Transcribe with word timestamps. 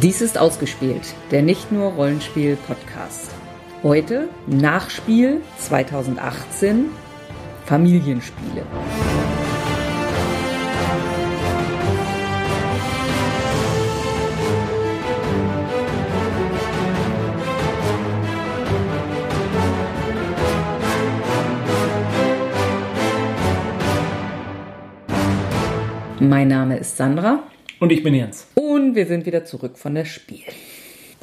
Dies 0.00 0.22
ist 0.22 0.38
ausgespielt, 0.38 1.14
der 1.30 1.42
nicht 1.42 1.70
nur 1.70 1.92
Rollenspiel-Podcast. 1.92 3.30
Heute 3.82 4.28
Nachspiel 4.46 5.42
2018 5.58 6.86
Familienspiele. 7.66 8.64
Mein 26.18 26.48
Name 26.48 26.78
ist 26.78 26.96
Sandra 26.96 27.40
Und 27.82 27.90
ich 27.90 28.04
bin 28.04 28.14
Jens. 28.14 28.46
und 28.54 28.94
wir 28.94 29.06
sind 29.06 29.26
wieder 29.26 29.44
zurück 29.44 29.76
von 29.76 29.96
der 29.96 30.04
Spiel. 30.04 30.44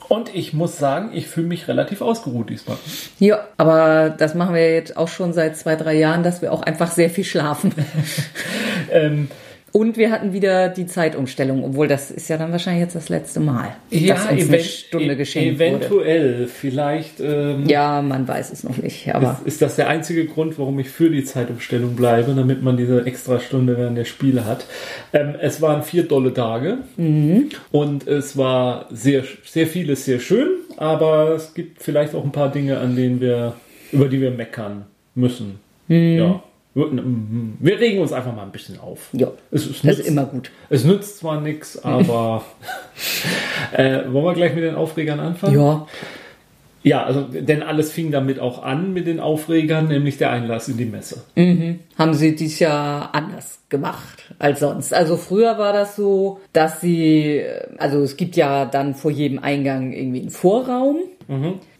Und 0.10 0.36
ich 0.36 0.52
muss 0.52 0.78
sagen, 0.78 1.12
ich 1.14 1.26
fühle 1.26 1.48
mich 1.48 1.70
relativ 1.70 2.02
ausgeruht 2.02 2.50
diesmal. 2.50 2.76
Ja, 3.18 3.48
aber 3.56 4.10
das 4.10 4.36
machen 4.36 4.56
wir 4.56 4.74
jetzt 4.74 4.98
auch 4.98 5.08
schon 5.08 5.32
seit 5.32 5.56
zwei, 5.56 5.78
drei 5.78 5.94
Jahren, 5.94 6.22
dass 6.22 6.42
wir 6.42 6.52
auch 6.52 6.62
einfach 6.62 6.92
sehr 6.92 7.10
viel 7.10 7.24
schlafen. 7.24 7.74
Ähm, 8.92 9.30
Und 9.72 9.98
wir 9.98 10.12
hatten 10.12 10.34
wieder 10.34 10.70
die 10.70 10.86
Zeitumstellung, 10.86 11.64
obwohl 11.64 11.88
das 11.88 12.12
ist 12.12 12.28
ja 12.30 12.38
dann 12.38 12.52
wahrscheinlich 12.52 12.82
jetzt 12.84 12.96
das 12.96 13.10
letzte 13.10 13.40
Mal, 13.40 13.76
dass 13.92 14.26
uns 14.32 14.48
eine 14.50 14.60
Stunde 14.62 15.14
e- 15.14 15.16
geschenkt 15.16 15.60
wurde. 15.60 15.66
eventuell. 15.76 16.48
Vielleicht 16.48 17.20
ähm, 17.20 17.66
Ja, 17.68 18.02
man 18.02 18.28
weiß 18.28 18.52
es 18.52 18.64
noch 18.64 18.78
nicht, 18.78 19.14
aber 19.14 19.40
ist, 19.42 19.48
ist 19.48 19.62
das 19.62 19.76
der 19.76 19.88
einzige 19.90 20.26
Grund, 20.26 20.58
warum 20.60 20.80
ich 20.80 20.90
für 20.90 21.10
die 21.10 21.24
Zeitumstellung 21.24 21.96
bleibe, 21.96 22.34
damit 22.34 22.64
man 22.64 22.78
diese 22.78 23.06
extra 23.06 23.40
Stunde 23.40 23.78
während 23.78 23.98
der 23.98 24.06
Spiele 24.06 24.46
hat. 24.46 24.66
Ähm, 25.14 25.36
es 25.40 25.62
waren 25.62 25.84
vier 25.84 26.04
dolle 26.04 26.34
Tage 26.34 26.80
Mhm. 26.98 27.50
und 27.72 28.08
es 28.08 28.38
war 28.38 28.88
sehr, 28.92 29.24
sehr 29.46 29.68
vieles 29.68 30.06
sehr 30.06 30.20
schön, 30.20 30.50
aber 30.78 31.32
es 31.36 31.54
gibt 31.54 31.82
vielleicht 31.82 32.16
auch 32.16 32.24
ein 32.24 32.32
paar 32.32 32.52
Dinge, 32.52 32.80
an 32.80 32.96
denen 32.96 33.22
wir, 33.22 33.54
über 33.92 34.08
die 34.08 34.20
wir 34.22 34.32
meckern 34.32 34.86
müssen. 35.16 35.60
Mhm. 35.88 36.18
Ja. 36.18 36.44
Wir 37.60 37.80
regen 37.80 38.02
uns 38.02 38.12
einfach 38.14 38.36
mal 38.36 38.44
ein 38.44 38.52
bisschen 38.52 38.80
auf. 38.80 39.10
ja, 39.14 39.28
Es, 39.52 39.66
es 39.66 39.68
das 39.74 39.84
nützt- 39.84 40.00
ist 40.02 40.08
immer 40.08 40.26
gut. 40.26 40.52
Es 40.70 40.84
nützt 40.86 41.18
zwar 41.20 41.42
nichts, 41.42 41.78
aber 41.84 42.44
äh, 43.74 44.02
wollen 44.12 44.26
wir 44.26 44.34
gleich 44.34 44.54
mit 44.56 44.64
den 44.64 44.76
Aufregern 44.76 45.20
anfangen? 45.20 45.56
Ja, 45.60 45.88
Ja, 46.82 47.04
also 47.04 47.24
denn 47.24 47.62
alles 47.62 47.92
fing 47.92 48.10
damit 48.12 48.40
auch 48.40 48.64
an 48.64 48.94
mit 48.94 49.06
den 49.06 49.20
Aufregern, 49.20 49.88
nämlich 49.90 50.18
der 50.18 50.32
Einlass 50.32 50.70
in 50.70 50.78
die 50.78 50.86
Messe. 50.86 51.24
haben 51.98 52.14
sie 52.14 52.36
dies 52.36 52.60
Jahr 52.60 53.14
anders 53.14 53.60
gemacht 53.68 54.34
als 54.40 54.62
sonst. 54.62 54.94
Also 54.94 55.18
früher 55.18 55.58
war 55.58 55.74
das 55.74 55.96
so, 55.98 56.40
dass 56.54 56.80
sie, 56.82 57.44
also 57.78 58.00
es 58.02 58.16
gibt 58.18 58.36
ja 58.38 58.66
dann 58.66 58.96
vor 58.96 59.12
jedem 59.12 59.40
Eingang 59.40 59.92
irgendwie 59.92 60.22
einen 60.22 60.30
Vorraum 60.32 60.98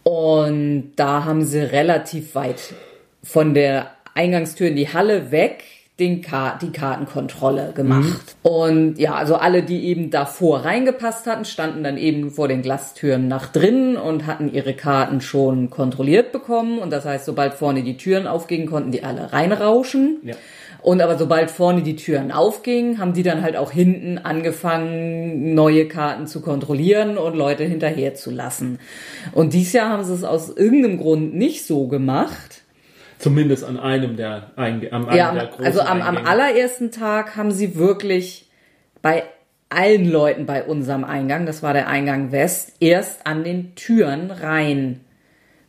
und 0.04 0.92
da 0.96 1.24
haben 1.24 1.44
sie 1.44 1.58
relativ 1.60 2.34
weit 2.34 2.74
von 3.22 3.54
der 3.54 3.90
Eingangstür 4.14 4.68
in 4.68 4.76
die 4.76 4.92
Halle 4.92 5.30
weg 5.30 5.64
den 6.00 6.22
Ka 6.22 6.58
die 6.60 6.72
Kartenkontrolle 6.72 7.72
gemacht. 7.74 8.36
Und 8.42 8.98
ja, 8.98 9.14
also 9.14 9.36
alle, 9.36 9.62
die 9.62 9.84
eben 9.84 10.10
davor 10.10 10.64
reingepasst 10.64 11.26
hatten, 11.26 11.44
standen 11.44 11.84
dann 11.84 11.98
eben 11.98 12.30
vor 12.30 12.48
den 12.48 12.62
Glastüren 12.62 13.28
nach 13.28 13.52
drinnen 13.52 13.96
und 13.96 14.26
hatten 14.26 14.52
ihre 14.52 14.72
Karten 14.74 15.20
schon 15.20 15.68
kontrolliert 15.68 16.32
bekommen. 16.32 16.78
Und 16.78 16.90
das 16.90 17.04
heißt, 17.04 17.26
sobald 17.26 17.54
vorne 17.54 17.82
die 17.82 17.98
Türen 17.98 18.26
aufgingen, 18.26 18.66
konnten 18.66 18.90
die 18.90 19.04
alle 19.04 19.32
reinrauschen. 19.32 20.20
Ja. 20.22 20.34
Und 20.82 21.02
aber 21.02 21.18
sobald 21.18 21.50
vorne 21.50 21.82
die 21.82 21.96
Türen 21.96 22.32
aufgingen, 22.32 22.98
haben 22.98 23.12
die 23.12 23.22
dann 23.22 23.42
halt 23.42 23.56
auch 23.56 23.70
hinten 23.70 24.16
angefangen, 24.16 25.54
neue 25.54 25.86
Karten 25.86 26.26
zu 26.26 26.40
kontrollieren 26.40 27.18
und 27.18 27.36
Leute 27.36 27.64
hinterher 27.64 28.14
zu 28.14 28.30
lassen. 28.30 28.78
Und 29.32 29.52
dieses 29.52 29.74
Jahr 29.74 29.90
haben 29.90 30.04
sie 30.04 30.14
es 30.14 30.24
aus 30.24 30.48
irgendeinem 30.48 30.96
Grund 30.96 31.34
nicht 31.34 31.66
so 31.66 31.86
gemacht. 31.86 32.59
Zumindest 33.20 33.64
an 33.64 33.78
einem 33.78 34.16
der, 34.16 34.50
Einge 34.56 34.92
am, 34.92 35.04
Ja, 35.14 35.32
der 35.32 35.42
am- 35.42 35.48
großen 35.50 35.64
also 35.66 35.80
am, 35.82 36.02
am 36.02 36.16
allerersten 36.16 36.90
Tag 36.90 37.36
haben 37.36 37.50
sie 37.52 37.76
wirklich 37.76 38.50
bei 39.02 39.22
allen 39.68 40.10
Leuten 40.10 40.46
bei 40.46 40.64
unserem 40.64 41.04
Eingang, 41.04 41.46
das 41.46 41.62
war 41.62 41.72
der 41.72 41.86
Eingang 41.86 42.32
West, 42.32 42.72
erst 42.80 43.24
an 43.26 43.44
den 43.44 43.74
Türen 43.76 44.30
rein 44.32 45.00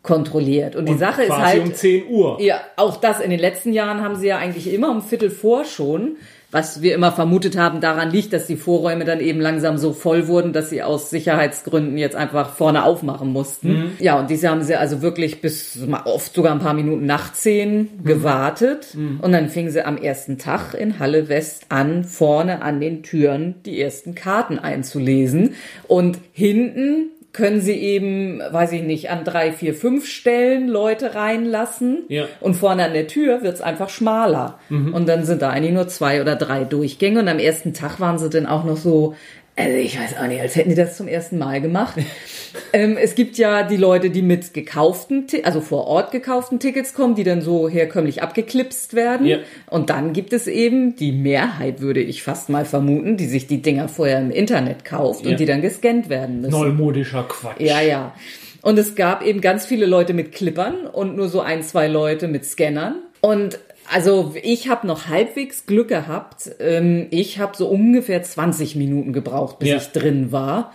kontrolliert. 0.01 0.75
Und 0.75 0.87
die 0.87 0.93
Und 0.93 0.97
Sache 0.99 1.23
ist 1.23 1.31
halt. 1.37 1.61
um 1.63 1.73
10 1.73 2.07
Uhr. 2.09 2.41
Ja, 2.41 2.61
auch 2.77 2.97
das 2.97 3.19
in 3.19 3.29
den 3.29 3.39
letzten 3.39 3.71
Jahren 3.73 4.01
haben 4.01 4.15
sie 4.15 4.27
ja 4.27 4.37
eigentlich 4.37 4.73
immer 4.73 4.89
um 4.89 5.01
Viertel 5.03 5.29
vor 5.29 5.63
schon, 5.65 6.17
was 6.51 6.81
wir 6.81 6.93
immer 6.93 7.13
vermutet 7.13 7.57
haben, 7.57 7.79
daran 7.79 8.11
liegt, 8.11 8.33
dass 8.33 8.45
die 8.45 8.57
Vorräume 8.57 9.05
dann 9.05 9.21
eben 9.21 9.39
langsam 9.39 9.77
so 9.77 9.93
voll 9.93 10.27
wurden, 10.27 10.51
dass 10.51 10.69
sie 10.69 10.83
aus 10.83 11.09
Sicherheitsgründen 11.09 11.97
jetzt 11.97 12.15
einfach 12.15 12.53
vorne 12.53 12.83
aufmachen 12.83 13.31
mussten. 13.31 13.93
Ja, 13.99 14.19
und 14.19 14.29
diese 14.29 14.49
haben 14.49 14.61
sie 14.61 14.75
also 14.75 15.01
wirklich 15.01 15.41
bis 15.41 15.79
oft 16.03 16.33
sogar 16.33 16.51
ein 16.51 16.59
paar 16.59 16.73
Minuten 16.73 17.05
nach 17.05 17.31
zehn 17.31 18.03
gewartet. 18.03 18.95
Und 19.21 19.31
dann 19.31 19.47
fingen 19.47 19.71
sie 19.71 19.85
am 19.85 19.97
ersten 19.97 20.37
Tag 20.37 20.73
in 20.73 20.99
Halle 20.99 21.29
West 21.29 21.67
an, 21.69 22.03
vorne 22.03 22.61
an 22.61 22.81
den 22.81 23.01
Türen 23.01 23.55
die 23.65 23.79
ersten 23.81 24.13
Karten 24.13 24.59
einzulesen. 24.59 25.55
Und 25.87 26.19
hinten 26.33 27.11
können 27.33 27.61
sie 27.61 27.75
eben, 27.75 28.39
weiß 28.39 28.73
ich 28.73 28.83
nicht, 28.83 29.09
an 29.09 29.23
drei, 29.23 29.51
vier, 29.53 29.73
fünf 29.73 30.05
Stellen 30.05 30.67
Leute 30.67 31.15
reinlassen. 31.15 32.03
Ja. 32.09 32.25
Und 32.41 32.55
vorne 32.55 32.83
an 32.83 32.93
der 32.93 33.07
Tür 33.07 33.41
wird's 33.41 33.61
einfach 33.61 33.89
schmaler. 33.89 34.59
Und 34.69 35.07
dann 35.07 35.23
sind 35.23 35.41
da 35.41 35.49
eigentlich 35.49 35.73
nur 35.73 35.87
zwei 35.87 36.21
oder 36.21 36.35
drei 36.35 36.65
Durchgänge. 36.65 37.19
Und 37.19 37.29
am 37.29 37.39
ersten 37.39 37.73
Tag 37.73 37.99
waren 37.99 38.17
sie 38.17 38.29
dann 38.29 38.45
auch 38.45 38.65
noch 38.65 38.77
so, 38.77 39.15
also 39.61 39.77
ich 39.77 39.99
weiß 39.99 40.17
auch 40.17 40.27
nicht, 40.27 40.41
als 40.41 40.55
hätten 40.55 40.69
die 40.69 40.75
das 40.75 40.97
zum 40.97 41.07
ersten 41.07 41.37
Mal 41.37 41.61
gemacht. 41.61 41.95
ähm, 42.73 42.97
es 42.97 43.15
gibt 43.15 43.37
ja 43.37 43.63
die 43.63 43.77
Leute, 43.77 44.09
die 44.09 44.21
mit 44.21 44.53
gekauften, 44.53 45.27
also 45.43 45.61
vor 45.61 45.87
Ort 45.87 46.11
gekauften 46.11 46.59
Tickets 46.59 46.93
kommen, 46.93 47.15
die 47.15 47.23
dann 47.23 47.41
so 47.41 47.69
herkömmlich 47.69 48.21
abgeklipst 48.21 48.93
werden. 48.93 49.25
Ja. 49.25 49.37
Und 49.69 49.89
dann 49.89 50.13
gibt 50.13 50.33
es 50.33 50.47
eben 50.47 50.95
die 50.95 51.11
Mehrheit, 51.11 51.81
würde 51.81 52.01
ich 52.01 52.23
fast 52.23 52.49
mal 52.49 52.65
vermuten, 52.65 53.17
die 53.17 53.27
sich 53.27 53.47
die 53.47 53.61
Dinger 53.61 53.87
vorher 53.87 54.19
im 54.19 54.31
Internet 54.31 54.85
kauft 54.85 55.25
Ja. 55.25 55.31
und 55.31 55.39
die 55.39 55.45
dann 55.45 55.61
gescannt 55.61 56.09
werden 56.09 56.41
müssen. 56.41 56.51
Neumodischer 56.51 57.25
Quatsch. 57.27 57.59
Ja, 57.59 57.81
ja. 57.81 58.13
Und 58.61 58.77
es 58.77 58.95
gab 58.95 59.25
eben 59.25 59.41
ganz 59.41 59.65
viele 59.65 59.85
Leute 59.85 60.13
mit 60.13 60.31
Clippern 60.31 60.85
und 60.85 61.15
nur 61.15 61.29
so 61.29 61.41
ein, 61.41 61.63
zwei 61.63 61.87
Leute 61.87 62.27
mit 62.27 62.45
Scannern. 62.45 62.95
Und 63.21 63.59
also 63.91 64.33
ich 64.41 64.69
habe 64.69 64.87
noch 64.87 65.07
halbwegs 65.07 65.65
Glück 65.65 65.89
gehabt. 65.89 66.49
Ähm, 66.59 67.07
ich 67.11 67.39
habe 67.39 67.55
so 67.55 67.67
ungefähr 67.67 68.21
20 68.23 68.75
Minuten 68.75 69.13
gebraucht, 69.13 69.59
bis 69.59 69.69
Ja. 69.69 69.77
ich 69.77 69.87
drin 69.91 70.31
war. 70.31 70.71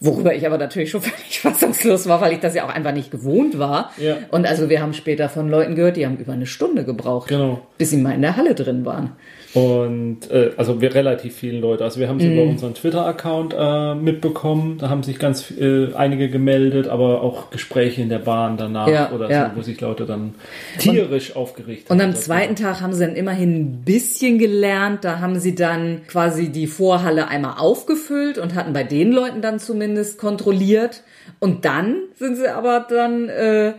Worüber 0.00 0.34
ich 0.34 0.44
aber 0.46 0.58
natürlich 0.58 0.90
schon 0.90 1.00
völlig 1.02 1.40
fassungslos 1.40 2.08
war, 2.08 2.20
weil 2.20 2.32
ich 2.32 2.40
das 2.40 2.54
ja 2.54 2.64
auch 2.64 2.70
einfach 2.74 2.92
nicht 2.92 3.10
gewohnt 3.12 3.58
war. 3.58 3.92
Ja. 3.98 4.16
Und 4.30 4.46
also 4.46 4.68
wir 4.68 4.80
haben 4.82 4.94
später 4.94 5.28
von 5.28 5.48
Leuten 5.48 5.74
gehört, 5.76 5.96
die 5.96 6.06
haben 6.06 6.16
über 6.16 6.32
eine 6.32 6.46
Stunde 6.46 6.84
gebraucht, 6.84 7.28
Genau. 7.28 7.60
bis 7.78 7.90
sie 7.90 7.98
mal 7.98 8.12
in 8.14 8.22
der 8.22 8.36
Halle 8.36 8.54
drin 8.54 8.84
waren. 8.84 9.12
Und 9.54 10.30
äh, 10.30 10.52
also 10.56 10.80
wir 10.80 10.94
relativ 10.94 11.34
viele 11.36 11.58
Leute. 11.58 11.84
Also 11.84 12.00
wir 12.00 12.08
haben 12.08 12.18
es 12.18 12.24
Mhm. 12.24 12.32
über 12.32 12.42
unseren 12.42 12.74
Twitter-Account 12.74 13.54
äh, 13.58 13.94
mitbekommen. 13.94 14.78
Da 14.78 14.88
haben 14.88 15.02
sich 15.02 15.18
ganz 15.18 15.50
äh, 15.50 15.92
einige 15.94 16.30
gemeldet, 16.30 16.88
aber 16.88 17.20
auch 17.22 17.50
Gespräche 17.50 18.00
in 18.00 18.08
der 18.08 18.18
Bahn 18.20 18.56
danach 18.56 18.88
Ja, 18.88 19.10
oder 19.12 19.30
ja. 19.30 19.50
so, 19.50 19.58
wo 19.58 19.62
sich 19.62 19.80
Leute 19.80 20.06
dann 20.06 20.34
tierisch 20.78 21.36
aufgeregt 21.36 21.90
Und 21.90 22.00
haben. 22.00 22.10
am 22.10 22.16
zweiten 22.16 22.56
Tag 22.56 22.80
haben 22.80 22.92
sie 22.94 23.04
dann 23.04 23.14
immerhin 23.14 23.60
ein 23.60 23.82
bisschen 23.84 24.38
gelernt. 24.38 25.04
Da 25.04 25.20
haben 25.20 25.38
sie 25.38 25.54
dann 25.54 26.02
quasi 26.08 26.48
die 26.48 26.66
Vorhalle 26.66 27.28
einmal 27.28 27.54
aufgefüllt 27.58 28.38
und 28.38 28.54
hatten 28.54 28.72
bei 28.72 28.84
den 28.84 29.12
Leuten 29.12 29.42
dann 29.42 29.58
zumindest 29.58 30.18
kontrolliert. 30.18 31.02
Und 31.40 31.64
dann 31.66 31.96
sind 32.16 32.36
sie 32.36 32.48
aber 32.48 32.86
dann, 32.88 33.28
äh, 33.28 33.74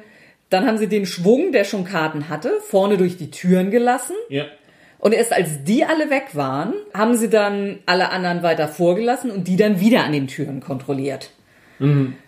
dann 0.51 0.67
haben 0.67 0.77
sie 0.77 0.87
den 0.87 1.07
Schwung, 1.07 1.51
der 1.51 1.63
schon 1.63 1.83
Karten 1.83 2.29
hatte, 2.29 2.51
vorne 2.61 2.97
durch 2.97 3.17
die 3.17 3.31
Türen 3.31 3.71
gelassen. 3.71 4.13
Ja. 4.29 4.43
Und 5.03 5.11
erst 5.13 5.33
als 5.33 5.63
die 5.65 5.83
alle 5.83 6.09
weg 6.09 6.27
waren, 6.33 6.73
haben 6.93 7.17
sie 7.17 7.29
dann 7.29 7.79
alle 7.85 8.09
anderen 8.11 8.41
weiter 8.41 8.69
vorgelassen 8.69 9.31
und 9.31 9.47
die 9.49 9.57
dann 9.57 9.81
wieder 9.81 10.05
an 10.05 10.13
den 10.13 10.27
Türen 10.27 10.61
kontrolliert. 10.61 11.31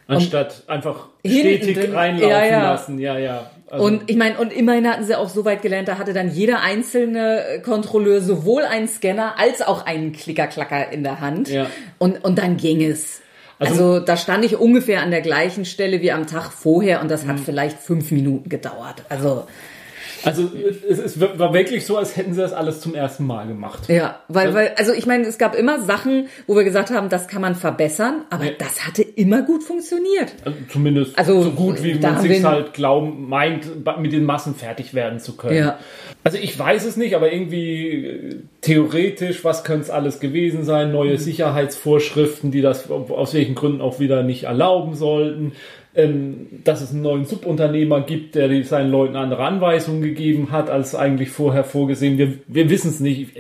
Anstatt 0.07 0.63
einfach 0.68 1.07
Hinten 1.24 1.39
stetig 1.39 1.77
drin- 1.77 1.94
reinlaufen 1.95 2.30
ja, 2.30 2.45
ja. 2.45 2.63
lassen. 2.63 3.00
Ja, 3.00 3.18
ja. 3.18 3.50
Also, 3.69 3.86
Und 3.86 4.04
ich 4.10 4.18
meine, 4.18 4.38
und 4.38 4.51
immerhin 4.54 4.88
hatten 4.88 5.06
sie 5.06 5.16
auch 5.16 5.30
so 5.30 5.45
weit 5.45 5.62
gelernt, 5.62 5.88
da 5.88 5.98
hatte 5.98 6.13
dann 6.13 6.30
jeder 6.30 6.62
einzelne 6.62 7.62
Kontrolleur 7.63 8.22
sowohl 8.22 8.63
einen 8.63 8.88
Scanner 8.88 9.39
als 9.39 9.62
auch 9.62 9.86
einen 9.86 10.12
Klickerklacker 10.12 10.92
in 10.92 11.04
der 11.04 11.19
Hand. 11.21 11.50
Ja. 11.50 11.68
Und, 11.98 12.24
und 12.24 12.38
dann 12.38 12.57
ging 12.57 12.83
es. 12.83 13.21
Also- 13.57 13.74
Also, 13.95 14.00
da 14.06 14.18
stand 14.18 14.44
ich 14.45 14.57
ungefähr 14.57 15.01
an 15.01 15.12
der 15.12 15.21
gleichen 15.21 15.63
Stelle 15.66 16.01
wie 16.01 16.12
am 16.12 16.28
Tag 16.28 16.51
vorher 16.51 17.01
und 17.01 17.10
das 17.10 17.24
Mhm. 17.24 17.30
hat 17.30 17.39
vielleicht 17.39 17.80
fünf 17.80 18.12
Minuten 18.12 18.50
gedauert. 18.50 19.04
Also 19.10 19.48
Also 20.25 20.50
es, 20.89 21.00
es 21.00 21.19
war 21.19 21.54
wirklich 21.54 21.86
so, 21.86 21.98
als 21.98 22.18
hätten 22.18 22.33
sie 22.33 22.42
das 22.42 22.54
alles 22.54 22.81
zum 22.81 22.95
ersten 22.95 23.25
Mal 23.25 23.48
gemacht. 23.48 23.88
Ja, 23.88 24.19
weil, 24.27 24.54
weil, 24.54 24.74
also 24.77 24.94
ich 24.94 25.06
meine, 25.06 25.25
es 25.25 25.38
gab 25.38 25.56
immer 25.56 25.80
Sachen, 25.81 26.27
wo 26.48 26.56
wir 26.56 26.63
gesagt 26.63 26.89
haben, 26.92 27.10
das 27.10 27.27
kann 27.27 27.42
man 27.42 27.56
verbessern, 27.56 28.22
aber 28.30 28.45
Ja. 28.45 28.51
das 28.57 28.86
hatte 28.86 29.01
immer 29.04 29.42
gut 29.44 29.63
funktioniert. 29.63 30.33
Also 30.44 30.57
zumindest 30.69 31.18
Also, 31.18 31.42
so 31.42 31.51
gut, 31.51 31.83
wie 31.83 31.95
man 31.95 32.19
sich 32.22 32.44
halt 32.44 32.74
glauben, 32.74 33.30
meint, 33.30 33.66
mit 34.00 34.13
den 34.13 34.24
Massen 34.24 34.56
fertig 34.56 34.94
werden 34.94 35.19
zu 35.19 35.36
können. 35.38 35.57
Ja. 35.57 35.80
Also 36.24 36.38
ich 36.39 36.57
weiß 36.57 36.86
es 36.86 36.98
nicht, 36.98 37.16
aber 37.16 37.31
irgendwie 37.31 38.06
äh, 38.06 38.36
theoretisch, 38.62 39.44
was 39.44 39.63
könnte 39.63 39.83
es 39.83 39.89
alles 39.89 40.19
gewesen 40.19 40.63
sein? 40.63 40.92
Neue 40.92 41.18
Sicherheitsvorschriften, 41.18 42.51
die 42.51 42.62
das 42.62 42.89
aus 42.89 43.33
welchen 43.33 43.56
Gründen 43.56 43.81
auch 43.81 44.00
wieder 44.00 44.24
nicht 44.24 44.44
erlauben 44.44 44.95
sollten. 44.95 45.54
Ähm, 45.95 46.47
dass 46.63 46.81
es 46.81 46.92
einen 46.92 47.03
neuen 47.03 47.25
Subunternehmer 47.25 48.01
gibt, 48.01 48.36
der 48.36 48.63
seinen 48.65 48.92
Leuten 48.92 49.15
andere 49.15 49.44
Anweisungen 49.44 50.01
gegeben 50.01 50.51
hat, 50.51 50.69
als 50.69 50.94
eigentlich 50.94 51.30
vorher 51.30 51.63
vorgesehen. 51.63 52.18
Wir, 52.18 52.33
wir 52.47 52.69
wissen 52.69 52.89
es 52.89 53.00
nicht. 53.00 53.31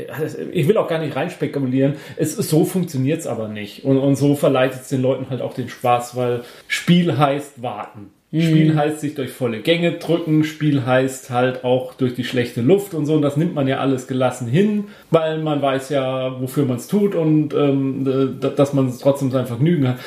Ich 0.53 0.67
will 0.67 0.77
auch 0.77 0.87
gar 0.87 0.99
nicht 0.99 1.15
reinspekulieren. 1.15 1.95
Es 2.15 2.35
so 2.35 2.63
funktioniert 2.63 3.19
es 3.19 3.27
aber 3.27 3.49
nicht. 3.49 3.83
Und, 3.83 3.97
und 3.97 4.15
so 4.15 4.35
verleitet 4.35 4.81
es 4.81 4.89
den 4.89 5.01
Leuten 5.01 5.29
halt 5.29 5.41
auch 5.41 5.53
den 5.53 5.67
Spaß, 5.67 6.15
weil 6.15 6.43
Spiel 6.67 7.17
heißt 7.17 7.61
warten. 7.61 8.11
Spiel 8.31 8.75
heißt 8.75 8.99
sich 8.99 9.15
durch 9.15 9.31
volle 9.31 9.59
Gänge 9.61 9.93
drücken, 9.93 10.43
Spiel 10.43 10.85
heißt 10.85 11.29
halt 11.29 11.63
auch 11.63 11.93
durch 11.93 12.15
die 12.15 12.25
schlechte 12.25 12.61
Luft 12.61 12.93
und 12.93 13.05
so. 13.05 13.15
Und 13.15 13.21
das 13.21 13.37
nimmt 13.37 13.55
man 13.55 13.67
ja 13.67 13.79
alles 13.79 14.07
gelassen 14.07 14.47
hin, 14.47 14.85
weil 15.09 15.39
man 15.39 15.61
weiß 15.61 15.89
ja, 15.89 16.39
wofür 16.41 16.65
man 16.65 16.77
es 16.77 16.87
tut 16.87 17.15
und 17.15 17.53
ähm, 17.53 18.37
äh, 18.41 18.49
dass 18.55 18.73
man 18.73 18.93
trotzdem 18.99 19.31
sein 19.31 19.45
Vergnügen 19.45 19.87
hat. 19.87 19.99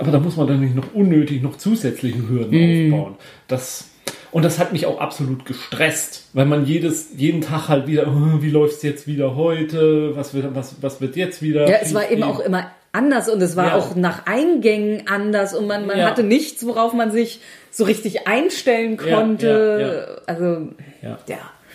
Aber 0.00 0.10
da 0.10 0.18
muss 0.18 0.36
man 0.36 0.46
dann 0.46 0.60
nicht 0.60 0.74
noch 0.74 0.94
unnötig 0.94 1.42
noch 1.42 1.56
zusätzliche 1.58 2.28
Hürden 2.28 2.92
aufbauen. 2.92 3.16
Das, 3.48 3.88
und 4.32 4.44
das 4.44 4.58
hat 4.58 4.72
mich 4.72 4.86
auch 4.86 5.00
absolut 5.00 5.44
gestresst, 5.44 6.28
weil 6.32 6.46
man 6.46 6.64
jedes, 6.64 7.10
jeden 7.16 7.40
Tag 7.42 7.68
halt 7.68 7.86
wieder, 7.86 8.06
"Oh, 8.08 8.42
wie 8.42 8.50
läuft's 8.50 8.82
jetzt 8.82 9.06
wieder 9.06 9.36
heute? 9.36 10.16
Was 10.16 10.34
wird, 10.34 10.54
was, 10.54 10.76
was 10.82 11.00
wird 11.00 11.16
jetzt 11.16 11.42
wieder? 11.42 11.68
Ja, 11.68 11.76
es 11.82 11.92
war 11.94 12.04
eben 12.04 12.22
gehen?" 12.22 12.24
auch 12.24 12.40
immer 12.40 12.70
anders 12.92 13.28
und 13.28 13.40
es 13.40 13.56
war 13.56 13.66
Ja. 13.68 13.74
auch 13.76 13.94
nach 13.94 14.26
Eingängen 14.26 15.06
anders 15.06 15.54
und 15.54 15.66
man, 15.68 15.86
man 15.86 15.98
Ja. 15.98 16.06
hatte 16.06 16.22
nichts, 16.24 16.66
worauf 16.66 16.92
man 16.92 17.12
sich 17.12 17.40
so 17.70 17.84
richtig 17.84 18.26
einstellen 18.26 18.98
Ja, 19.06 19.16
konnte. 19.16 20.22
Also, 20.26 20.68
Ja. 21.02 21.18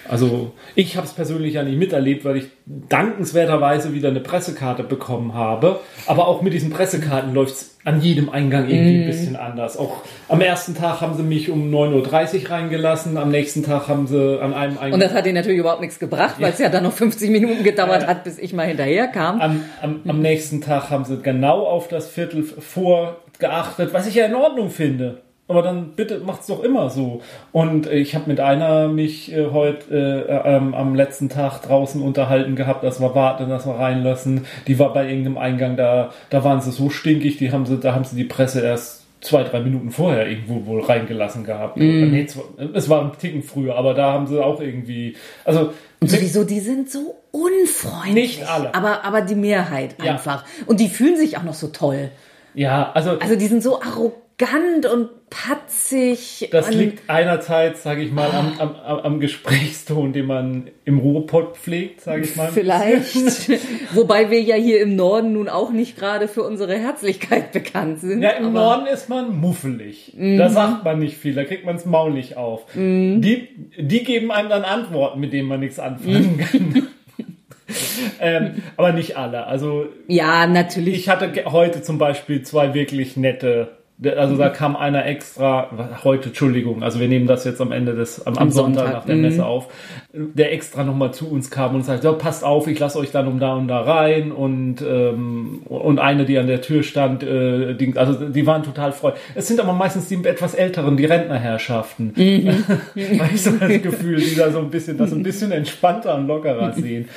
Also 0.09 0.51
ich 0.75 0.97
habe 0.97 1.07
es 1.07 1.13
persönlich 1.13 1.53
ja 1.55 1.63
nicht 1.63 1.77
miterlebt, 1.77 2.25
weil 2.25 2.37
ich 2.37 2.45
dankenswerterweise 2.65 3.93
wieder 3.93 4.09
eine 4.09 4.19
Pressekarte 4.19 4.83
bekommen 4.83 5.33
habe. 5.33 5.79
Aber 6.05 6.27
auch 6.27 6.41
mit 6.41 6.53
diesen 6.53 6.69
Pressekarten 6.69 7.33
läuft 7.33 7.53
es 7.53 7.77
an 7.83 8.01
jedem 8.01 8.29
Eingang 8.29 8.67
irgendwie 8.67 9.01
ein 9.03 9.07
bisschen 9.07 9.35
anders. 9.35 9.77
Auch 9.77 10.01
am 10.27 10.41
ersten 10.41 10.75
Tag 10.75 11.01
haben 11.01 11.15
sie 11.15 11.21
mich 11.23 11.51
um 11.51 11.71
9.30 11.73 12.43
Uhr 12.43 12.49
reingelassen, 12.51 13.17
am 13.17 13.29
nächsten 13.29 13.63
Tag 13.63 13.87
haben 13.87 14.07
sie 14.07 14.41
an 14.41 14.53
einem 14.53 14.77
Eingang... 14.77 14.93
Und 14.93 14.99
das 15.01 15.13
hat 15.13 15.25
ihnen 15.27 15.35
natürlich 15.35 15.59
überhaupt 15.59 15.81
nichts 15.81 15.99
gebracht, 15.99 16.35
weil 16.39 16.51
es 16.51 16.59
ja 16.59 16.69
dann 16.69 16.83
noch 16.83 16.93
50 16.93 17.29
Minuten 17.29 17.63
gedauert 17.63 18.01
Ja. 18.03 18.07
hat, 18.07 18.23
bis 18.23 18.39
ich 18.39 18.53
mal 18.53 18.65
hinterherkam. 18.65 19.39
am, 19.39 19.63
am, 19.83 19.99
am 20.07 20.19
nächsten 20.19 20.61
Tag 20.61 20.89
haben 20.89 21.05
sie 21.05 21.17
genau 21.17 21.65
auf 21.67 21.87
das 21.87 22.09
Viertel 22.09 22.43
vor 22.43 23.17
geachtet, 23.37 23.93
was 23.93 24.07
ich 24.07 24.15
ja 24.15 24.25
in 24.25 24.35
Ordnung 24.35 24.69
finde. 24.71 25.19
Aber 25.47 25.61
dann 25.61 25.91
bitte 25.95 26.19
macht's 26.19 26.47
doch 26.47 26.63
immer 26.63 26.89
so. 26.89 27.21
Und 27.51 27.85
äh, 27.85 27.97
ich 27.97 28.15
habe 28.15 28.27
mit 28.27 28.39
einer 28.39 28.87
mich 28.87 29.31
äh, 29.31 29.45
heute 29.51 30.27
äh, 30.27 30.55
ähm, 30.55 30.73
am 30.73 30.95
letzten 30.95 31.29
Tag 31.29 31.61
draußen 31.61 32.01
unterhalten 32.01 32.55
gehabt, 32.55 32.83
dass 32.83 32.99
wir 32.99 33.13
warten, 33.13 33.47
dass 33.49 33.67
wir 33.67 33.75
reinlassen. 33.75 34.45
Die 34.65 34.79
war 34.79 34.91
bei 34.93 35.07
irgendeinem 35.07 35.37
Eingang 35.37 35.77
da, 35.77 36.09
da 36.31 36.43
waren 36.43 36.61
sie 36.61 36.71
so 36.71 36.89
stinkig, 36.89 37.37
die 37.37 37.51
haben 37.51 37.67
sie, 37.67 37.77
da 37.79 37.93
haben 37.93 38.05
sie 38.05 38.15
die 38.15 38.23
Presse 38.23 38.61
erst 38.61 39.03
zwei, 39.21 39.43
drei 39.43 39.59
Minuten 39.59 39.91
vorher 39.91 40.27
irgendwo 40.27 40.65
wohl 40.65 40.81
reingelassen 40.81 41.43
gehabt. 41.43 41.77
Nee, 41.77 42.25
zwar- 42.25 42.45
es 42.73 42.89
war 42.89 43.01
ein 43.03 43.11
Ticken 43.19 43.43
früher, 43.43 43.75
aber 43.75 43.93
da 43.93 44.13
haben 44.13 44.25
sie 44.27 44.43
auch 44.43 44.59
irgendwie, 44.61 45.15
also 45.45 45.71
Und 45.99 46.09
sowieso, 46.09 46.43
die 46.43 46.59
sind 46.59 46.89
so 46.91 47.15
unfreundlich. 47.31 48.39
Nicht 48.39 48.49
alle. 48.49 48.73
Aber, 48.75 49.03
aber 49.05 49.21
die 49.21 49.35
Mehrheit 49.35 49.95
Ja. 50.03 50.13
einfach. 50.13 50.43
Und 50.65 50.79
die 50.79 50.89
fühlen 50.89 51.17
sich 51.17 51.37
auch 51.37 51.43
noch 51.43 51.53
so 51.55 51.67
toll. 51.67 52.09
ja, 52.55 52.91
also 52.93 53.11
Also 53.19 53.35
die 53.35 53.47
sind 53.47 53.61
so 53.63 53.79
arrogant 53.81 54.15
und 54.41 55.09
patzig. 55.29 56.49
Das 56.51 56.69
liegt 56.69 57.09
einerseits, 57.09 57.83
sage 57.83 58.01
ich 58.03 58.11
mal, 58.11 58.29
am, 58.31 58.53
am, 58.59 58.75
am- 58.99 59.19
Gesprächston, 59.21 60.11
den 60.11 60.25
man 60.25 60.69
im 60.83 60.99
Ruhrpott 60.99 61.55
pflegt, 61.57 62.01
sage 62.01 62.23
ich 62.23 62.35
mal. 62.35 62.49
Vielleicht. 62.51 63.15
Wobei 63.95 64.29
wir 64.29 64.41
ja 64.41 64.55
hier 64.55 64.81
im 64.81 64.95
Norden 64.97 65.33
nun 65.33 65.47
auch 65.47 65.71
nicht 65.71 65.97
gerade 65.97 66.27
für 66.27 66.43
unsere 66.43 66.77
Herzlichkeit 66.77 67.53
bekannt 67.53 68.01
sind. 68.01 68.21
Ja, 68.21 68.31
im 68.31 68.51
Norden 68.51 68.87
ist 68.87 69.07
man 69.07 69.35
muffelig. 69.39 70.13
Da 70.17 70.49
sagt 70.49 70.83
man 70.83 70.99
nicht 70.99 71.17
viel, 71.17 71.33
da 71.33 71.45
kriegt 71.45 71.65
man 71.65 71.75
das 71.75 71.85
Maul 71.85 72.11
nicht 72.11 72.35
auf. 72.35 72.63
Die, 72.75 73.47
die 73.79 74.03
geben 74.03 74.31
einem 74.31 74.49
dann 74.49 74.63
Antworten, 74.63 75.19
mit 75.21 75.31
denen 75.31 75.47
man 75.47 75.61
nichts 75.61 75.79
anfangen 75.79 76.37
kann. 76.39 76.87
ähm, 78.19 78.63
aber 78.77 78.91
nicht 78.91 79.17
alle. 79.17 79.47
Also 79.47 79.85
Ja, 80.07 80.45
natürlich. 80.45 80.95
ich 80.95 81.09
hatte 81.09 81.31
heute 81.45 81.81
zum 81.81 81.97
Beispiel 81.97 82.41
zwei 82.43 82.73
wirklich 82.73 83.15
nette. 83.17 83.77
Also 84.03 84.35
da 84.35 84.49
kam 84.49 84.75
einer 84.75 85.05
extra, 85.05 85.69
heute, 86.03 86.27
Entschuldigung, 86.27 86.83
also 86.83 86.99
wir 86.99 87.07
nehmen 87.07 87.27
das 87.27 87.45
jetzt 87.45 87.61
am 87.61 87.71
Ende 87.71 87.95
des, 87.95 88.27
am, 88.27 88.37
am 88.37 88.51
Sonntag, 88.51 88.79
Sonntag, 88.79 88.93
nach 88.93 89.05
der 89.05 89.15
Messe 89.15 89.45
auf, 89.45 89.69
der 90.11 90.51
extra 90.51 90.83
nochmal 90.83 91.13
zu 91.13 91.31
uns 91.31 91.49
kam 91.49 91.75
und 91.75 91.83
sagte, 91.83 92.07
ja, 92.07 92.13
passt 92.13 92.43
auf, 92.43 92.67
ich 92.67 92.77
lasse 92.77 92.99
euch 92.99 93.11
dann 93.11 93.25
um 93.25 93.39
da 93.39 93.53
und 93.53 93.69
da 93.69 93.79
rein 93.79 94.33
und, 94.33 94.81
ähm, 94.81 95.61
und 95.63 95.99
eine, 95.99 96.25
die 96.25 96.37
an 96.37 96.47
der 96.47 96.59
Tür 96.59 96.83
stand, 96.83 97.23
äh, 97.23 97.73
die, 97.73 97.93
also 97.95 98.27
die 98.27 98.45
waren 98.45 98.63
total 98.63 98.91
freundlich. 98.91 99.23
Es 99.33 99.47
sind 99.47 99.61
aber 99.61 99.71
meistens 99.71 100.09
die 100.09 100.21
etwas 100.25 100.55
älteren, 100.55 100.97
die 100.97 101.05
Rentnerherrschaften. 101.05 102.11
Habe 102.17 103.33
ich 103.33 103.41
so 103.41 103.51
das 103.51 103.81
Gefühl, 103.81 104.19
die 104.19 104.35
da 104.35 104.51
so 104.51 104.59
ein 104.59 104.71
bisschen, 104.71 104.97
das 104.97 105.13
ein 105.13 105.23
bisschen 105.23 105.53
entspannter 105.53 106.15
und 106.15 106.27
lockerer 106.27 106.73
sehen. 106.73 107.07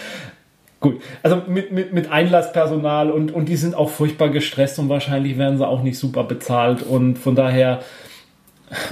Gut, 0.80 1.00
also 1.24 1.42
mit, 1.48 1.72
mit, 1.72 1.92
mit 1.92 2.10
Einlasspersonal 2.10 3.10
und, 3.10 3.32
und 3.32 3.48
die 3.48 3.56
sind 3.56 3.74
auch 3.74 3.90
furchtbar 3.90 4.28
gestresst 4.28 4.78
und 4.78 4.88
wahrscheinlich 4.88 5.36
werden 5.36 5.58
sie 5.58 5.66
auch 5.66 5.82
nicht 5.82 5.98
super 5.98 6.22
bezahlt 6.22 6.84
und 6.84 7.18
von 7.18 7.34
daher, 7.34 7.82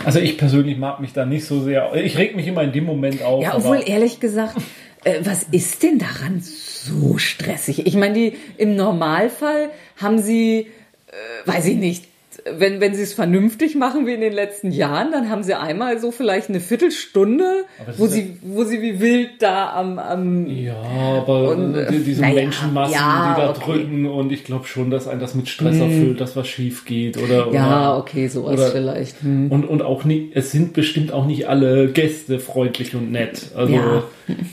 also 0.05 0.19
ich 0.19 0.37
persönlich 0.37 0.79
mag 0.79 0.99
mich 0.99 1.13
da 1.13 1.25
nicht 1.25 1.45
so 1.45 1.61
sehr, 1.61 1.95
ich 1.95 2.19
reg 2.19 2.35
mich 2.35 2.49
immer 2.49 2.63
in 2.63 2.73
dem 2.73 2.85
Moment 2.85 3.23
auf. 3.23 3.41
Ja, 3.41 3.55
obwohl 3.55 3.85
ehrlich 3.87 4.19
gesagt, 4.19 4.57
äh, 5.05 5.21
was 5.23 5.45
ist 5.45 5.85
denn 5.85 6.01
daran 6.01 6.41
so 6.41 7.19
stressig? 7.19 7.87
Ich 7.87 7.95
meine, 7.95 8.15
die 8.15 8.33
im 8.57 8.75
Normalfall 8.75 9.71
haben 9.97 10.19
sie, 10.19 10.67
äh, 11.07 11.49
weiß 11.49 11.67
ich 11.67 11.77
nicht, 11.77 12.09
wenn, 12.59 12.81
wenn 12.81 12.95
sie 12.95 13.03
es 13.03 13.13
vernünftig 13.15 13.75
machen 13.75 14.07
wie 14.07 14.13
in 14.15 14.21
den 14.21 14.33
letzten 14.33 14.71
Jahren, 14.71 15.11
dann 15.13 15.31
haben 15.31 15.43
sie 15.43 15.55
einmal 15.55 15.99
so 15.99 16.11
vielleicht 16.11 16.49
eine 16.49 16.61
Viertelstunde, 16.61 17.65
wo 17.97 18.07
sie, 18.07 18.37
wo 18.43 18.65
sie 18.65 18.81
wie 18.83 19.01
wild 19.01 19.31
da 19.41 19.73
am, 19.75 19.99
am 19.99 20.47
Ja, 20.47 20.75
aber 20.77 21.51
Und, 21.51 21.75
äh, 21.75 21.91
die, 21.91 21.99
diese 22.01 22.23
naja, 22.23 22.35
Menschenmassen, 22.35 22.95
ja, 22.95 23.35
die 23.37 23.41
da 23.43 23.51
okay. 23.51 23.61
drücken 23.65 24.07
und 24.07 24.33
ich 24.33 24.45
glaube 24.45 24.67
schon, 24.67 24.91
dass 24.91 25.09
ein 25.09 25.19
das 25.21 25.35
mit 25.35 25.49
Stress 25.49 25.79
erfüllt, 25.79 26.21
dass 26.21 26.37
was 26.37 26.47
schief 26.49 26.85
geht 26.85 27.17
oder 27.19 27.51
ja, 27.53 27.91
oder, 27.95 27.99
okay, 27.99 28.29
sowas 28.29 28.55
oder- 28.55 28.71
vielleicht. 28.71 29.23
Hm. 29.23 29.51
Und, 29.51 29.65
und 29.65 29.83
auch 29.83 30.05
nicht, 30.05 30.35
es 30.35 30.53
sind 30.53 30.73
bestimmt 30.73 31.13
auch 31.13 31.27
nicht 31.27 31.49
alle 31.49 31.89
Gäste 31.89 32.39
freundlich 32.39 32.95
und 32.95 33.11
nett. 33.13 33.51
Also 33.57 33.73
Ja. 33.75 34.03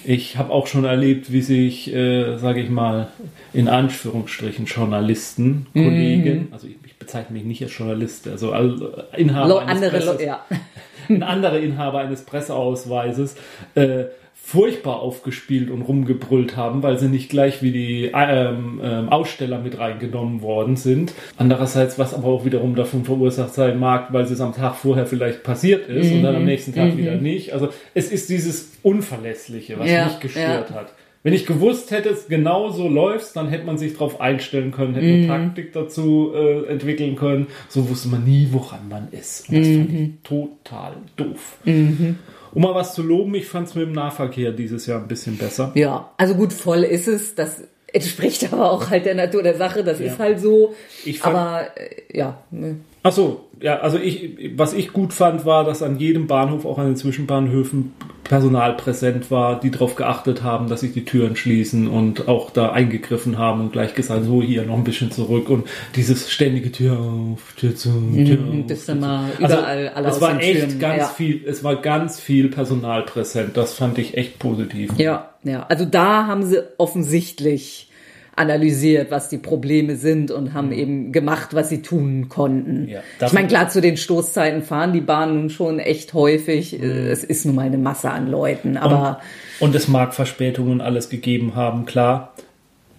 ich 0.05 0.37
habe 0.37 0.51
auch 0.51 0.67
schon 0.67 0.85
erlebt, 0.85 1.31
wie 1.31 1.41
sich, 1.41 1.93
äh, 1.93 2.37
sage 2.37 2.61
ich 2.61 2.69
mal, 2.69 3.07
in 3.53 3.67
Anführungsstrichen 3.67 4.65
Journalisten, 4.65 5.67
Mhm. 5.73 5.83
Kollegen, 5.83 6.47
also 6.51 6.67
ich, 6.67 6.75
ich 6.82 6.82
bezeichne 7.03 7.33
mich 7.37 7.45
nicht 7.45 7.61
als 7.63 7.77
Journalist, 7.77 8.27
also 8.27 8.51
als 8.51 8.73
Inhaber 9.17 9.47
Lo- 9.49 9.57
eines 9.57 9.75
andere, 9.83 9.97
Presses- 9.97 10.21
ja. 10.25 10.45
ein 11.09 11.23
anderer 11.23 11.59
Inhaber 11.59 11.99
eines 11.99 12.23
Presseausweises 12.23 13.35
äh, 13.75 14.05
furchtbar 14.45 14.99
aufgespielt 14.99 15.69
und 15.69 15.81
rumgebrüllt 15.83 16.57
haben, 16.57 16.83
weil 16.83 16.99
sie 16.99 17.07
nicht 17.07 17.29
gleich 17.29 17.61
wie 17.61 17.71
die 17.71 18.11
ähm, 18.13 18.81
ähm, 18.83 19.07
Aussteller 19.09 19.59
mit 19.59 19.79
reingenommen 19.79 20.41
worden 20.41 20.75
sind. 20.75 21.13
Andererseits, 21.37 21.97
was 21.97 22.13
aber 22.13 22.27
auch 22.27 22.43
wiederum 22.43 22.75
davon 22.75 23.05
verursacht 23.05 23.53
sein 23.53 23.79
mag, 23.79 24.11
weil 24.11 24.23
es 24.25 24.41
am 24.41 24.53
Tag 24.53 24.75
vorher 24.75 25.05
vielleicht 25.05 25.43
passiert 25.43 25.87
ist 25.87 26.11
und 26.11 26.23
dann 26.23 26.35
am 26.35 26.43
nächsten 26.45 26.75
Tag 26.75 26.97
wieder 26.97 27.15
nicht. 27.15 27.53
Also 27.53 27.69
es 27.93 28.11
ist 28.11 28.29
dieses 28.29 28.73
Unverlässliche, 28.83 29.79
was 29.79 29.89
Ja, 29.89 30.05
mich 30.07 30.19
gestört 30.19 30.69
ja. 30.71 30.75
hat. 30.75 30.93
Wenn 31.23 31.33
ich 31.33 31.45
gewusst 31.45 31.91
hätte, 31.91 32.09
es 32.09 32.27
genau 32.27 32.69
so 32.71 32.87
läuft, 32.89 33.35
dann 33.37 33.47
hätte 33.47 33.65
man 33.65 33.77
sich 33.77 33.93
darauf 33.93 34.19
einstellen 34.19 34.71
können, 34.71 34.93
hätte 34.93 35.05
eine 35.07 35.27
Taktik 35.27 35.71
dazu 35.71 36.31
äh, 36.35 36.65
entwickeln 36.67 37.15
können. 37.15 37.47
So 37.69 37.87
wusste 37.89 38.09
man 38.09 38.25
nie, 38.25 38.49
woran 38.51 38.89
man 38.89 39.07
ist. 39.11 39.47
Und 39.49 39.57
das 39.57 39.67
fand 39.67 39.93
ich 39.93 40.09
total 40.23 40.93
doof. 41.15 41.57
Um 41.65 42.61
mal 42.61 42.75
was 42.75 42.93
zu 42.93 43.01
loben, 43.01 43.33
ich 43.35 43.45
fand 43.47 43.67
es 43.69 43.75
mit 43.75 43.85
dem 43.87 43.93
Nahverkehr 43.93 44.51
dieses 44.51 44.85
Jahr 44.85 45.01
ein 45.01 45.07
bisschen 45.07 45.37
besser. 45.37 45.71
Ja, 45.75 46.11
also 46.17 46.35
gut, 46.35 46.51
voll 46.53 46.83
ist 46.83 47.07
es. 47.07 47.33
Das 47.35 47.63
entspricht 47.91 48.43
aber 48.53 48.69
auch 48.71 48.89
halt 48.89 49.05
der 49.05 49.15
Natur 49.15 49.43
der 49.43 49.55
Sache. 49.55 49.83
Das 49.83 49.99
ist 49.99 50.19
halt 50.19 50.39
so. 50.41 50.75
Ich 51.05 51.19
fand- 51.19 51.35
aber 51.35 51.67
äh, 51.77 52.17
ja, 52.17 52.37
ne. 52.51 52.75
Ach 53.05 53.11
so, 53.11 53.45
ja, 53.61 53.79
also 53.79 53.97
ich, 53.97 54.29
was 54.55 54.73
ich 54.73 54.93
gut 54.93 55.11
fand, 55.13 55.45
war, 55.45 55.65
dass 55.65 55.83
an 55.83 55.99
jedem 55.99 56.25
Bahnhof, 56.27 56.65
auch 56.65 56.77
an 56.77 56.85
den 56.87 56.95
Zwischenbahnhöfen, 56.95 57.93
Personal 58.23 58.77
präsent 58.77 59.29
war, 59.31 59.59
die 59.59 59.69
darauf 59.69 59.95
geachtet 59.95 60.43
haben, 60.43 60.69
dass 60.69 60.79
sich 60.79 60.93
die 60.93 61.03
Türen 61.03 61.35
schließen 61.35 61.89
und 61.89 62.29
auch 62.29 62.51
da 62.51 62.71
eingegriffen 62.71 63.37
haben 63.37 63.59
und 63.59 63.73
gleich 63.73 63.93
gesagt, 63.95 64.23
so 64.23 64.41
hier 64.41 64.63
noch 64.63 64.77
ein 64.77 64.85
bisschen 64.85 65.11
zurück 65.11 65.49
und 65.49 65.67
dieses 65.97 66.31
ständige 66.31 66.71
Tür 66.71 66.97
auf, 66.97 67.53
Tür 67.57 67.75
zu, 67.75 67.89
Tür 67.89 68.37
Mhm, 68.39 68.61
auf. 68.61 68.67
das 68.67 68.87
immer 68.87 69.25
Also, 69.41 69.55
überall 69.57 69.89
alle 69.89 70.07
es 70.07 70.21
war 70.21 70.39
echt 70.39 70.59
Türen, 70.67 70.79
ganz 70.79 71.01
ja. 71.01 71.07
viel, 71.09 71.41
es 71.45 71.63
war 71.65 71.75
ganz 71.75 72.19
viel 72.21 72.47
Personal 72.47 73.03
präsent. 73.03 73.57
Das 73.57 73.73
fand 73.73 73.97
ich 73.97 74.15
echt 74.15 74.39
positiv. 74.39 74.91
Ja, 74.97 75.31
ja. 75.43 75.65
Also 75.67 75.83
da 75.83 76.25
haben 76.25 76.43
sie 76.45 76.59
offensichtlich 76.77 77.89
analysiert, 78.35 79.11
was 79.11 79.29
die 79.29 79.37
Probleme 79.37 79.95
sind 79.95 80.31
und 80.31 80.53
haben 80.53 80.71
eben 80.71 81.11
gemacht, 81.11 81.53
was 81.53 81.69
sie 81.69 81.81
tun 81.81 82.29
konnten. 82.29 82.83
Mhm. 82.83 82.89
Ja, 82.89 83.01
ich 83.25 83.33
meine, 83.33 83.47
klar, 83.47 83.69
zu 83.69 83.79
den 83.81 83.97
Stoßzeiten 83.97 84.63
fahren 84.63 84.91
die 84.93 85.01
Bahnen 85.01 85.35
nun 85.35 85.49
schon 85.49 85.79
echt 85.79 86.13
häufig. 86.13 86.77
Mhm. 86.77 86.83
Äh, 86.83 87.09
Es 87.11 87.23
ist 87.23 87.45
nun 87.45 87.55
mal 87.55 87.65
eine 87.65 87.77
Masse 87.77 88.09
an 88.09 88.27
Leuten, 88.29 88.77
aber 88.77 89.19
Und 89.59 89.75
es 89.75 89.87
mag 89.87 90.13
Verspätungen 90.13 90.71
und 90.73 90.81
alles 90.81 91.09
gegeben 91.09 91.55
haben, 91.55 91.85
klar. 91.85 92.33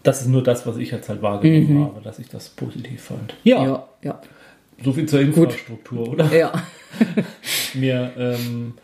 Das 0.03 0.21
ist 0.21 0.29
nur 0.29 0.43
das, 0.43 0.67
was 0.67 0.77
ich 0.77 0.91
jetzt 0.91 1.09
halt 1.09 1.23
wahrgenommen 1.23 1.85
habe, 1.87 2.01
dass 2.03 2.19
ich 2.19 2.29
das 2.29 2.51
positiv 2.51 3.03
fand. 3.03 3.35
Ja, 3.43 3.61
Mhm. 3.61 3.67
ja, 3.69 3.89
ja, 4.03 4.21
so 4.85 4.93
viel 4.93 5.07
zur 5.07 5.21
Infrastruktur, 5.21 6.09
oder? 6.11 6.31
ja. 6.37 6.53
Mir, 7.75 8.13
ähm, 8.19 8.75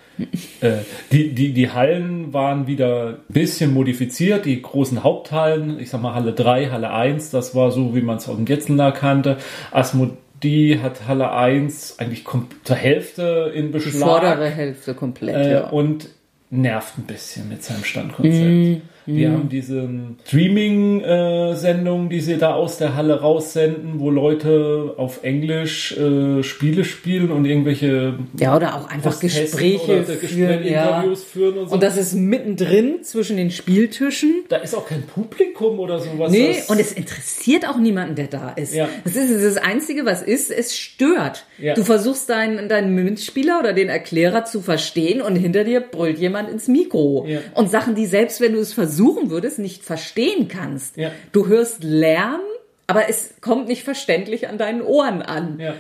äh, 0.60 0.78
die, 1.12 1.34
die, 1.34 1.52
die 1.52 1.70
Hallen 1.70 2.32
waren 2.32 2.66
wieder 2.66 3.18
ein 3.28 3.32
bisschen 3.32 3.72
modifiziert, 3.74 4.44
die 4.44 4.60
großen 4.60 5.02
Haupthallen, 5.04 5.78
ich 5.80 5.90
sag 5.90 6.02
mal 6.02 6.14
Halle 6.14 6.32
3, 6.32 6.70
Halle 6.70 6.90
1, 6.92 7.30
das 7.30 7.54
war 7.54 7.70
so, 7.70 7.94
wie 7.94 8.02
man 8.02 8.16
es 8.18 8.28
aus 8.28 8.36
dem 8.36 8.46
Jetzener 8.46 8.92
kannte. 8.92 9.36
Asmodee 9.70 10.78
hat 10.82 11.06
Halle 11.06 11.32
1 11.32 11.98
eigentlich 11.98 12.24
zur 12.64 12.76
Hälfte 12.76 13.52
in 13.54 13.66
Die 13.66 13.72
Beschlag. 13.72 14.00
vordere 14.08 14.48
Hälfte 14.48 14.94
komplett, 14.94 15.36
Äh, 15.36 15.52
ja. 15.52 15.68
Und 15.68 16.08
nervt 16.50 16.98
ein 16.98 17.04
bisschen 17.04 17.48
mit 17.48 17.62
seinem 17.62 17.84
Standkonzept. 17.84 18.82
Mhm. 19.06 19.16
Die 19.16 19.28
haben 19.28 19.48
diese 19.48 19.88
Streaming-Sendungen, 20.26 22.08
die 22.08 22.20
sie 22.20 22.36
da 22.36 22.54
aus 22.54 22.78
der 22.78 22.96
Halle 22.96 23.20
raussenden, 23.20 24.00
wo 24.00 24.10
Leute 24.10 24.94
auf 24.96 25.22
Englisch 25.24 25.96
äh, 25.96 26.42
Spiele 26.42 26.84
spielen 26.84 27.30
und 27.30 27.44
irgendwelche 27.44 28.14
Ja, 28.38 28.56
oder 28.56 28.76
auch 28.76 28.88
einfach 28.88 29.18
Gespräche 29.20 29.78
führen, 30.04 30.06
Gespräche, 30.20 30.70
ja. 30.70 30.88
Interviews 30.98 31.24
führen 31.24 31.58
und 31.58 31.68
so. 31.68 31.74
Und 31.74 31.82
das 31.82 31.96
ist 31.96 32.14
mittendrin 32.14 33.02
zwischen 33.02 33.36
den 33.36 33.50
Spieltischen. 33.50 34.44
da 34.48 34.56
ist 34.56 34.74
auch 34.74 34.86
kein 34.86 35.02
Publikum 35.02 35.78
oder 35.78 35.98
sowas. 35.98 36.30
Nee, 36.30 36.54
das- 36.58 36.70
und 36.70 36.80
es 36.80 36.92
interessiert 36.92 37.68
auch 37.68 37.78
niemanden, 37.78 38.14
der 38.14 38.26
da 38.26 38.50
ist. 38.50 38.74
Ja. 38.74 38.88
Das 39.04 39.16
ist 39.16 39.44
das 39.44 39.56
Einzige, 39.56 40.04
was 40.04 40.22
ist, 40.22 40.50
es 40.50 40.76
stört. 40.76 41.44
Ja. 41.58 41.74
Du 41.74 41.84
versuchst 41.84 42.28
deinen, 42.30 42.68
deinen 42.68 42.94
Mitspieler 42.94 43.58
oder 43.60 43.72
den 43.72 43.88
Erklärer 43.88 44.44
zu 44.44 44.60
verstehen 44.60 45.20
und 45.20 45.36
hinter 45.36 45.64
dir 45.64 45.80
brüllt 45.80 46.18
jemand 46.18 46.50
ins 46.50 46.68
Mikro. 46.68 47.26
Ja. 47.28 47.40
Und 47.54 47.70
Sachen, 47.70 47.94
die 47.94 48.06
selbst 48.06 48.40
wenn 48.40 48.52
du 48.52 48.60
es 48.60 48.72
versuchen 48.90 49.30
würdest, 49.30 49.58
nicht 49.58 49.84
verstehen 49.84 50.48
kannst. 50.48 50.96
Ja. 50.96 51.10
Du 51.32 51.46
hörst 51.46 51.84
Lärm, 51.84 52.40
aber 52.88 53.08
es 53.08 53.34
kommt 53.40 53.68
nicht 53.68 53.84
verständlich 53.84 54.48
an 54.48 54.58
deinen 54.58 54.82
Ohren 54.82 55.22
an. 55.22 55.58
ja. 55.60 55.74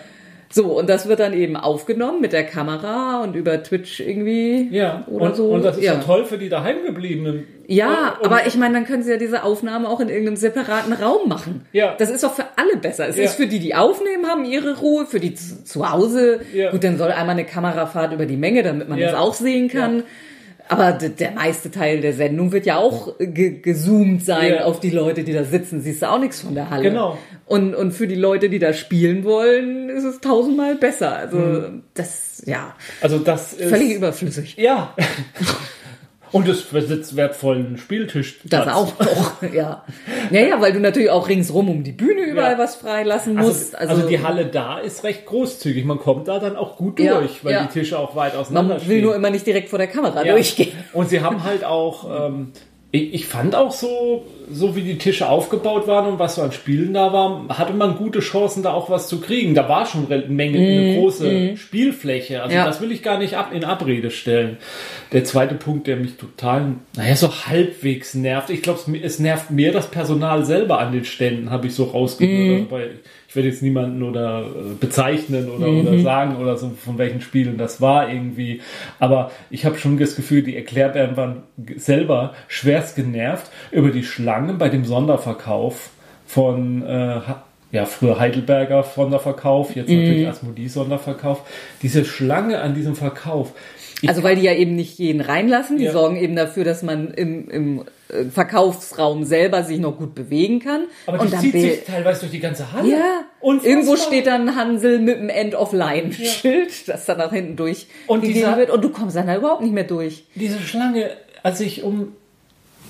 So, 0.52 0.76
und 0.76 0.90
das 0.90 1.06
wird 1.06 1.20
dann 1.20 1.32
eben 1.32 1.54
aufgenommen 1.56 2.20
mit 2.20 2.32
der 2.32 2.42
Kamera 2.44 3.22
und 3.22 3.36
über 3.36 3.62
Twitch 3.62 4.00
irgendwie 4.00 4.66
Ja, 4.72 5.04
oder 5.06 5.26
und, 5.26 5.36
so. 5.36 5.48
und 5.50 5.64
das 5.64 5.76
ist 5.76 5.84
ja. 5.84 5.94
ja. 5.94 6.00
toll 6.00 6.24
für 6.24 6.38
die 6.38 6.48
daheimgebliebenen. 6.48 7.46
Ja, 7.68 8.14
und, 8.18 8.22
und, 8.22 8.26
aber 8.32 8.48
ich 8.48 8.56
meine, 8.56 8.74
dann 8.74 8.84
können 8.84 9.04
sie 9.04 9.12
ja 9.12 9.16
diese 9.16 9.44
Aufnahme 9.44 9.88
auch 9.88 10.00
in 10.00 10.08
irgendeinem 10.08 10.34
separaten 10.34 10.92
Raum 10.92 11.28
machen. 11.28 11.66
Ja. 11.70 11.94
Das 11.96 12.10
ist 12.10 12.24
doch 12.24 12.34
für 12.34 12.46
alle 12.56 12.76
besser. 12.78 13.06
Es 13.06 13.16
Ja. 13.16 13.22
ist 13.26 13.36
für 13.36 13.46
die, 13.46 13.60
die 13.60 13.76
aufnehmen, 13.76 14.26
haben 14.26 14.44
ihre 14.44 14.76
Ruhe, 14.80 15.06
für 15.06 15.20
die 15.20 15.34
zu, 15.34 15.62
zu 15.62 15.88
Hause. 15.88 16.40
Ja. 16.52 16.72
Gut, 16.72 16.82
dann 16.82 16.98
soll 16.98 17.12
einmal 17.12 17.36
eine 17.36 17.44
Kamerafahrt 17.44 18.12
über 18.12 18.26
die 18.26 18.36
Menge, 18.36 18.64
damit 18.64 18.88
man 18.88 18.98
Ja. 18.98 19.12
das 19.12 19.20
auch 19.20 19.34
sehen 19.34 19.68
kann. 19.68 20.02
Aber 20.70 20.92
der 20.92 21.32
meiste 21.32 21.70
Teil 21.72 22.00
der 22.00 22.12
Sendung 22.12 22.52
wird 22.52 22.64
ja 22.64 22.76
auch 22.78 23.16
ge 23.18 23.60
gezoomt 23.60 24.24
sein 24.24 24.52
Ja. 24.52 24.64
auf 24.66 24.78
die 24.78 24.90
Leute, 24.90 25.24
die 25.24 25.32
da 25.32 25.42
sitzen. 25.42 25.80
Siehst 25.80 26.02
du 26.02 26.08
auch 26.08 26.20
nichts 26.20 26.42
von 26.42 26.54
der 26.54 26.70
Halle. 26.70 26.84
Genau. 26.84 27.18
Und, 27.46 27.74
und 27.74 27.90
für 27.90 28.06
die 28.06 28.14
Leute, 28.14 28.48
die 28.48 28.60
da 28.60 28.72
spielen 28.72 29.24
wollen, 29.24 29.88
ist 29.88 30.04
es 30.04 30.20
tausendmal 30.20 30.76
besser. 30.76 31.16
Also, 31.16 31.36
Mhm. 31.38 31.82
das, 31.94 32.42
ja, 32.46 32.76
Also 33.00 33.18
das 33.18 33.52
ist 33.54 33.68
völlig 33.68 33.94
überflüssig. 33.96 34.56
Ja. 34.58 34.94
Und 36.32 36.48
es 36.48 36.62
besitzt 36.62 37.16
wertvollen 37.16 37.76
Spieltisch. 37.76 38.38
Das 38.44 38.68
auch 38.68 38.92
noch, 38.98 39.42
ja. 39.52 39.84
Ja, 40.30 40.40
ja, 40.40 40.60
weil 40.60 40.72
du 40.72 40.78
natürlich 40.80 41.10
auch 41.10 41.28
ringsrum 41.28 41.68
um 41.68 41.82
die 41.82 41.92
Bühne 41.92 42.22
überall 42.22 42.52
Ja. 42.52 42.58
was 42.58 42.76
freilassen 42.76 43.36
Also, 43.36 43.50
musst. 43.50 43.74
also, 43.76 44.08
die 44.08 44.22
Halle 44.22 44.46
da 44.46 44.78
ist 44.78 45.02
recht 45.04 45.26
großzügig. 45.26 45.84
Man 45.84 45.98
kommt 45.98 46.28
da 46.28 46.38
dann 46.38 46.56
auch 46.56 46.76
gut 46.76 47.00
Ja, 47.00 47.18
durch, 47.18 47.44
weil 47.44 47.52
ja. 47.52 47.62
die 47.64 47.68
Tische 47.80 47.98
auch 47.98 48.14
weit 48.14 48.36
auseinander 48.36 48.74
man 48.74 48.82
will 48.82 48.96
stehen. 48.96 49.04
nur 49.04 49.16
immer 49.16 49.30
nicht 49.30 49.46
direkt 49.46 49.68
vor 49.70 49.78
der 49.78 49.88
Kamera 49.88 50.22
durchgehen. 50.22 50.72
Und 50.92 51.08
sie 51.10 51.20
haben 51.20 51.42
halt 51.42 51.64
auch, 51.64 52.26
ähm, 52.28 52.52
ich, 52.92 53.14
ich 53.14 53.26
fand 53.26 53.54
auch 53.54 53.70
so, 53.70 54.24
so 54.50 54.74
wie 54.74 54.82
die 54.82 54.98
Tische 54.98 55.28
aufgebaut 55.28 55.86
waren 55.86 56.06
und 56.12 56.18
was 56.18 56.34
so 56.34 56.42
an 56.42 56.50
Spielen 56.50 56.92
da 56.92 57.12
war, 57.12 57.44
hatte 57.50 57.72
man 57.72 57.96
gute 57.96 58.18
Chancen, 58.18 58.62
da 58.64 58.72
auch 58.72 58.90
was 58.90 59.06
zu 59.06 59.20
kriegen. 59.20 59.54
Da 59.54 59.68
war 59.68 59.86
schon 59.86 60.10
eine 60.10 60.26
Menge, 60.26 60.58
eine 60.58 60.96
große 60.98 61.56
Spielfläche. 61.56 62.42
Also 62.42 62.50
Mhm, 62.52 62.58
Ja. 62.58 62.64
das 62.66 62.80
will 62.80 62.90
ich 62.90 63.02
gar 63.02 63.18
nicht 63.18 63.34
ab, 63.34 63.50
in 63.54 63.64
Abrede 63.64 64.10
stellen. 64.10 64.56
Der 65.12 65.22
zweite 65.24 65.54
Punkt, 65.54 65.86
der 65.86 65.96
mich 65.96 66.16
total, 66.16 66.74
naja, 66.96 67.14
so 67.14 67.30
halbwegs 67.46 68.14
nervt. 68.14 68.50
Ich 68.50 68.62
glaube, 68.62 68.80
es 69.00 69.18
nervt 69.20 69.50
mehr 69.50 69.70
das 69.72 69.88
Personal 69.90 70.44
selber 70.44 70.80
an 70.80 70.92
den 70.92 71.04
Ständen, 71.04 71.50
habe 71.50 71.68
ich 71.68 71.74
so 71.74 71.84
rausgehört. 71.84 72.70
Mhm. 72.72 72.76
Ich 73.30 73.36
werde 73.36 73.48
jetzt 73.48 73.62
niemanden 73.62 74.02
oder 74.02 74.40
äh, 74.40 74.74
bezeichnen 74.80 75.48
oder, 75.50 75.68
Mhm. 75.68 75.86
oder 75.86 75.98
sagen 76.00 76.36
oder 76.38 76.56
so, 76.56 76.70
von 76.70 76.98
welchen 76.98 77.20
Spielen 77.20 77.58
das 77.58 77.80
war 77.80 78.10
irgendwie. 78.12 78.60
Aber 78.98 79.30
ich 79.50 79.64
habe 79.64 79.78
schon 79.78 79.96
das 80.00 80.16
Gefühl, 80.16 80.42
die 80.42 80.56
Erklärbären 80.56 81.16
waren 81.16 81.44
selber 81.76 82.34
schwerst 82.48 82.96
genervt 82.96 83.48
über 83.70 83.90
die 83.90 84.02
Schlangen 84.02 84.58
bei 84.58 84.68
dem 84.68 84.84
Sonderverkauf 84.84 85.90
von, 86.26 86.82
äh, 86.84 87.20
ja, 87.70 87.84
früher 87.86 88.18
Heidelberger 88.18 88.82
Sonderverkauf, 88.82 89.76
jetzt 89.76 89.88
natürlich 89.90 90.26
Asmodee 90.26 90.66
Sonderverkauf. 90.66 91.42
Diese 91.82 92.04
Schlange 92.04 92.60
an 92.60 92.74
diesem 92.74 92.96
Verkauf. 92.96 93.52
Also 94.08 94.24
weil 94.24 94.34
die 94.34 94.42
ja 94.42 94.54
eben 94.54 94.74
nicht 94.74 94.98
jeden 94.98 95.20
reinlassen, 95.20 95.78
die 95.78 95.84
Ja. 95.84 95.92
sorgen 95.92 96.16
eben 96.16 96.34
dafür, 96.34 96.64
dass 96.64 96.82
man 96.82 97.12
im, 97.14 97.48
im 97.48 97.84
Verkaufsraum 98.32 99.24
selber 99.24 99.62
sich 99.62 99.78
noch 99.78 99.96
gut 99.98 100.14
bewegen 100.14 100.60
kann. 100.60 100.82
aber 101.06 101.18
die 101.18 101.24
und 101.24 101.32
dann 101.32 101.40
zieht 101.40 101.52
sich 101.52 101.84
teilweise 101.84 102.20
durch 102.20 102.32
die 102.32 102.40
ganze 102.40 102.72
Halle. 102.72 102.88
ja, 102.90 103.20
Unfassbar. 103.40 103.70
irgendwo 103.70 103.96
steht 103.96 104.26
dann 104.26 104.56
Hansel 104.56 104.98
mit 104.98 105.18
dem 105.18 105.28
End 105.28 105.54
of 105.54 105.72
Line 105.72 106.12
Schild, 106.12 106.88
das 106.88 107.06
dann 107.06 107.18
nach 107.18 107.32
hinten 107.32 107.56
durch 107.56 107.86
Und 108.06 108.24
dieser- 108.24 108.56
wird 108.56 108.70
und 108.70 108.82
du 108.82 108.90
kommst 108.90 109.16
dann 109.16 109.26
da 109.26 109.36
überhaupt 109.36 109.62
nicht 109.62 109.72
mehr 109.74 109.84
durch. 109.84 110.24
diese 110.34 110.58
Schlange, 110.60 111.10
als 111.42 111.60
ich 111.60 111.82
um, 111.82 112.12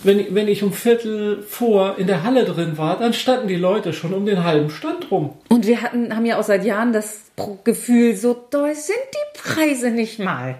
wenn, 0.02 0.18
ich- 0.20 0.34
wenn 0.34 0.48
ich 0.48 0.62
um 0.62 0.72
Viertel 0.72 1.42
vor 1.42 1.96
in 1.98 2.06
der 2.06 2.22
Halle 2.24 2.44
drin 2.44 2.78
war, 2.78 2.98
dann 2.98 3.12
standen 3.12 3.48
die 3.48 3.56
Leute 3.56 3.92
schon 3.92 4.14
um 4.14 4.24
den 4.26 4.44
halben 4.44 4.70
Stand 4.70 5.10
rum. 5.10 5.34
Und 5.48 5.66
wir 5.66 5.82
hatten, 5.82 6.14
haben 6.16 6.24
ja 6.26 6.38
auch 6.38 6.42
seit 6.44 6.64
Jahren 6.64 6.92
das 6.92 7.30
Gefühl, 7.64 8.16
so 8.16 8.34
doll 8.50 8.74
sind 8.74 8.96
die 9.14 9.38
Preise 9.40 9.90
nicht 9.90 10.18
mal. 10.18 10.56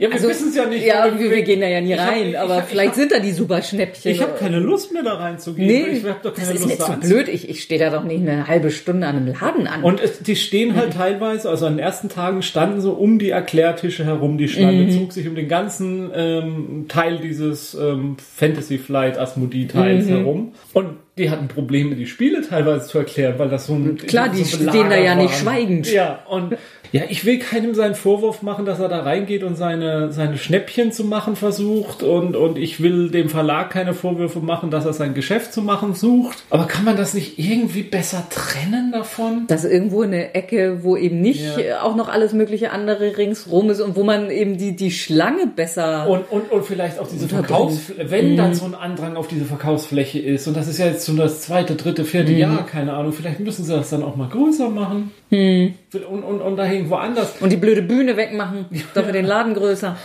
Ja, 0.00 0.12
wir 0.12 0.22
wissen 0.28 0.50
es 0.50 0.54
ja 0.54 0.64
nicht. 0.66 0.86
Ja, 0.86 1.06
wir, 1.18 1.28
wir 1.30 1.42
gehen 1.42 1.60
da 1.60 1.66
ja 1.66 1.80
nie 1.80 1.92
ich 1.94 1.98
hab- 1.98 2.12
rein, 2.12 2.28
ich 2.28 2.38
aber 2.38 2.54
hab- 2.56 2.62
ich 2.62 2.68
vielleicht 2.70 2.90
hab- 2.90 2.94
sind 2.96 3.10
da 3.10 3.18
die 3.18 3.32
super 3.32 3.60
Schnäppchen. 3.62 4.12
Ich 4.12 4.22
habe 4.22 4.32
keine 4.38 4.60
Lust 4.60 4.92
mehr 4.92 5.02
da 5.02 5.14
reinzugehen. 5.14 5.66
Nee, 5.66 5.96
ich 5.98 6.04
hab 6.04 6.22
doch 6.22 6.32
keine 6.34 6.46
das 6.46 6.54
ist 6.56 6.62
Lust 6.66 6.78
mir 6.78 6.84
zu 6.84 6.92
anzu- 6.92 7.08
blöd. 7.08 7.26
Ich, 7.28 7.48
ich 7.48 7.62
stehe 7.64 7.80
da 7.80 7.90
doch 7.90 8.04
nicht 8.04 8.20
eine 8.20 8.46
halbe 8.46 8.70
Stunde 8.70 9.08
an 9.08 9.16
einem 9.16 9.26
Laden 9.26 9.66
an. 9.66 9.82
Und 9.82 10.00
es, 10.00 10.20
die 10.20 10.36
stehen 10.36 10.76
halt 10.76 10.92
teilweise, 10.92 11.50
also 11.50 11.66
an 11.66 11.72
den 11.74 11.80
ersten 11.80 12.08
Tagen 12.08 12.42
standen 12.42 12.80
so 12.80 12.92
um 12.92 13.18
die 13.18 13.30
Erklärtische 13.30 14.04
herum. 14.04 14.38
Die 14.38 14.46
Schlange 14.48 14.82
Mhm. 14.84 14.90
zog 14.92 15.12
sich 15.12 15.26
um 15.26 15.34
den 15.34 15.48
ganzen 15.48 16.10
ähm, 16.14 16.84
Teil 16.88 17.18
dieses 17.18 17.74
ähm, 17.74 18.16
Fantasy 18.36 18.78
Flight 18.78 19.18
Asmodee 19.18 19.66
Teils 19.66 20.06
Mhm. 20.06 20.08
herum. 20.10 20.52
Und 20.74 20.90
die 21.18 21.30
hatten 21.30 21.48
Probleme, 21.48 21.96
die 21.96 22.06
Spiele 22.06 22.42
teilweise 22.42 22.86
zu 22.86 22.98
erklären, 22.98 23.34
weil 23.38 23.48
das 23.48 23.66
so 23.66 23.74
ein 23.74 23.96
Klar, 23.96 24.28
die 24.28 24.44
so 24.44 24.56
stehen 24.58 24.66
da 24.68 24.74
ja 24.76 24.84
belagert 24.84 25.16
nicht 25.16 25.44
waren. 25.44 25.54
schweigend. 25.56 25.92
Ja, 25.92 26.20
und 26.28 26.56
ja, 26.92 27.02
ich 27.08 27.24
will 27.24 27.38
keinem 27.38 27.74
seinen 27.74 27.94
Vorwurf 27.94 28.42
machen, 28.42 28.66
dass 28.66 28.78
er 28.80 28.88
da 28.88 29.00
reingeht 29.00 29.42
und 29.42 29.56
seine, 29.56 30.12
seine 30.12 30.36
Schnäppchen 30.36 30.92
zu 30.92 31.04
machen 31.04 31.34
versucht 31.36 32.02
und, 32.02 32.36
und 32.36 32.58
ich 32.58 32.82
will 32.82 33.10
dem 33.10 33.28
Verlag 33.30 33.70
keine 33.70 33.94
Vorwürfe 33.94 34.40
machen, 34.40 34.70
dass 34.70 34.84
er 34.84 34.92
sein 34.92 35.14
Geschäft 35.14 35.52
zu 35.54 35.62
machen 35.62 35.94
sucht. 35.94 36.42
Aber 36.50 36.66
kann 36.66 36.84
man 36.84 36.96
das 36.96 37.14
nicht 37.14 37.38
irgendwie 37.38 37.82
besser 37.82 38.26
trennen 38.30 38.92
davon? 38.92 39.44
das 39.48 39.64
ist 39.64 39.72
irgendwo 39.72 40.02
eine 40.02 40.34
Ecke, 40.34 40.82
wo 40.82 40.96
eben 40.96 41.20
nicht 41.20 41.44
Ja. 41.44 41.58
äh, 41.58 41.72
auch 41.74 41.96
noch 41.96 42.08
alles 42.08 42.32
mögliche 42.34 42.70
andere 42.70 43.16
ringsrum 43.16 43.70
ist 43.70 43.80
und 43.80 43.96
wo 43.96 44.04
man 44.04 44.30
eben 44.30 44.58
die, 44.58 44.76
die 44.76 44.90
Schlange 44.90 45.46
besser. 45.46 46.08
Und, 46.08 46.30
und, 46.30 46.50
und 46.52 46.64
vielleicht 46.66 46.98
auch 46.98 47.08
diese. 47.08 47.28
Verkaufsfläche, 47.28 48.10
wenn 48.10 48.36
dann 48.36 48.54
so 48.54 48.64
ein 48.66 48.74
Andrang 48.74 49.16
auf 49.16 49.28
diese 49.28 49.44
Verkaufsfläche 49.46 50.18
ist, 50.18 50.46
und 50.48 50.56
das 50.56 50.68
ist 50.68 50.78
ja 50.78 50.86
jetzt 50.86 50.98
jetzt 50.98 51.06
schon 51.06 51.16
das 51.16 51.42
zweite, 51.42 51.76
dritte, 51.76 52.04
vierte 52.04 52.32
Mhm. 52.32 52.38
Jahr, 52.38 52.66
keine 52.66 52.92
Ahnung. 52.94 53.12
Vielleicht 53.12 53.38
müssen 53.40 53.64
sie 53.64 53.72
das 53.72 53.90
dann 53.90 54.02
auch 54.02 54.16
mal 54.16 54.28
größer 54.28 54.68
machen. 54.68 55.12
Mhm. 55.30 55.74
Und, 55.94 56.22
und, 56.22 56.40
und 56.42 56.56
da 56.56 56.70
irgendwo 56.70 56.96
anders. 56.96 57.34
Und 57.40 57.50
die 57.50 57.56
blöde 57.56 57.80
Bühne 57.80 58.16
wegmachen, 58.18 58.66
dafür 58.92 59.12
den 59.12 59.24
Laden 59.24 59.54
größer. 59.54 59.96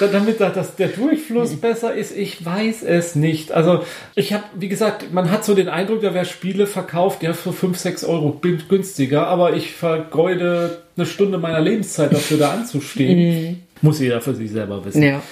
damit 0.00 0.40
da 0.40 0.48
das, 0.48 0.76
der 0.76 0.88
Durchfluss 0.88 1.56
besser 1.56 1.92
ist, 1.94 2.16
ich 2.16 2.42
weiß 2.44 2.82
es 2.82 3.14
nicht. 3.14 3.52
Also 3.52 3.84
ich 4.14 4.32
habe, 4.32 4.44
wie 4.54 4.68
gesagt, 4.68 5.12
man 5.12 5.30
hat 5.30 5.44
so 5.44 5.54
den 5.54 5.68
Eindruck, 5.68 6.00
da 6.00 6.14
wäre 6.14 6.24
Spiele 6.24 6.66
verkauft, 6.66 7.22
ja 7.22 7.34
für 7.34 7.52
5, 7.52 7.76
6 7.76 8.04
Euro 8.04 8.30
bin- 8.30 8.62
günstiger, 8.70 9.26
aber 9.26 9.52
ich 9.52 9.72
vergeude 9.72 10.78
eine 10.96 11.04
Stunde 11.04 11.36
meiner 11.36 11.60
Lebenszeit 11.60 12.10
dafür 12.12 12.38
da 12.38 12.52
anzustehen. 12.52 13.62
Muss 13.82 14.00
jeder 14.00 14.22
für 14.22 14.34
sich 14.34 14.50
selber 14.50 14.82
wissen. 14.86 15.02
Ja. 15.02 15.22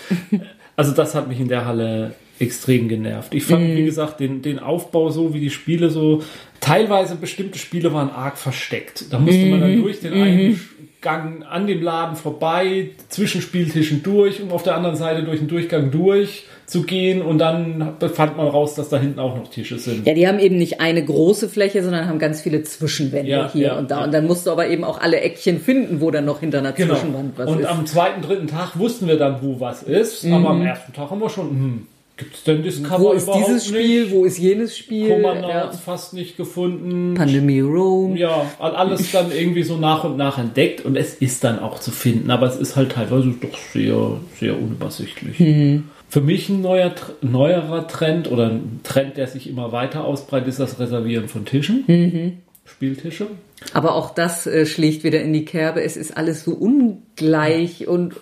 Also 0.76 0.92
das 0.92 1.14
hat 1.14 1.26
mich 1.26 1.40
in 1.40 1.48
der 1.48 1.64
Halle 1.64 2.12
extrem 2.38 2.88
genervt. 2.88 3.35
Ich 3.35 3.45
fand, 3.45 3.76
wie 3.76 3.85
gesagt, 3.85 4.21
den, 4.21 4.43
den 4.43 4.59
Aufbau 4.59 5.11
so, 5.11 5.33
wie 5.35 5.40
die 5.40 5.50
Spiele 5.50 5.90
so, 5.90 6.23
teilweise 6.61 7.16
bestimmte 7.16 7.59
Spiele 7.59 7.93
waren 7.93 8.11
arg 8.11 8.37
versteckt. 8.38 9.07
Da 9.12 9.19
musste 9.19 9.47
man 9.47 9.61
dann 9.61 9.81
durch 9.83 10.00
den 10.00 10.12
Eingang 10.12 11.43
an 11.45 11.66
dem 11.66 11.83
Laden 11.83 12.16
vorbei, 12.16 12.90
zwischen 13.09 13.40
Spieltischen 13.40 14.02
durch, 14.02 14.43
um 14.43 14.50
auf 14.50 14.62
der 14.64 14.75
anderen 14.76 14.97
Seite 14.97 15.23
durch 15.23 15.38
den 15.38 15.49
Durchgang 15.49 15.90
durch 15.90 16.45
zu 16.66 16.83
gehen 16.83 17.23
und 17.23 17.38
dann 17.38 17.95
fand 18.12 18.37
man 18.37 18.49
raus, 18.49 18.75
dass 18.75 18.88
da 18.88 18.99
hinten 18.99 19.21
auch 19.21 19.37
noch 19.37 19.49
Tische 19.49 19.78
sind. 19.78 20.05
Ja, 20.05 20.14
die 20.14 20.26
haben 20.26 20.40
eben 20.40 20.59
nicht 20.59 20.81
eine 20.81 21.05
große 21.05 21.49
Fläche, 21.49 21.81
sondern 21.85 22.09
haben 22.09 22.19
ganz 22.19 22.40
viele 22.40 22.64
Zwischenwände 22.64 23.31
Ja, 23.31 23.52
hier 23.52 23.66
ja, 23.69 23.78
und 23.78 23.90
da. 23.93 23.99
ja. 24.00 24.05
Und 24.05 24.12
dann 24.12 24.26
musst 24.26 24.47
du 24.47 24.50
aber 24.50 24.66
eben 24.69 24.83
auch 24.83 25.00
alle 25.00 25.21
Eckchen 25.21 25.61
finden, 25.61 26.00
wo 26.00 26.11
dann 26.11 26.25
noch 26.25 26.40
hinter 26.40 26.59
einer 26.59 26.73
Genau. 26.73 26.95
Zwischenwand 26.95 27.38
was 27.38 27.49
und 27.49 27.61
ist. 27.61 27.66
am 27.66 27.87
zweiten, 27.87 28.21
dritten 28.21 28.49
Tag 28.49 28.76
wussten 28.76 29.07
wir 29.07 29.16
dann, 29.16 29.40
wo 29.43 29.61
was 29.61 29.85
ist, 29.85 30.26
aber 30.26 30.50
am 30.50 30.62
ersten 30.62 30.93
Tag 30.93 31.09
haben 31.11 31.21
wir 31.21 31.31
schon, 31.31 31.50
hm, 31.50 31.87
gibt's 32.16 32.44
denn 32.44 32.62
Discover 32.62 32.99
wo 33.00 33.12
ist 33.12 33.28
dieses 33.35 33.70
nicht? 33.70 33.80
Spiel, 33.80 34.11
wo 34.11 34.25
ist 34.25 34.38
jenes 34.38 34.76
Spiel? 34.76 35.08
Commander 35.11 35.49
Ja. 35.49 35.70
fast 35.73 36.14
nicht 36.14 36.37
gefunden. 36.37 37.14
Pandemie 37.14 37.61
Rome. 37.61 38.18
Ja, 38.18 38.46
all- 38.58 38.75
alles 38.76 39.12
dann 39.12 39.30
irgendwie 39.32 39.62
so 39.62 39.76
nach 39.76 40.04
und 40.04 40.16
nach 40.16 40.38
entdeckt 40.38 40.85
und 40.85 40.96
es 40.96 41.14
ist 41.14 41.44
dann 41.44 41.58
auch 41.58 41.78
zu 41.80 41.90
finden, 41.90 42.30
aber 42.30 42.46
es 42.46 42.56
ist 42.56 42.76
halt 42.76 42.92
teilweise 42.92 43.35
doch 43.40 43.58
sehr, 43.73 44.16
sehr 44.40 44.58
unübersichtlich. 44.58 45.38
Mhm. 45.38 45.85
Für 46.08 46.20
mich 46.20 46.49
ein 46.49 46.61
neuer, 46.62 46.94
neuerer 47.20 47.88
Trend 47.88 48.30
oder 48.30 48.49
ein 48.50 48.80
Trend, 48.85 49.16
der 49.16 49.26
sich 49.26 49.49
immer 49.49 49.73
weiter 49.73 50.04
ausbreitet, 50.04 50.49
ist 50.49 50.61
das 50.61 50.78
Reservieren 50.78 51.28
von 51.28 51.44
Tischen. 51.44 51.85
Mhm. 51.87 52.32
Spieltische. 52.64 53.26
Aber 53.75 53.94
auch 53.94 54.14
das 54.14 54.46
äh, 54.46 54.66
schlägt 54.66 55.02
wieder 55.04 55.20
in 55.20 55.32
die 55.32 55.44
Kerbe. 55.44 55.82
Es 55.82 55.96
ist 55.96 56.16
alles 56.16 56.44
so 56.44 56.52
ungleich 56.52 57.87
und 57.88 58.12
äh, 58.14 58.16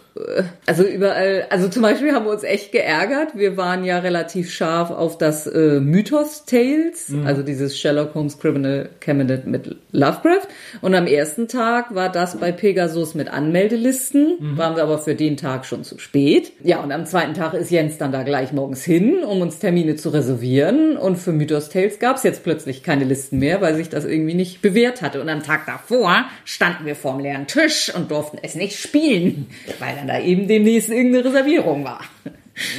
also 0.66 0.84
überall. 0.84 1.46
Also 1.50 1.68
zum 1.68 1.82
Beispiel 1.82 2.12
haben 2.12 2.24
wir 2.24 2.32
uns 2.32 2.44
echt 2.44 2.70
geärgert. 2.70 3.36
Wir 3.36 3.56
waren 3.56 3.84
ja 3.84 3.98
relativ 3.98 4.52
scharf 4.52 4.90
auf 4.90 5.18
das 5.18 5.46
äh, 5.46 5.80
Mythos 5.80 6.44
Tales, 6.44 7.12
also 7.24 7.42
dieses 7.42 7.78
Sherlock 7.78 8.14
Holmes 8.14 8.38
Criminal 8.38 8.90
Cabinet 9.00 9.46
mit 9.46 9.76
Lovecraft. 9.90 10.46
Und 10.80 10.94
am 10.94 11.06
ersten 11.06 11.48
Tag 11.48 11.94
war 11.94 12.12
das 12.12 12.38
bei 12.38 12.52
Pegasus 12.52 13.14
mit 13.14 13.28
Anmeldelisten. 13.28 14.56
Waren 14.56 14.76
wir 14.76 14.84
aber 14.84 14.98
für 14.98 15.16
den 15.16 15.36
Tag 15.36 15.66
schon 15.66 15.82
zu 15.82 15.98
spät. 15.98 16.52
Ja, 16.62 16.80
und 16.80 16.92
am 16.92 17.06
zweiten 17.06 17.34
Tag 17.34 17.54
ist 17.54 17.70
Jens 17.70 17.98
dann 17.98 18.12
da 18.12 18.22
gleich 18.22 18.52
morgens 18.52 18.84
hin, 18.84 19.24
um 19.24 19.40
uns 19.40 19.58
Termine 19.58 19.96
zu 19.96 20.10
reservieren. 20.10 20.96
Und 20.96 21.16
für 21.16 21.32
Mythos 21.32 21.70
Tales 21.70 21.98
gab 21.98 22.16
es 22.16 22.22
jetzt 22.22 22.44
plötzlich 22.44 22.84
keine 22.84 23.04
Listen 23.04 23.40
mehr, 23.40 23.60
weil 23.60 23.74
sich 23.74 23.88
das 23.88 24.04
irgendwie 24.04 24.34
nicht 24.34 24.62
bewährt 24.62 25.02
hatte. 25.02 25.20
Und 25.20 25.28
am 25.28 25.42
Tag 25.42 25.66
davor 25.66 26.26
standen 26.44 26.86
wir 26.86 26.94
vorm 26.94 27.18
leeren 27.18 27.48
Tisch 27.48 27.92
und 27.92 28.12
durften 28.12 28.38
es 28.42 28.54
nicht 28.54 28.78
spielen, 28.78 29.48
weil 29.80 30.03
dann 30.06 30.16
da 30.16 30.22
eben 30.22 30.48
demnächst 30.48 30.90
irgendeine 30.90 31.24
Reservierung 31.24 31.84
war. 31.84 32.00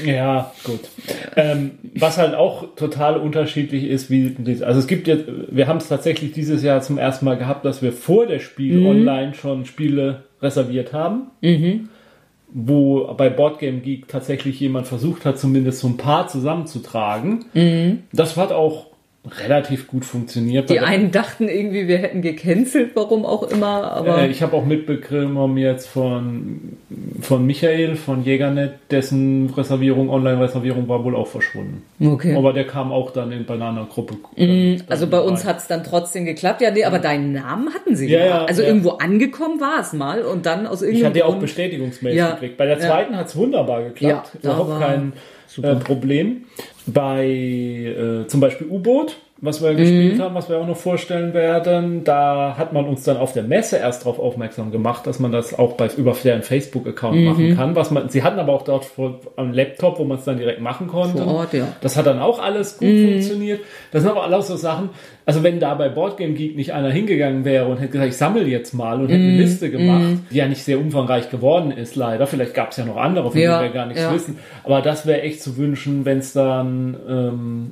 Ja, 0.05 0.53
gut. 0.63 0.79
Ähm, 1.35 1.71
was 1.95 2.17
halt 2.17 2.33
auch 2.33 2.75
total 2.75 3.17
unterschiedlich 3.17 3.83
ist, 3.83 4.09
wie 4.09 4.33
also 4.63 4.79
es 4.79 4.87
gibt 4.87 5.05
jetzt, 5.07 5.25
wir 5.49 5.67
haben 5.67 5.77
es 5.77 5.89
tatsächlich 5.89 6.31
dieses 6.31 6.63
Jahr 6.63 6.79
zum 6.81 6.97
ersten 6.97 7.25
Mal 7.25 7.35
gehabt, 7.37 7.65
dass 7.65 7.81
wir 7.81 7.91
vor 7.91 8.25
der 8.25 8.39
Spiel 8.39 8.77
Mhm. 8.79 8.85
online 8.85 9.33
schon 9.33 9.65
Spiele 9.65 10.23
reserviert 10.41 10.93
haben. 10.93 11.23
Wo 12.57 13.13
bei 13.17 13.29
Boardgame 13.29 13.79
Geek 13.79 14.07
tatsächlich 14.07 14.59
jemand 14.61 14.87
versucht 14.87 15.25
hat, 15.25 15.37
zumindest 15.37 15.79
so 15.79 15.87
ein 15.89 15.97
paar 15.97 16.27
zusammenzutragen. 16.29 17.45
Das 18.13 18.37
hat 18.37 18.53
auch 18.53 18.87
relativ 19.39 19.87
gut 19.87 20.05
funktioniert. 20.05 20.69
Die 20.69 20.75
Bei 20.75 20.83
einen 20.85 21.11
dachten 21.11 21.47
irgendwie, 21.47 21.87
wir 21.87 21.97
hätten 21.97 22.21
gecancelt, 22.21 22.91
warum 22.95 23.25
auch 23.25 23.43
immer, 23.43 23.91
aber 23.91 24.19
Äh, 24.19 24.27
ich 24.27 24.41
habe 24.41 24.55
auch 24.55 24.65
mitbekommen 24.65 25.57
jetzt 25.57 25.87
von, 25.87 26.77
von 27.21 27.45
Michael 27.45 27.95
von 27.95 28.23
Jägernet, 28.23 28.73
dessen 28.91 29.49
Reservierung, 29.49 30.09
Online-Reservierung 30.09 30.87
war 30.87 31.03
wohl 31.03 31.15
auch 31.15 31.27
verschwunden. 31.27 31.83
okay. 32.03 32.35
Aber 32.35 32.53
der 32.53 32.65
kam 32.65 32.91
auch 32.91 33.11
dann 33.11 33.31
in 33.31 33.45
Banana-Gruppe. 33.45 34.15
Also 34.87 35.07
bei 35.07 35.19
uns 35.19 35.45
hat 35.45 35.57
es 35.57 35.67
dann 35.67 35.83
trotzdem 35.83 36.25
geklappt. 36.25 36.61
Ja, 36.61 36.71
nee, 36.71 36.85
aber 36.85 36.99
deinen 36.99 37.33
Namen 37.33 37.73
hatten 37.73 37.95
sie 37.95 38.09
Ja, 38.09 38.25
ja. 38.25 38.45
also 38.45 38.61
ja. 38.61 38.67
irgendwo 38.67 38.91
angekommen 38.91 39.59
war 39.59 39.79
es 39.81 39.93
mal 39.93 40.23
und 40.23 40.45
dann 40.45 40.67
aus 40.67 40.81
Ich 40.81 40.87
irgendeinem 40.89 41.09
hatte 41.09 41.19
ja 41.19 41.25
auch 41.25 41.35
Bestätigungsmails 41.39 42.15
Ja, 42.15 42.31
gekriegt. 42.31 42.57
Bei 42.57 42.65
der 42.65 42.79
ja. 42.79 42.87
zweiten 42.87 43.17
hat's 43.17 43.35
wunderbar 43.35 43.83
geklappt. 43.83 44.31
Ja, 44.33 44.39
Überhaupt 44.51 44.69
war 44.69 44.79
kein 44.79 45.13
äh, 45.61 45.75
Problem. 45.75 46.43
Bei 46.87 47.25
äh, 47.25 48.27
zum 48.27 48.39
Beispiel 48.39 48.67
U-Boot, 48.67 49.17
was 49.41 49.61
wir 49.61 49.71
Mhm. 49.73 49.77
gespielt 49.77 50.19
haben, 50.21 50.33
was 50.35 50.49
wir 50.49 50.57
auch 50.57 50.67
noch 50.67 50.77
vorstellen 50.77 51.33
werden, 51.33 52.03
da 52.03 52.55
hat 52.57 52.73
man 52.73 52.85
uns 52.85 53.03
dann 53.03 53.17
auf 53.17 53.33
der 53.33 53.43
Messe 53.43 53.77
erst 53.77 54.03
darauf 54.03 54.17
aufmerksam 54.19 54.71
gemacht, 54.71 55.05
dass 55.07 55.19
man 55.19 55.31
das 55.31 55.57
auch 55.57 55.73
bei, 55.73 55.89
über 55.97 56.15
deren 56.23 56.41
Facebook-Account 56.43 57.17
Mhm. 57.17 57.25
machen 57.25 57.55
kann. 57.55 57.75
Was 57.75 57.91
man, 57.91 58.09
sie 58.09 58.23
hatten 58.23 58.39
aber 58.39 58.53
auch 58.53 58.61
dort 58.63 58.85
vor, 58.85 59.19
am 59.35 59.51
Laptop, 59.51 59.99
wo 59.99 60.03
man 60.05 60.19
es 60.19 60.25
dann 60.25 60.37
direkt 60.37 60.61
machen 60.61 60.87
konnte. 60.87 61.23
Vor 61.23 61.35
Ort, 61.35 61.53
ja. 61.53 61.67
Das 61.81 61.97
hat 61.97 62.05
dann 62.05 62.19
auch 62.19 62.39
alles 62.41 62.77
gut 62.77 62.87
funktioniert. 62.87 63.61
Das 63.91 64.03
sind 64.03 64.11
aber 64.11 64.23
alles 64.23 64.47
so 64.47 64.55
Sachen, 64.55 64.89
also 65.25 65.41
wenn 65.43 65.59
da 65.59 65.73
bei 65.73 65.89
Boardgame 65.89 66.33
Geek 66.33 66.55
nicht 66.55 66.71
einer 66.73 66.91
hingegangen 66.91 67.45
wäre 67.45 67.65
und 67.65 67.77
hätte 67.77 67.93
gesagt, 67.93 68.09
ich 68.09 68.17
sammle 68.17 68.43
jetzt 68.45 68.73
mal 68.73 68.99
und 69.01 69.07
hätte 69.09 69.23
eine 69.23 69.37
Liste 69.37 69.71
gemacht, 69.71 70.19
die 70.29 70.37
ja 70.37 70.47
nicht 70.47 70.63
sehr 70.63 70.77
umfangreich 70.79 71.31
geworden 71.31 71.71
ist, 71.71 71.95
leider. 71.95 72.27
Vielleicht 72.27 72.53
gab 72.53 72.71
es 72.71 72.77
ja 72.77 72.85
noch 72.85 72.97
andere, 72.97 73.31
von 73.31 73.39
Ja, 73.39 73.59
denen 73.59 73.73
wir 73.73 73.73
gar 73.79 73.87
nichts 73.87 74.03
ja. 74.03 74.13
wissen. 74.13 74.37
Aber 74.63 74.81
das 74.81 75.05
wäre 75.07 75.21
echt 75.21 75.41
zu 75.41 75.57
wünschen, 75.57 76.05
wenn 76.05 76.19
es 76.19 76.33
dann 76.33 76.95
ähm, 77.09 77.71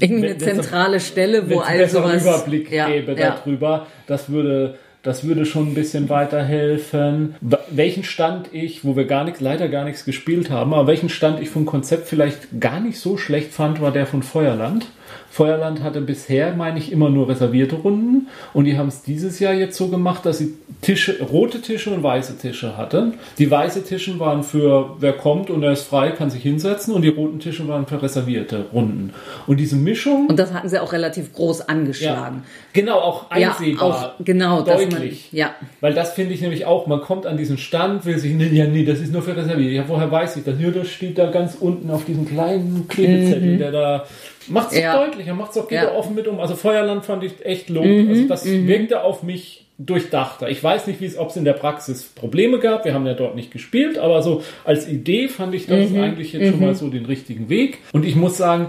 Irgendwie 0.00 0.26
eine 0.30 0.40
Wenn- 0.40 0.60
zentrale 0.60 1.00
Stelle, 1.00 1.48
wo 1.50 1.60
all 1.60 1.88
sowas... 1.88 2.22
Überblick 2.22 2.70
ja, 2.70 2.88
gäbe 2.88 3.14
darüber. 3.14 3.86
Das 4.06 4.28
würde, 4.28 4.74
das 5.02 5.24
würde 5.24 5.46
schon 5.46 5.68
ein 5.68 5.74
bisschen 5.74 6.08
weiterhelfen. 6.10 7.36
Welchen 7.70 8.04
Stand 8.04 8.48
ich, 8.52 8.84
wo 8.84 8.96
wir 8.96 9.06
gar 9.06 9.24
nichts, 9.24 9.40
leider 9.40 9.68
gar 9.68 9.84
nichts 9.84 10.04
gespielt 10.04 10.50
haben, 10.50 10.74
aber 10.74 10.86
welchen 10.86 11.08
Stand 11.08 11.40
ich 11.40 11.48
vom 11.48 11.64
Konzept 11.64 12.06
vielleicht 12.08 12.60
gar 12.60 12.80
nicht 12.80 12.98
so 12.98 13.16
schlecht 13.16 13.52
fand, 13.52 13.80
war 13.80 13.92
der 13.92 14.06
von 14.06 14.22
Feuerland. 14.22 14.86
Feuerland 15.30 15.82
hatte 15.82 16.00
bisher, 16.00 16.54
meine 16.56 16.78
ich, 16.78 16.90
immer 16.92 17.10
nur 17.10 17.28
reservierte 17.28 17.76
Runden 17.76 18.28
und 18.54 18.64
die 18.64 18.78
haben 18.78 18.88
es 18.88 19.02
dieses 19.02 19.38
Jahr 19.38 19.52
jetzt 19.52 19.76
so 19.76 19.88
gemacht, 19.88 20.24
dass 20.24 20.38
sie 20.38 20.54
Tische, 20.82 21.16
rote 21.22 21.60
Tische 21.60 21.90
und 21.90 22.02
weiße 22.02 22.38
Tische 22.38 22.76
hatten. 22.76 23.14
Die 23.38 23.50
weiße 23.50 23.84
Tische 23.84 24.18
waren 24.18 24.42
für 24.42 24.96
wer 24.98 25.12
kommt 25.12 25.50
und 25.50 25.62
er 25.62 25.72
ist 25.72 25.82
frei, 25.82 26.10
kann 26.10 26.30
sich 26.30 26.42
hinsetzen 26.42 26.94
und 26.94 27.02
die 27.02 27.08
roten 27.08 27.38
Tische 27.38 27.66
waren 27.68 27.86
für 27.86 28.00
reservierte 28.02 28.66
Runden. 28.72 29.12
Und 29.46 29.58
diese 29.58 29.76
Mischung 29.76 30.26
Und 30.28 30.38
das 30.38 30.52
hatten 30.52 30.68
sie 30.68 30.80
auch 30.80 30.92
relativ 30.92 31.32
groß 31.34 31.68
angeschlagen. 31.68 32.42
Genau, 32.72 32.98
auch 32.98 33.30
Ja, 33.36 33.50
einsehbar. 33.50 34.14
auch 34.18 34.24
genau, 34.24 34.62
dass 34.62 34.80
man- 34.80 34.90
deutlich. 34.90 35.28
ja. 35.32 35.50
Weil 35.80 35.94
das 35.94 36.12
finde 36.12 36.34
ich 36.34 36.40
nämlich 36.40 36.64
auch, 36.66 36.86
man 36.86 37.00
kommt 37.00 37.26
an 37.26 37.36
diesen 37.36 37.58
Stand, 37.58 38.04
will 38.06 38.18
sich, 38.18 38.32
nee, 38.34 38.46
ja, 38.48 38.66
nee, 38.66 38.84
das 38.84 39.00
ist 39.00 39.12
nur 39.12 39.22
für 39.22 39.36
reserviert. 39.36 39.72
Ja, 39.72 39.84
woher 39.86 40.10
weiß 40.10 40.36
ich 40.36 40.44
das? 40.44 40.54
Ja, 40.60 40.70
das 40.70 40.88
steht 40.88 41.18
da 41.18 41.30
ganz 41.30 41.56
unten 41.58 41.90
auf 41.90 42.04
diesem 42.04 42.26
kleinen 42.26 42.86
Klebezettel, 42.88 43.58
der 43.58 43.72
da 43.72 44.04
macht 44.48 44.72
es 44.72 44.76
Mhm. 44.78 44.82
Ja. 44.82 44.96
deutlich, 45.04 45.26
er 45.26 45.34
macht 45.34 45.50
es 45.52 45.58
auch 45.58 45.68
geht 45.68 45.78
Ja. 45.78 45.90
Mhm, 45.90 45.96
offen 45.96 46.14
mit 46.14 46.26
um. 46.28 46.40
Also 46.40 46.54
Feuerland 46.54 47.04
fand 47.04 47.22
ich 47.24 47.32
echt 47.44 47.68
lob. 47.70 47.84
Also 47.84 48.28
das 48.28 48.44
wirkte 48.46 49.02
auf 49.02 49.22
mich 49.22 49.62
durchdachter. 49.78 50.48
Ich 50.48 50.62
weiß 50.64 50.86
nicht, 50.86 51.00
wie 51.02 51.04
es, 51.06 51.18
ob 51.18 51.28
es 51.30 51.36
in 51.36 51.44
der 51.44 51.52
Praxis 51.52 52.04
Probleme 52.04 52.58
gab. 52.58 52.84
Wir 52.86 52.94
haben 52.94 53.06
ja 53.06 53.12
dort 53.14 53.36
nicht 53.36 53.50
gespielt, 53.50 53.98
aber 53.98 54.22
so 54.22 54.42
als 54.64 54.88
Idee 54.88 55.28
fand 55.28 55.54
ich 55.54 55.66
das 55.66 55.90
Mhm, 55.90 56.00
eigentlich 56.00 56.32
jetzt 56.32 56.50
schon 56.50 56.60
mal 56.60 56.74
so 56.74 56.88
den 56.88 57.04
richtigen 57.04 57.48
Weg. 57.50 57.78
Und 57.92 58.06
ich 58.06 58.16
muss 58.16 58.36
sagen, 58.38 58.68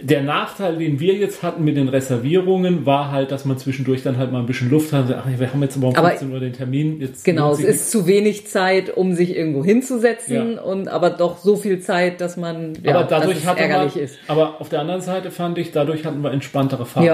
der 0.00 0.22
Nachteil, 0.22 0.76
den 0.76 1.00
wir 1.00 1.14
jetzt 1.14 1.42
hatten 1.42 1.64
mit 1.64 1.76
den 1.76 1.88
Reservierungen, 1.88 2.86
war 2.86 3.10
halt, 3.10 3.32
dass 3.32 3.44
man 3.44 3.58
zwischendurch 3.58 4.02
dann 4.02 4.16
halt 4.16 4.30
mal 4.30 4.38
ein 4.40 4.46
bisschen 4.46 4.70
Luft 4.70 4.92
hat. 4.92 5.12
Ach, 5.12 5.26
wir 5.26 5.52
haben 5.52 5.62
jetzt 5.62 5.76
aber 5.76 5.88
um 5.88 5.96
Aber 5.96 6.08
15 6.10 6.32
Uhr 6.32 6.40
den 6.40 6.52
Termin. 6.52 7.00
Jetzt 7.00 7.24
Genau, 7.24 7.52
es 7.52 7.60
ist 7.60 7.90
zu 7.90 8.06
wenig 8.06 8.46
Zeit, 8.46 8.96
um 8.96 9.14
sich 9.14 9.36
irgendwo 9.36 9.64
hinzusetzen 9.64 10.54
Ja. 10.56 10.62
und 10.62 10.88
aber 10.88 11.10
doch 11.10 11.38
so 11.38 11.56
viel 11.56 11.80
Zeit, 11.80 12.20
dass 12.20 12.36
man 12.36 12.74
ja, 12.82 12.94
aber 12.94 13.04
dadurch 13.08 13.38
dass 13.38 13.46
hatte 13.46 13.60
ärgerlich 13.60 13.94
man, 13.96 14.04
ist. 14.04 14.18
aber 14.28 14.60
auf 14.60 14.68
der 14.68 14.80
anderen 14.80 15.00
Seite 15.00 15.30
fand 15.30 15.58
ich, 15.58 15.72
dadurch 15.72 16.04
hatten 16.04 16.22
wir 16.22 16.30
entspanntere 16.32 16.86
Phasen. 16.86 17.04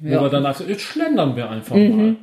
Ja, 0.00 0.08
Wo 0.08 0.08
ja. 0.14 0.20
Mhm, 0.20 0.24
wir 0.24 0.30
dann 0.30 0.46
einfach, 0.46 0.66
jetzt 0.68 0.82
schlendern 0.82 1.36
wir 1.36 1.48
einfach 1.50 1.76
mal. 1.76 2.16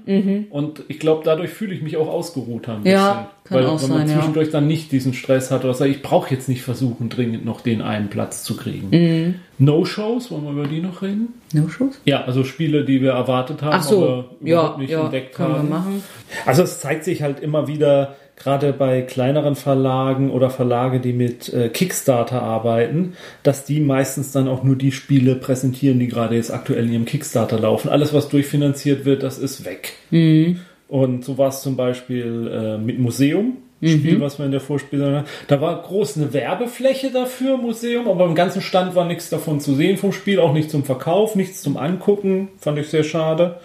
Und 0.49 0.83
ich 0.89 0.99
glaube, 0.99 1.21
dadurch 1.23 1.51
fühle 1.51 1.73
ich 1.73 1.81
mich 1.81 1.95
auch 1.97 2.07
ausgeruhter 2.09 2.73
ein 2.73 2.85
Ja, 2.85 3.11
bisschen. 3.13 3.27
Kann 3.49 3.57
weil, 3.57 3.65
auch 3.65 3.81
wenn 3.81 3.89
man 3.89 3.97
sein, 3.99 4.09
ja. 4.09 4.15
zwischendurch 4.15 4.51
dann 4.51 4.67
nicht 4.67 4.91
diesen 4.91 5.13
Stress 5.13 5.51
hat 5.51 5.63
oder 5.63 5.73
sagt, 5.73 5.89
ich 5.89 6.01
brauche 6.01 6.33
jetzt 6.33 6.47
nicht 6.47 6.61
versuchen, 6.61 7.09
dringend 7.09 7.43
noch 7.45 7.61
den 7.61 7.81
einen 7.81 8.09
Platz 8.09 8.43
zu 8.43 8.55
kriegen. 8.55 8.89
Mhm. 8.91 9.35
No-Shows, 9.57 10.31
wollen 10.31 10.45
wir 10.45 10.51
über 10.51 10.67
die 10.67 10.79
noch 10.79 11.01
reden? 11.01 11.33
No-Shows? 11.53 11.99
Ja, 12.05 12.23
also 12.23 12.43
Spiele, 12.43 12.85
die 12.85 13.01
wir 13.01 13.11
erwartet 13.11 13.61
haben, 13.61 13.81
so, 13.81 14.03
aber 14.03 14.25
ja, 14.41 14.59
überhaupt 14.59 14.77
nicht 14.77 14.91
ja, 14.91 15.03
entdeckt 15.03 15.35
können 15.35 15.49
wir 15.49 15.57
haben. 15.57 15.69
machen. 15.69 16.03
Also 16.45 16.63
es 16.63 16.79
zeigt 16.79 17.03
sich 17.03 17.21
halt 17.21 17.39
immer 17.39 17.67
wieder, 17.67 18.15
gerade 18.39 18.73
bei 18.73 19.01
kleineren 19.01 19.55
Verlagen 19.55 20.31
oder 20.31 20.49
Verlage, 20.49 20.99
die 20.99 21.13
mit 21.13 21.53
äh, 21.53 21.69
Kickstarter 21.69 22.41
arbeiten, 22.41 23.13
dass 23.43 23.65
die 23.65 23.81
meistens 23.81 24.31
dann 24.31 24.47
auch 24.47 24.63
nur 24.63 24.75
die 24.75 24.91
Spiele 24.91 25.35
präsentieren, 25.35 25.99
die 25.99 26.07
gerade 26.07 26.35
jetzt 26.35 26.51
aktuell 26.51 26.85
in 26.85 26.93
ihrem 26.93 27.05
Kickstarter 27.05 27.59
laufen. 27.59 27.89
Alles, 27.89 28.13
was 28.13 28.29
durchfinanziert 28.29 29.05
wird, 29.05 29.23
das 29.23 29.37
ist 29.37 29.65
weg. 29.65 29.93
Mhm. 30.09 30.61
Und 30.89 31.23
so 31.23 31.37
war 31.37 31.49
es 31.49 31.61
zum 31.61 31.75
Beispiel 31.77 32.51
äh, 32.51 32.77
mit 32.77 32.99
Museum. 32.99 33.57
Spiel, 33.81 34.17
Mhm. 34.17 34.21
was 34.21 34.37
wir 34.37 34.45
in 34.45 34.51
der 34.51 34.59
Vorspielung 34.59 35.13
hatten. 35.15 35.27
Da 35.47 35.61
war 35.61 35.81
groß 35.81 36.17
eine 36.17 36.33
Werbefläche 36.33 37.11
dafür, 37.11 37.55
Museum, 37.55 38.09
aber 38.09 38.25
im 38.25 38.35
ganzen 38.35 38.61
Stand 38.61 38.93
war 38.93 39.05
nichts 39.05 39.29
davon 39.29 39.61
zu 39.61 39.73
sehen 39.73 39.95
vom 39.95 40.11
Spiel, 40.11 40.39
auch 40.41 40.51
nicht 40.51 40.69
zum 40.69 40.83
Verkauf, 40.83 41.35
nichts 41.37 41.61
zum 41.61 41.77
Angucken. 41.77 42.49
Fand 42.57 42.77
ich 42.77 42.89
sehr 42.89 43.05
schade. 43.05 43.61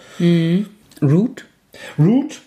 Root, 1.01 1.43
Root, 1.99 2.39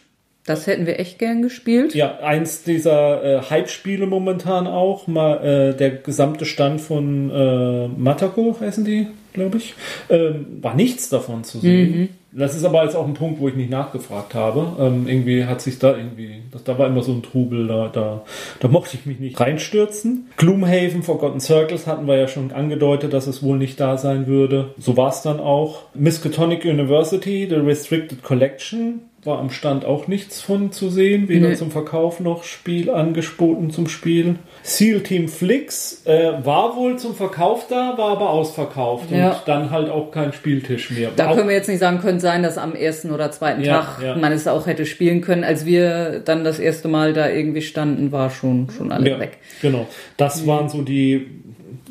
das 0.46 0.66
hätten 0.66 0.86
wir 0.86 0.98
echt 0.98 1.18
gern 1.18 1.42
gespielt. 1.42 1.94
ja, 1.94 2.20
eins 2.20 2.62
dieser 2.62 3.22
äh, 3.22 3.42
Hype-Spiele 3.50 4.06
momentan 4.06 4.66
auch. 4.66 5.06
Mal, 5.06 5.44
äh, 5.44 5.76
der 5.76 5.90
gesamte 5.90 6.46
Stand 6.46 6.80
von 6.80 7.30
äh, 7.30 7.88
Matako, 7.88 8.56
heißen 8.58 8.82
die, 8.86 9.08
glaube 9.34 9.58
ich, 9.58 9.74
ähm, 10.08 10.46
war 10.62 10.74
nichts 10.74 11.10
davon 11.10 11.44
zu 11.44 11.58
sehen. 11.58 12.08
Das 12.30 12.54
ist 12.54 12.64
aber 12.64 12.84
jetzt 12.84 12.94
auch 12.94 13.06
ein 13.06 13.14
Punkt, 13.14 13.40
wo 13.40 13.48
ich 13.48 13.54
nicht 13.54 13.70
nachgefragt 13.70 14.34
habe. 14.34 14.76
Ähm, 14.78 15.08
irgendwie 15.08 15.46
hat 15.46 15.62
sich 15.62 15.78
da 15.78 15.96
irgendwie, 15.96 16.42
das, 16.52 16.62
da 16.62 16.78
war 16.78 16.86
immer 16.86 17.02
so 17.02 17.12
ein 17.12 17.22
Trubel, 17.22 17.66
da, 17.66 17.88
da, 17.88 18.22
da 18.60 18.68
mochte 18.68 18.96
ich 18.96 19.06
mich 19.06 19.18
nicht 19.18 19.40
reinstürzen. 19.40 20.28
Gloomhaven, 20.36 21.02
Forgotten 21.02 21.40
Circles 21.40 21.86
hatten 21.86 22.06
wir 22.06 22.16
ja 22.16 22.28
schon 22.28 22.52
angedeutet, 22.52 23.14
dass 23.14 23.26
es 23.26 23.42
wohl 23.42 23.56
nicht 23.56 23.80
da 23.80 23.96
sein 23.96 24.26
würde. 24.26 24.74
So 24.78 24.96
war 24.96 25.08
es 25.08 25.22
dann 25.22 25.40
auch. 25.40 25.84
Miskatonic 25.94 26.64
University, 26.64 27.46
The 27.48 27.56
Restricted 27.56 28.22
Collection, 28.22 29.00
war 29.24 29.40
am 29.40 29.50
Stand 29.50 29.84
auch 29.84 30.06
nichts 30.06 30.40
von 30.40 30.70
zu 30.70 30.90
sehen, 30.90 31.28
weder 31.28 31.48
Nee. 31.48 31.54
zum 31.56 31.70
Verkauf 31.72 32.20
noch 32.20 32.44
Spiel 32.44 32.88
angeboten 32.88 33.70
zum 33.70 33.88
Spiel. 33.88 34.36
Seal 34.62 35.00
Team 35.00 35.28
Flix 35.28 36.02
äh, 36.06 36.32
war 36.44 36.76
wohl 36.76 36.98
zum 36.98 37.14
Verkauf 37.16 37.66
da, 37.68 37.98
war 37.98 38.10
aber 38.12 38.30
ausverkauft 38.30 39.10
Ja. 39.10 39.30
und 39.32 39.36
dann 39.46 39.70
halt 39.70 39.90
auch 39.90 40.12
kein 40.12 40.32
Spieltisch 40.32 40.90
mehr. 40.92 41.10
Da 41.16 41.28
Auch- 41.30 41.36
können 41.36 41.48
wir 41.48 41.56
jetzt 41.56 41.68
nicht 41.68 41.80
sagen, 41.80 41.98
könnte 41.98 42.20
sein, 42.20 42.42
dass 42.44 42.58
am 42.58 42.74
ersten 42.74 43.10
oder 43.10 43.30
zweiten 43.32 43.62
Ja, 43.62 43.80
Tag 43.82 44.02
ja. 44.02 44.14
man 44.16 44.30
es 44.32 44.46
auch 44.46 44.66
hätte 44.66 44.86
spielen 44.86 45.20
können. 45.20 45.42
Als 45.44 45.66
wir 45.66 46.20
dann 46.24 46.44
das 46.44 46.58
erste 46.60 46.86
Mal 46.88 47.12
da 47.12 47.28
irgendwie 47.28 47.62
standen, 47.62 48.12
war 48.12 48.30
schon, 48.30 48.68
schon 48.70 48.92
alles 48.92 49.18
weg. 49.18 49.38
Genau. 49.62 49.86
Das 50.16 50.46
waren 50.46 50.68
so 50.68 50.82
die, 50.82 51.37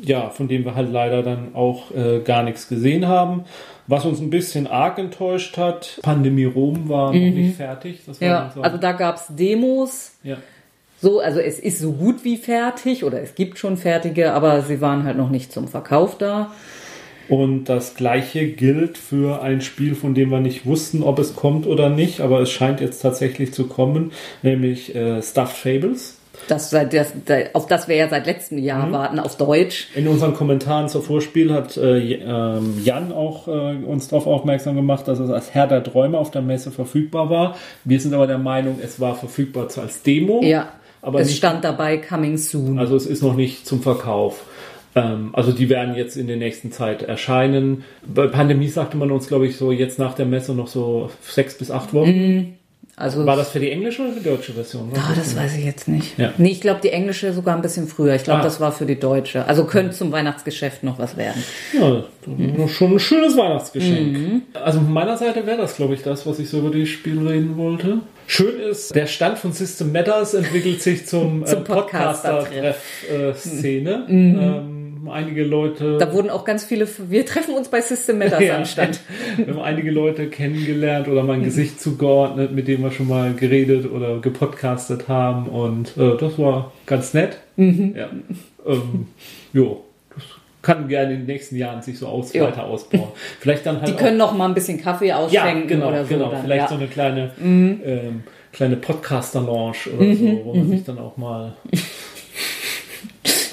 ja, 0.08 0.30
von 0.30 0.48
denen 0.48 0.64
wir 0.64 0.74
halt 0.74 0.90
leider 0.90 1.22
dann 1.22 1.54
auch 1.54 1.90
äh, 1.92 2.20
gar 2.20 2.42
nichts 2.42 2.68
gesehen 2.68 3.06
haben. 3.06 3.44
Was 3.86 4.04
uns 4.04 4.20
ein 4.20 4.30
bisschen 4.30 4.66
arg 4.66 4.98
enttäuscht 4.98 5.56
hat, 5.56 6.00
Pandemie 6.02 6.44
Rom 6.44 6.88
war 6.88 7.12
noch 7.12 7.20
nicht 7.20 7.56
fertig. 7.56 8.00
Mhm. 8.06 8.14
Ja, 8.20 8.52
also 8.60 8.76
da 8.76 8.92
gab's 8.92 9.26
Demos. 9.28 10.12
ja. 10.22 10.38
So, 11.00 11.20
also 11.20 11.38
es 11.38 11.60
ist 11.60 11.78
so 11.78 11.92
gut 11.92 12.24
wie 12.24 12.36
fertig 12.36 13.04
oder 13.04 13.22
es 13.22 13.36
gibt 13.36 13.56
schon 13.58 13.76
fertige, 13.76 14.32
aber 14.32 14.62
sie 14.62 14.80
waren 14.80 15.04
halt 15.04 15.16
noch 15.16 15.30
nicht 15.30 15.52
zum 15.52 15.68
Verkauf 15.68 16.18
da. 16.18 16.50
Und 17.28 17.66
das 17.66 17.94
gleiche 17.94 18.48
gilt 18.48 18.98
für 18.98 19.40
ein 19.42 19.60
Spiel, 19.60 19.94
von 19.94 20.14
dem 20.14 20.30
wir 20.30 20.40
nicht 20.40 20.66
wussten, 20.66 21.04
ob 21.04 21.20
es 21.20 21.36
kommt 21.36 21.66
oder 21.66 21.88
nicht, 21.88 22.20
aber 22.20 22.40
es 22.40 22.50
scheint 22.50 22.80
jetzt 22.80 23.00
tatsächlich 23.00 23.52
zu 23.52 23.68
kommen, 23.68 24.10
nämlich 24.42 24.94
äh, 24.96 25.22
Stuffed 25.22 25.56
Fables. 25.56 26.17
Das, 26.46 26.70
das, 26.70 27.12
auf 27.52 27.66
das 27.66 27.88
wir 27.88 27.96
ja 27.96 28.08
seit 28.08 28.26
letztem 28.26 28.58
Jahr 28.58 28.86
Mhm. 28.86 28.92
warten, 28.92 29.18
auf 29.18 29.36
Deutsch. 29.36 29.88
In 29.94 30.08
unseren 30.08 30.34
Kommentaren 30.34 30.88
zur 30.88 31.02
Vorspiel 31.02 31.52
hat 31.52 31.76
äh, 31.76 32.14
ähm, 32.14 32.80
Jan 32.84 33.12
auch 33.12 33.48
äh, 33.48 33.50
uns 33.84 34.08
darauf 34.08 34.26
aufmerksam 34.26 34.76
gemacht, 34.76 35.06
dass 35.08 35.18
es 35.18 35.30
als 35.30 35.52
Herr 35.54 35.66
der 35.66 35.82
Träume 35.84 36.16
auf 36.18 36.30
der 36.30 36.42
Messe 36.42 36.70
verfügbar 36.70 37.28
war. 37.28 37.56
Wir 37.84 38.00
sind 38.00 38.14
aber 38.14 38.26
der 38.26 38.38
Meinung, 38.38 38.78
es 38.82 38.98
war 39.00 39.14
verfügbar 39.14 39.68
zwar 39.68 39.84
als 39.84 40.02
Demo, 40.02 40.40
Ja, 40.42 40.68
aber 41.02 41.20
es 41.20 41.28
nicht, 41.28 41.38
stand 41.38 41.64
dabei 41.64 41.98
Coming 41.98 42.38
Soon. 42.38 42.78
also 42.78 42.96
es 42.96 43.06
ist 43.06 43.22
noch 43.22 43.34
nicht 43.36 43.66
zum 43.66 43.82
Verkauf. 43.82 44.44
Ähm, 44.94 45.30
also 45.34 45.52
die 45.52 45.68
werden 45.68 45.94
jetzt 45.96 46.16
in 46.16 46.26
der 46.28 46.36
nächsten 46.38 46.72
Zeit 46.72 47.02
erscheinen. 47.02 47.84
Bei 48.06 48.26
Pandemie 48.26 48.68
sagte 48.68 48.96
man 48.96 49.10
uns, 49.10 49.28
glaube 49.28 49.46
ich, 49.46 49.56
so 49.56 49.70
jetzt 49.70 49.98
nach 49.98 50.14
der 50.14 50.24
Messe 50.26 50.54
noch 50.54 50.68
so 50.68 51.10
sechs 51.20 51.58
bis 51.58 51.70
acht 51.70 51.92
Wochen. 51.92 52.54
Also 52.98 53.24
War 53.24 53.36
das 53.36 53.50
für 53.50 53.60
die 53.60 53.70
englische 53.70 54.02
oder 54.02 54.10
die 54.12 54.24
deutsche 54.24 54.52
Version? 54.52 54.90
Ah, 54.96 55.12
das 55.14 55.36
weiß 55.36 55.56
ich 55.56 55.64
jetzt 55.64 55.86
nicht. 55.86 56.18
Ja. 56.18 56.32
Nee, 56.36 56.50
ich 56.50 56.60
glaube, 56.60 56.80
die 56.82 56.90
englische 56.90 57.32
sogar 57.32 57.54
ein 57.54 57.62
bisschen 57.62 57.86
früher. 57.86 58.14
Ich 58.16 58.24
glaube, 58.24 58.40
Ah. 58.40 58.44
das 58.44 58.58
war 58.60 58.72
für 58.72 58.86
die 58.86 58.98
deutsche. 58.98 59.46
Also 59.46 59.64
könnte 59.64 59.94
zum 59.96 60.10
Weihnachtsgeschäft 60.10 60.82
noch 60.82 60.98
was 60.98 61.16
werden. 61.16 61.42
Ja, 61.72 62.02
ist 62.64 62.72
schon 62.74 62.94
ein 62.94 62.98
schönes 62.98 63.36
Weihnachtsgeschenk. 63.36 64.18
Mhm. 64.18 64.42
Also 64.54 64.80
von 64.80 64.92
meiner 64.92 65.16
Seite 65.16 65.46
wäre 65.46 65.58
das, 65.58 65.76
glaube 65.76 65.94
ich, 65.94 66.02
das, 66.02 66.26
was 66.26 66.40
ich 66.40 66.50
so 66.50 66.58
über 66.58 66.76
das 66.76 66.88
Spiel 66.88 67.24
reden 67.26 67.56
wollte. 67.56 67.98
Schön 68.26 68.58
ist, 68.60 68.92
der 68.94 69.06
Stand 69.06 69.38
von 69.38 69.52
System 69.52 69.92
Matters 69.92 70.34
entwickelt 70.34 70.82
sich 70.82 71.06
zum, 71.06 71.46
Zum 71.46 71.60
äh, 71.60 71.64
Podcaster-Treff-Szene. 71.64 74.04
Ähm, 74.08 74.77
einige 75.10 75.44
Leute, 75.44 75.98
Da 75.98 76.12
wurden 76.12 76.30
auch 76.30 76.44
ganz 76.44 76.64
viele. 76.64 76.88
Wir 77.08 77.24
treffen 77.26 77.54
uns 77.54 77.68
bei 77.68 77.80
System 77.80 78.18
Matters 78.18 78.42
Ja. 78.42 78.56
am 78.56 78.64
Stand. 78.64 79.00
wir 79.36 79.46
haben 79.54 79.60
einige 79.60 79.90
Leute 79.90 80.28
kennengelernt 80.28 81.08
oder 81.08 81.22
mal 81.22 81.34
ein 81.34 81.44
Gesicht 81.44 81.80
zugeordnet, 81.80 82.52
mit 82.52 82.66
dem 82.68 82.82
wir 82.82 82.90
schon 82.90 83.08
mal 83.08 83.34
geredet 83.34 83.90
oder 83.90 84.18
gepodcastet 84.20 85.08
haben 85.08 85.48
und 85.48 85.96
äh, 85.96 86.16
das 86.18 86.38
war 86.38 86.72
ganz 86.86 87.14
nett. 87.14 87.38
Mhm. 87.56 87.94
Ja. 87.96 88.08
Ähm, 88.66 89.06
jo. 89.52 89.84
Das 90.14 90.24
kann 90.62 90.88
gerne 90.88 91.12
in 91.14 91.20
den 91.20 91.26
nächsten 91.26 91.56
Jahren 91.56 91.82
sich 91.82 91.98
so 91.98 92.06
aus, 92.08 92.32
Jo. 92.32 92.44
weiter 92.44 92.64
ausbauen. 92.64 93.08
Vielleicht 93.40 93.64
dann 93.66 93.76
halt 93.80 93.88
Die 93.88 93.94
auch 93.94 93.98
können 93.98 94.16
noch 94.18 94.36
mal 94.36 94.46
ein 94.48 94.54
bisschen 94.54 94.80
Kaffee 94.80 95.08
Ja, 95.08 95.18
ausschenken 95.18 95.68
genau, 95.68 95.88
oder 95.88 96.04
so. 96.04 96.14
genau. 96.14 96.30
Dann, 96.30 96.42
Vielleicht 96.42 96.62
ja. 96.62 96.68
so 96.68 96.74
eine 96.74 96.86
kleine, 96.88 97.30
Mhm. 97.38 97.80
ähm, 97.84 98.22
kleine 98.52 98.76
Podcaster-Lounge 98.76 99.76
oder 99.96 100.14
so, 100.14 100.40
wo 100.44 100.54
man 100.54 100.68
sich 100.70 100.84
dann 100.84 100.98
auch 100.98 101.16
mal. 101.16 101.52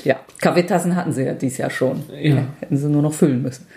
ja, 0.05 0.19
Kaffeetassen 0.39 0.95
hatten 0.95 1.11
sie 1.11 1.23
ja 1.23 1.33
dieses 1.33 1.57
Jahr 1.57 1.69
schon. 1.69 2.03
Ja. 2.21 2.45
Hätten 2.59 2.77
sie 2.77 2.87
nur 2.89 3.01
noch 3.01 3.13
füllen 3.13 3.41
müssen. 3.41 3.67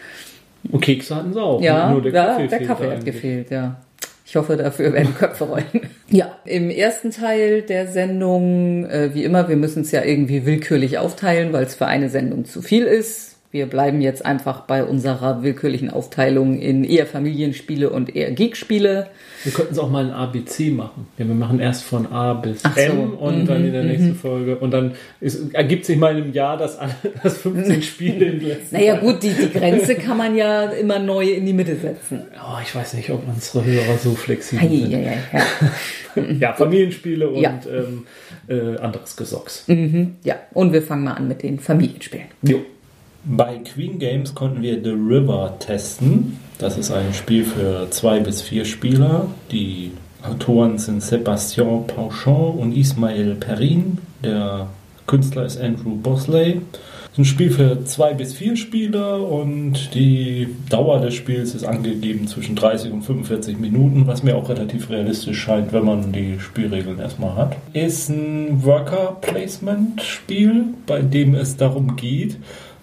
Und 0.71 0.81
Kekse 0.81 1.17
hatten 1.17 1.33
sie 1.33 1.43
auch. 1.43 1.61
Ja, 1.61 1.91
nur 1.91 2.03
der 2.03 2.13
ja, 2.13 2.25
Kaffee, 2.27 2.49
der 2.49 2.59
Kaffee 2.65 2.85
hat 2.85 2.93
eigentlich. 2.93 3.15
gefehlt, 3.15 3.51
ja. 3.51 3.81
Ich 4.27 4.37
hoffe, 4.37 4.57
dafür 4.57 4.93
werden 4.93 5.15
Köpfe 5.19 5.45
rollen. 5.45 5.65
ja, 6.11 6.37
im 6.45 6.71
ersten 6.71 7.11
Teil 7.11 7.63
der 7.63 7.87
Sendung, 7.87 8.85
äh, 8.85 9.15
wie 9.15 9.25
immer, 9.25 9.49
wir 9.49 9.57
müssen 9.57 9.83
es 9.83 9.91
ja 9.91 10.05
irgendwie 10.05 10.45
willkürlich 10.45 10.99
aufteilen, 10.99 11.53
weil 11.53 11.65
es 11.65 11.75
für 11.75 11.87
eine 11.87 12.11
Sendung 12.11 12.45
zu 12.45 12.61
viel 12.61 12.85
ist. 12.85 13.28
Wir 13.51 13.65
bleiben 13.67 14.03
jetzt 14.03 14.27
einfach 14.27 14.61
bei 14.67 14.85
unserer 14.85 15.43
willkürlichen 15.43 15.89
Aufteilung 15.89 16.59
in 16.59 16.85
eher 16.85 17.07
Familienspiele 17.07 17.89
und 17.89 18.15
eher 18.15 18.31
Geekspiele. 18.33 19.09
Wir 19.43 19.53
könnten 19.53 19.73
es 19.73 19.79
auch 19.79 19.89
mal 19.89 20.05
ein 20.05 20.11
ABC 20.11 20.71
machen. 20.71 21.07
Ja, 21.17 21.27
wir 21.27 21.35
machen 21.35 21.59
erst 21.59 21.85
von 21.85 22.07
A 22.13 22.35
bis 22.35 22.61
so. 22.61 22.69
M 22.79 23.15
und 23.15 23.47
dann 23.47 23.65
in 23.65 23.73
der 23.73 23.85
Mhm, 23.85 23.89
nächsten 23.89 24.15
Folge. 24.17 24.57
Und 24.59 24.73
dann 24.73 24.93
ist, 25.23 25.55
ergibt 25.55 25.87
sich 25.87 25.97
mal 25.97 26.19
im 26.19 26.35
Jahr, 26.35 26.59
dass, 26.59 26.77
alle, 26.79 26.95
dass 27.23 27.39
15 27.39 27.83
Spiele 27.83 28.27
in 28.27 28.39
den 28.41 28.49
letzten 28.49 28.75
Naja 28.77 28.97
gut, 28.99 29.23
die, 29.23 29.31
die 29.33 29.51
Grenze 29.51 29.95
kann 30.07 30.19
man 30.19 30.37
ja 30.37 30.65
immer 30.65 30.99
neu 30.99 31.25
in 31.31 31.47
die 31.47 31.55
Mitte 31.55 31.77
setzen. 31.77 32.25
Oh, 32.35 32.59
ich 32.63 32.75
weiß 32.75 32.93
nicht, 32.95 33.09
ob 33.09 33.27
unsere 33.27 33.65
Hörer 33.65 33.97
so 33.97 34.15
flexibel 34.15 34.69
sind. 34.69 34.95
ei, 34.95 35.17
ja. 35.35 36.23
Ja, 36.39 36.53
Familienspiele 36.53 37.31
und 37.31 37.41
Ja. 37.41 37.59
ähm, 37.67 38.07
äh, 38.49 38.77
anderes 38.79 39.17
Gesocks. 39.17 39.65
ja, 40.25 40.35
und 40.53 40.73
wir 40.75 40.83
fangen 40.83 41.05
mal 41.05 41.15
an 41.15 41.29
mit 41.29 41.43
den 41.43 41.59
Familienspielen. 41.61 42.27
Jo. 42.43 42.61
Bei 43.31 43.59
Queen 43.59 43.99
Games 43.99 44.35
konnten 44.35 44.63
wir 44.63 44.83
The 44.83 44.93
River 44.93 45.55
testen. 45.59 46.39
Das 46.57 46.79
ist 46.79 46.91
ein 46.91 47.13
Spiel 47.13 47.45
für 47.45 47.87
zwei 47.91 48.21
bis 48.21 48.41
vier 48.41 48.65
Spieler. 48.65 49.27
Die 49.53 49.91
Autoren 50.23 50.79
sind 50.79 51.03
Sébastien 51.03 51.87
Pauchon 51.87 52.59
und 52.59 52.75
Ismail 52.75 53.35
Perrin. 53.35 53.99
Der 54.25 54.69
Künstler 55.07 55.45
ist 55.45 55.61
Andrew 55.61 55.95
Bosley. 55.97 56.63
Es 57.05 57.11
ist 57.13 57.19
ein 57.19 57.27
Spiel 57.27 57.51
für 57.51 57.85
zwei 57.85 58.15
bis 58.15 58.33
vier 58.33 58.57
Spieler 58.57 59.21
und 59.21 59.95
die 59.95 60.49
Dauer 60.71 61.01
des 61.01 61.13
Spiels 61.13 61.55
ist 61.55 61.65
angegeben 61.65 62.29
zwischen 62.29 62.57
30 62.57 62.93
und 62.93 63.03
45 63.03 63.59
Minuten, 63.59 64.07
was 64.07 64.23
mir 64.23 64.37
auch 64.37 64.49
relativ 64.49 64.89
realistisch 64.89 65.39
scheint, 65.39 65.75
wenn 65.75 65.85
man 65.85 66.13
die 66.13 66.41
Spielregeln 66.41 66.99
erstmal 66.99 67.37
hat. 67.37 67.57
Ist 67.75 68.09
ein 68.09 68.65
Worker-Placement-Spiel, 68.65 70.65
bei 70.87 71.03
dem 71.03 71.35
es 71.35 71.59
darum 71.59 71.97
geht, 71.97 72.39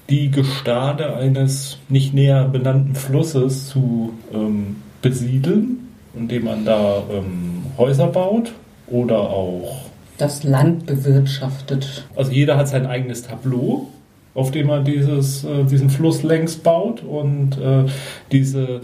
die 0.10 0.30
Gestade 0.30 1.16
eines 1.16 1.78
nicht 1.90 2.14
näher 2.14 2.46
benannten 2.46 2.96
Flusses 2.96 3.68
zu 3.68 4.14
ähm, 4.34 4.78
besiedeln, 5.02 5.90
indem 6.14 6.46
man 6.46 6.66
da 6.66 7.04
ähm, 7.12 7.64
Häuser 7.78 8.08
baut 8.08 8.52
oder 8.88 9.20
auch 9.20 9.86
Das 10.18 10.44
Land 10.44 10.86
bewirtschaftet. 10.86 12.06
also 12.16 12.32
jeder 12.32 12.58
hat 12.58 12.68
sein 12.68 12.86
eigenes 12.86 13.24
Tableau, 13.24 13.88
auf 14.34 14.52
dem 14.52 14.70
er 14.70 14.82
dieses, 14.82 15.44
äh, 15.44 15.64
diesen 15.64 15.90
Fluss 15.90 16.24
längs 16.24 16.58
baut 16.58 17.04
und 17.04 17.58
äh, 17.58 17.86
diese 18.32 18.82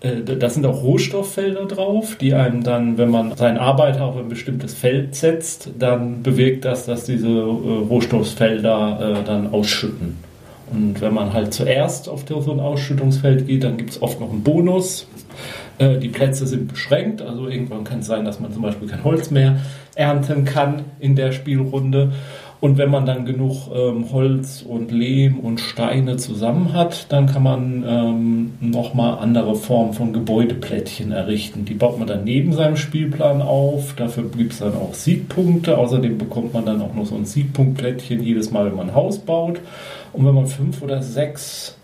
äh, 0.00 0.22
da 0.22 0.48
sind 0.48 0.64
auch 0.66 0.82
Rohstofffelder 0.82 1.66
drauf, 1.66 2.16
die 2.16 2.34
einem 2.34 2.62
dann, 2.62 2.98
wenn 2.98 3.10
man 3.10 3.36
seinen 3.36 3.58
Arbeiter 3.58 4.04
auf 4.04 4.16
ein 4.16 4.28
bestimmtes 4.28 4.74
Feld 4.74 5.14
setzt, 5.14 5.70
dann 5.78 6.22
bewirkt 6.22 6.64
das, 6.64 6.86
dass 6.86 7.04
diese 7.04 7.28
äh, 7.28 7.88
Rohstofffelder 7.88 9.20
äh, 9.22 9.24
dann 9.24 9.52
ausschütten. 9.52 10.27
Und 10.70 11.00
wenn 11.00 11.14
man 11.14 11.32
halt 11.32 11.54
zuerst 11.54 12.08
auf 12.08 12.24
so 12.28 12.52
ein 12.52 12.60
Ausschüttungsfeld 12.60 13.46
geht, 13.46 13.64
dann 13.64 13.76
gibt 13.76 13.90
es 13.90 14.02
oft 14.02 14.20
noch 14.20 14.30
einen 14.30 14.42
Bonus. 14.42 15.06
Äh, 15.78 15.98
die 15.98 16.08
Plätze 16.08 16.46
sind 16.46 16.68
beschränkt, 16.68 17.22
also 17.22 17.48
irgendwann 17.48 17.84
kann 17.84 18.00
es 18.00 18.06
sein, 18.06 18.24
dass 18.24 18.40
man 18.40 18.52
zum 18.52 18.62
Beispiel 18.62 18.88
kein 18.88 19.04
Holz 19.04 19.30
mehr 19.30 19.58
ernten 19.94 20.44
kann 20.44 20.84
in 21.00 21.16
der 21.16 21.32
Spielrunde. 21.32 22.12
Und 22.60 22.76
wenn 22.76 22.90
man 22.90 23.06
dann 23.06 23.24
genug 23.24 23.68
ähm, 23.72 24.10
Holz 24.12 24.64
und 24.66 24.90
Lehm 24.90 25.38
und 25.38 25.60
Steine 25.60 26.16
zusammen 26.16 26.72
hat, 26.72 27.06
dann 27.12 27.26
kann 27.26 27.44
man 27.44 27.84
ähm, 27.86 28.52
nochmal 28.60 29.18
andere 29.18 29.54
Formen 29.54 29.92
von 29.92 30.12
Gebäudeplättchen 30.12 31.12
errichten. 31.12 31.64
Die 31.64 31.74
baut 31.74 32.00
man 32.00 32.08
dann 32.08 32.24
neben 32.24 32.52
seinem 32.52 32.76
Spielplan 32.76 33.42
auf. 33.42 33.94
Dafür 33.94 34.24
gibt 34.36 34.54
es 34.54 34.58
dann 34.58 34.74
auch 34.74 34.92
Siegpunkte. 34.92 35.78
Außerdem 35.78 36.18
bekommt 36.18 36.52
man 36.52 36.66
dann 36.66 36.82
auch 36.82 36.94
noch 36.94 37.06
so 37.06 37.14
ein 37.14 37.26
Siegpunktplättchen 37.26 38.24
jedes 38.24 38.50
Mal, 38.50 38.66
wenn 38.66 38.76
man 38.76 38.88
ein 38.88 38.94
Haus 38.96 39.20
baut. 39.20 39.60
Und 40.12 40.26
wenn 40.26 40.34
man 40.34 40.46
fünf 40.46 40.82
oder 40.82 41.02
sechs 41.02 41.76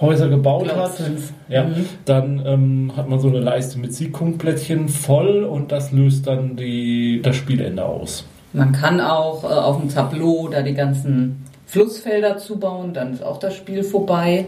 Häuser 0.00 0.28
gebaut 0.28 0.74
hat, 0.74 0.92
ja, 1.48 1.64
mhm. 1.64 1.86
dann 2.04 2.42
ähm, 2.44 2.92
hat 2.96 3.08
man 3.08 3.20
so 3.20 3.28
eine 3.28 3.38
Leiste 3.38 3.78
mit 3.78 3.94
Siegpunktplättchen 3.94 4.88
voll 4.88 5.44
und 5.44 5.70
das 5.70 5.92
löst 5.92 6.26
dann 6.26 6.56
die, 6.56 7.20
das 7.22 7.36
Spielende 7.36 7.84
aus. 7.84 8.24
Man 8.52 8.72
kann 8.72 9.00
auch 9.00 9.44
äh, 9.44 9.46
auf 9.46 9.80
dem 9.80 9.88
Tableau 9.88 10.48
da 10.48 10.62
die 10.62 10.74
ganzen 10.74 11.44
Flussfelder 11.72 12.36
zubauen, 12.36 12.92
dann 12.92 13.14
ist 13.14 13.24
auch 13.24 13.38
das 13.38 13.56
Spiel 13.56 13.82
vorbei. 13.82 14.44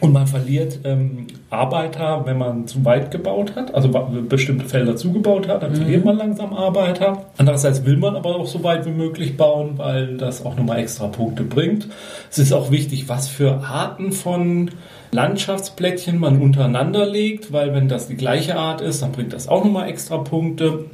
Und 0.00 0.14
man 0.14 0.26
verliert 0.26 0.78
ähm, 0.84 1.26
Arbeiter, 1.50 2.22
wenn 2.24 2.38
man 2.38 2.66
zu 2.66 2.82
weit 2.86 3.10
gebaut 3.10 3.56
hat, 3.56 3.74
also 3.74 3.90
bestimmte 3.90 4.64
Felder 4.64 4.96
zugebaut 4.96 5.48
hat, 5.48 5.62
dann 5.62 5.72
mhm. 5.72 5.76
verliert 5.76 6.06
man 6.06 6.16
langsam 6.16 6.54
Arbeiter. 6.54 7.26
Andererseits 7.36 7.84
will 7.84 7.98
man 7.98 8.16
aber 8.16 8.36
auch 8.36 8.46
so 8.46 8.64
weit 8.64 8.86
wie 8.86 8.90
möglich 8.90 9.36
bauen, 9.36 9.74
weil 9.76 10.16
das 10.16 10.46
auch 10.46 10.56
nochmal 10.56 10.78
extra 10.78 11.08
Punkte 11.08 11.42
bringt. 11.42 11.88
Es 12.30 12.38
ist 12.38 12.54
auch 12.54 12.70
wichtig, 12.70 13.06
was 13.06 13.28
für 13.28 13.62
Arten 13.64 14.10
von 14.12 14.70
Landschaftsplättchen 15.10 16.18
man 16.18 16.40
untereinander 16.40 17.04
legt, 17.04 17.52
weil 17.52 17.74
wenn 17.74 17.88
das 17.88 18.08
die 18.08 18.16
gleiche 18.16 18.56
Art 18.56 18.80
ist, 18.80 19.02
dann 19.02 19.12
bringt 19.12 19.34
das 19.34 19.46
auch 19.46 19.62
nochmal 19.62 19.90
extra 19.90 20.16
Punkte 20.16 20.86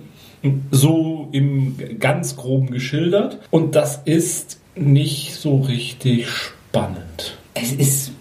so 0.72 1.28
im 1.30 1.76
ganz 2.00 2.34
groben 2.34 2.72
geschildert. 2.72 3.38
Und 3.52 3.76
das 3.76 4.02
ist 4.04 4.58
nicht 4.80 5.34
so 5.34 5.56
richtig 5.56 6.28
spannend. 6.28 7.36
Es 7.54 7.72
ist 7.72 8.12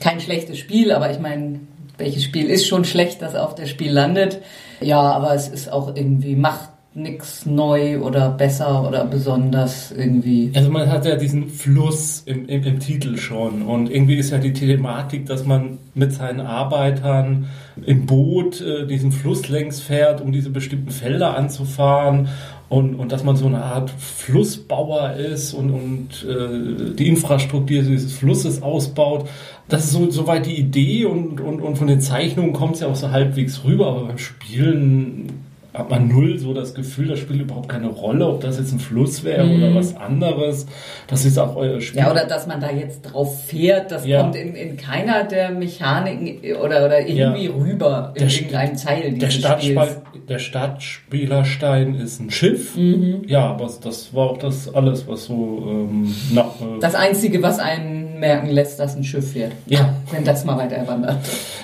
kein 0.00 0.20
schlechtes 0.20 0.58
Spiel, 0.58 0.92
aber 0.92 1.10
ich 1.10 1.18
meine, 1.18 1.60
welches 1.98 2.24
Spiel 2.24 2.50
ist 2.50 2.66
schon 2.66 2.84
schlecht, 2.84 3.22
das 3.22 3.34
auf 3.34 3.54
der 3.54 3.66
Spiel 3.66 3.92
landet? 3.92 4.40
Ja, 4.80 5.00
aber 5.00 5.34
es 5.34 5.48
ist 5.48 5.70
auch 5.70 5.94
irgendwie 5.94 6.36
macht 6.36 6.70
nichts 6.96 7.44
neu 7.44 7.98
oder 8.00 8.30
besser 8.30 8.86
oder 8.86 9.04
besonders 9.04 9.90
irgendwie. 9.90 10.52
Also 10.54 10.70
man 10.70 10.88
hat 10.88 11.04
ja 11.04 11.16
diesen 11.16 11.48
Fluss 11.48 12.22
im, 12.24 12.46
im, 12.46 12.62
im, 12.62 12.78
Titel 12.78 13.16
schon 13.16 13.62
und 13.62 13.90
irgendwie 13.90 14.14
ist 14.14 14.30
ja 14.30 14.38
die 14.38 14.52
Thematik, 14.52 15.26
dass 15.26 15.44
man 15.44 15.78
mit 15.94 16.12
seinen 16.12 16.40
Arbeitern 16.40 17.48
im 17.84 18.06
Boot 18.06 18.60
äh, 18.60 18.86
diesen 18.86 19.10
Fluss 19.10 19.48
längs 19.48 19.80
fährt, 19.80 20.20
um 20.20 20.30
diese 20.30 20.50
bestimmten 20.50 20.90
Felder 20.90 21.36
anzufahren 21.36 22.28
und, 22.74 22.96
und 22.96 23.12
dass 23.12 23.22
man 23.22 23.36
so 23.36 23.46
eine 23.46 23.62
Art 23.62 23.90
Flussbauer 23.90 25.12
ist 25.12 25.54
und, 25.54 25.70
und 25.70 26.26
äh, 26.28 26.94
die 26.94 27.08
Infrastruktur 27.08 27.82
dieses 27.82 28.12
Flusses 28.12 28.62
ausbaut. 28.62 29.28
Das 29.68 29.84
ist 29.84 29.92
so 29.92 30.10
soweit 30.10 30.46
die 30.46 30.58
Idee 30.58 31.04
und, 31.04 31.40
und, 31.40 31.60
und 31.60 31.76
von 31.76 31.86
den 31.86 32.00
Zeichnungen 32.00 32.52
kommt 32.52 32.74
es 32.74 32.80
ja 32.80 32.88
auch 32.88 32.96
so 32.96 33.12
halbwegs 33.12 33.62
rüber, 33.64 33.86
aber 33.86 34.06
beim 34.06 34.18
Spielen 34.18 35.44
hat 35.74 35.90
man 35.90 36.06
null 36.06 36.38
so 36.38 36.54
das 36.54 36.72
Gefühl, 36.72 37.08
das 37.08 37.18
spielt 37.18 37.40
überhaupt 37.40 37.68
keine 37.68 37.88
Rolle, 37.88 38.28
ob 38.28 38.40
das 38.40 38.58
jetzt 38.58 38.72
ein 38.72 38.78
Fluss 38.78 39.24
wäre 39.24 39.44
mm. 39.44 39.56
oder 39.56 39.70
mhm. 39.70 39.74
was 39.74 39.96
anderes. 39.96 40.66
Das 41.08 41.24
ist 41.24 41.36
auch 41.36 41.56
euer 41.56 41.80
Spiel. 41.80 41.98
Ja, 41.98 42.12
oder 42.12 42.26
dass 42.26 42.46
man 42.46 42.60
da 42.60 42.70
jetzt 42.70 43.02
drauf 43.02 43.44
fährt, 43.44 43.90
das 43.90 44.06
ja. 44.06 44.22
kommt 44.22 44.36
in, 44.36 44.54
in 44.54 44.76
keiner 44.76 45.24
der 45.24 45.50
Mechaniken 45.50 46.38
oder, 46.58 46.86
oder 46.86 47.00
irgendwie 47.00 47.46
ja. 47.46 47.50
rüber 47.50 48.12
in 48.14 48.26
der 48.26 48.32
irgendeinem 48.32 48.76
Teil 48.76 49.12
der 49.14 49.30
Spiels. 49.30 50.00
Der 50.28 50.38
Startspielerstein 50.38 51.96
ist 51.96 52.20
ein 52.20 52.30
Schiff. 52.30 52.76
Mhm. 52.76 53.22
Ja, 53.26 53.50
aber 53.50 53.68
das 53.82 54.14
war 54.14 54.30
auch 54.30 54.38
das 54.38 54.72
alles, 54.72 55.08
was 55.08 55.24
so... 55.24 55.66
Ähm, 55.68 56.14
na, 56.32 56.42
äh, 56.42 56.80
das 56.80 56.94
Einzige, 56.94 57.42
was 57.42 57.58
einen 57.58 58.13
merken 58.18 58.50
lässt, 58.50 58.80
dass 58.80 58.96
ein 58.96 59.04
Schiff 59.04 59.34
wird. 59.34 59.52
Ja. 59.66 59.94
Wenn 60.10 60.24
das 60.24 60.44
mal 60.44 60.56
weiter 60.56 60.86
wandert. 60.86 61.18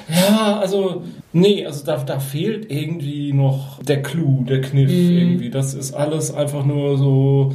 Ja, 0.09 0.59
also 0.61 1.03
Nee, 1.33 1.65
also 1.65 1.85
da, 1.85 1.97
da 1.99 2.19
fehlt 2.19 2.71
irgendwie 2.71 3.33
noch 3.33 3.81
der 3.83 4.03
Clou, 4.03 4.45
der 4.45 4.61
Kniff 4.61 4.91
mhm. 4.91 5.19
irgendwie. 5.19 5.51
Das 5.51 5.75
ist 5.75 5.95
alles 5.95 6.35
einfach 6.35 6.65
nur 6.65 6.99
so 6.99 7.55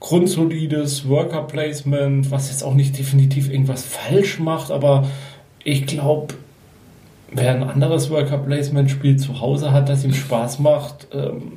grundsolides 0.00 1.08
Worker 1.08 1.42
Placement, 1.42 2.30
was 2.30 2.50
jetzt 2.50 2.62
auch 2.62 2.74
nicht 2.74 2.98
definitiv 2.98 3.50
irgendwas 3.50 3.84
falsch 3.84 4.38
macht, 4.38 4.70
aber 4.70 5.08
ich 5.64 5.86
glaube, 5.86 6.34
wer 7.32 7.54
ein 7.54 7.62
anderes 7.62 8.10
Worker 8.10 8.38
Placement 8.38 8.90
Spiel 8.90 9.16
zu 9.16 9.40
Hause 9.40 9.72
hat, 9.72 9.88
das 9.88 10.04
ihm 10.04 10.12
Spaß 10.12 10.58
macht, 10.58 11.08
ähm, 11.12 11.52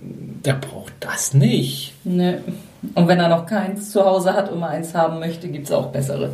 der 0.45 0.53
braucht 0.53 0.93
das 1.01 1.33
nicht. 1.33 1.93
Nee. 2.05 2.35
Und 2.95 3.07
wenn 3.07 3.19
er 3.19 3.29
noch 3.29 3.45
keins 3.45 3.91
zu 3.91 4.05
Hause 4.05 4.33
hat 4.33 4.51
und 4.51 4.59
mal 4.59 4.69
eins 4.69 4.93
haben 4.95 5.19
möchte, 5.19 5.47
gibt 5.49 5.65
es 5.65 5.71
auch 5.71 5.87
bessere. 5.87 6.31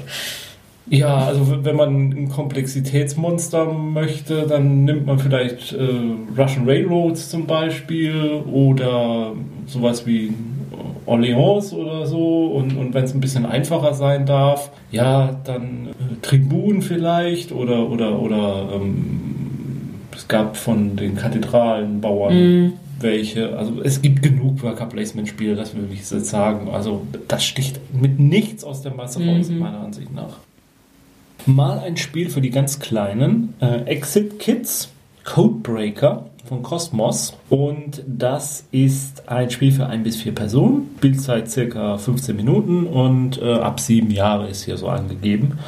Ja, 0.88 1.17
also 1.17 1.63
wenn 1.63 1.75
man 1.75 2.10
ein 2.12 2.29
Komplexitätsmonster 2.29 3.65
möchte, 3.65 4.45
dann 4.45 4.86
nimmt 4.86 5.08
man 5.08 5.17
vielleicht 5.17 5.73
äh, 5.73 5.88
Russian 6.38 6.65
Railroads 6.67 7.29
zum 7.29 7.47
Beispiel 7.47 8.43
oder 8.51 9.31
sowas 9.65 10.05
wie 10.05 10.31
Orleans 11.08 11.73
oder 11.73 12.05
so. 12.05 12.47
Und, 12.47 12.77
und 12.77 12.93
wenn 12.93 13.05
es 13.05 13.15
ein 13.15 13.19
bisschen 13.19 13.47
einfacher 13.47 13.95
sein 13.95 14.27
darf, 14.27 14.69
ja, 14.91 15.36
dann 15.43 15.88
äh, 15.88 16.21
Tribun 16.21 16.84
vielleicht 16.84 17.51
oder, 17.51 17.89
oder, 17.89 18.19
oder 18.19 18.69
ähm, 18.75 19.21
es 20.15 20.27
gab 20.27 20.55
von 20.55 20.95
den 20.95 21.15
Kathedralenbauern. 21.15 22.36
Mm 22.36 22.73
welche. 22.99 23.58
Also 23.58 23.81
es 23.81 24.01
gibt 24.01 24.21
genug 24.21 24.63
Worker 24.63 24.86
Placement 24.86 25.27
Spiele, 25.27 25.55
das 25.55 25.75
will 25.75 25.88
ich 25.91 26.10
jetzt 26.10 26.25
sagen. 26.25 26.69
Also 26.69 27.05
das 27.27 27.43
sticht 27.43 27.79
mit 27.93 28.19
nichts 28.19 28.63
aus 28.63 28.81
der 28.81 28.93
Masse 28.93 29.25
raus, 29.25 29.49
mhm. 29.49 29.60
meiner 29.60 29.79
Ansicht 29.79 30.13
nach 30.13 30.38
mal 31.45 31.79
ein 31.79 31.97
Spiel 31.97 32.29
für 32.29 32.41
die 32.41 32.49
ganz 32.49 32.79
Kleinen. 32.79 33.53
Äh, 33.60 33.84
Exit 33.84 34.39
Kids 34.39 34.89
Codebreaker 35.23 36.25
von 36.45 36.62
Cosmos. 36.62 37.36
Und 37.49 38.03
das 38.08 38.65
ist 38.71 39.27
ein 39.27 39.49
Spiel 39.49 39.71
für 39.71 39.88
ein 39.88 40.03
bis 40.03 40.17
vier 40.17 40.34
Personen. 40.34 40.91
Spielzeit 40.97 41.49
circa 41.49 41.97
15 41.97 42.36
Minuten 42.36 42.86
und 42.86 43.41
äh, 43.41 43.53
ab 43.53 43.79
sieben 43.79 44.12
Jahre 44.12 44.47
ist 44.47 44.63
hier 44.63 44.77
so 44.77 44.88
angegeben. 44.88 45.60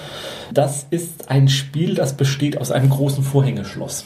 Das 0.53 0.85
ist 0.89 1.29
ein 1.29 1.49
Spiel, 1.49 1.95
das 1.95 2.15
besteht 2.15 2.59
aus 2.59 2.71
einem 2.71 2.89
großen 2.89 3.23
Vorhängeschloss. 3.23 4.05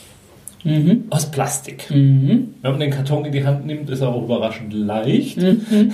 Mhm. 0.63 1.05
Aus 1.09 1.31
Plastik. 1.31 1.89
Mhm. 1.89 2.55
Wenn 2.61 2.71
man 2.71 2.79
den 2.79 2.91
Karton 2.91 3.25
in 3.25 3.31
die 3.31 3.45
Hand 3.45 3.65
nimmt, 3.65 3.89
ist 3.89 4.01
er 4.01 4.09
auch 4.09 4.23
überraschend 4.23 4.73
leicht. 4.73 5.37
Mhm. 5.37 5.93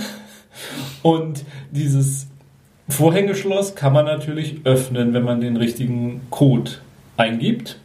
Und 1.01 1.43
dieses 1.71 2.27
Vorhängeschloss 2.89 3.75
kann 3.75 3.93
man 3.93 4.05
natürlich 4.05 4.61
öffnen, 4.63 5.13
wenn 5.13 5.23
man 5.23 5.41
den 5.41 5.57
richtigen 5.57 6.21
Code 6.29 6.71
eingibt. 7.17 7.79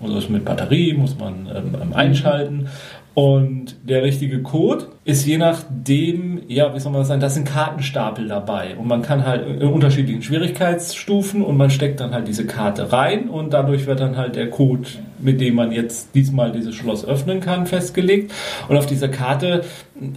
Also 0.00 0.28
mit 0.30 0.44
Batterie 0.44 0.94
muss 0.94 1.18
man 1.18 1.48
ähm, 1.54 1.76
ähm 1.80 1.92
einschalten. 1.92 2.68
Und 3.14 3.74
der 3.82 4.04
richtige 4.04 4.42
Code 4.42 4.86
ist 5.04 5.26
je 5.26 5.38
nachdem, 5.38 6.40
ja, 6.46 6.72
wie 6.72 6.78
soll 6.78 6.92
man 6.92 7.00
das 7.00 7.08
sagen, 7.08 7.20
da 7.20 7.28
sind 7.28 7.48
Kartenstapel 7.48 8.28
dabei. 8.28 8.76
Und 8.76 8.86
man 8.86 9.02
kann 9.02 9.26
halt 9.26 9.60
in 9.60 9.66
unterschiedlichen 9.66 10.22
Schwierigkeitsstufen 10.22 11.42
und 11.42 11.56
man 11.56 11.70
steckt 11.70 11.98
dann 11.98 12.12
halt 12.12 12.28
diese 12.28 12.46
Karte 12.46 12.92
rein 12.92 13.28
und 13.28 13.52
dadurch 13.52 13.86
wird 13.86 13.98
dann 13.98 14.16
halt 14.16 14.36
der 14.36 14.50
Code, 14.50 14.86
mit 15.18 15.40
dem 15.40 15.54
man 15.54 15.72
jetzt 15.72 16.14
diesmal 16.14 16.52
dieses 16.52 16.74
Schloss 16.74 17.04
öffnen 17.04 17.40
kann, 17.40 17.66
festgelegt. 17.66 18.32
Und 18.68 18.76
auf 18.76 18.86
dieser 18.86 19.08
Karte, 19.08 19.64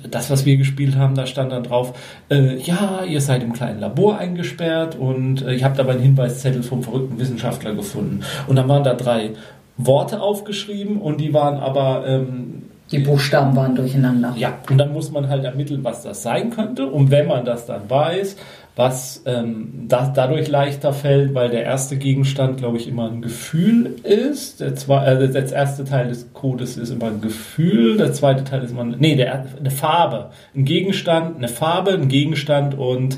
das, 0.10 0.30
was 0.30 0.46
wir 0.46 0.58
gespielt 0.58 0.96
haben, 0.96 1.16
da 1.16 1.26
stand 1.26 1.52
dann 1.52 1.64
drauf, 1.64 1.98
äh, 2.30 2.58
ja, 2.58 3.04
ihr 3.08 3.22
seid 3.22 3.44
im 3.44 3.54
kleinen 3.54 3.80
Labor 3.80 4.18
eingesperrt 4.18 4.96
und 4.96 5.42
äh, 5.42 5.54
ich 5.54 5.64
habe 5.64 5.76
dabei 5.76 5.94
einen 5.94 6.02
Hinweiszettel 6.02 6.64
vom 6.64 6.84
verrückten 6.84 7.20
Wissenschaftler 7.20 7.74
gefunden. 7.74 8.22
Und 8.48 8.56
dann 8.56 8.68
waren 8.68 8.84
da 8.84 8.94
drei 8.94 9.32
Worte 9.78 10.22
aufgeschrieben 10.22 10.98
und 10.98 11.20
die 11.20 11.34
waren 11.34 11.58
aber 11.58 12.06
ähm, 12.08 12.64
die 12.92 13.00
Buchstaben 13.00 13.56
waren 13.56 13.76
durcheinander. 13.76 14.34
Ja, 14.36 14.58
und 14.70 14.78
dann 14.78 14.92
muss 14.92 15.12
man 15.12 15.30
halt 15.30 15.46
ermitteln, 15.46 15.84
was 15.84 16.04
das 16.04 16.24
sein 16.24 16.50
könnte. 16.50 16.88
Und 16.88 17.10
wenn 17.10 17.28
man 17.28 17.46
das 17.46 17.66
dann 17.66 17.90
weiß, 17.90 18.36
was 18.76 19.24
ähm, 19.26 19.86
das 19.88 20.14
dadurch 20.14 20.48
leichter 20.48 20.94
fällt, 20.94 21.34
weil 21.34 21.50
der 21.50 21.64
erste 21.64 21.98
Gegenstand, 21.98 22.58
glaube 22.58 22.78
ich, 22.78 22.88
immer 22.88 23.10
ein 23.10 23.22
Gefühl 23.22 23.98
ist. 24.04 24.62
Der, 24.62 24.76
zwei, 24.76 25.06
äh, 25.06 25.30
der 25.30 25.52
erste 25.52 25.84
Teil 25.84 26.08
des 26.08 26.32
Codes 26.34 26.78
ist 26.78 26.90
immer 26.90 27.08
ein 27.08 27.22
Gefühl, 27.22 27.98
der 27.98 28.14
zweite 28.14 28.44
Teil 28.46 28.64
ist 28.64 28.72
immer 28.72 28.86
nee, 28.86 29.16
der, 29.16 29.46
eine 29.60 29.72
Farbe. 29.72 30.30
Ein 30.56 30.64
Gegenstand, 30.64 31.38
eine 31.38 31.50
Farbe, 31.50 31.92
ein 31.92 32.08
Gegenstand 32.08 32.78
und 32.78 33.18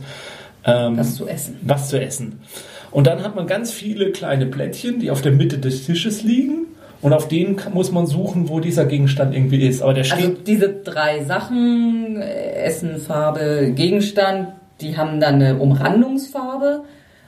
ähm, 0.66 0.98
was 0.98 1.16
zu 1.16 1.28
essen. 1.28 1.58
Was 1.62 1.90
zu 1.90 2.02
essen. 2.02 2.40
Und 2.90 3.08
dann 3.08 3.24
hat 3.24 3.36
man 3.36 3.46
ganz 3.48 3.72
viele 3.72 4.12
kleine 4.12 4.48
Plättchen, 4.48 5.00
die 5.00 5.12
auf 5.12 5.22
der 5.22 5.32
Mitte 5.32 5.60
des 5.60 5.86
Tisches 5.86 6.24
liegen. 6.24 6.68
Und 7.02 7.12
auf 7.12 7.28
denen 7.28 7.60
muss 7.74 7.92
man 7.92 8.08
suchen, 8.08 8.48
wo 8.48 8.62
dieser 8.62 8.86
Gegenstand 8.86 9.36
irgendwie 9.36 9.68
ist. 9.68 9.82
Aber 9.82 9.94
der 9.94 10.06
steht. 10.06 10.20
Also 10.20 10.32
diese 10.48 10.70
drei 10.70 11.24
Sachen, 11.26 12.18
äh, 12.22 12.54
Essen, 12.64 12.98
Farbe, 12.98 13.74
Gegenstand, 13.76 14.54
die 14.82 14.98
haben 14.98 15.20
dann 15.20 15.36
eine 15.36 15.58
Umrandungsfarbe. 15.58 16.84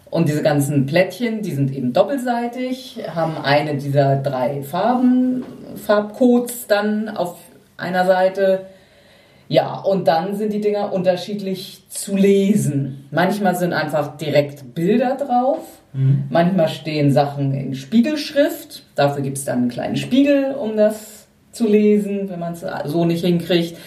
Und 0.09 0.29
diese 0.29 0.43
ganzen 0.43 0.85
Plättchen, 0.85 1.41
die 1.41 1.51
sind 1.51 1.73
eben 1.73 1.91
doppelseitig, 1.91 2.99
haben 3.13 3.37
eine 3.37 3.75
dieser 3.75 4.17
drei 4.17 4.61
Farben, 4.61 5.43
Farbcodes 5.75 6.67
dann 6.67 7.09
auf 7.09 7.37
einer 7.75 8.05
Seite. 8.05 8.67
Ja, 9.47 9.79
und 9.79 10.07
dann 10.07 10.35
sind 10.35 10.53
die 10.53 10.61
Dinger 10.61 10.93
unterschiedlich 10.93 11.83
zu 11.89 12.15
lesen. 12.15 13.07
Manchmal 13.11 13.55
sind 13.55 13.73
einfach 13.73 14.15
direkt 14.17 14.73
Bilder 14.73 15.17
drauf. 15.17 15.59
Mhm. 15.93 16.23
Manchmal 16.29 16.69
stehen 16.69 17.11
Sachen 17.11 17.53
in 17.53 17.75
Spiegelschrift. 17.75 18.83
Dafür 18.95 19.21
gibt 19.21 19.37
es 19.37 19.45
dann 19.45 19.59
einen 19.59 19.69
kleinen 19.69 19.97
Spiegel, 19.97 20.53
um 20.53 20.77
das 20.77 21.27
zu 21.51 21.67
lesen, 21.67 22.29
wenn 22.29 22.39
man 22.39 22.53
es 22.53 22.65
so 22.85 23.05
nicht 23.05 23.23
hinkriegt. 23.23 23.77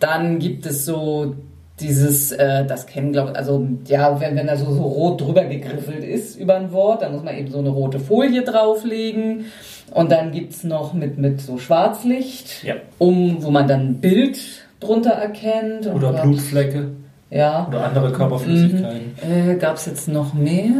Dann 0.00 0.38
gibt 0.38 0.66
es 0.66 0.84
so 0.84 1.36
dieses, 1.80 2.32
äh, 2.32 2.64
das 2.64 2.86
kennen 2.86 3.12
glaube 3.12 3.32
ich, 3.32 3.36
also 3.36 3.66
ja, 3.86 4.18
wenn, 4.20 4.36
wenn 4.36 4.46
da 4.46 4.56
so, 4.56 4.72
so 4.72 4.82
rot 4.82 5.20
drüber 5.20 5.44
gegriffelt 5.44 6.04
ist 6.04 6.36
über 6.36 6.56
ein 6.56 6.72
Wort, 6.72 7.02
dann 7.02 7.12
muss 7.12 7.22
man 7.22 7.36
eben 7.36 7.50
so 7.50 7.58
eine 7.58 7.68
rote 7.68 8.00
Folie 8.00 8.42
drauflegen. 8.42 9.46
Und 9.92 10.10
dann 10.10 10.32
gibt 10.32 10.52
es 10.52 10.64
noch 10.64 10.94
mit, 10.94 11.18
mit 11.18 11.40
so 11.40 11.58
Schwarzlicht, 11.58 12.64
ja. 12.64 12.74
um, 12.98 13.42
wo 13.42 13.50
man 13.50 13.68
dann 13.68 13.88
ein 13.88 14.00
Bild 14.00 14.38
drunter 14.80 15.12
erkennt. 15.12 15.86
Oder 15.86 16.14
oh 16.18 16.22
Blutflecke. 16.22 16.90
Ja. 17.30 17.66
Oder 17.68 17.84
andere 17.84 18.12
Körperflüssigkeiten. 18.12 19.14
Mhm. 19.26 19.50
Äh, 19.50 19.54
Gab 19.56 19.76
es 19.76 19.86
jetzt 19.86 20.08
noch 20.08 20.32
mehr? 20.32 20.72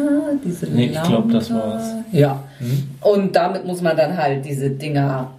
Diese 0.45 0.67
nee, 0.67 0.87
ich 0.87 1.03
glaube, 1.03 1.33
das 1.33 1.53
war's. 1.53 1.95
Ja. 2.13 2.45
Mhm. 2.61 2.89
Und 3.01 3.37
damit 3.37 3.67
muss 3.67 3.83
man 3.83 3.97
dann 3.97 4.17
halt 4.17 4.45
diese 4.45 4.71
Dinger 4.71 5.33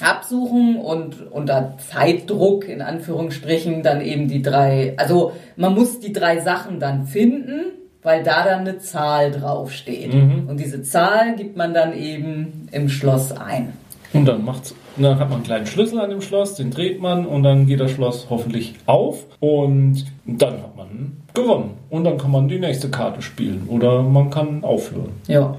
absuchen 0.00 0.76
und 0.76 1.30
unter 1.30 1.74
Zeitdruck 1.78 2.68
in 2.68 2.82
Anführungsstrichen 2.82 3.82
dann 3.82 4.00
eben 4.00 4.28
die 4.28 4.42
drei, 4.42 4.94
also 4.96 5.32
man 5.56 5.74
muss 5.74 6.00
die 6.00 6.12
drei 6.12 6.40
Sachen 6.40 6.80
dann 6.80 7.06
finden, 7.06 7.72
weil 8.02 8.22
da 8.22 8.44
dann 8.44 8.60
eine 8.60 8.78
Zahl 8.78 9.30
draufsteht. 9.30 10.12
Mhm. 10.12 10.48
Und 10.48 10.58
diese 10.58 10.82
Zahl 10.82 11.36
gibt 11.36 11.56
man 11.56 11.72
dann 11.72 11.96
eben 11.96 12.68
im 12.72 12.88
Schloss 12.88 13.32
ein. 13.32 13.72
Und 14.12 14.26
dann 14.26 14.44
macht's, 14.44 14.74
dann 14.96 15.18
hat 15.18 15.28
man 15.28 15.38
einen 15.38 15.44
kleinen 15.44 15.66
Schlüssel 15.66 15.98
an 16.00 16.10
dem 16.10 16.20
Schloss, 16.20 16.54
den 16.54 16.70
dreht 16.70 17.00
man 17.00 17.26
und 17.26 17.42
dann 17.42 17.66
geht 17.66 17.80
das 17.80 17.90
Schloss 17.90 18.26
hoffentlich 18.30 18.74
auf 18.86 19.24
und 19.40 20.04
dann 20.24 20.54
hat 20.54 20.76
man 20.76 21.16
gewonnen. 21.34 21.70
Und 21.90 22.04
dann 22.04 22.18
kann 22.18 22.30
man 22.30 22.46
die 22.46 22.60
nächste 22.60 22.90
Karte 22.90 23.22
spielen 23.22 23.66
oder 23.68 24.02
man 24.02 24.30
kann 24.30 24.62
aufhören. 24.62 25.12
Ja. 25.26 25.56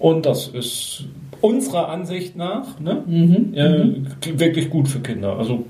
Und 0.00 0.26
das 0.26 0.48
ist 0.48 1.04
unserer 1.44 1.90
Ansicht 1.90 2.36
nach 2.36 2.80
ne, 2.80 3.02
mhm, 3.06 3.52
äh, 3.54 4.38
wirklich 4.38 4.70
gut 4.70 4.88
für 4.88 5.00
Kinder. 5.00 5.36
Also 5.38 5.66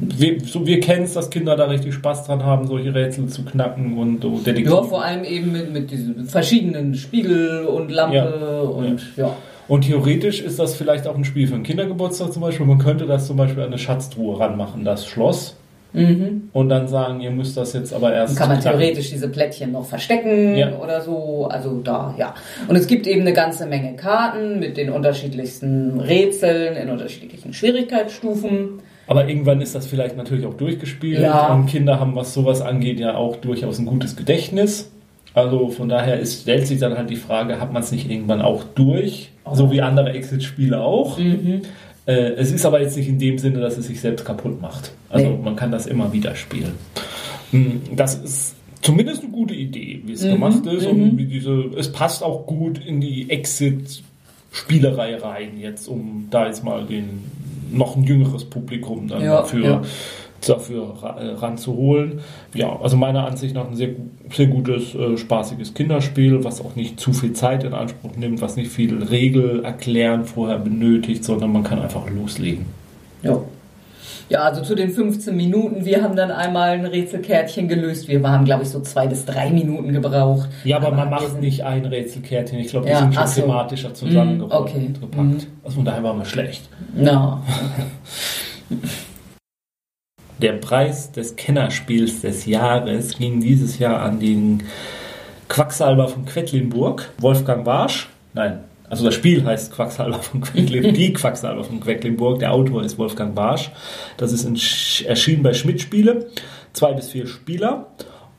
wir, 0.00 0.38
so, 0.40 0.66
wir 0.66 0.80
kennen 0.80 1.04
es, 1.04 1.14
dass 1.14 1.30
Kinder 1.30 1.56
da 1.56 1.64
richtig 1.64 1.94
Spaß 1.94 2.26
dran 2.26 2.44
haben, 2.44 2.66
solche 2.66 2.94
Rätsel 2.94 3.26
zu 3.28 3.42
knacken 3.42 3.96
und 3.96 4.20
so 4.20 4.38
Detektiv. 4.38 4.70
Ja, 4.70 4.82
vor 4.82 5.02
allem 5.02 5.24
eben 5.24 5.50
mit, 5.50 5.72
mit 5.72 5.90
diesen 5.90 6.26
verschiedenen 6.26 6.94
Spiegel 6.94 7.64
und 7.64 7.90
Lampe 7.90 8.16
ja, 8.16 8.60
und 8.60 9.00
ja. 9.16 9.28
ja. 9.28 9.36
Und 9.66 9.82
theoretisch 9.84 10.42
ist 10.42 10.58
das 10.58 10.74
vielleicht 10.74 11.06
auch 11.06 11.16
ein 11.16 11.24
Spiel 11.24 11.46
für 11.46 11.54
einen 11.54 11.62
Kindergeburtstag 11.62 12.32
zum 12.32 12.42
Beispiel. 12.42 12.66
Man 12.66 12.78
könnte 12.78 13.06
das 13.06 13.26
zum 13.26 13.38
Beispiel 13.38 13.62
an 13.62 13.68
eine 13.68 13.78
Schatztruhe 13.78 14.38
ranmachen, 14.38 14.84
das 14.84 15.06
Schloss. 15.06 15.56
Mhm. 15.92 16.50
Und 16.52 16.68
dann 16.68 16.86
sagen, 16.88 17.20
ihr 17.20 17.30
müsst 17.30 17.56
das 17.56 17.72
jetzt 17.72 17.94
aber 17.94 18.12
erst. 18.12 18.34
Dann 18.34 18.38
kann 18.38 18.56
man 18.56 18.60
theoretisch 18.60 19.10
diese 19.10 19.28
Plättchen 19.28 19.72
noch 19.72 19.86
verstecken 19.86 20.56
ja. 20.56 20.76
oder 20.78 21.00
so. 21.00 21.48
Also 21.50 21.80
da, 21.82 22.14
ja. 22.18 22.34
Und 22.68 22.76
es 22.76 22.86
gibt 22.86 23.06
eben 23.06 23.22
eine 23.22 23.32
ganze 23.32 23.66
Menge 23.66 23.96
Karten 23.96 24.58
mit 24.58 24.76
den 24.76 24.90
unterschiedlichsten 24.90 26.00
Rätseln 26.00 26.76
in 26.76 26.90
unterschiedlichen 26.90 27.52
Schwierigkeitsstufen. 27.52 28.80
Aber 29.06 29.26
irgendwann 29.26 29.62
ist 29.62 29.74
das 29.74 29.86
vielleicht 29.86 30.16
natürlich 30.16 30.44
auch 30.44 30.54
durchgespielt. 30.54 31.20
Ja. 31.20 31.54
Und 31.54 31.66
Kinder 31.66 31.98
haben, 31.98 32.14
was 32.14 32.34
sowas 32.34 32.60
angeht, 32.60 33.00
ja 33.00 33.16
auch 33.16 33.36
durchaus 33.36 33.78
ein 33.78 33.86
gutes 33.86 34.16
Gedächtnis. 34.16 34.90
Also 35.32 35.68
von 35.68 35.88
daher 35.88 36.18
ist, 36.18 36.42
stellt 36.42 36.66
sich 36.66 36.80
dann 36.80 36.96
halt 36.96 37.08
die 37.10 37.16
Frage, 37.16 37.60
hat 37.60 37.72
man 37.72 37.82
es 37.82 37.92
nicht 37.92 38.10
irgendwann 38.10 38.42
auch 38.42 38.64
durch? 38.64 39.30
So 39.52 39.70
wie 39.70 39.80
andere 39.80 40.10
Exit-Spiele 40.10 40.80
auch. 40.80 41.18
Mhm. 41.18 41.62
Äh, 42.08 42.32
es 42.36 42.50
ist 42.50 42.64
aber 42.64 42.80
jetzt 42.80 42.96
nicht 42.96 43.08
in 43.08 43.18
dem 43.18 43.38
Sinne, 43.38 43.60
dass 43.60 43.76
es 43.76 43.86
sich 43.86 44.00
selbst 44.00 44.24
kaputt 44.24 44.60
macht. 44.62 44.92
Also 45.10 45.28
nee. 45.28 45.38
man 45.44 45.56
kann 45.56 45.70
das 45.70 45.86
immer 45.86 46.12
wieder 46.12 46.34
spielen. 46.34 46.72
Hm, 47.50 47.82
das 47.94 48.14
ist 48.14 48.56
zumindest 48.80 49.22
eine 49.22 49.30
gute 49.30 49.54
Idee, 49.54 50.00
wie 50.04 50.12
es 50.12 50.24
mhm. 50.24 50.30
gemacht 50.30 50.66
ist. 50.66 50.84
Mhm. 50.84 51.02
Und 51.02 51.18
wie 51.18 51.26
diese, 51.26 51.70
es 51.76 51.92
passt 51.92 52.22
auch 52.22 52.46
gut 52.46 52.84
in 52.84 53.02
die 53.02 53.28
Exit-Spielerei 53.28 55.16
rein, 55.16 55.58
jetzt, 55.60 55.86
um 55.86 56.28
da 56.30 56.46
jetzt 56.46 56.64
mal 56.64 56.86
den 56.86 57.24
noch 57.70 57.96
ein 57.96 58.04
jüngeres 58.04 58.46
Publikum 58.46 59.08
dann 59.08 59.22
ja, 59.22 59.42
dafür 59.42 59.64
ja 59.64 59.82
dafür 60.46 60.94
äh, 61.02 61.30
ranzuholen. 61.34 62.20
Ja, 62.54 62.78
also 62.80 62.96
meiner 62.96 63.26
Ansicht 63.26 63.54
nach 63.54 63.66
ein 63.66 63.76
sehr, 63.76 63.90
sehr 64.30 64.46
gutes, 64.46 64.94
äh, 64.94 65.16
spaßiges 65.16 65.74
Kinderspiel, 65.74 66.44
was 66.44 66.60
auch 66.60 66.76
nicht 66.76 67.00
zu 67.00 67.12
viel 67.12 67.32
Zeit 67.32 67.64
in 67.64 67.74
Anspruch 67.74 68.16
nimmt, 68.16 68.40
was 68.40 68.56
nicht 68.56 68.70
viel 68.70 69.02
Regel 69.02 69.64
erklären 69.64 70.24
vorher 70.24 70.58
benötigt, 70.58 71.24
sondern 71.24 71.52
man 71.52 71.64
kann 71.64 71.80
einfach 71.80 72.08
loslegen. 72.10 72.66
Ja. 73.22 73.40
Ja, 74.30 74.40
also 74.40 74.60
zu 74.60 74.74
den 74.74 74.90
15 74.90 75.34
Minuten. 75.34 75.86
Wir 75.86 76.02
haben 76.02 76.14
dann 76.14 76.30
einmal 76.30 76.72
ein 76.72 76.84
Rätselkärtchen 76.84 77.66
gelöst. 77.66 78.08
Wir 78.08 78.22
waren, 78.22 78.44
glaube 78.44 78.62
ich, 78.62 78.68
so 78.68 78.80
zwei 78.80 79.06
bis 79.06 79.24
drei 79.24 79.48
Minuten 79.48 79.90
gebraucht. 79.92 80.50
Ja, 80.64 80.76
aber, 80.76 80.88
aber 80.88 80.96
man 80.96 81.10
macht 81.10 81.40
nicht 81.40 81.64
ein 81.64 81.86
Rätselkärtchen. 81.86 82.58
Ich 82.58 82.68
glaube, 82.68 82.86
die 82.86 82.92
ja, 82.92 82.98
sind 82.98 83.14
schon 83.14 83.26
so. 83.26 83.40
thematischer 83.40 83.94
zusammengepackt. 83.94 84.60
Mm, 84.60 84.64
okay. 84.64 84.88
Mm. 85.16 85.36
Also 85.64 85.76
von 85.76 85.84
daher 85.86 86.02
waren 86.02 86.18
wir 86.18 86.26
schlecht. 86.26 86.68
No. 86.94 87.40
Der 90.38 90.52
Preis 90.52 91.10
des 91.10 91.36
Kennerspiels 91.36 92.20
des 92.20 92.46
Jahres 92.46 93.18
ging 93.18 93.40
dieses 93.40 93.78
Jahr 93.78 94.02
an 94.02 94.20
den 94.20 94.62
Quacksalber 95.48 96.08
von 96.08 96.24
Quedlinburg, 96.24 97.08
Wolfgang 97.18 97.64
Barsch. 97.64 98.08
Nein, 98.34 98.60
also 98.88 99.04
das 99.04 99.14
Spiel 99.14 99.44
heißt 99.44 99.72
Quacksalber 99.72 100.20
von 100.20 100.40
Quedlinburg, 100.40 100.94
die 100.94 101.12
Quacksalber 101.12 101.64
von 101.64 101.80
Quedlinburg. 101.80 102.38
Der 102.38 102.52
Autor 102.52 102.84
ist 102.84 102.98
Wolfgang 102.98 103.34
Barsch. 103.34 103.70
Das 104.16 104.32
ist 104.32 104.44
erschienen 105.04 105.42
bei 105.42 105.54
Schmidt 105.54 105.80
Spiele. 105.80 106.26
Zwei 106.72 106.92
bis 106.92 107.10
vier 107.10 107.26
Spieler. 107.26 107.86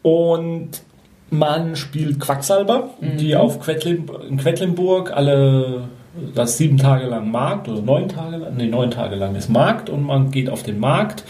Und 0.02 0.82
man 1.30 1.76
spielt 1.76 2.20
Quacksalber, 2.20 2.92
mhm. 3.00 3.18
die 3.18 3.36
auf 3.36 3.60
Quedlin, 3.60 4.10
in 4.28 4.38
Quedlinburg 4.38 5.12
alle 5.12 5.90
das 6.36 6.58
sieben 6.58 6.78
Tage 6.78 7.06
lang 7.06 7.32
Markt 7.32 7.68
oder 7.68 7.82
neun 7.82 8.10
Tage 8.10 8.38
lang, 8.38 8.56
nee, 8.56 8.66
neun 8.66 8.92
Tage 8.92 9.16
lang 9.16 9.36
ist 9.36 9.50
Markt 9.50 9.90
und 9.90 10.04
man 10.04 10.32
geht 10.32 10.50
auf 10.50 10.64
den 10.64 10.80
Markt, 10.80 11.24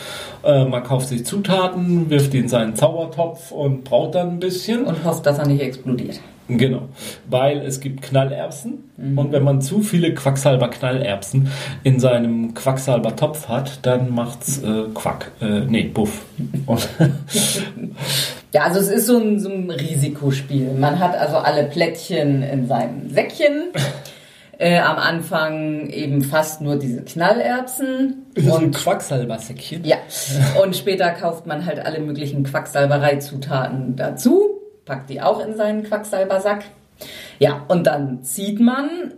äh, 0.43 0.65
man 0.65 0.83
kauft 0.83 1.09
sich 1.09 1.25
Zutaten, 1.25 2.09
wirft 2.09 2.33
die 2.33 2.39
in 2.39 2.47
seinen 2.47 2.75
Zaubertopf 2.75 3.51
und 3.51 3.83
braut 3.83 4.15
dann 4.15 4.29
ein 4.29 4.39
bisschen. 4.39 4.85
Und 4.85 5.03
hofft, 5.03 5.25
dass 5.25 5.37
er 5.37 5.47
nicht 5.47 5.61
explodiert. 5.61 6.19
Genau, 6.47 6.89
weil 7.29 7.59
es 7.59 7.79
gibt 7.79 8.01
Knallerbsen 8.01 8.89
mhm. 8.97 9.17
und 9.19 9.31
wenn 9.31 9.43
man 9.43 9.61
zu 9.61 9.81
viele 9.81 10.15
Quacksalber 10.15 10.69
Knallerbsen 10.69 11.51
in 11.83 11.99
seinem 11.99 12.55
Quacksalber 12.55 13.15
Topf 13.15 13.47
hat, 13.47 13.85
dann 13.85 14.11
macht's 14.11 14.63
äh, 14.63 14.85
Quack, 14.95 15.31
äh, 15.41 15.59
nee, 15.67 15.83
Buff. 15.83 16.25
ja, 18.51 18.63
also 18.63 18.79
es 18.79 18.87
ist 18.87 19.05
so 19.05 19.19
ein, 19.19 19.39
so 19.39 19.49
ein 19.49 19.69
Risikospiel. 19.69 20.73
Man 20.73 20.97
hat 20.97 21.15
also 21.15 21.37
alle 21.37 21.65
Plättchen 21.65 22.41
in 22.41 22.67
seinem 22.67 23.11
Säckchen. 23.11 23.65
Äh, 24.61 24.79
am 24.79 24.97
Anfang 24.97 25.87
eben 25.87 26.21
fast 26.21 26.59
nur 26.59 26.75
diese 26.75 27.01
Knallerbsen. 27.01 28.25
So 28.35 28.57
ein 28.57 28.71
Quacksalbersäckchen. 28.71 29.85
Ja. 29.85 29.95
Und 30.61 30.75
später 30.75 31.11
kauft 31.11 31.47
man 31.47 31.65
halt 31.65 31.79
alle 31.79 32.01
möglichen 32.01 32.43
Quacksalbereizutaten 32.43 33.95
dazu, 33.95 34.59
packt 34.83 35.09
die 35.09 35.21
auch 35.21 35.39
in 35.39 35.55
seinen 35.55 35.83
Quacksalbersack. 35.83 36.65
Ja, 37.39 37.63
und 37.69 37.87
dann 37.87 38.21
zieht 38.23 38.59
man 38.59 39.13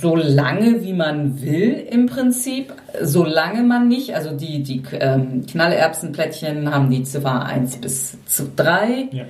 so 0.00 0.14
lange 0.14 0.84
wie 0.84 0.92
man 0.92 1.42
will 1.42 1.72
im 1.90 2.06
Prinzip, 2.06 2.72
solange 3.02 3.64
man 3.64 3.88
nicht, 3.88 4.14
also 4.14 4.30
die, 4.36 4.62
die 4.62 4.84
ähm, 4.92 5.46
Knallerbsenplättchen 5.46 6.72
haben 6.72 6.90
die 6.90 7.02
Ziffer 7.02 7.44
1 7.44 7.78
bis 7.78 8.24
zu 8.26 8.52
3. 8.54 9.08
Ja 9.10 9.24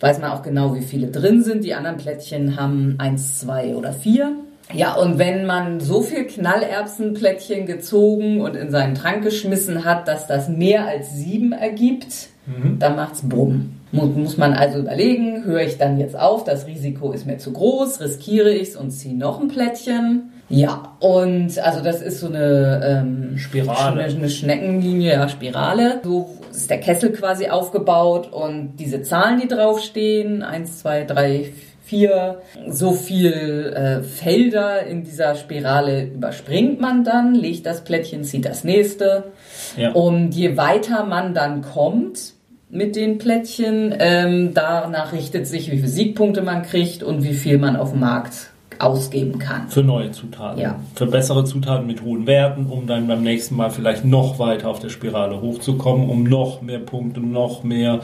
weiß 0.00 0.20
man 0.20 0.30
auch 0.30 0.42
genau, 0.42 0.74
wie 0.74 0.82
viele 0.82 1.08
drin 1.08 1.42
sind. 1.42 1.64
Die 1.64 1.74
anderen 1.74 1.96
Plättchen 1.96 2.58
haben 2.58 2.96
eins, 2.98 3.38
zwei 3.40 3.74
oder 3.74 3.92
vier. 3.92 4.36
Ja, 4.72 4.94
und 4.94 5.18
wenn 5.18 5.46
man 5.46 5.80
so 5.80 6.02
viel 6.02 6.24
Knallerbsenplättchen 6.24 7.66
gezogen 7.66 8.40
und 8.40 8.54
in 8.54 8.70
seinen 8.70 8.94
Trank 8.94 9.22
geschmissen 9.24 9.84
hat, 9.84 10.08
dass 10.08 10.26
das 10.26 10.48
mehr 10.48 10.86
als 10.86 11.14
sieben 11.14 11.52
ergibt, 11.52 12.28
mhm. 12.46 12.78
dann 12.78 12.96
macht's 12.96 13.22
bumm. 13.22 13.77
Muss, 13.90 14.36
man 14.36 14.52
also 14.52 14.80
überlegen, 14.80 15.44
höre 15.44 15.62
ich 15.62 15.78
dann 15.78 15.98
jetzt 15.98 16.18
auf, 16.18 16.44
das 16.44 16.66
Risiko 16.66 17.12
ist 17.12 17.26
mir 17.26 17.38
zu 17.38 17.52
groß, 17.52 18.00
riskiere 18.00 18.52
ich's 18.52 18.76
und 18.76 18.90
ziehe 18.90 19.16
noch 19.16 19.40
ein 19.40 19.48
Plättchen. 19.48 20.32
Ja, 20.50 20.96
und 21.00 21.58
also 21.58 21.82
das 21.82 22.02
ist 22.02 22.20
so 22.20 22.26
eine 22.26 22.80
ähm, 22.84 23.38
Spirale, 23.38 24.04
eine 24.04 24.28
Schneckenlinie, 24.28 25.12
ja, 25.12 25.28
Spirale. 25.28 26.00
So 26.04 26.38
ist 26.50 26.70
der 26.70 26.80
Kessel 26.80 27.12
quasi 27.12 27.48
aufgebaut 27.48 28.32
und 28.32 28.76
diese 28.76 29.02
Zahlen, 29.02 29.40
die 29.40 29.48
draufstehen, 29.48 30.42
eins, 30.42 30.80
zwei, 30.80 31.04
drei, 31.04 31.52
vier, 31.82 32.42
so 32.68 32.92
viel 32.92 33.72
äh, 33.74 34.02
Felder 34.02 34.84
in 34.84 35.04
dieser 35.04 35.34
Spirale 35.34 36.04
überspringt 36.04 36.80
man 36.80 37.04
dann, 37.04 37.34
legt 37.34 37.64
das 37.64 37.84
Plättchen, 37.84 38.24
zieht 38.24 38.44
das 38.44 38.64
nächste. 38.64 39.32
Ja. 39.76 39.92
Und 39.92 40.32
je 40.32 40.58
weiter 40.58 41.04
man 41.04 41.32
dann 41.32 41.62
kommt, 41.62 42.34
mit 42.70 42.96
den 42.96 43.18
Plättchen. 43.18 43.94
Ähm, 43.98 44.52
danach 44.54 45.12
richtet 45.12 45.46
sich, 45.46 45.70
wie 45.70 45.76
viele 45.76 45.88
Siegpunkte 45.88 46.42
man 46.42 46.62
kriegt 46.62 47.02
und 47.02 47.24
wie 47.24 47.34
viel 47.34 47.58
man 47.58 47.76
auf 47.76 47.92
dem 47.92 48.00
Markt 48.00 48.50
ausgeben 48.78 49.38
kann. 49.38 49.68
Für 49.68 49.82
neue 49.82 50.12
Zutaten. 50.12 50.60
Ja. 50.60 50.78
Für 50.94 51.06
bessere 51.06 51.44
Zutaten 51.44 51.86
mit 51.86 52.02
hohen 52.02 52.26
Werten, 52.26 52.66
um 52.66 52.86
dann 52.86 53.08
beim 53.08 53.22
nächsten 53.22 53.56
Mal 53.56 53.70
vielleicht 53.70 54.04
noch 54.04 54.38
weiter 54.38 54.68
auf 54.68 54.78
der 54.78 54.88
Spirale 54.88 55.40
hochzukommen, 55.40 56.08
um 56.08 56.22
noch 56.24 56.62
mehr 56.62 56.78
Punkte, 56.78 57.20
noch 57.20 57.64
mehr 57.64 58.00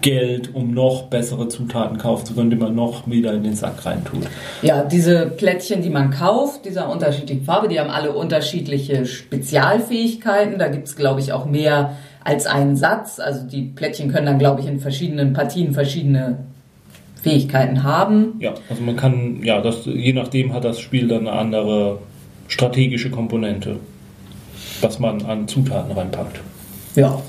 Geld, 0.00 0.54
um 0.54 0.74
noch 0.74 1.04
bessere 1.04 1.48
Zutaten 1.48 1.98
kaufen 1.98 2.26
zu 2.26 2.34
können, 2.34 2.50
die 2.50 2.56
man 2.56 2.74
noch 2.74 3.06
wieder 3.06 3.32
in 3.32 3.42
den 3.42 3.54
Sack 3.54 3.86
reintut. 3.86 4.26
Ja, 4.62 4.84
diese 4.84 5.26
Plättchen, 5.26 5.82
die 5.82 5.90
man 5.90 6.10
kauft, 6.10 6.66
dieser 6.66 6.90
unterschiedlichen 6.90 7.44
Farbe, 7.44 7.68
die 7.68 7.80
haben 7.80 7.90
alle 7.90 8.12
unterschiedliche 8.12 9.06
Spezialfähigkeiten. 9.06 10.58
Da 10.58 10.68
gibt's 10.68 10.94
glaube 10.94 11.20
ich, 11.20 11.32
auch 11.32 11.46
mehr 11.46 11.96
als 12.28 12.46
einen 12.46 12.76
Satz. 12.76 13.18
Also 13.18 13.46
die 13.46 13.62
Plättchen 13.62 14.12
können 14.12 14.26
dann, 14.26 14.38
glaube 14.38 14.60
ich, 14.60 14.66
in 14.66 14.80
verschiedenen 14.80 15.32
Partien 15.32 15.72
verschiedene 15.72 16.38
Fähigkeiten 17.22 17.82
haben. 17.82 18.34
Ja, 18.38 18.52
also 18.68 18.82
man 18.82 18.96
kann, 18.96 19.42
ja, 19.42 19.60
das, 19.60 19.86
je 19.86 20.12
nachdem 20.12 20.52
hat 20.52 20.64
das 20.64 20.78
Spiel 20.78 21.08
dann 21.08 21.26
eine 21.26 21.32
andere 21.32 21.98
strategische 22.46 23.10
Komponente, 23.10 23.76
was 24.82 24.98
man 24.98 25.24
an 25.24 25.48
Zutaten 25.48 25.92
reinpackt. 25.92 26.40
Ja, 26.94 27.20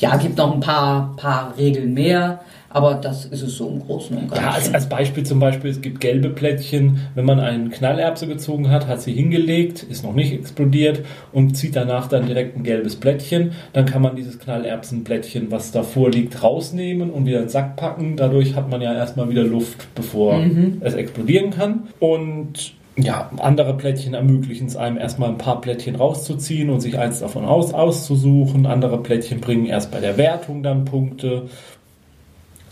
ja, 0.00 0.16
gibt 0.16 0.36
noch 0.36 0.52
ein 0.52 0.60
paar, 0.60 1.14
paar 1.16 1.54
Regeln 1.56 1.94
mehr, 1.94 2.40
aber 2.72 2.94
das 2.94 3.24
ist 3.24 3.42
es 3.42 3.56
so 3.56 3.68
im 3.68 3.80
Großen 3.80 4.16
und 4.16 4.28
Ganzen. 4.28 4.44
Ja, 4.44 4.52
als, 4.52 4.72
als 4.72 4.88
Beispiel 4.88 5.24
zum 5.24 5.40
Beispiel, 5.40 5.70
es 5.70 5.80
gibt 5.80 6.00
gelbe 6.00 6.30
Plättchen, 6.30 7.00
wenn 7.16 7.24
man 7.24 7.40
einen 7.40 7.70
Knallerbse 7.70 8.28
gezogen 8.28 8.70
hat, 8.70 8.86
hat 8.86 9.02
sie 9.02 9.12
hingelegt, 9.12 9.82
ist 9.82 10.04
noch 10.04 10.14
nicht 10.14 10.32
explodiert 10.32 11.00
und 11.32 11.56
zieht 11.56 11.74
danach 11.74 12.06
dann 12.06 12.26
direkt 12.26 12.56
ein 12.56 12.62
gelbes 12.62 12.94
Plättchen, 12.94 13.52
dann 13.72 13.86
kann 13.86 14.02
man 14.02 14.14
dieses 14.14 14.38
Knallerbsenplättchen, 14.38 15.50
was 15.50 15.72
davor 15.72 16.10
liegt, 16.10 16.42
rausnehmen 16.42 17.10
und 17.10 17.26
wieder 17.26 17.38
in 17.38 17.44
den 17.44 17.50
Sack 17.50 17.74
packen. 17.74 18.16
Dadurch 18.16 18.54
hat 18.54 18.70
man 18.70 18.80
ja 18.80 18.94
erstmal 18.94 19.28
wieder 19.28 19.42
Luft, 19.42 19.92
bevor 19.94 20.40
es 20.80 20.94
explodieren 20.94 21.50
kann. 21.50 21.88
Und 21.98 22.74
ja, 22.96 23.30
andere 23.38 23.76
Plättchen 23.76 24.14
ermöglichen 24.14 24.66
es 24.66 24.76
einem 24.76 24.98
erstmal 24.98 25.30
ein 25.30 25.38
paar 25.38 25.60
Plättchen 25.60 25.96
rauszuziehen 25.96 26.70
und 26.70 26.80
sich 26.80 26.98
eins 26.98 27.20
davon 27.20 27.44
aus, 27.44 27.72
auszusuchen. 27.72 28.66
Andere 28.66 29.02
Plättchen 29.02 29.40
bringen 29.40 29.66
erst 29.66 29.90
bei 29.90 30.00
der 30.00 30.16
Wertung 30.16 30.62
dann 30.62 30.84
Punkte. 30.84 31.48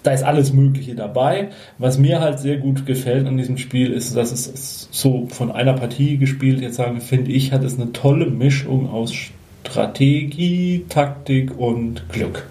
Da 0.02 0.12
ist 0.12 0.22
alles 0.22 0.52
Mögliche 0.52 0.94
dabei. 0.94 1.48
Was 1.78 1.98
mir 1.98 2.20
halt 2.20 2.38
sehr 2.38 2.58
gut 2.58 2.86
gefällt 2.86 3.26
an 3.26 3.36
diesem 3.36 3.58
Spiel 3.58 3.92
ist, 3.92 4.16
dass 4.16 4.32
es 4.32 4.88
so 4.90 5.26
von 5.26 5.50
einer 5.50 5.74
Partie 5.74 6.18
gespielt, 6.18 6.60
jetzt 6.60 6.76
sagen, 6.76 7.00
finde 7.00 7.32
ich, 7.32 7.52
hat 7.52 7.64
es 7.64 7.78
eine 7.78 7.92
tolle 7.92 8.26
Mischung 8.26 8.88
aus 8.90 9.12
Strategie, 9.66 10.84
Taktik 10.88 11.58
und 11.58 12.08
Glück. 12.08 12.48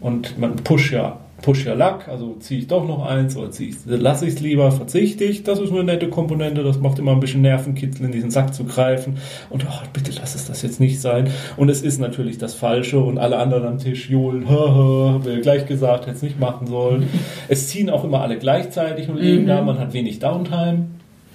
Und 0.00 0.38
man 0.38 0.56
push 0.56 0.92
ja, 0.92 1.18
push 1.46 1.64
ja 1.64 1.74
Luck, 1.74 2.08
also 2.08 2.34
ziehe 2.40 2.58
ich 2.58 2.66
doch 2.66 2.84
noch 2.88 3.06
eins 3.06 3.36
oder 3.36 3.52
ziehe 3.52 3.70
ich, 3.70 3.76
lasse 3.86 4.26
ich 4.26 4.34
es 4.34 4.40
lieber, 4.40 4.72
verzichte 4.72 5.22
ich. 5.22 5.44
Das 5.44 5.60
ist 5.60 5.70
eine 5.70 5.84
nette 5.84 6.08
Komponente, 6.08 6.64
das 6.64 6.80
macht 6.80 6.98
immer 6.98 7.12
ein 7.12 7.20
bisschen 7.20 7.42
Nervenkitzel, 7.42 8.04
in 8.04 8.10
diesen 8.10 8.32
Sack 8.32 8.52
zu 8.52 8.64
greifen. 8.64 9.18
Und 9.48 9.64
oh, 9.64 9.86
bitte 9.92 10.10
lass 10.18 10.34
es 10.34 10.48
das 10.48 10.62
jetzt 10.62 10.80
nicht 10.80 11.00
sein. 11.00 11.30
Und 11.56 11.68
es 11.68 11.82
ist 11.82 12.00
natürlich 12.00 12.38
das 12.38 12.54
Falsche 12.54 12.98
und 12.98 13.18
alle 13.18 13.38
anderen 13.38 13.64
am 13.64 13.78
Tisch 13.78 14.10
johlen, 14.10 14.50
haben 14.50 15.24
wir 15.24 15.40
gleich 15.40 15.66
gesagt, 15.66 16.06
hätte 16.06 16.16
es 16.16 16.22
nicht 16.22 16.40
machen 16.40 16.66
sollen. 16.66 17.08
Es 17.46 17.68
ziehen 17.68 17.90
auch 17.90 18.02
immer 18.02 18.22
alle 18.22 18.38
gleichzeitig 18.38 19.08
und 19.08 19.18
liegen 19.20 19.46
da, 19.46 19.62
man 19.62 19.78
hat 19.78 19.92
wenig 19.92 20.18
Downtime. 20.18 20.86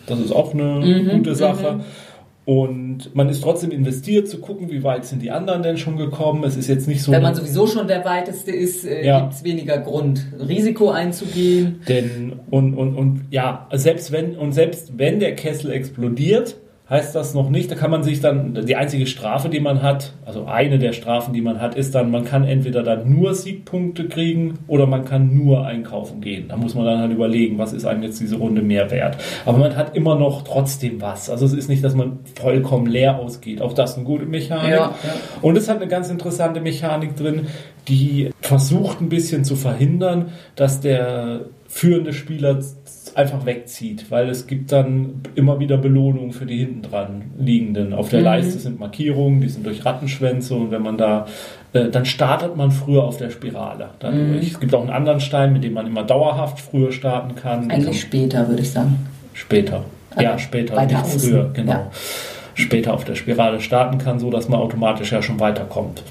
Das 0.08 0.20
ist 0.20 0.34
auch 0.34 0.54
eine 0.54 1.10
gute 1.10 1.36
Sache. 1.36 1.80
Und 2.44 3.14
man 3.16 3.30
ist 3.30 3.44
trotzdem 3.44 3.70
investiert 3.70 4.28
zu 4.28 4.40
gucken, 4.40 4.72
wie 4.72 4.82
weit 4.84 5.06
sind 5.06 5.22
die 5.22 5.30
anderen 5.30 5.62
denn 5.62 5.78
schon 5.78 5.96
gekommen. 5.98 6.44
Es 6.44 6.58
ist 6.58 6.68
jetzt 6.68 6.88
nicht 6.88 7.04
so. 7.04 7.12
Wenn 7.12 7.22
man 7.22 7.36
sowieso 7.36 7.68
schon 7.68 7.88
der 7.88 8.04
Weiteste 8.04 8.52
ist, 8.52 8.84
äh, 8.84 9.06
Ja. 9.06 9.20
gibt's 9.22 9.44
weniger 9.44 9.78
Grund, 9.78 10.26
Risiko 10.40 10.90
einzugehen. 10.90 11.82
Denn 11.88 12.34
und, 12.50 12.74
und, 12.74 12.96
und 12.96 13.22
ja, 13.30 13.68
selbst 13.74 14.12
wenn 14.12 14.36
und 14.36 14.54
selbst 14.54 14.98
wenn 14.98 15.20
der 15.20 15.36
Kessel 15.36 15.72
explodiert, 15.72 16.58
heißt 16.92 17.16
das 17.16 17.34
noch 17.34 17.50
nicht, 17.50 17.72
da 17.72 17.76
kann 17.76 17.90
man 17.90 18.04
sich 18.04 18.20
dann, 18.20 18.66
die 18.66 18.76
einzige 18.76 19.08
Strafe, 19.08 19.48
die 19.48 19.62
man 19.62 19.82
hat, 19.82 20.12
also 20.26 20.46
eine 20.46 20.78
der 20.78 20.92
Strafen, 20.92 21.34
die 21.34 21.42
man 21.42 21.62
hat, 21.62 21.74
ist 21.76 21.96
dann, 21.96 22.12
man 22.12 22.26
kann 22.26 22.44
entweder 22.44 22.84
dann 22.84 23.10
nur 23.10 23.34
Siegpunkte 23.34 24.10
kriegen 24.10 24.60
oder 24.68 24.86
man 24.88 25.06
kann 25.06 25.34
nur 25.34 25.66
einkaufen 25.66 26.20
gehen. 26.20 26.50
Da 26.50 26.58
muss 26.58 26.76
man 26.76 26.86
dann 26.86 27.00
halt 27.00 27.14
überlegen, 27.14 27.58
was 27.58 27.72
ist 27.72 27.86
einem 27.86 28.04
jetzt 28.04 28.20
diese 28.20 28.36
Runde 28.36 28.62
mehr 28.62 28.92
wert. 28.92 29.16
Aber 29.46 29.58
man 29.58 29.78
hat 29.78 29.96
immer 29.96 30.16
noch 30.16 30.44
trotzdem 30.44 31.00
was. 31.00 31.30
Also 31.30 31.46
es 31.46 31.54
ist 31.54 31.70
nicht, 31.70 31.82
dass 31.82 31.96
man 31.96 32.20
vollkommen 32.36 32.88
leer 32.88 33.18
ausgeht. 33.20 33.62
Auch 33.62 33.72
das 33.72 33.96
eine 33.96 34.04
gute 34.04 34.26
Mechanik. 34.26 34.72
Ja, 34.72 34.78
ja. 34.78 35.14
Und 35.42 35.58
es 35.58 35.70
hat 35.70 35.78
eine 35.78 35.88
ganz 35.88 36.10
interessante 36.10 36.60
Mechanik 36.60 37.16
drin, 37.16 37.48
die 37.88 38.32
versucht 38.42 39.00
ein 39.00 39.08
bisschen 39.08 39.46
zu 39.46 39.56
verhindern, 39.56 40.34
dass 40.56 40.82
der 40.82 41.46
führende 41.70 42.12
Spieler 42.12 42.60
einfach 43.18 43.46
wegzieht, 43.46 44.10
weil 44.12 44.30
es 44.30 44.48
gibt 44.48 44.72
dann 44.72 45.22
immer 45.36 45.60
wieder 45.60 45.78
Belohnungen 45.78 46.32
für 46.32 46.46
die 46.46 46.58
hinten 46.60 46.82
dran 46.82 47.24
liegenden. 47.38 47.94
Auf 47.94 48.10
der 48.10 48.22
Leiste 48.22 48.60
sind 48.60 48.80
Markierungen, 48.80 49.42
die 49.42 49.50
sind 49.50 49.66
durch 49.66 49.86
Rattenschwänze 49.86 50.54
und 50.56 50.72
wenn 50.72 50.82
man 50.82 50.98
da, 50.98 51.26
äh, 51.74 51.90
dann 51.90 52.06
startet 52.06 52.56
man 52.56 52.72
früher 52.72 53.04
auf 53.04 53.18
der 53.18 53.30
Spirale. 53.30 53.90
Dadurch. 54.00 54.52
Es 54.54 54.60
gibt 54.60 54.74
auch 54.74 54.82
einen 54.82 54.90
anderen 54.90 55.20
Stein, 55.20 55.54
mit 55.54 55.64
dem 55.64 55.74
man 55.74 55.88
immer 55.88 56.04
dauerhaft 56.04 56.60
früher 56.60 56.92
starten 56.92 57.36
kann. 57.36 57.70
Eigentlich 57.72 58.02
später, 58.02 58.48
würde 58.48 58.62
ich 58.62 58.72
sagen. 58.72 59.08
Später. 59.34 59.84
Ja, 60.20 60.32
Also 60.32 60.44
später, 60.46 60.76
weiter 60.76 60.98
nicht 60.98 61.06
außen. 61.06 61.20
früher, 61.20 61.50
genau. 61.54 61.72
Ja. 61.72 61.92
Später 62.54 62.94
auf 62.94 63.06
der 63.06 63.16
Spirale 63.16 63.62
starten 63.62 63.98
kann, 63.98 64.20
so 64.20 64.30
dass 64.30 64.50
man 64.50 64.60
automatisch 64.60 65.12
ja 65.12 65.22
schon 65.22 65.40
weiterkommt. 65.40 66.04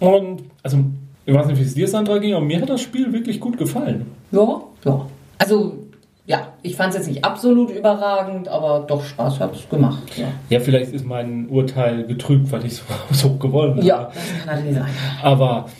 Und, 0.00 0.42
also, 0.62 0.78
ich 1.24 1.34
weiß 1.34 1.46
nicht, 1.46 1.58
wie 1.58 1.62
es 1.62 1.74
dir, 1.74 1.86
Sandra, 1.88 2.18
ging, 2.18 2.34
aber 2.34 2.44
mir 2.44 2.60
hat 2.60 2.68
das 2.68 2.80
Spiel 2.80 3.12
wirklich 3.12 3.38
gut 3.40 3.58
gefallen. 3.58 4.06
Ja, 4.32 4.60
ja. 4.84 5.06
Also, 5.38 5.87
ja, 6.28 6.52
ich 6.62 6.76
fand 6.76 6.90
es 6.90 6.98
jetzt 6.98 7.08
nicht 7.08 7.24
absolut 7.24 7.70
überragend, 7.70 8.48
aber 8.48 8.84
doch 8.86 9.02
Spaß 9.02 9.40
hat 9.40 9.56
es 9.56 9.66
gemacht. 9.66 10.02
Ja, 10.14 10.26
Ja, 10.50 10.60
vielleicht 10.60 10.92
ist 10.92 11.06
mein 11.06 11.48
Urteil 11.48 12.04
getrübt, 12.04 12.52
weil 12.52 12.66
ich 12.66 12.76
so, 12.76 12.82
so 13.12 13.36
gewonnen 13.36 13.78
habe. 13.78 13.86
ja 13.86 14.10
das 14.12 14.44
kann 14.44 14.56
natürlich 14.56 14.76
sein. 14.76 14.90
Aber 15.22 15.70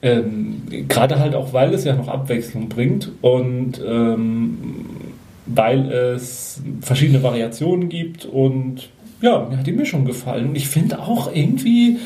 ähm, 0.00 0.62
gerade 0.88 1.18
halt 1.18 1.34
auch, 1.34 1.52
weil 1.52 1.74
es 1.74 1.84
ja 1.84 1.94
noch 1.94 2.08
Abwechslung 2.08 2.70
bringt 2.70 3.10
und 3.20 3.82
ähm, 3.86 4.86
weil 5.44 5.92
es 5.92 6.62
verschiedene 6.80 7.22
Variationen 7.22 7.90
gibt 7.90 8.24
und 8.24 8.88
ja, 9.20 9.46
mir 9.48 9.58
hat 9.58 9.66
die 9.66 9.72
Mischung 9.72 10.06
gefallen. 10.06 10.48
Und 10.48 10.56
ich 10.56 10.68
finde 10.68 11.00
auch 11.00 11.30
irgendwie 11.32 11.98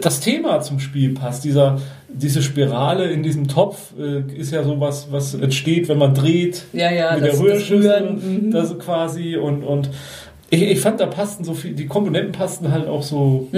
das 0.00 0.20
Thema 0.20 0.60
zum 0.60 0.78
Spiel 0.80 1.14
passt. 1.14 1.44
Dieser, 1.44 1.80
diese 2.08 2.42
Spirale 2.42 3.10
in 3.10 3.22
diesem 3.22 3.48
Topf 3.48 3.92
äh, 3.98 4.20
ist 4.36 4.52
ja 4.52 4.62
sowas, 4.62 5.08
was 5.10 5.34
entsteht, 5.34 5.88
wenn 5.88 5.98
man 5.98 6.14
dreht 6.14 6.64
Ja, 6.72 6.90
ja, 6.90 7.14
mit 7.14 7.22
das- 7.22 7.30
der 7.30 7.30
das 7.32 7.40
Rührschüssel, 7.40 7.90
Rühren, 7.90 8.44
mhm. 8.46 8.50
das 8.50 8.78
quasi 8.78 9.36
und, 9.36 9.62
und 9.64 9.90
ich, 10.50 10.62
ich 10.62 10.80
fand, 10.80 10.98
da 11.00 11.06
passten 11.06 11.44
so 11.44 11.52
viel, 11.54 11.74
die 11.74 11.86
Komponenten 11.86 12.32
passten 12.32 12.72
halt 12.72 12.88
auch 12.88 13.02
so 13.02 13.48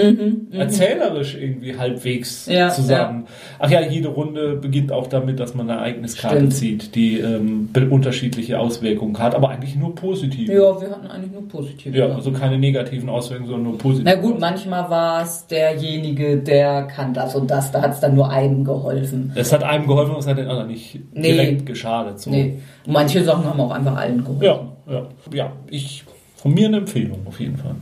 erzählerisch 0.52 1.36
irgendwie 1.40 1.76
halbwegs 1.78 2.46
Mhm, 2.46 2.52
Ja, 2.52 2.68
zusammen. 2.70 3.26
Ach 3.58 3.70
ja, 3.70 3.80
jede 3.80 4.08
Runde 4.08 4.56
beginnt 4.56 4.90
auch 4.92 5.06
damit, 5.06 5.38
dass 5.38 5.54
man 5.54 5.70
eine 5.70 5.78
Ereigniskarte 5.80 6.36
Stimmt. 6.36 6.52
zieht, 6.54 6.94
die 6.94 7.18
ähm, 7.18 7.68
unterschiedliche 7.90 8.58
Auswirkungen 8.58 9.18
hat, 9.18 9.34
aber 9.34 9.50
eigentlich 9.50 9.76
nur 9.76 9.94
positive. 9.94 10.52
Ja, 10.52 10.80
wir 10.80 10.90
hatten 10.90 11.06
eigentlich 11.06 11.32
nur 11.32 11.46
positive. 11.48 11.96
Ja, 11.96 12.06
also 12.08 12.32
keine 12.32 12.58
negativen 12.58 13.08
Auswirkungen, 13.08 13.48
sondern 13.50 13.70
nur 13.70 13.78
positive. 13.78 14.04
Na 14.04 14.20
gut, 14.20 14.40
manchmal 14.40 14.90
war 14.90 15.22
es 15.22 15.46
derjenige, 15.46 16.38
der 16.38 16.82
kann 16.84 17.14
das 17.14 17.34
und 17.34 17.50
das, 17.50 17.70
da 17.72 17.82
hat 17.82 17.92
es 17.94 18.00
dann 18.00 18.14
nur 18.14 18.30
einem 18.30 18.64
geholfen. 18.64 19.32
Es 19.34 19.52
hat 19.52 19.62
einem 19.62 19.86
geholfen, 19.86 20.14
es 20.18 20.26
hat 20.26 20.38
den 20.38 20.48
anderen 20.48 20.68
nicht 20.68 20.98
Nee. 21.12 21.32
direkt 21.32 21.66
geschadet. 21.66 22.18
So. 22.20 22.30
Nee, 22.30 22.56
manche 22.86 23.22
Sachen 23.22 23.44
haben 23.44 23.60
auch 23.60 23.70
einfach 23.70 23.96
allen 23.96 24.24
geholfen. 24.24 24.42
Ja, 24.42 24.60
ja, 24.90 25.06
ja, 25.32 25.52
ich 25.70 26.04
von 26.40 26.54
mir 26.54 26.66
eine 26.68 26.78
Empfehlung 26.78 27.18
auf 27.26 27.38
jeden 27.40 27.56
Fall. 27.56 27.74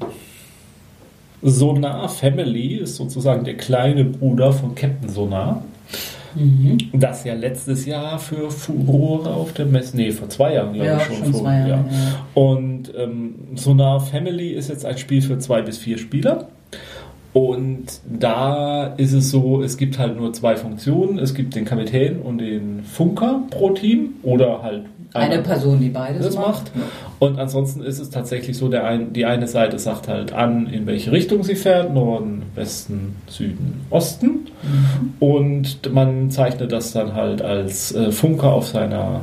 Sonar 1.42 2.09
Family 2.09 2.76
ist 2.76 2.96
sozusagen 2.96 3.44
der 3.44 3.56
kleine 3.56 4.04
Bruder 4.04 4.52
von 4.52 4.74
Captain 4.74 5.09
Sonar. 5.09 5.62
Das 6.92 7.24
ja 7.24 7.34
letztes 7.34 7.86
Jahr 7.86 8.18
für 8.18 8.50
Furore 8.50 9.30
auf 9.30 9.52
der 9.54 9.66
Messe, 9.66 9.96
nee, 9.96 10.11
vor 10.11 10.28
zwei 10.28 10.54
Jahren, 10.54 10.72
glaube 10.74 10.86
Ja, 10.88 10.96
ich 10.98 11.02
schon. 11.04 11.16
schon 11.16 11.32
vor- 11.32 11.40
zwei 11.42 11.59
Jahre, 11.61 11.68
ja. 11.70 11.84
Und 12.34 12.92
ähm, 12.96 13.34
Sonar 13.54 14.00
Family 14.00 14.50
ist 14.50 14.68
jetzt 14.68 14.84
ein 14.84 14.98
Spiel 14.98 15.22
für 15.22 15.38
zwei 15.38 15.62
bis 15.62 15.78
vier 15.78 15.96
Spieler. 15.98 16.48
Und 17.33 17.85
da 18.09 18.87
ist 18.97 19.12
es 19.12 19.31
so, 19.31 19.62
es 19.62 19.76
gibt 19.76 19.99
halt 19.99 20.16
nur 20.16 20.33
zwei 20.33 20.57
Funktionen. 20.57 21.18
Es 21.18 21.35
gibt 21.35 21.55
den 21.55 21.64
Kapitän 21.64 22.20
und 22.20 22.39
den 22.39 22.83
Funker 22.83 23.43
pro 23.51 23.70
Team 23.70 24.14
oder 24.22 24.62
halt 24.62 24.85
Eine 25.12 25.35
einer- 25.35 25.43
Person, 25.43 25.79
die 25.79 25.91
beides 25.91 26.24
das 26.24 26.37
macht. 26.37 26.72
Und 27.18 27.39
ansonsten 27.39 27.83
ist 27.83 27.99
es 27.99 28.11
tatsächlich 28.11 28.57
so, 28.57 28.68
der 28.68 28.85
ein, 28.85 29.12
die 29.12 29.24
eine 29.26 29.47
Seite 29.47 29.79
sagt 29.79 30.09
halt 30.09 30.33
an, 30.33 30.66
in 30.68 30.87
welche 30.87 31.12
Richtung 31.12 31.43
sie 31.43 31.55
fährt, 31.57 31.93
Norden, 31.93 32.43
Westen, 32.55 33.16
Süden, 33.29 33.83
Osten. 33.91 34.47
Und 35.20 35.93
man 35.93 36.31
zeichnet 36.31 36.72
das 36.72 36.93
dann 36.93 37.14
halt 37.14 37.43
als 37.43 37.93
äh, 37.95 38.11
Funker 38.11 38.53
auf 38.53 38.66
seiner 38.68 39.20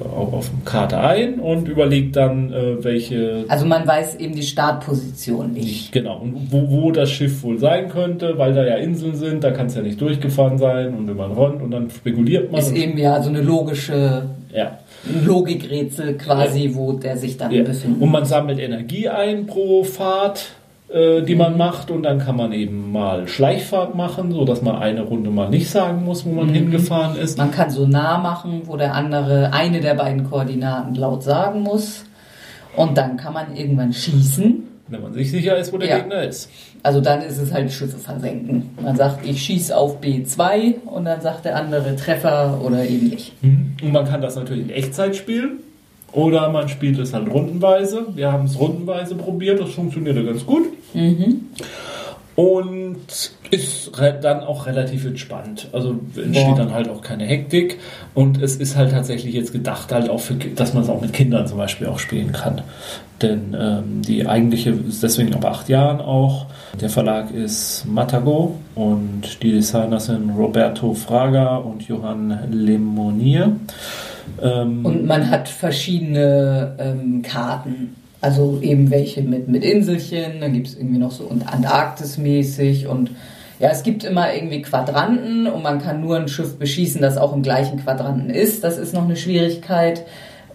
auf, 0.00 0.32
auf 0.32 0.50
eine 0.50 0.64
Karte 0.64 0.98
ein 0.98 1.38
und 1.38 1.68
überlegt 1.68 2.16
dann, 2.16 2.52
äh, 2.52 2.82
welche. 2.82 3.44
Also 3.48 3.66
man 3.66 3.86
weiß 3.86 4.16
eben 4.16 4.34
die 4.34 4.42
Startposition 4.42 5.52
nicht. 5.52 5.92
Genau. 5.92 6.18
Und 6.18 6.48
wo, 6.50 6.70
wo 6.70 6.90
das 6.92 7.10
Schiff 7.10 7.42
wohl 7.42 7.58
sein 7.58 7.88
könnte, 7.88 8.38
weil 8.38 8.54
da 8.54 8.64
ja 8.64 8.76
Inseln 8.76 9.14
sind, 9.14 9.44
da 9.44 9.50
kann 9.50 9.66
es 9.66 9.74
ja 9.74 9.82
nicht 9.82 10.00
durchgefahren 10.00 10.58
sein 10.58 10.94
und 10.94 11.08
wenn 11.08 11.16
man 11.16 11.32
ronnt 11.32 11.62
und 11.62 11.70
dann 11.70 11.90
spekuliert 11.90 12.50
man. 12.50 12.60
Ist 12.60 12.74
eben 12.74 12.98
ja 12.98 13.22
so 13.22 13.28
eine 13.28 13.40
logische 13.40 14.24
ja. 14.52 14.78
Logikrätsel 15.24 16.16
quasi, 16.16 16.70
wo 16.74 16.92
der 16.92 17.16
sich 17.16 17.36
dann 17.36 17.50
ja. 17.52 17.62
befindet. 17.62 18.00
Und 18.00 18.10
man 18.10 18.24
sammelt 18.24 18.58
Energie 18.58 19.08
ein 19.08 19.46
pro 19.46 19.84
Fahrt, 19.84 20.52
die 20.92 21.34
man 21.34 21.56
macht 21.56 21.90
und 21.90 22.02
dann 22.02 22.18
kann 22.18 22.36
man 22.36 22.52
eben 22.52 22.92
mal 22.92 23.26
Schleichfahrt 23.26 23.94
machen, 23.94 24.32
so 24.32 24.44
dass 24.44 24.62
man 24.62 24.76
eine 24.76 25.02
Runde 25.02 25.30
mal 25.30 25.48
nicht 25.48 25.70
sagen 25.70 26.04
muss, 26.04 26.24
wo 26.24 26.30
man 26.30 26.50
hingefahren 26.50 27.16
ist. 27.16 27.38
Man 27.38 27.50
kann 27.50 27.70
so 27.70 27.86
nah 27.86 28.18
machen, 28.18 28.62
wo 28.66 28.76
der 28.76 28.94
andere 28.94 29.52
eine 29.52 29.80
der 29.80 29.94
beiden 29.94 30.28
Koordinaten 30.28 30.94
laut 30.94 31.22
sagen 31.22 31.62
muss. 31.62 32.04
Und 32.76 32.98
dann 32.98 33.16
kann 33.16 33.32
man 33.32 33.56
irgendwann 33.56 33.92
schießen. 33.92 34.68
Wenn 34.88 35.00
man 35.02 35.14
sich 35.14 35.30
sicher 35.30 35.56
ist, 35.56 35.72
wo 35.72 35.78
der 35.78 35.88
Ja. 35.88 35.98
Gegner 35.98 36.22
ist. 36.24 36.50
Also 36.82 37.00
dann 37.00 37.22
ist 37.22 37.38
es 37.38 37.52
halt 37.52 37.72
Schiffe 37.72 37.96
versenken. 37.96 38.70
Man 38.82 38.94
sagt, 38.96 39.26
ich 39.26 39.42
schieße 39.42 39.74
auf 39.74 40.00
B2 40.02 40.82
und 40.84 41.06
dann 41.06 41.22
sagt 41.22 41.46
der 41.46 41.56
andere 41.56 41.96
Treffer 41.96 42.60
oder 42.62 42.84
ähnlich. 42.84 43.32
Und 43.42 43.92
man 43.92 44.04
kann 44.04 44.20
das 44.20 44.36
natürlich 44.36 44.64
in 44.64 44.70
Echtzeit 44.70 45.16
spielen. 45.16 45.60
Oder 46.14 46.48
man 46.50 46.68
spielt 46.68 46.98
es 46.98 47.12
halt 47.12 47.28
rundenweise. 47.28 48.06
Wir 48.14 48.30
haben 48.32 48.46
es 48.46 48.58
rundenweise 48.58 49.16
probiert, 49.16 49.60
das 49.60 49.70
funktionierte 49.70 50.24
ganz 50.24 50.46
gut. 50.46 50.62
Und 52.36 52.96
ist 53.50 53.92
dann 54.22 54.40
auch 54.40 54.66
relativ 54.66 55.04
entspannt. 55.06 55.68
Also 55.72 55.90
entsteht 56.16 56.34
Ja. 56.34 56.54
dann 56.56 56.72
halt 56.74 56.88
auch 56.88 57.00
keine 57.02 57.24
Hektik. 57.24 57.78
Und 58.14 58.42
es 58.42 58.56
ist 58.56 58.74
halt 58.76 58.90
tatsächlich 58.90 59.34
jetzt 59.34 59.52
gedacht, 59.52 59.92
halt 59.92 60.08
auch 60.10 60.18
für, 60.18 60.34
dass 60.34 60.74
man 60.74 60.82
es 60.82 60.88
auch 60.88 61.00
mit 61.00 61.12
Kindern 61.12 61.46
zum 61.46 61.58
Beispiel 61.58 61.86
auch 61.86 62.00
spielen 62.00 62.32
kann. 62.32 62.62
Denn 63.22 63.56
ähm, 63.58 64.02
die 64.02 64.26
eigentliche 64.26 64.70
ist 64.70 65.02
deswegen 65.04 65.32
ab 65.34 65.44
acht 65.44 65.68
Jahren 65.68 66.00
auch. 66.00 66.46
Der 66.80 66.90
Verlag 66.90 67.30
ist 67.32 67.84
Matago 67.86 68.56
und 68.74 69.40
die 69.42 69.52
Designer 69.52 70.00
sind 70.00 70.30
Roberto 70.30 70.94
Fraga 70.94 71.56
und 71.58 71.86
Johann 71.86 72.36
Lemonier. 72.50 73.54
Ähm, 74.42 74.84
Und 74.84 75.06
man 75.06 75.30
hat 75.30 75.48
verschiedene 75.48 76.74
ähm, 76.78 77.22
Karten. 77.22 77.96
Also 78.20 78.58
eben 78.62 78.90
welche 78.90 79.20
mit, 79.22 79.48
mit 79.48 79.64
Inselchen, 79.64 80.40
dann 80.40 80.54
gibt 80.54 80.68
es 80.68 80.76
irgendwie 80.76 80.98
noch 80.98 81.10
so 81.10 81.24
und 81.24 81.46
Antarktis-mäßig 81.46 82.86
und 82.86 83.10
ja, 83.60 83.68
es 83.70 83.82
gibt 83.82 84.02
immer 84.02 84.34
irgendwie 84.34 84.62
Quadranten 84.62 85.46
und 85.46 85.62
man 85.62 85.80
kann 85.80 86.00
nur 86.00 86.16
ein 86.16 86.28
Schiff 86.28 86.58
beschießen, 86.58 87.00
das 87.00 87.16
auch 87.18 87.32
im 87.34 87.42
gleichen 87.42 87.78
Quadranten 87.82 88.30
ist. 88.30 88.64
Das 88.64 88.78
ist 88.78 88.94
noch 88.94 89.04
eine 89.04 89.16
Schwierigkeit. 89.16 90.04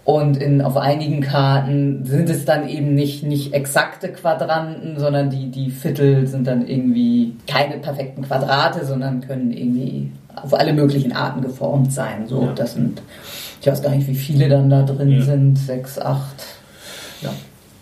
Und 0.04 0.36
in, 0.38 0.60
auf 0.62 0.76
einigen 0.76 1.20
Karten 1.20 2.04
sind 2.04 2.28
es 2.28 2.44
dann 2.44 2.68
eben 2.68 2.94
nicht, 2.94 3.22
nicht 3.22 3.52
exakte 3.54 4.08
Quadranten, 4.08 4.98
sondern 4.98 5.30
die, 5.30 5.50
die 5.50 5.70
Viertel 5.70 6.26
sind 6.26 6.46
dann 6.46 6.66
irgendwie 6.66 7.36
keine 7.46 7.76
perfekten 7.78 8.22
Quadrate, 8.22 8.84
sondern 8.84 9.20
können 9.20 9.52
irgendwie 9.52 10.10
auf 10.34 10.54
alle 10.58 10.72
möglichen 10.72 11.12
Arten 11.12 11.42
geformt 11.42 11.92
sein. 11.92 12.26
So, 12.26 12.42
Ja. 12.42 12.52
das 12.54 12.74
sind, 12.74 13.00
ich 13.60 13.66
weiß 13.66 13.82
gar 13.82 13.90
nicht, 13.90 14.06
wie 14.08 14.14
viele 14.14 14.48
dann 14.48 14.70
da 14.70 14.82
drin 14.82 15.10
Ja. 15.10 15.22
sind, 15.22 15.56
sechs, 15.56 15.98
acht. 15.98 16.44
Ja. 17.22 17.30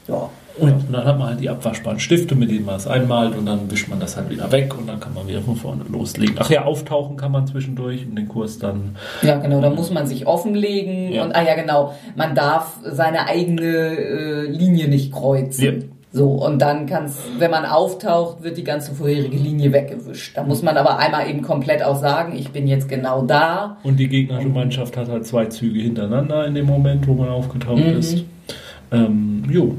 Ja. 0.08 0.28
Und 0.58 0.86
dann 0.92 1.04
hat 1.04 1.16
man 1.20 1.28
halt 1.28 1.40
die 1.40 1.48
abwaschbaren 1.48 2.00
Stifte, 2.00 2.34
mit 2.34 2.50
denen 2.50 2.64
man 2.64 2.74
es 2.74 2.88
einmalt 2.88 3.36
und 3.36 3.46
dann 3.46 3.70
wischt 3.70 3.86
man 3.88 4.00
das 4.00 4.16
halt 4.16 4.28
wieder 4.28 4.50
weg 4.50 4.76
und 4.76 4.88
dann 4.88 4.98
kann 4.98 5.14
man 5.14 5.28
wieder 5.28 5.40
von 5.40 5.54
vorne 5.54 5.84
loslegen. 5.88 6.34
Ach 6.40 6.50
ja, 6.50 6.64
auftauchen 6.64 7.16
kann 7.16 7.30
man 7.30 7.46
zwischendurch 7.46 8.04
und 8.04 8.16
den 8.16 8.26
Kurs 8.26 8.58
dann. 8.58 8.96
Ja, 9.22 9.36
genau, 9.36 9.60
da 9.60 9.70
muss 9.70 9.92
man 9.92 10.08
sich 10.08 10.26
offenlegen 10.26 11.12
Ja. 11.12 11.22
und, 11.22 11.32
ah 11.36 11.42
ja, 11.44 11.54
genau, 11.54 11.94
man 12.16 12.34
darf 12.34 12.74
seine 12.82 13.26
eigene 13.28 13.62
äh, 13.62 14.46
Linie 14.50 14.88
nicht 14.88 15.12
kreuzen. 15.12 15.90
Ja. 16.12 16.18
So, 16.20 16.26
und 16.30 16.58
dann 16.60 16.86
kann's, 16.86 17.18
wenn 17.38 17.50
man 17.50 17.64
auftaucht, 17.66 18.42
wird 18.42 18.56
die 18.56 18.64
ganze 18.64 18.94
vorherige 18.94 19.36
Linie 19.36 19.72
weggewischt. 19.72 20.36
Da 20.36 20.42
muss 20.42 20.62
man 20.62 20.76
aber 20.76 20.98
einmal 20.98 21.28
eben 21.28 21.42
komplett 21.42 21.82
auch 21.82 22.00
sagen, 22.00 22.34
ich 22.36 22.48
bin 22.50 22.66
jetzt 22.66 22.88
genau 22.88 23.22
da. 23.26 23.76
Und 23.82 23.98
die 23.98 24.08
gegnerische 24.08 24.48
Mannschaft 24.48 24.96
hat 24.96 25.08
halt 25.08 25.26
zwei 25.26 25.46
Züge 25.46 25.80
hintereinander 25.80 26.46
in 26.46 26.54
dem 26.54 26.66
Moment, 26.66 27.06
wo 27.06 27.14
man 27.14 27.28
aufgetaucht 27.28 27.78
Mhm. 27.84 27.98
ist. 27.98 28.24
Ähm, 28.90 29.42
jo, 29.50 29.74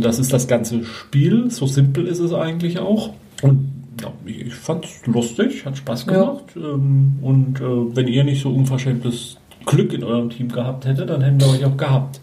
das 0.00 0.18
ist 0.20 0.32
das 0.32 0.46
ganze 0.46 0.84
Spiel. 0.84 1.50
So 1.50 1.66
simpel 1.66 2.06
ist 2.06 2.20
es 2.20 2.32
eigentlich 2.32 2.78
auch. 2.78 3.10
Und 3.42 3.68
ja, 4.00 4.12
ich 4.24 4.54
fand 4.54 4.84
es 4.84 5.04
lustig, 5.06 5.66
hat 5.66 5.76
Spaß 5.76 6.06
Ja. 6.06 6.12
gemacht. 6.12 6.44
Ähm, 6.56 7.18
und 7.22 7.60
äh, 7.60 7.96
wenn 7.96 8.06
ihr 8.06 8.22
nicht 8.22 8.40
so 8.42 8.50
unverschämtes 8.50 9.38
Glück 9.66 9.92
in 9.92 10.04
eurem 10.04 10.30
Team 10.30 10.48
gehabt 10.48 10.86
hättet, 10.86 11.10
dann 11.10 11.22
hätten 11.22 11.40
wir 11.40 11.48
euch 11.48 11.64
auch 11.64 11.76
gehabt. 11.76 12.20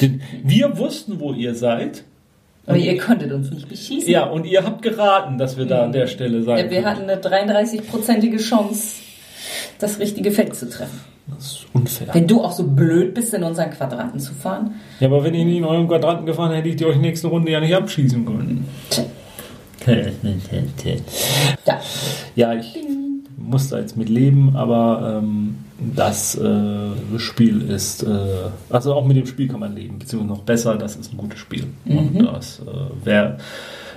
Denn 0.00 0.20
wir 0.44 0.76
wussten, 0.76 1.20
wo 1.20 1.32
ihr 1.32 1.54
seid. 1.54 2.04
Aber 2.66 2.76
ihr 2.76 2.96
könntet 2.96 3.32
uns 3.32 3.50
nicht 3.50 3.68
beschießen. 3.68 4.10
Ja, 4.10 4.24
und 4.24 4.44
ihr 4.44 4.64
habt 4.64 4.82
geraten, 4.82 5.38
dass 5.38 5.56
wir 5.56 5.66
da 5.66 5.84
an 5.84 5.92
der 5.92 6.06
Stelle 6.08 6.42
sein. 6.42 6.58
Ja, 6.58 6.70
wir 6.70 6.82
könnten. 6.82 7.10
hatten 7.10 7.28
eine 7.34 7.54
33-prozentige 7.60 8.38
Chance, 8.38 8.96
das 9.78 9.98
richtige 10.00 10.32
Feld 10.32 10.54
zu 10.56 10.68
treffen. 10.68 11.00
Das 11.28 11.44
ist 11.46 11.66
unfair. 11.72 12.08
Wenn 12.12 12.26
du 12.26 12.40
auch 12.42 12.52
so 12.52 12.64
blöd 12.64 13.14
bist, 13.14 13.34
in 13.34 13.42
unseren 13.42 13.70
Quadranten 13.70 14.20
zu 14.20 14.32
fahren, 14.34 14.74
Ja, 15.00 15.08
aber 15.08 15.22
wenn 15.24 15.34
ihr 15.34 15.44
nicht 15.44 15.58
in 15.58 15.64
eurem 15.64 15.88
Quadranten 15.88 16.26
gefahren 16.26 16.50
hättet, 16.52 16.66
hättet 16.72 16.80
ihr 16.82 16.86
euch 16.88 16.98
nächste 16.98 17.28
Runde 17.28 17.50
ja 17.52 17.60
nicht 17.60 17.74
abschießen 17.74 18.24
können. 18.24 18.66
ja. 21.66 21.80
Ja, 22.34 22.54
ich 22.54 22.76
muss 23.36 23.68
da 23.68 23.78
jetzt 23.78 23.96
mit 23.96 24.08
leben, 24.08 24.56
aber 24.56 25.20
ähm, 25.22 25.56
das 25.78 26.36
äh, 26.38 27.18
Spiel 27.18 27.62
ist, 27.70 28.02
äh, 28.02 28.08
also 28.70 28.94
auch 28.94 29.06
mit 29.06 29.16
dem 29.16 29.26
Spiel 29.26 29.48
kann 29.48 29.60
man 29.60 29.74
leben, 29.74 29.98
beziehungsweise 29.98 30.32
noch 30.32 30.44
besser, 30.44 30.76
das 30.76 30.96
ist 30.96 31.12
ein 31.12 31.18
gutes 31.18 31.38
Spiel. 31.38 31.66
Und 31.84 32.22
das, 32.22 32.60
äh, 32.60 32.70
wer, 33.04 33.38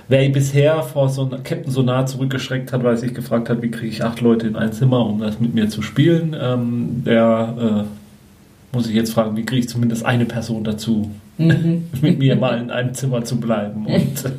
wer 0.08 0.28
bisher 0.28 0.82
vor 0.82 1.08
so 1.08 1.26
Captain 1.26 1.70
Sonar 1.70 2.06
zurückgeschreckt 2.06 2.72
hat, 2.72 2.82
weil 2.82 2.92
er 2.92 2.96
sich 2.98 3.14
gefragt 3.14 3.48
hat, 3.48 3.62
wie 3.62 3.70
kriege 3.70 3.88
ich 3.88 4.04
acht 4.04 4.20
Leute 4.20 4.46
in 4.46 4.56
ein 4.56 4.72
Zimmer, 4.72 5.06
um 5.06 5.20
das 5.20 5.40
mit 5.40 5.54
mir 5.54 5.68
zu 5.68 5.80
spielen, 5.80 6.36
ähm, 6.38 7.02
der 7.04 7.86
äh, 7.86 8.76
muss 8.76 8.86
ich 8.86 8.94
jetzt 8.94 9.12
fragen, 9.14 9.36
wie 9.36 9.44
kriege 9.44 9.60
ich 9.60 9.68
zumindest 9.68 10.04
eine 10.04 10.26
Person 10.26 10.64
dazu, 10.64 11.10
mit 11.38 12.18
mir 12.18 12.36
mal 12.36 12.58
in 12.58 12.70
einem 12.70 12.92
Zimmer 12.92 13.24
zu 13.24 13.40
bleiben 13.40 13.86
und 13.86 14.24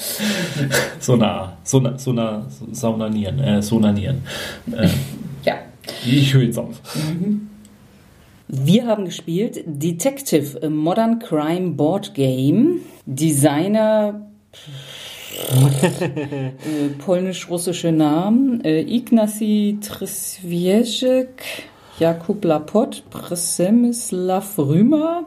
so 1.00 1.16
nah, 1.16 1.52
so 1.64 1.80
nah, 1.80 1.98
so 1.98 2.12
nah, 2.12 2.46
saunanieren, 2.72 3.40
äh, 3.40 3.60
sonanieren. 3.60 4.22
Äh. 4.72 4.88
Ich 6.04 6.34
höre 6.34 6.42
jetzt 6.42 6.58
auf. 6.58 6.80
Wir 8.48 8.86
haben 8.86 9.04
gespielt 9.04 9.62
Detective, 9.66 10.60
a 10.62 10.68
Modern 10.68 11.18
Crime 11.20 11.70
Board 11.70 12.14
Game. 12.14 12.80
Designer 13.06 14.26
äh, 15.50 16.88
polnisch-russische 16.98 17.92
Namen 17.92 18.64
äh, 18.64 18.80
Ignacy 18.80 19.78
Tryswiecek, 19.80 21.44
Jakub 21.98 22.44
Lapot, 22.44 23.02
Przemysław 23.10 24.58
Rümer, 24.58 25.24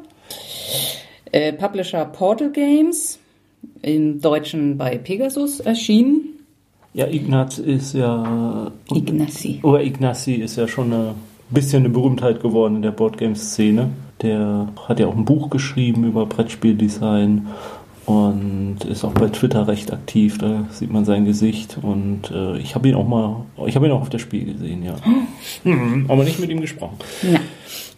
äh, 1.31 1.53
Publisher 1.53 2.05
Portal 2.05 2.51
Games, 2.51 3.19
im 3.81 4.21
Deutschen 4.21 4.77
bei 4.77 4.97
Pegasus 4.97 5.59
erschienen. 5.59 6.22
Ja, 6.93 7.07
Ignaz 7.07 7.57
ist 7.57 7.93
ja. 7.93 8.71
Ignacy. 8.93 9.59
Oder 9.63 9.83
Ignacy 9.83 10.35
ist 10.35 10.57
ja 10.57 10.67
schon 10.67 10.93
ein 10.93 11.15
bisschen 11.49 11.83
eine 11.83 11.89
Berühmtheit 11.89 12.41
geworden 12.41 12.77
in 12.77 12.81
der 12.83 12.91
Boardgame-Szene. 12.91 13.89
Der 14.21 14.67
hat 14.87 14.99
ja 14.99 15.07
auch 15.07 15.15
ein 15.15 15.25
Buch 15.25 15.49
geschrieben 15.49 16.03
über 16.03 16.25
Brettspieldesign 16.25 17.47
und 18.05 18.77
ist 18.87 19.03
auch 19.03 19.13
bei 19.13 19.27
Twitter 19.29 19.67
recht 19.67 19.91
aktiv. 19.91 20.37
Da 20.37 20.65
sieht 20.69 20.91
man 20.91 21.05
sein 21.05 21.25
Gesicht 21.25 21.77
und 21.81 22.31
äh, 22.31 22.57
ich 22.57 22.75
habe 22.75 22.89
ihn 22.89 22.95
auch 22.95 23.07
mal, 23.07 23.45
ich 23.65 23.75
habe 23.75 23.87
ihn 23.87 23.91
auch 23.91 24.01
auf 24.01 24.09
der 24.09 24.19
Spiel 24.19 24.45
gesehen, 24.45 24.83
ja. 24.83 24.95
Mhm, 25.63 26.05
aber 26.09 26.23
nicht 26.23 26.39
mit 26.39 26.49
ihm 26.49 26.61
gesprochen. 26.61 26.97
Ja. 27.23 27.39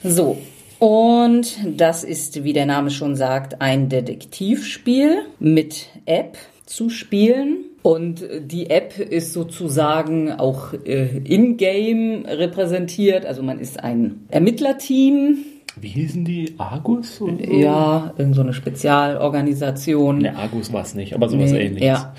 So. 0.09 0.37
Und 0.79 1.57
das 1.65 2.03
ist, 2.03 2.43
wie 2.43 2.53
der 2.53 2.65
Name 2.65 2.91
schon 2.91 3.15
sagt, 3.15 3.61
ein 3.61 3.89
Detektivspiel 3.89 5.23
mit 5.39 5.87
App 6.05 6.37
zu 6.65 6.89
spielen. 6.89 7.57
Und 7.85 8.25
die 8.39 8.71
App 8.71 8.97
ist 8.97 9.33
sozusagen 9.33 10.31
auch 10.31 10.73
äh, 10.73 11.19
in-game 11.19 12.25
repräsentiert. 12.25 13.27
Also 13.27 13.43
man 13.43 13.59
ist 13.59 13.79
ein 13.79 14.25
Ermittlerteam. 14.29 15.37
Wie 15.79 15.89
hießen 15.89 16.25
die? 16.25 16.55
Argus? 16.57 17.17
So? 17.17 17.29
Ja, 17.29 18.11
irgend 18.17 18.33
so 18.33 18.41
eine 18.41 18.53
Spezialorganisation. 18.53 20.17
Ne, 20.17 20.35
Argus 20.35 20.73
war 20.73 20.81
es 20.81 20.95
nicht, 20.95 21.13
aber 21.13 21.29
sowas 21.29 21.51
Nee, 21.51 21.67
ähnliches. 21.67 21.87
Ja. 21.87 22.15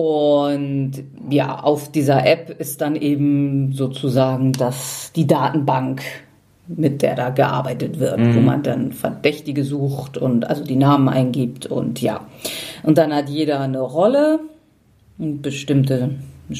Und 0.00 0.92
ja, 1.28 1.58
auf 1.58 1.90
dieser 1.90 2.24
App 2.24 2.54
ist 2.60 2.80
dann 2.80 2.94
eben 2.94 3.72
sozusagen 3.72 4.52
das, 4.52 5.10
die 5.16 5.26
Datenbank, 5.26 6.02
mit 6.68 7.02
der 7.02 7.16
da 7.16 7.30
gearbeitet 7.30 7.98
wird, 7.98 8.20
wo 8.36 8.38
man 8.38 8.62
dann 8.62 8.92
Verdächtige 8.92 9.64
sucht 9.64 10.18
und 10.18 10.48
also 10.48 10.62
die 10.62 10.76
Namen 10.76 11.08
eingibt 11.08 11.66
und 11.66 12.00
ja. 12.00 12.28
Und 12.84 12.96
dann 12.96 13.12
hat 13.12 13.28
jeder 13.28 13.58
eine 13.60 13.80
Rolle, 13.80 14.38
und 15.18 15.42
bestimmte 15.42 16.10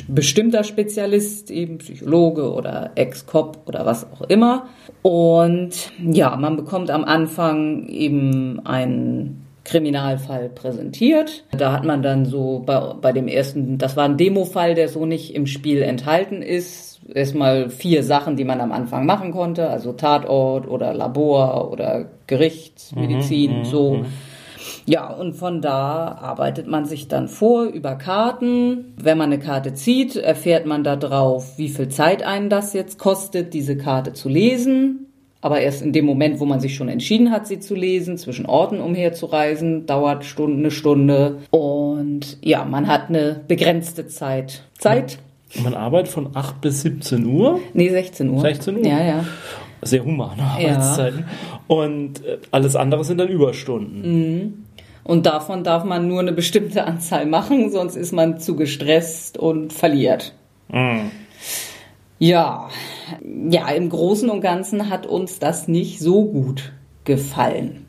bestimmter 0.09 0.65
Spezialist, 0.65 1.51
eben 1.51 1.79
Psychologe 1.79 2.53
oder 2.53 2.93
Ex-Cop 2.95 3.59
oder 3.67 3.85
was 3.85 4.11
auch 4.11 4.23
immer. 4.23 4.69
Und 5.03 5.93
ja, 6.03 6.37
man 6.37 6.57
bekommt 6.57 6.91
am 6.91 7.05
Anfang 7.05 7.87
eben 7.89 8.61
einen 8.65 9.45
Kriminalfall 9.65 10.51
präsentiert. 10.51 11.45
Da 11.57 11.73
hat 11.73 11.85
man 11.85 12.03
dann 12.03 12.27
so 12.27 12.63
bei, 12.65 12.81
bei 13.01 13.13
dem 13.13 13.29
ersten, 13.29 13.79
das 13.79 13.97
war 13.97 14.05
ein 14.05 14.17
Demo-Fall, 14.17 14.75
der 14.75 14.89
so 14.89 15.07
nicht 15.07 15.35
im 15.35 15.47
Spiel 15.47 15.83
enthalten 15.83 16.43
ist. 16.43 17.01
Erstmal 17.13 17.69
vier 17.69 18.03
Sachen, 18.03 18.37
die 18.37 18.45
man 18.45 18.61
am 18.61 18.73
Anfang 18.73 19.05
machen 19.05 19.33
konnte, 19.33 19.69
also 19.69 19.93
Tatort 19.93 20.67
oder 20.67 20.95
Labor 20.95 21.71
oder 21.71 22.07
Gerichtsmedizin, 22.27 23.59
mhm, 23.59 23.65
so. 23.65 23.95
Mhm. 23.97 24.07
Ja, 24.87 25.13
und 25.13 25.35
von 25.35 25.61
da 25.61 26.19
arbeitet 26.21 26.67
man 26.67 26.85
sich 26.85 27.09
dann 27.09 27.29
vor 27.29 27.65
über 27.65 27.97
Karten. 27.97 28.95
Wenn 28.97 29.19
man 29.19 29.33
eine 29.33 29.39
Karte 29.39 29.75
zieht, 29.75 30.17
erfährt 30.17 30.67
man 30.67 30.85
da 30.85 30.97
drauf, 30.97 31.59
wie 31.59 31.69
viel 31.69 31.89
Zeit 31.89 32.23
einen 32.23 32.51
das 32.51 32.73
jetzt 32.73 32.99
kostet, 32.99 33.55
diese 33.55 33.77
Karte 33.77 34.13
zu 34.13 34.29
lesen. 34.29 35.07
Aber 35.41 35.61
erst 35.61 35.83
in 35.83 35.93
dem 35.93 36.07
Moment, 36.07 36.41
wo 36.41 36.47
man 36.47 36.61
sich 36.61 36.75
schon 36.75 36.89
entschieden 36.89 37.31
hat, 37.31 37.47
sie 37.47 37.61
zu 37.61 37.75
lesen, 37.75 38.17
zwischen 38.17 38.47
Orten 38.47 38.81
umherzureisen, 38.81 39.85
dauert 39.85 40.25
Stunden, 40.25 40.61
eine 40.61 40.71
Stunde. 40.71 41.41
Und 41.51 42.39
ja, 42.41 42.65
man 42.65 42.87
hat 42.87 43.11
eine 43.11 43.43
begrenzte 43.47 44.07
Zeit. 44.07 44.63
Zeit. 44.79 45.19
Man 45.63 45.75
arbeitet 45.75 46.13
von 46.13 46.31
8 46.35 46.63
bis 46.63 46.81
17 46.81 47.27
Uhr? 47.27 47.61
Nee, 47.75 47.91
16 47.91 48.31
Uhr. 48.31 48.41
16 48.41 48.79
Uhr? 48.79 48.87
Ja, 48.87 49.05
ja 49.05 49.25
sehr 49.85 50.05
humane 50.05 50.43
Arbeitszeiten. 50.43 51.21
Ja. 51.21 51.61
Und 51.67 52.25
äh, 52.25 52.39
alles 52.51 52.77
andere 52.77 53.05
sind 53.05 53.19
dann 53.19 53.29
Überstunden. 53.29 54.03
Mhm. 54.03 54.65
Und 55.05 55.27
davon 55.27 55.65
darf 55.65 55.85
man 55.85 56.09
nur 56.09 56.21
eine 56.21 56.33
bestimmte 56.33 56.85
Anzahl 56.85 57.27
machen, 57.27 57.71
sonst 57.71 57.95
ist 57.95 58.13
man 58.13 58.39
zu 58.39 58.57
gestresst 58.57 59.37
und 59.37 59.73
verliert. 59.73 60.35
Mhm. 60.69 61.11
Ja, 62.19 62.71
ja, 63.51 63.69
im 63.69 63.91
Großen 63.91 64.31
und 64.31 64.41
Ganzen 64.41 64.89
hat 64.89 65.07
uns 65.07 65.39
das 65.39 65.69
nicht 65.69 66.01
so 66.01 66.25
gut 66.25 66.73
gefallen. 67.05 67.84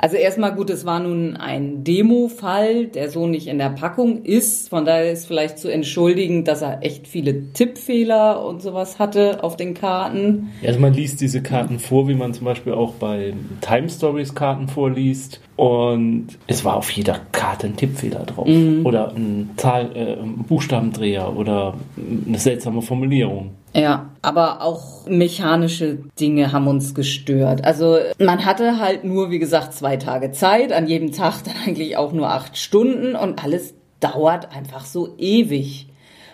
Also 0.00 0.16
erstmal 0.16 0.54
gut, 0.54 0.70
es 0.70 0.84
war 0.86 1.00
nun 1.00 1.36
ein 1.36 1.82
Demo-Fall, 1.82 2.86
der 2.86 3.10
so 3.10 3.26
nicht 3.26 3.48
in 3.48 3.58
der 3.58 3.70
Packung 3.70 4.24
ist. 4.24 4.68
Von 4.68 4.84
daher 4.84 5.10
ist 5.10 5.26
vielleicht 5.26 5.58
zu 5.58 5.68
entschuldigen, 5.68 6.44
dass 6.44 6.62
er 6.62 6.84
echt 6.84 7.08
viele 7.08 7.52
Tippfehler 7.52 8.44
und 8.44 8.62
sowas 8.62 8.98
hatte 9.00 9.42
auf 9.42 9.56
den 9.56 9.74
Karten. 9.74 10.50
Also 10.64 10.78
man 10.78 10.94
liest 10.94 11.20
diese 11.20 11.42
Karten 11.42 11.80
vor, 11.80 12.08
wie 12.08 12.14
man 12.14 12.32
zum 12.32 12.44
Beispiel 12.44 12.74
auch 12.74 12.94
bei 12.94 13.34
Time 13.60 13.88
Stories 13.88 14.34
Karten 14.34 14.68
vorliest. 14.68 15.40
Und 15.58 16.28
es 16.46 16.64
war 16.64 16.76
auf 16.76 16.88
jeder 16.92 17.18
Karte 17.32 17.66
ein 17.66 17.74
Tippfehler 17.74 18.20
drauf. 18.20 18.46
Mhm. 18.46 18.86
Oder 18.86 19.12
ein, 19.12 19.50
Zahl, 19.56 19.90
äh, 19.92 20.12
ein 20.12 20.44
Buchstabendreher 20.48 21.36
oder 21.36 21.74
eine 21.96 22.38
seltsame 22.38 22.80
Formulierung. 22.80 23.50
Ja, 23.74 24.10
aber 24.22 24.62
auch 24.62 25.08
mechanische 25.08 25.98
Dinge 26.20 26.52
haben 26.52 26.68
uns 26.68 26.94
gestört. 26.94 27.64
Also 27.64 27.98
man 28.20 28.44
hatte 28.44 28.78
halt 28.78 29.02
nur, 29.02 29.32
wie 29.32 29.40
gesagt, 29.40 29.74
zwei 29.74 29.96
Tage 29.96 30.30
Zeit, 30.30 30.72
an 30.72 30.86
jedem 30.86 31.10
Tag 31.10 31.42
dann 31.42 31.54
eigentlich 31.66 31.96
auch 31.96 32.12
nur 32.12 32.30
acht 32.30 32.56
Stunden 32.56 33.16
und 33.16 33.42
alles 33.42 33.74
dauert 33.98 34.54
einfach 34.54 34.84
so 34.84 35.16
ewig. 35.18 35.88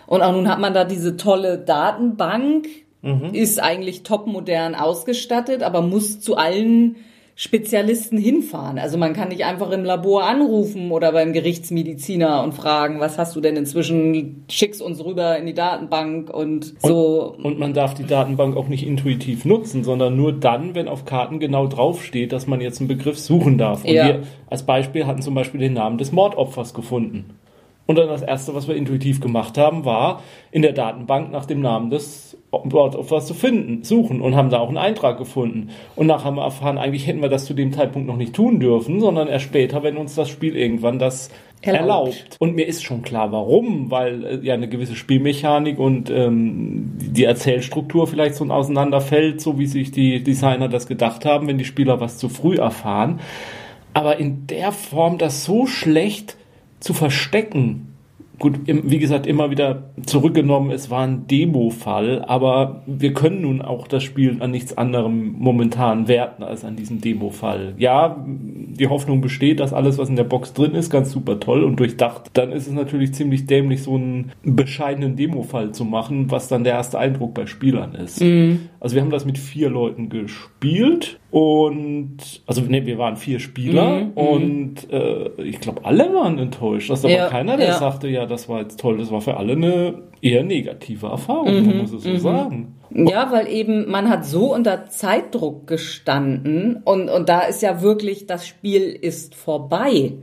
Und 0.05 0.21
auch 0.21 0.33
nun 0.33 0.47
hat 0.47 0.59
man 0.59 0.75
da 0.75 0.83
diese 0.83 1.17
tolle 1.17 1.57
Datenbank, 1.57 2.67
mhm. 3.01 3.33
ist 3.33 3.59
eigentlich 3.59 4.03
topmodern 4.03 4.75
ausgestattet, 4.75 5.63
aber 5.63 5.81
muss 5.81 6.19
zu 6.19 6.37
allen 6.37 6.97
Spezialisten 7.37 8.17
hinfahren. 8.17 8.79
Also 8.79 8.97
man 8.97 9.11
kann 9.11 9.27
nicht 9.27 9.43
einfach 9.43 9.71
im 9.71 9.83
Labor 9.83 10.23
anrufen 10.23 10.91
oder 10.91 11.11
beim 11.11 11.33
Gerichtsmediziner 11.33 12.41
und 12.41 12.53
fragen, 12.53 13.01
was 13.01 13.17
hast 13.17 13.35
du 13.35 13.41
denn 13.41 13.57
inzwischen, 13.57 14.45
schick's 14.49 14.79
uns 14.79 15.03
rüber 15.03 15.37
in 15.37 15.45
die 15.45 15.53
Datenbank 15.53 16.29
und 16.29 16.75
so. 16.79 17.35
Und, 17.37 17.43
und 17.43 17.59
man 17.59 17.73
darf 17.73 17.93
die 17.93 18.05
Datenbank 18.05 18.55
auch 18.55 18.69
nicht 18.69 18.87
intuitiv 18.87 19.43
nutzen, 19.43 19.83
sondern 19.83 20.15
nur 20.15 20.31
dann, 20.31 20.75
wenn 20.75 20.87
auf 20.87 21.03
Karten 21.03 21.39
genau 21.39 21.67
draufsteht, 21.67 22.31
dass 22.31 22.47
man 22.47 22.61
jetzt 22.61 22.79
einen 22.79 22.87
Begriff 22.87 23.19
suchen 23.19 23.57
darf. 23.57 23.83
Und 23.83 23.91
ja. 23.91 24.07
wir 24.07 24.23
als 24.47 24.63
Beispiel 24.63 25.05
hatten 25.05 25.21
zum 25.21 25.35
Beispiel 25.35 25.59
den 25.59 25.73
Namen 25.73 25.97
des 25.97 26.13
Mordopfers 26.13 26.73
gefunden. 26.73 27.31
Und 27.85 27.97
dann 27.97 28.07
das 28.07 28.21
erste, 28.21 28.55
was 28.55 28.69
wir 28.69 28.75
intuitiv 28.75 29.19
gemacht 29.19 29.57
haben, 29.57 29.83
war 29.83 30.23
in 30.51 30.61
der 30.61 30.71
Datenbank 30.71 31.31
nach 31.31 31.45
dem 31.45 31.59
Namen 31.59 31.89
des 31.89 32.34
dort 32.51 32.95
auf 32.95 33.11
was 33.11 33.27
zu 33.27 33.33
finden, 33.33 33.83
suchen 33.83 34.21
und 34.21 34.35
haben 34.35 34.49
da 34.49 34.59
auch 34.59 34.69
einen 34.69 34.77
Eintrag 34.77 35.17
gefunden. 35.17 35.69
Und 35.95 36.07
nachher 36.07 36.25
haben 36.25 36.37
wir 36.37 36.43
erfahren, 36.43 36.77
eigentlich 36.77 37.07
hätten 37.07 37.21
wir 37.21 37.29
das 37.29 37.45
zu 37.45 37.53
dem 37.53 37.73
Zeitpunkt 37.73 38.07
noch 38.07 38.17
nicht 38.17 38.33
tun 38.33 38.59
dürfen, 38.59 38.99
sondern 38.99 39.27
erst 39.27 39.45
später, 39.45 39.83
wenn 39.83 39.97
uns 39.97 40.15
das 40.15 40.29
Spiel 40.29 40.55
irgendwann 40.55 40.99
das 40.99 41.29
erlaubt. 41.61 42.13
erlaubt. 42.13 42.37
Und 42.39 42.55
mir 42.55 42.67
ist 42.67 42.83
schon 42.83 43.01
klar, 43.01 43.31
warum, 43.31 43.91
weil 43.91 44.25
äh, 44.25 44.39
ja 44.41 44.53
eine 44.53 44.69
gewisse 44.69 44.95
Spielmechanik 44.95 45.79
und 45.79 46.09
ähm, 46.09 46.91
die 46.97 47.25
Erzählstruktur 47.25 48.07
vielleicht 48.07 48.35
so 48.35 48.45
auseinanderfällt, 48.45 49.41
so 49.41 49.59
wie 49.59 49.65
sich 49.65 49.91
die 49.91 50.23
Designer 50.23 50.69
das 50.69 50.87
gedacht 50.87 51.25
haben, 51.25 51.47
wenn 51.47 51.57
die 51.57 51.65
Spieler 51.65 51.99
was 51.99 52.17
zu 52.17 52.29
früh 52.29 52.55
erfahren. 52.55 53.19
Aber 53.93 54.17
in 54.17 54.47
der 54.47 54.71
Form 54.71 55.17
das 55.17 55.45
so 55.45 55.67
schlecht 55.67 56.37
zu 56.79 56.93
verstecken, 56.93 57.94
gut, 58.39 58.59
wie 58.65 58.99
gesagt, 58.99 59.27
immer 59.27 59.51
wieder 59.51 59.83
zurückgenommen, 60.05 60.71
es 60.71 60.89
war 60.89 61.05
ein 61.05 61.27
Demo-Fall, 61.27 62.23
aber 62.25 62.83
wir 62.85 63.13
können 63.13 63.41
nun 63.41 63.61
auch 63.61 63.87
das 63.87 64.03
Spiel 64.03 64.37
an 64.39 64.51
nichts 64.51 64.77
anderem 64.77 65.35
momentan 65.37 66.07
werten 66.07 66.43
als 66.43 66.63
an 66.65 66.75
diesem 66.75 67.01
Demo-Fall. 67.01 67.73
Ja, 67.77 68.23
die 68.27 68.87
Hoffnung 68.87 69.21
besteht, 69.21 69.59
dass 69.59 69.73
alles, 69.73 69.97
was 69.97 70.09
in 70.09 70.15
der 70.15 70.23
Box 70.23 70.53
drin 70.53 70.73
ist, 70.73 70.89
ganz 70.89 71.11
super 71.11 71.39
toll 71.39 71.63
und 71.63 71.79
durchdacht. 71.79 72.31
Dann 72.33 72.51
ist 72.51 72.67
es 72.67 72.73
natürlich 72.73 73.13
ziemlich 73.13 73.45
dämlich, 73.45 73.83
so 73.83 73.95
einen 73.95 74.31
bescheidenen 74.43 75.15
Demo-Fall 75.15 75.71
zu 75.71 75.85
machen, 75.85 76.31
was 76.31 76.47
dann 76.47 76.63
der 76.63 76.73
erste 76.73 76.99
Eindruck 76.99 77.33
bei 77.33 77.45
Spielern 77.45 77.95
ist. 77.95 78.21
Mhm. 78.21 78.69
Also 78.79 78.95
wir 78.95 79.01
haben 79.01 79.09
das 79.09 79.25
mit 79.25 79.37
vier 79.37 79.69
Leuten 79.69 80.09
gespielt 80.09 81.19
und 81.35 82.17
also 82.45 82.61
ne, 82.61 82.85
wir 82.85 82.97
waren 82.97 83.17
vier 83.17 83.41
Spieler 83.41 83.89
mhm, 83.89 84.05
mhm. 84.05 84.11
und 84.13 84.89
äh, 84.89 85.31
ich 85.41 85.59
glaube, 85.59 85.83
alle 85.83 86.13
waren 86.13 86.39
enttäuscht. 86.39 86.89
Das 86.89 86.99
ist 86.99 87.05
aber 87.05 87.13
ja, 87.13 87.27
keiner, 87.27 87.57
der 87.57 87.67
ja. 87.67 87.77
sagte, 87.77 88.07
ja, 88.07 88.25
das 88.25 88.47
war 88.47 88.61
jetzt 88.61 88.79
toll, 88.79 88.97
das 88.99 89.11
war 89.11 89.19
für 89.19 89.35
alle 89.35 89.51
eine 89.51 90.03
eher 90.21 90.45
negative 90.45 91.07
Erfahrung, 91.07 91.65
mhm, 91.65 91.77
muss 91.79 91.91
es 91.91 92.03
so 92.03 92.09
mhm. 92.09 92.19
sagen. 92.19 92.75
Ja, 92.89 93.33
weil 93.33 93.49
eben 93.49 93.91
man 93.91 94.07
hat 94.07 94.25
so 94.25 94.53
unter 94.53 94.85
Zeitdruck 94.85 95.67
gestanden 95.67 96.81
und, 96.85 97.09
und 97.09 97.27
da 97.27 97.41
ist 97.41 97.61
ja 97.61 97.81
wirklich, 97.81 98.27
das 98.27 98.47
Spiel 98.47 98.83
ist 98.83 99.35
vorbei 99.35 100.13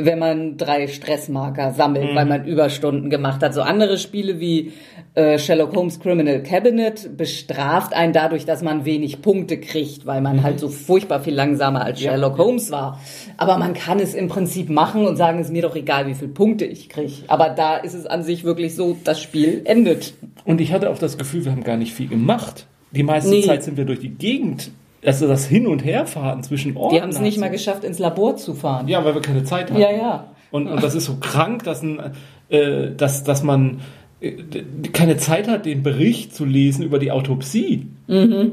wenn 0.00 0.20
man 0.20 0.56
drei 0.56 0.86
Stressmarker 0.86 1.72
sammelt, 1.72 2.12
mhm. 2.12 2.14
weil 2.14 2.24
man 2.24 2.44
Überstunden 2.44 3.10
gemacht 3.10 3.42
hat. 3.42 3.52
So 3.52 3.62
andere 3.62 3.98
Spiele 3.98 4.38
wie 4.38 4.72
äh, 5.14 5.40
Sherlock 5.40 5.74
Holmes 5.74 5.98
Criminal 5.98 6.40
Cabinet 6.40 7.16
bestraft 7.16 7.92
einen 7.94 8.12
dadurch, 8.12 8.44
dass 8.44 8.62
man 8.62 8.84
wenig 8.84 9.22
Punkte 9.22 9.58
kriegt, 9.58 10.06
weil 10.06 10.20
man 10.20 10.44
halt 10.44 10.60
so 10.60 10.68
furchtbar 10.68 11.18
viel 11.18 11.34
langsamer 11.34 11.84
als 11.84 12.00
ja. 12.00 12.12
Sherlock 12.12 12.38
Holmes 12.38 12.70
war. 12.70 13.00
Aber 13.38 13.58
man 13.58 13.74
kann 13.74 13.98
es 13.98 14.14
im 14.14 14.28
Prinzip 14.28 14.70
machen 14.70 15.04
und 15.04 15.16
sagen, 15.16 15.40
es 15.40 15.48
ist 15.48 15.52
mir 15.52 15.62
doch 15.62 15.74
egal, 15.74 16.06
wie 16.06 16.14
viele 16.14 16.30
Punkte 16.30 16.64
ich 16.64 16.88
kriege. 16.88 17.24
Aber 17.26 17.48
da 17.48 17.76
ist 17.76 17.94
es 17.94 18.06
an 18.06 18.22
sich 18.22 18.44
wirklich 18.44 18.76
so, 18.76 18.96
das 19.02 19.20
Spiel 19.20 19.62
endet. 19.64 20.14
Und 20.44 20.60
ich 20.60 20.72
hatte 20.72 20.90
auch 20.90 20.98
das 20.98 21.18
Gefühl, 21.18 21.44
wir 21.44 21.50
haben 21.50 21.64
gar 21.64 21.76
nicht 21.76 21.92
viel 21.92 22.06
gemacht. 22.06 22.68
Die 22.92 23.02
meiste 23.02 23.30
nee. 23.30 23.42
Zeit 23.42 23.64
sind 23.64 23.76
wir 23.76 23.84
durch 23.84 24.00
die 24.00 24.10
Gegend 24.10 24.70
also 25.04 25.28
das 25.28 25.46
Hin- 25.46 25.66
und 25.66 25.84
Herfahren 25.84 26.42
zwischen 26.42 26.76
Orten. 26.76 26.94
Die 26.94 27.02
haben 27.02 27.10
es 27.10 27.20
nicht 27.20 27.38
mal 27.38 27.50
geschafft, 27.50 27.84
ins 27.84 27.98
Labor 27.98 28.36
zu 28.36 28.54
fahren. 28.54 28.88
Ja, 28.88 29.04
weil 29.04 29.14
wir 29.14 29.22
keine 29.22 29.44
Zeit 29.44 29.70
hatten. 29.70 29.80
Ja, 29.80 29.90
ja. 29.90 30.24
Und, 30.50 30.66
und 30.66 30.82
das 30.82 30.94
ist 30.94 31.04
so 31.04 31.16
krank, 31.20 31.64
dass, 31.64 31.82
ein, 31.82 32.12
äh, 32.48 32.90
dass, 32.96 33.22
dass 33.22 33.42
man 33.42 33.80
äh, 34.20 34.32
keine 34.92 35.16
Zeit 35.18 35.46
hat, 35.46 35.66
den 35.66 35.82
Bericht 35.82 36.34
zu 36.34 36.44
lesen 36.44 36.84
über 36.84 36.98
die 36.98 37.12
Autopsie. 37.12 37.86
Mhm. 38.06 38.52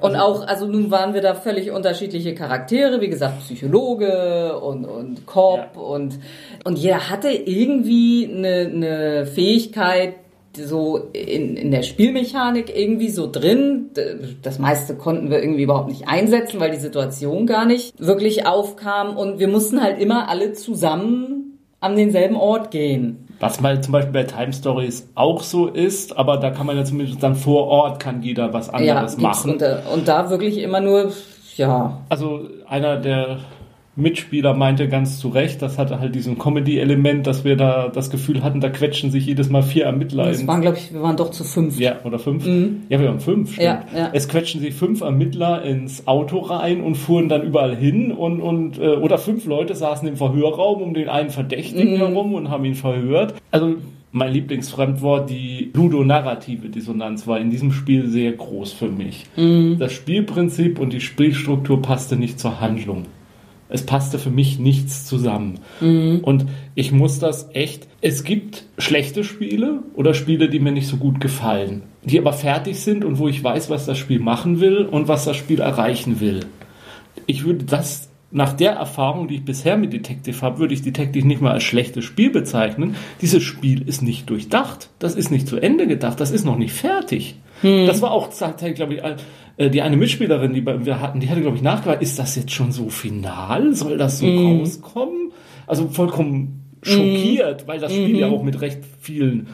Und 0.00 0.16
also, 0.16 0.18
auch, 0.18 0.46
also 0.46 0.66
nun 0.66 0.90
waren 0.90 1.14
wir 1.14 1.22
da 1.22 1.34
völlig 1.34 1.70
unterschiedliche 1.70 2.34
Charaktere, 2.34 3.00
wie 3.00 3.08
gesagt, 3.08 3.40
Psychologe 3.40 4.58
und, 4.60 4.84
und 4.84 5.24
Cop 5.26 5.70
ja. 5.74 5.80
und, 5.80 6.18
und 6.64 6.78
jeder 6.78 7.08
hatte 7.08 7.30
irgendwie 7.30 8.28
eine, 8.30 8.70
eine 8.72 9.26
Fähigkeit, 9.26 10.14
so 10.66 11.10
in, 11.12 11.56
in 11.56 11.70
der 11.70 11.82
Spielmechanik 11.82 12.74
irgendwie 12.74 13.08
so 13.08 13.30
drin. 13.30 13.90
Das 14.42 14.58
meiste 14.58 14.94
konnten 14.94 15.30
wir 15.30 15.40
irgendwie 15.40 15.62
überhaupt 15.62 15.88
nicht 15.88 16.08
einsetzen, 16.08 16.60
weil 16.60 16.70
die 16.70 16.78
Situation 16.78 17.46
gar 17.46 17.66
nicht 17.66 17.94
wirklich 17.98 18.46
aufkam. 18.46 19.16
Und 19.16 19.38
wir 19.38 19.48
mussten 19.48 19.82
halt 19.82 20.00
immer 20.00 20.28
alle 20.28 20.52
zusammen 20.52 21.58
an 21.80 21.96
denselben 21.96 22.36
Ort 22.36 22.70
gehen. 22.70 23.28
Was 23.40 23.60
mal 23.60 23.80
zum 23.80 23.92
Beispiel 23.92 24.12
bei 24.12 24.24
Time 24.24 24.52
Stories 24.52 25.08
auch 25.14 25.42
so 25.42 25.68
ist, 25.68 26.16
aber 26.16 26.38
da 26.38 26.50
kann 26.50 26.66
man 26.66 26.76
ja 26.76 26.84
zumindest 26.84 27.22
dann 27.22 27.36
vor 27.36 27.68
Ort 27.68 28.00
kann 28.00 28.22
jeder 28.22 28.52
was 28.52 28.68
anderes 28.68 29.14
ja, 29.14 29.22
machen. 29.22 29.52
Und, 29.52 29.62
und 29.92 30.08
da 30.08 30.28
wirklich 30.28 30.58
immer 30.58 30.80
nur, 30.80 31.12
ja. 31.56 32.00
Also 32.08 32.48
einer 32.66 32.96
der 32.96 33.38
Mitspieler 33.98 34.54
meinte 34.54 34.88
ganz 34.88 35.18
zu 35.18 35.28
Recht, 35.28 35.60
das 35.60 35.76
hatte 35.76 35.98
halt 35.98 36.14
diesen 36.14 36.38
Comedy-Element, 36.38 37.26
dass 37.26 37.44
wir 37.44 37.56
da 37.56 37.88
das 37.88 38.10
Gefühl 38.10 38.42
hatten, 38.44 38.60
da 38.60 38.68
quetschen 38.68 39.10
sich 39.10 39.26
jedes 39.26 39.50
Mal 39.50 39.62
vier 39.62 39.86
Ermittler. 39.86 40.26
Das 40.26 40.46
waren, 40.46 40.60
glaube 40.60 40.76
ich, 40.78 40.92
wir 40.92 41.02
waren 41.02 41.16
doch 41.16 41.30
zu 41.30 41.42
fünf. 41.42 41.80
Ja, 41.80 41.96
oder 42.04 42.18
fünf? 42.18 42.46
Mhm. 42.46 42.82
Ja, 42.88 43.00
wir 43.00 43.08
waren 43.08 43.20
fünf, 43.20 43.54
stimmt. 43.54 43.66
Ja, 43.66 43.84
ja. 43.94 44.10
Es 44.12 44.28
quetschen 44.28 44.60
sich 44.60 44.74
fünf 44.74 45.00
Ermittler 45.00 45.62
ins 45.62 46.06
Auto 46.06 46.38
rein 46.38 46.80
und 46.80 46.94
fuhren 46.94 47.28
dann 47.28 47.42
überall 47.42 47.74
hin 47.74 48.12
und, 48.12 48.40
und 48.40 48.78
äh, 48.78 48.96
oder 48.96 49.18
fünf 49.18 49.46
Leute 49.46 49.74
saßen 49.74 50.06
im 50.06 50.16
Verhörraum 50.16 50.80
um 50.80 50.94
den 50.94 51.08
einen 51.08 51.30
Verdächtigen 51.30 51.94
mhm. 51.94 51.98
herum 51.98 52.34
und 52.34 52.50
haben 52.50 52.64
ihn 52.64 52.76
verhört. 52.76 53.34
Also 53.50 53.74
mein 54.12 54.32
Lieblingsfremdwort, 54.32 55.28
die 55.28 55.70
ludonarrative 55.74 56.68
Dissonanz 56.68 57.26
war 57.26 57.40
in 57.40 57.50
diesem 57.50 57.72
Spiel 57.72 58.08
sehr 58.08 58.32
groß 58.32 58.72
für 58.72 58.88
mich. 58.88 59.26
Mhm. 59.36 59.76
Das 59.78 59.92
Spielprinzip 59.92 60.78
und 60.78 60.92
die 60.92 61.00
Spielstruktur 61.00 61.82
passte 61.82 62.16
nicht 62.16 62.38
zur 62.38 62.60
Handlung. 62.60 63.06
Es 63.68 63.84
passte 63.84 64.18
für 64.18 64.30
mich 64.30 64.58
nichts 64.58 65.04
zusammen. 65.04 65.60
Mhm. 65.80 66.20
Und 66.22 66.46
ich 66.74 66.92
muss 66.92 67.18
das 67.18 67.50
echt. 67.52 67.86
Es 68.00 68.24
gibt 68.24 68.64
schlechte 68.78 69.24
Spiele 69.24 69.82
oder 69.94 70.14
Spiele, 70.14 70.48
die 70.48 70.60
mir 70.60 70.72
nicht 70.72 70.88
so 70.88 70.96
gut 70.96 71.20
gefallen, 71.20 71.82
die 72.02 72.18
aber 72.18 72.32
fertig 72.32 72.80
sind 72.80 73.04
und 73.04 73.18
wo 73.18 73.28
ich 73.28 73.42
weiß, 73.42 73.70
was 73.70 73.86
das 73.86 73.98
Spiel 73.98 74.20
machen 74.20 74.60
will 74.60 74.86
und 74.86 75.08
was 75.08 75.24
das 75.24 75.36
Spiel 75.36 75.60
erreichen 75.60 76.20
will. 76.20 76.40
Ich 77.26 77.44
würde 77.44 77.64
das 77.64 78.08
nach 78.30 78.52
der 78.52 78.72
Erfahrung, 78.72 79.28
die 79.28 79.36
ich 79.36 79.44
bisher 79.44 79.76
mit 79.76 79.92
Detective 79.92 80.42
habe, 80.42 80.58
würde 80.58 80.74
ich 80.74 80.82
Detective 80.82 81.26
nicht 81.26 81.40
mal 81.40 81.52
als 81.52 81.64
schlechtes 81.64 82.04
Spiel 82.04 82.30
bezeichnen. 82.30 82.94
Dieses 83.22 83.42
Spiel 83.42 83.88
ist 83.88 84.02
nicht 84.02 84.28
durchdacht. 84.28 84.90
Das 84.98 85.14
ist 85.14 85.30
nicht 85.30 85.48
zu 85.48 85.56
Ende 85.56 85.86
gedacht. 85.86 86.20
Das 86.20 86.30
ist 86.30 86.44
noch 86.44 86.58
nicht 86.58 86.74
fertig. 86.74 87.36
Hm. 87.62 87.86
Das 87.86 88.02
war 88.02 88.12
auch, 88.12 88.30
glaube 88.74 88.94
ich, 88.94 89.02
äh, 89.56 89.70
die 89.70 89.82
eine 89.82 89.96
Mitspielerin, 89.96 90.54
die 90.54 90.64
wir 90.64 91.00
hatten, 91.00 91.20
die 91.20 91.28
hatte, 91.28 91.40
glaube 91.40 91.56
ich, 91.56 91.62
nachgefragt, 91.62 92.02
ist 92.02 92.18
das 92.18 92.36
jetzt 92.36 92.52
schon 92.52 92.72
so 92.72 92.88
final? 92.88 93.74
Soll 93.74 93.98
das 93.98 94.20
so 94.20 94.26
hm. 94.26 94.60
rauskommen? 94.60 95.32
Also 95.66 95.88
vollkommen 95.88 96.64
schockiert, 96.82 97.62
hm. 97.62 97.68
weil 97.68 97.80
das 97.80 97.92
Spiel 97.92 98.18
ja 98.18 98.28
mhm. 98.28 98.34
auch 98.34 98.42
mit 98.42 98.60
recht 98.60 98.78
vielen 99.00 99.48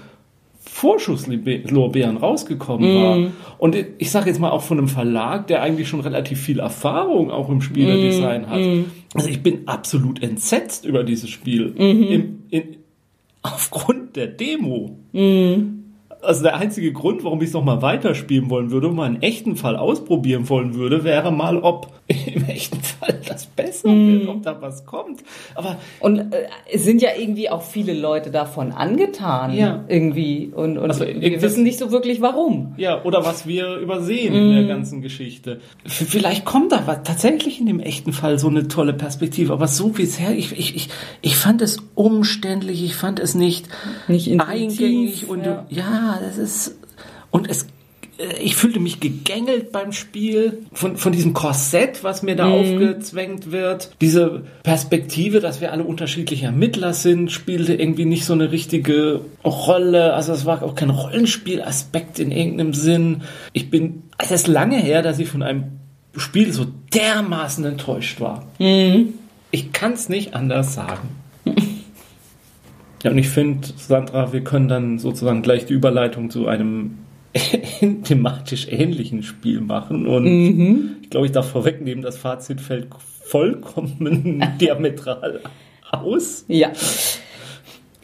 Vorschusslorbeeren 0.67 2.17
rausgekommen 2.17 2.93
mm. 2.93 3.03
war. 3.03 3.33
Und 3.59 3.77
ich 3.99 4.11
sage 4.11 4.29
jetzt 4.29 4.41
mal 4.41 4.51
auch 4.51 4.63
von 4.63 4.79
einem 4.79 4.89
Verlag, 4.89 5.47
der 5.47 5.63
eigentlich 5.63 5.89
schon 5.89 6.01
relativ 6.01 6.41
viel 6.41 6.59
Erfahrung 6.59 7.31
auch 7.31 7.49
im 7.49 7.61
Spielerdesign 7.61 8.43
mm. 8.43 8.47
hat. 8.49 8.61
Mm. 8.61 8.85
Also 9.15 9.29
ich 9.29 9.43
bin 9.43 9.69
absolut 9.69 10.23
entsetzt 10.23 10.85
über 10.85 11.05
dieses 11.05 11.31
Spiel. 11.31 11.75
-hmm. 11.77 12.09
Im, 12.09 12.43
in, 12.51 12.77
aufgrund 13.43 14.17
der 14.17 14.27
Demo. 14.27 14.99
Mm 15.13 15.84
also 16.25 16.43
der 16.43 16.57
einzige 16.57 16.93
Grund, 16.93 17.25
warum 17.25 17.41
ich 17.41 17.49
es 17.49 17.55
nochmal 17.55 17.83
weiterspielen 17.83 18.51
wollen 18.51 18.71
würde 18.71 18.89
und 18.89 18.97
mal 18.97 19.05
einen 19.05 19.23
echten 19.23 19.57
Fall 19.57 19.77
ausprobieren 19.77 20.49
wollen 20.49 20.75
würde, 20.75 21.05
wäre 21.05 21.33
mal, 21.33 21.59
ob 21.59 21.93
im 22.35 22.45
echten 22.45 22.83
Fall 22.83 23.19
das 23.27 23.47
besser 23.47 23.89
mm. 23.89 24.09
wird, 24.09 24.29
ob 24.29 24.43
da 24.43 24.61
was 24.61 24.85
kommt. 24.85 25.21
Aber 25.55 25.79
und 26.01 26.35
äh, 26.35 26.49
es 26.71 26.85
sind 26.85 27.01
ja 27.01 27.11
irgendwie 27.17 27.49
auch 27.49 27.63
viele 27.63 27.95
Leute 27.95 28.31
davon 28.31 28.73
angetan, 28.73 29.55
ja. 29.55 29.85
irgendwie 29.89 30.53
und, 30.55 30.77
und 30.77 30.91
also, 30.91 31.07
wir 31.07 31.41
wissen 31.41 31.63
nicht 31.63 31.79
so 31.79 31.91
wirklich 31.91 32.21
warum. 32.21 32.75
Ja, 32.77 33.03
oder 33.05 33.25
was 33.25 33.47
wir 33.47 33.77
übersehen 33.77 34.35
mm. 34.35 34.37
in 34.37 34.53
der 34.55 34.63
mm. 34.65 34.69
ganzen 34.69 35.01
Geschichte. 35.01 35.61
Vielleicht 35.87 36.45
kommt 36.45 36.73
da 36.73 36.83
was, 36.87 37.05
tatsächlich 37.05 37.59
in 37.59 37.67
dem 37.67 37.81
echten 37.81 38.13
Fall 38.13 38.39
so 38.39 38.49
eine 38.49 38.69
tolle 38.69 38.93
Perspektive, 38.93 39.55
aber 39.55 39.67
so 39.67 39.89
bisher, 39.89 40.37
ich, 40.37 40.53
ich, 40.53 40.77
ich, 40.77 40.89
ich 41.23 41.37
fand 41.37 41.63
es 41.63 41.79
umständlich, 41.95 42.85
ich 42.85 42.97
fand 42.97 43.19
es 43.19 43.35
nicht, 43.35 43.69
nicht 44.09 44.29
eingängig 44.41 45.27
und 45.27 45.47
ja. 45.47 45.65
ja 45.71 46.19
das 46.23 46.37
ist, 46.37 46.77
und 47.31 47.49
es, 47.49 47.67
ich 48.41 48.55
fühlte 48.55 48.79
mich 48.79 49.01
gegängelt 49.01 49.73
beim 49.73 49.93
Spiel 49.93 50.65
von, 50.73 50.97
von 50.97 51.13
diesem 51.13 51.33
Korsett, 51.33 52.05
was 52.05 52.23
mir 52.23 52.37
da 52.37 52.47
mm. 52.47 52.53
aufgezwängt 52.53 53.51
wird. 53.51 53.91
Diese 54.01 54.43
Perspektive, 54.63 55.41
dass 55.41 55.61
wir 55.61 55.73
alle 55.73 55.85
unterschiedliche 55.85 56.47
Ermittler 56.47 56.93
sind, 56.93 57.33
spielte 57.33 57.75
irgendwie 57.75 58.05
nicht 58.05 58.25
so 58.25 58.33
eine 58.33 58.53
richtige 58.53 59.23
Rolle. 59.45 60.15
Also 60.15 60.33
es 60.33 60.47
war 60.47 60.63
auch 60.63 60.77
kein 60.77 60.91
Rollenspielaspekt 60.91 62.21
in 62.21 62.31
irgendeinem 62.31 62.75
Sinn. 62.75 63.23
Ich 63.53 63.71
bin, 63.71 64.05
es 64.19 64.31
ist 64.31 64.47
lange 64.47 64.77
her, 64.77 65.03
dass 65.03 65.19
ich 65.19 65.29
von 65.29 65.43
einem 65.43 65.65
Spiel 66.17 66.53
so 66.53 66.67
dermaßen 66.95 67.65
enttäuscht 67.65 68.21
war. 68.21 68.47
Mm. 68.59 69.15
Ich 69.51 69.73
kann 69.73 69.93
es 69.93 70.09
nicht 70.09 70.35
anders 70.35 70.75
sagen. 70.75 71.09
Ja, 73.05 73.11
und 73.11 73.19
ich 73.19 73.29
finde, 73.29 73.69
Sandra, 73.77 74.33
wir 74.33 74.43
können 74.43 74.69
dann 74.69 74.99
sozusagen 74.99 75.43
gleich 75.43 75.67
die 75.67 75.75
Überleitung 75.75 76.31
zu 76.31 76.49
einem 76.49 77.04
thematisch 78.05 78.69
ähnlichen 78.69 79.23
Spiel 79.23 79.61
machen. 79.61 80.07
Und 80.07 80.25
mhm. 80.25 80.97
ich 81.03 81.11
glaube, 81.11 81.27
ich 81.27 81.33
darf 81.33 81.51
vorwegnehmen, 81.51 82.03
das 82.03 82.17
Fazit 82.17 82.61
fällt 82.61 82.89
vollkommen 83.25 84.45
diametral 84.61 85.41
aus. 85.91 86.45
Ja. 86.49 86.73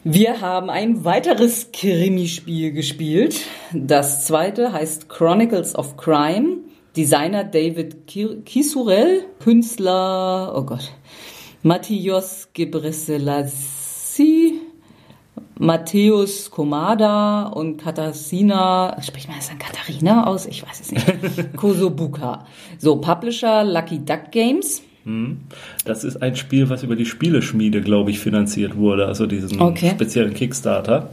Wir 0.03 0.41
haben 0.41 0.69
ein 0.69 1.03
weiteres 1.05 1.71
Krimispiel 1.71 2.71
gespielt. 2.71 3.41
Das 3.73 4.25
zweite 4.25 4.73
heißt 4.73 5.09
Chronicles 5.09 5.75
of 5.75 5.95
Crime. 5.97 6.57
Designer 6.97 7.45
David 7.45 8.05
Kisurel, 8.05 9.23
Künstler, 9.39 10.51
oh 10.53 10.63
Gott, 10.63 10.91
Matthios 11.63 12.49
Gebreselassie, 12.53 13.80
Matthäus 15.61 16.49
Komada 16.49 17.43
und 17.43 17.77
Katarina, 17.77 18.97
spricht 19.01 19.27
man 19.27 19.37
das 19.37 19.49
dann 19.49 19.59
Katharina 19.59 20.25
aus? 20.25 20.47
Ich 20.47 20.63
weiß 20.63 20.81
es 20.81 20.91
nicht. 20.91 21.55
Kosobuka. 21.55 22.45
So, 22.79 22.95
Publisher 22.95 23.63
Lucky 23.63 23.99
Duck 23.99 24.31
Games. 24.31 24.81
Hm. 25.03 25.41
Das 25.85 26.03
ist 26.03 26.21
ein 26.21 26.35
Spiel, 26.35 26.69
was 26.69 26.81
über 26.81 26.95
die 26.95 27.05
Spieleschmiede, 27.05 27.81
glaube 27.81 28.09
ich, 28.09 28.19
finanziert 28.19 28.75
wurde, 28.75 29.05
also 29.05 29.27
diesen 29.27 29.61
okay. 29.61 29.91
speziellen 29.91 30.33
Kickstarter. 30.33 31.09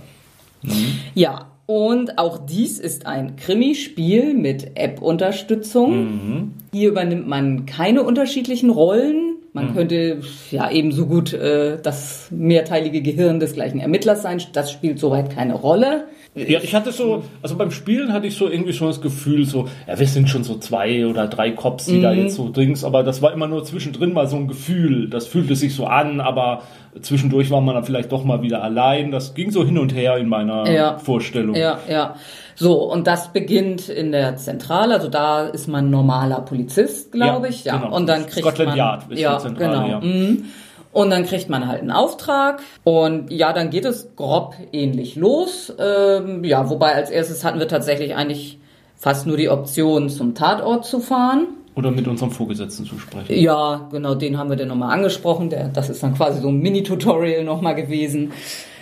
Mhm. 0.63 0.99
Ja, 1.15 1.49
und 1.67 2.17
auch 2.17 2.39
dies 2.39 2.79
ist 2.79 3.05
ein 3.05 3.37
Krimispiel 3.37 4.33
mit 4.33 4.79
App-Unterstützung. 4.79 6.05
Mhm. 6.05 6.53
Hier 6.73 6.91
übernimmt 6.91 7.27
man 7.27 7.67
keine 7.67 8.03
unterschiedlichen 8.03 8.71
Rollen, 8.71 9.39
man 9.53 9.71
mhm. 9.71 9.75
könnte 9.75 10.21
ja 10.51 10.71
ebenso 10.71 11.07
gut 11.07 11.33
äh, 11.33 11.79
das 11.83 12.29
mehrteilige 12.31 13.01
Gehirn 13.03 13.41
des 13.41 13.55
gleichen 13.55 13.81
Ermittlers 13.81 14.23
sein. 14.23 14.41
Das 14.53 14.71
spielt 14.71 14.99
soweit 14.99 15.31
keine 15.35 15.55
Rolle. 15.55 16.05
Ja, 16.35 16.61
ich 16.63 16.75
hatte 16.75 16.93
so, 16.93 17.25
also 17.43 17.57
beim 17.57 17.71
Spielen 17.71 18.13
hatte 18.13 18.27
ich 18.27 18.37
so 18.37 18.49
irgendwie 18.49 18.73
schon 18.73 18.89
das 18.89 19.01
Gefühl, 19.01 19.47
so, 19.47 19.67
ja, 19.89 19.99
wir 19.99 20.07
sind 20.07 20.29
schon 20.29 20.45
so 20.45 20.59
zwei 20.59 21.07
oder 21.07 21.27
drei 21.27 21.51
Cops, 21.51 21.87
die 21.87 21.97
mhm. 21.97 22.03
da 22.03 22.13
jetzt 22.13 22.37
so 22.37 22.49
dings, 22.49 22.85
aber 22.85 23.03
das 23.03 23.23
war 23.23 23.33
immer 23.33 23.49
nur 23.49 23.65
zwischendrin 23.65 24.13
mal 24.13 24.29
so 24.29 24.37
ein 24.37 24.47
Gefühl. 24.47 25.09
Das 25.09 25.27
fühlte 25.27 25.57
sich 25.57 25.75
so 25.75 25.87
an, 25.87 26.21
aber 26.21 26.63
zwischendurch 27.01 27.51
war 27.51 27.61
man 27.61 27.75
dann 27.75 27.85
vielleicht 27.85 28.13
doch 28.13 28.25
mal 28.25 28.43
wieder 28.43 28.63
allein. 28.63 29.11
Das 29.11 29.35
ging 29.35 29.51
so 29.51 29.65
hin 29.65 29.79
und 29.79 29.95
her 29.95 30.19
in 30.19 30.29
meiner 30.29 30.71
ja. 30.71 30.99
Vorstellung. 30.99 31.57
Ja, 31.57 31.81
ja. 31.89 32.15
So, 32.59 32.83
und 32.91 33.07
das 33.07 33.33
beginnt 33.33 33.89
in 33.89 34.11
der 34.11 34.37
Zentrale, 34.37 34.95
also 34.95 35.09
da 35.09 35.47
ist 35.47 35.69
man 35.69 35.91
normaler 35.91 36.41
Polizist, 36.41 37.13
glaube 37.13 37.47
ja, 37.47 37.53
ich. 37.53 37.65
Ja, 37.65 37.77
genau. 37.77 37.95
und 37.97 38.09
dann 38.09 38.27
kriegt 38.27 38.47
Scotland 38.47 38.71
man 38.71 38.79
Yard 38.79 39.13
ist 39.13 39.21
ja, 39.21 39.39
Zentrale, 39.39 39.71
genau. 39.71 39.89
Ja. 39.89 40.01
Mhm. 40.01 40.45
Und 40.91 41.11
dann 41.11 41.25
kriegt 41.25 41.49
man 41.49 41.69
halt 41.69 41.83
einen 41.83 41.93
Auftrag 41.93 42.61
und 42.83 43.31
ja, 43.31 43.53
dann 43.53 43.71
geht 43.71 43.85
es 43.85 44.17
grob 44.17 44.57
ähnlich 44.73 45.15
los. 45.15 45.73
Ähm, 45.79 46.43
ja, 46.43 46.69
wobei 46.69 46.95
als 46.95 47.11
erstes 47.11 47.45
hatten 47.45 47.61
wir 47.61 47.69
tatsächlich 47.69 48.17
eigentlich 48.17 48.59
fast 48.97 49.27
nur 49.27 49.37
die 49.37 49.51
Option, 49.51 50.09
zum 50.09 50.35
Tatort 50.35 50.85
zu 50.85 50.99
fahren. 50.99 51.47
Oder 51.79 51.93
mit 51.93 52.09
unserem 52.09 52.33
Vorgesetzten 52.33 52.85
zu 52.85 52.99
sprechen. 52.99 53.41
Ja, 53.41 53.87
genau, 53.93 54.17
den 54.17 54.37
haben 54.37 54.51
wir 54.51 54.57
dann 54.57 54.67
nochmal 54.67 54.93
angesprochen. 54.93 55.49
Der, 55.49 55.69
das 55.69 55.89
ist 55.89 56.03
dann 56.03 56.13
quasi 56.13 56.41
so 56.41 56.49
ein 56.49 56.59
Mini-Tutorial 56.59 57.45
nochmal 57.45 57.77
gewesen. 57.77 58.33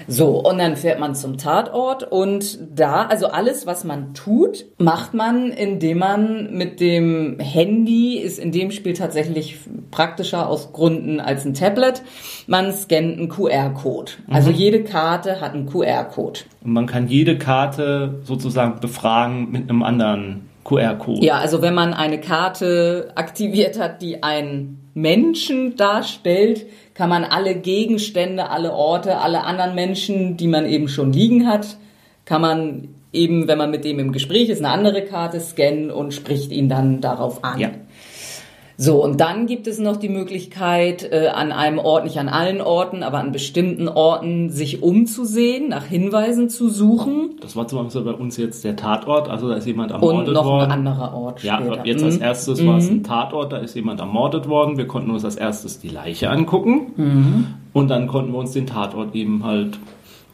So, 0.09 0.39
und 0.43 0.57
dann 0.57 0.77
fährt 0.77 0.99
man 0.99 1.15
zum 1.15 1.37
Tatort 1.37 2.11
und 2.11 2.59
da, 2.75 3.05
also 3.05 3.27
alles, 3.27 3.67
was 3.67 3.85
man 3.85 4.15
tut, 4.15 4.65
macht 4.79 5.13
man, 5.13 5.51
indem 5.51 5.99
man 5.99 6.57
mit 6.57 6.81
dem 6.81 7.39
Handy, 7.39 8.17
ist 8.17 8.39
in 8.39 8.51
dem 8.51 8.71
Spiel 8.71 8.95
tatsächlich 8.95 9.59
praktischer 9.91 10.49
aus 10.49 10.73
Gründen 10.73 11.21
als 11.21 11.45
ein 11.45 11.53
Tablet, 11.53 12.03
man 12.47 12.73
scannt 12.73 13.19
einen 13.19 13.29
QR-Code. 13.29 14.13
Also 14.29 14.51
mhm. 14.51 14.57
jede 14.57 14.85
Karte 14.85 15.43
hat 15.43 15.53
einen 15.53 15.67
QR-Code. 15.67 16.41
Und 16.65 16.73
man 16.73 16.87
kann 16.87 17.09
jede 17.09 17.37
Karte 17.37 18.21
sozusagen 18.23 18.81
befragen 18.81 19.51
mit 19.51 19.69
einem 19.69 19.83
anderen 19.83 20.49
QR-Code. 20.67 21.25
Ja, 21.25 21.39
also 21.39 21.63
wenn 21.63 21.75
man 21.75 21.95
eine 21.95 22.21
Karte 22.21 23.13
aktiviert 23.15 23.79
hat, 23.79 24.03
die 24.03 24.23
einen 24.23 24.91
Menschen 24.95 25.77
darstellt, 25.77 26.67
kann 26.95 27.09
man 27.09 27.25
alle 27.25 27.55
Gegenstände, 27.55 28.51
alle 28.51 28.73
Orte, 28.73 29.19
alle 29.19 29.45
anderen 29.45 29.75
Menschen, 29.75 30.37
die 30.37 30.49
man 30.49 30.67
eben 30.67 30.89
schon 30.89 31.13
liegen 31.13 31.47
hat, 31.47 31.77
kann 32.25 32.41
man 32.41 32.89
eben, 33.13 33.49
wenn 33.49 33.59
man 33.59 33.71
mit 33.71 33.85
dem 33.85 33.99
im 33.99 34.13
Gespräch 34.13 34.49
ist, 34.49 34.59
eine 34.59 34.71
andere 34.71 35.03
Karte 35.03 35.41
scannen 35.41 35.91
und 35.91 36.13
spricht 36.13 36.51
ihn 36.51 36.69
dann 36.69 37.01
darauf 37.01 37.45
an. 37.45 37.59
Ja. 37.59 37.71
So, 38.79 39.03
und 39.03 39.21
dann 39.21 39.47
gibt 39.47 39.67
es 39.67 39.79
noch 39.79 39.97
die 39.97 40.11
Möglichkeit, 40.11 41.11
äh, 41.11 41.29
an 41.29 41.51
einem 41.51 41.79
Ort, 41.79 42.05
nicht 42.05 42.19
an 42.19 42.29
allen 42.29 42.61
Orten, 42.61 43.03
aber 43.03 43.19
an 43.19 43.33
bestimmten 43.33 43.89
Orten 43.89 44.51
sich 44.51 44.83
umzusehen, 44.83 45.71
nach 45.71 45.87
Hinweisen 45.87 46.51
zu 46.51 46.69
suchen. 46.69 47.37
Das 47.41 47.57
war 47.57 47.67
zum 47.69 47.85
Beispiel 47.85 48.03
bei 48.03 48.13
uns 48.13 48.37
jetzt 48.37 48.65
der 48.65 48.77
Tatort, 48.77 49.31
also 49.31 49.49
da 49.49 49.55
ist 49.55 49.67
jemand 49.67 49.93
ermordet 49.93 50.27
worden. 50.27 50.29
Und 50.29 50.35
noch 50.35 50.45
worden. 50.45 50.65
ein 50.65 50.87
anderer 50.87 51.15
Ort 51.15 51.43
Ja, 51.43 51.59
später. 51.59 51.87
jetzt 51.87 52.05
als 52.05 52.17
mhm. 52.17 52.23
erstes 52.23 52.61
mhm. 52.61 52.67
war 52.67 52.77
es 52.77 52.91
ein 52.91 53.03
Tatort, 53.03 53.53
da 53.53 53.57
ist 53.59 53.75
jemand 53.75 54.01
ermordet 54.01 54.47
worden. 54.47 54.77
Wir 54.77 54.87
konnten 54.87 55.11
uns 55.11 55.25
als 55.25 55.37
erstes 55.37 55.79
die 55.79 55.89
Leiche 55.89 56.29
angucken 56.29 56.93
mhm. 56.97 57.47
und 57.73 57.89
dann 57.89 58.07
konnten 58.09 58.33
wir 58.33 58.39
uns 58.39 58.53
den 58.53 58.67
Tatort 58.67 59.15
eben 59.15 59.43
halt 59.43 59.79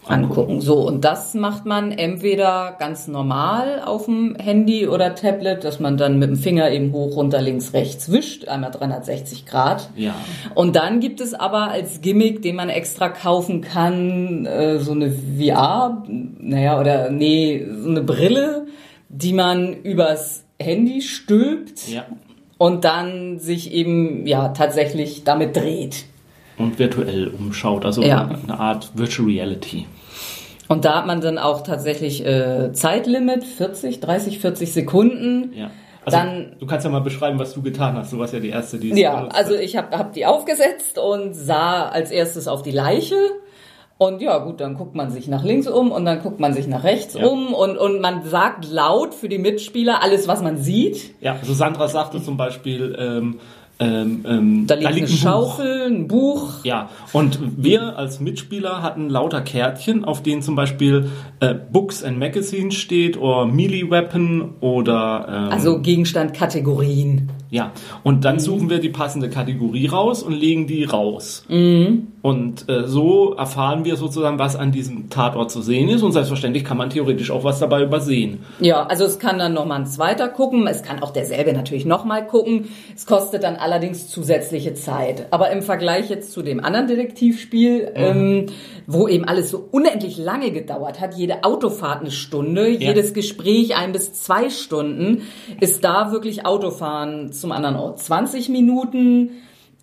angucken. 0.06 0.60
So, 0.60 0.86
und 0.86 1.04
das 1.04 1.34
macht 1.34 1.64
man 1.64 1.92
entweder 1.92 2.74
ganz 2.78 3.06
normal 3.08 3.82
auf 3.84 4.06
dem 4.06 4.34
Handy 4.36 4.88
oder 4.88 5.14
Tablet, 5.14 5.64
dass 5.64 5.80
man 5.80 5.96
dann 5.96 6.18
mit 6.18 6.28
dem 6.30 6.36
Finger 6.36 6.70
eben 6.70 6.92
hoch, 6.92 7.16
runter, 7.16 7.40
links, 7.40 7.72
rechts 7.72 8.10
wischt, 8.10 8.48
einmal 8.48 8.70
360 8.72 9.46
Grad. 9.46 9.90
Ja. 9.96 10.14
Und 10.54 10.76
dann 10.76 11.00
gibt 11.00 11.20
es 11.20 11.34
aber 11.34 11.70
als 11.70 12.00
Gimmick, 12.00 12.42
den 12.42 12.56
man 12.56 12.68
extra 12.68 13.08
kaufen 13.08 13.60
kann, 13.60 14.46
äh, 14.46 14.78
so 14.78 14.92
eine 14.92 15.10
VR, 15.10 16.02
naja, 16.38 16.80
oder 16.80 17.10
nee, 17.10 17.66
so 17.82 17.88
eine 17.88 18.02
Brille, 18.02 18.66
die 19.08 19.32
man 19.32 19.72
übers 19.82 20.44
Handy 20.58 21.00
stülpt 21.02 21.88
Ja. 21.88 22.06
und 22.58 22.84
dann 22.84 23.38
sich 23.38 23.72
eben, 23.72 24.26
ja, 24.26 24.48
tatsächlich 24.48 25.24
damit 25.24 25.56
dreht. 25.56 26.06
Und 26.62 26.78
virtuell 26.78 27.28
umschaut, 27.28 27.84
also 27.84 28.02
Ja. 28.02 28.28
eine 28.42 28.58
Art 28.58 28.90
Virtual 28.94 29.28
Reality. 29.28 29.86
Und 30.68 30.84
da 30.84 30.96
hat 30.98 31.06
man 31.06 31.20
dann 31.20 31.38
auch 31.38 31.62
tatsächlich 31.62 32.24
äh, 32.24 32.72
Zeitlimit, 32.72 33.44
40, 33.44 34.00
30, 34.00 34.38
40 34.38 34.72
Sekunden. 34.72 35.52
Ja. 35.54 35.70
Also, 36.04 36.18
Dann- 36.18 36.56
du 36.58 36.66
kannst 36.66 36.84
ja 36.84 36.90
mal 36.90 37.00
beschreiben, 37.00 37.38
was 37.38 37.52
du 37.54 37.62
getan 37.62 37.96
hast. 37.96 38.12
Du 38.12 38.18
warst 38.18 38.32
ja 38.32 38.40
die 38.40 38.48
Erste, 38.48 38.78
die 38.78 38.90
es 38.90 38.98
Ja, 38.98 39.26
also 39.28 39.54
ich 39.54 39.76
habe 39.76 39.96
hab 39.96 40.12
die 40.14 40.26
aufgesetzt 40.26 40.98
und 40.98 41.34
sah 41.34 41.88
als 41.88 42.10
erstes 42.10 42.48
auf 42.48 42.62
die 42.62 42.70
Leiche. 42.72 43.14
Und 43.98 44.20
ja, 44.20 44.38
gut, 44.38 44.60
dann 44.60 44.74
guckt 44.74 44.96
man 44.96 45.10
sich 45.10 45.28
nach 45.28 45.44
links 45.44 45.68
um 45.68 45.92
und 45.92 46.04
dann 46.04 46.20
guckt 46.22 46.40
man 46.40 46.54
sich 46.54 46.66
nach 46.66 46.82
rechts 46.82 47.14
Ja. 47.14 47.24
um 47.26 47.54
und, 47.54 47.76
und 47.78 48.00
man 48.00 48.24
sagt 48.24 48.68
laut 48.68 49.14
für 49.14 49.28
die 49.28 49.38
Mitspieler 49.38 50.02
alles, 50.02 50.26
was 50.26 50.42
man 50.42 50.56
sieht. 50.56 51.14
Ja, 51.20 51.36
also 51.40 51.52
Sandra 51.52 51.86
sagte 51.86 52.20
zum 52.20 52.36
Beispiel, 52.36 52.96
ähm, 52.98 53.38
ähm, 53.82 54.24
ähm, 54.26 54.66
Da 54.66 54.74
liegt 54.74 54.86
eine 54.86 54.96
ein 54.96 55.02
Buch. 55.06 55.16
Schaufel, 55.16 55.86
ein 55.86 56.08
Buch. 56.08 56.64
Ja, 56.64 56.88
und 57.12 57.38
wir 57.56 57.98
als 57.98 58.20
Mitspieler 58.20 58.82
hatten 58.82 59.08
lauter 59.08 59.40
Kärtchen, 59.40 60.04
auf 60.04 60.22
denen 60.22 60.42
zum 60.42 60.54
Beispiel 60.54 61.10
äh, 61.40 61.54
Books 61.54 62.04
and 62.04 62.18
Magazines 62.18 62.74
steht 62.74 63.16
oder 63.16 63.46
Melee 63.46 63.90
Weapon 63.90 64.54
oder 64.60 65.26
ähm, 65.28 65.52
Also 65.52 65.80
Gegenstand, 65.80 66.34
Kategorien. 66.34 67.30
Ja. 67.52 67.72
Und 68.02 68.24
dann 68.24 68.40
suchen 68.40 68.70
wir 68.70 68.78
die 68.78 68.88
passende 68.88 69.28
Kategorie 69.28 69.86
raus 69.86 70.22
und 70.22 70.32
legen 70.32 70.66
die 70.66 70.84
raus. 70.84 71.44
Und 72.22 72.66
äh, 72.66 72.86
so 72.86 73.34
erfahren 73.34 73.84
wir 73.84 73.96
sozusagen, 73.96 74.38
was 74.38 74.56
an 74.56 74.72
diesem 74.72 75.10
Tatort 75.10 75.50
zu 75.50 75.60
sehen 75.60 75.90
ist. 75.90 76.02
Und 76.02 76.12
selbstverständlich 76.12 76.64
kann 76.64 76.78
man 76.78 76.88
theoretisch 76.88 77.30
auch 77.30 77.44
was 77.44 77.58
dabei 77.58 77.82
übersehen. 77.82 78.38
Ja, 78.60 78.86
also 78.86 79.04
es 79.04 79.18
kann 79.18 79.38
dann 79.38 79.52
nochmal 79.52 79.80
ein 79.80 79.86
zweiter 79.86 80.28
gucken. 80.28 80.66
Es 80.66 80.82
kann 80.82 81.02
auch 81.02 81.10
derselbe 81.10 81.52
natürlich 81.52 81.84
nochmal 81.84 82.26
gucken. 82.26 82.68
Es 82.96 83.04
kostet 83.04 83.42
dann 83.42 83.56
allerdings 83.56 84.08
zusätzliche 84.08 84.72
Zeit. 84.72 85.26
Aber 85.30 85.50
im 85.50 85.60
Vergleich 85.60 86.08
jetzt 86.08 86.32
zu 86.32 86.40
dem 86.40 86.64
anderen 86.64 86.86
Detektivspiel, 86.86 87.92
ähm, 87.94 88.46
wo 88.86 89.08
eben 89.08 89.26
alles 89.26 89.50
so 89.50 89.68
unendlich 89.70 90.16
lange 90.16 90.52
gedauert 90.52 91.02
hat, 91.02 91.16
jede 91.16 91.44
Autofahrt 91.44 92.00
eine 92.00 92.12
Stunde, 92.12 92.68
jedes 92.68 93.12
Gespräch 93.12 93.76
ein 93.76 93.92
bis 93.92 94.14
zwei 94.14 94.48
Stunden, 94.48 95.22
ist 95.60 95.84
da 95.84 96.12
wirklich 96.12 96.46
Autofahren 96.46 97.30
zum 97.42 97.52
anderen 97.52 97.76
Ort 97.76 97.98
20 97.98 98.48
Minuten 98.48 99.30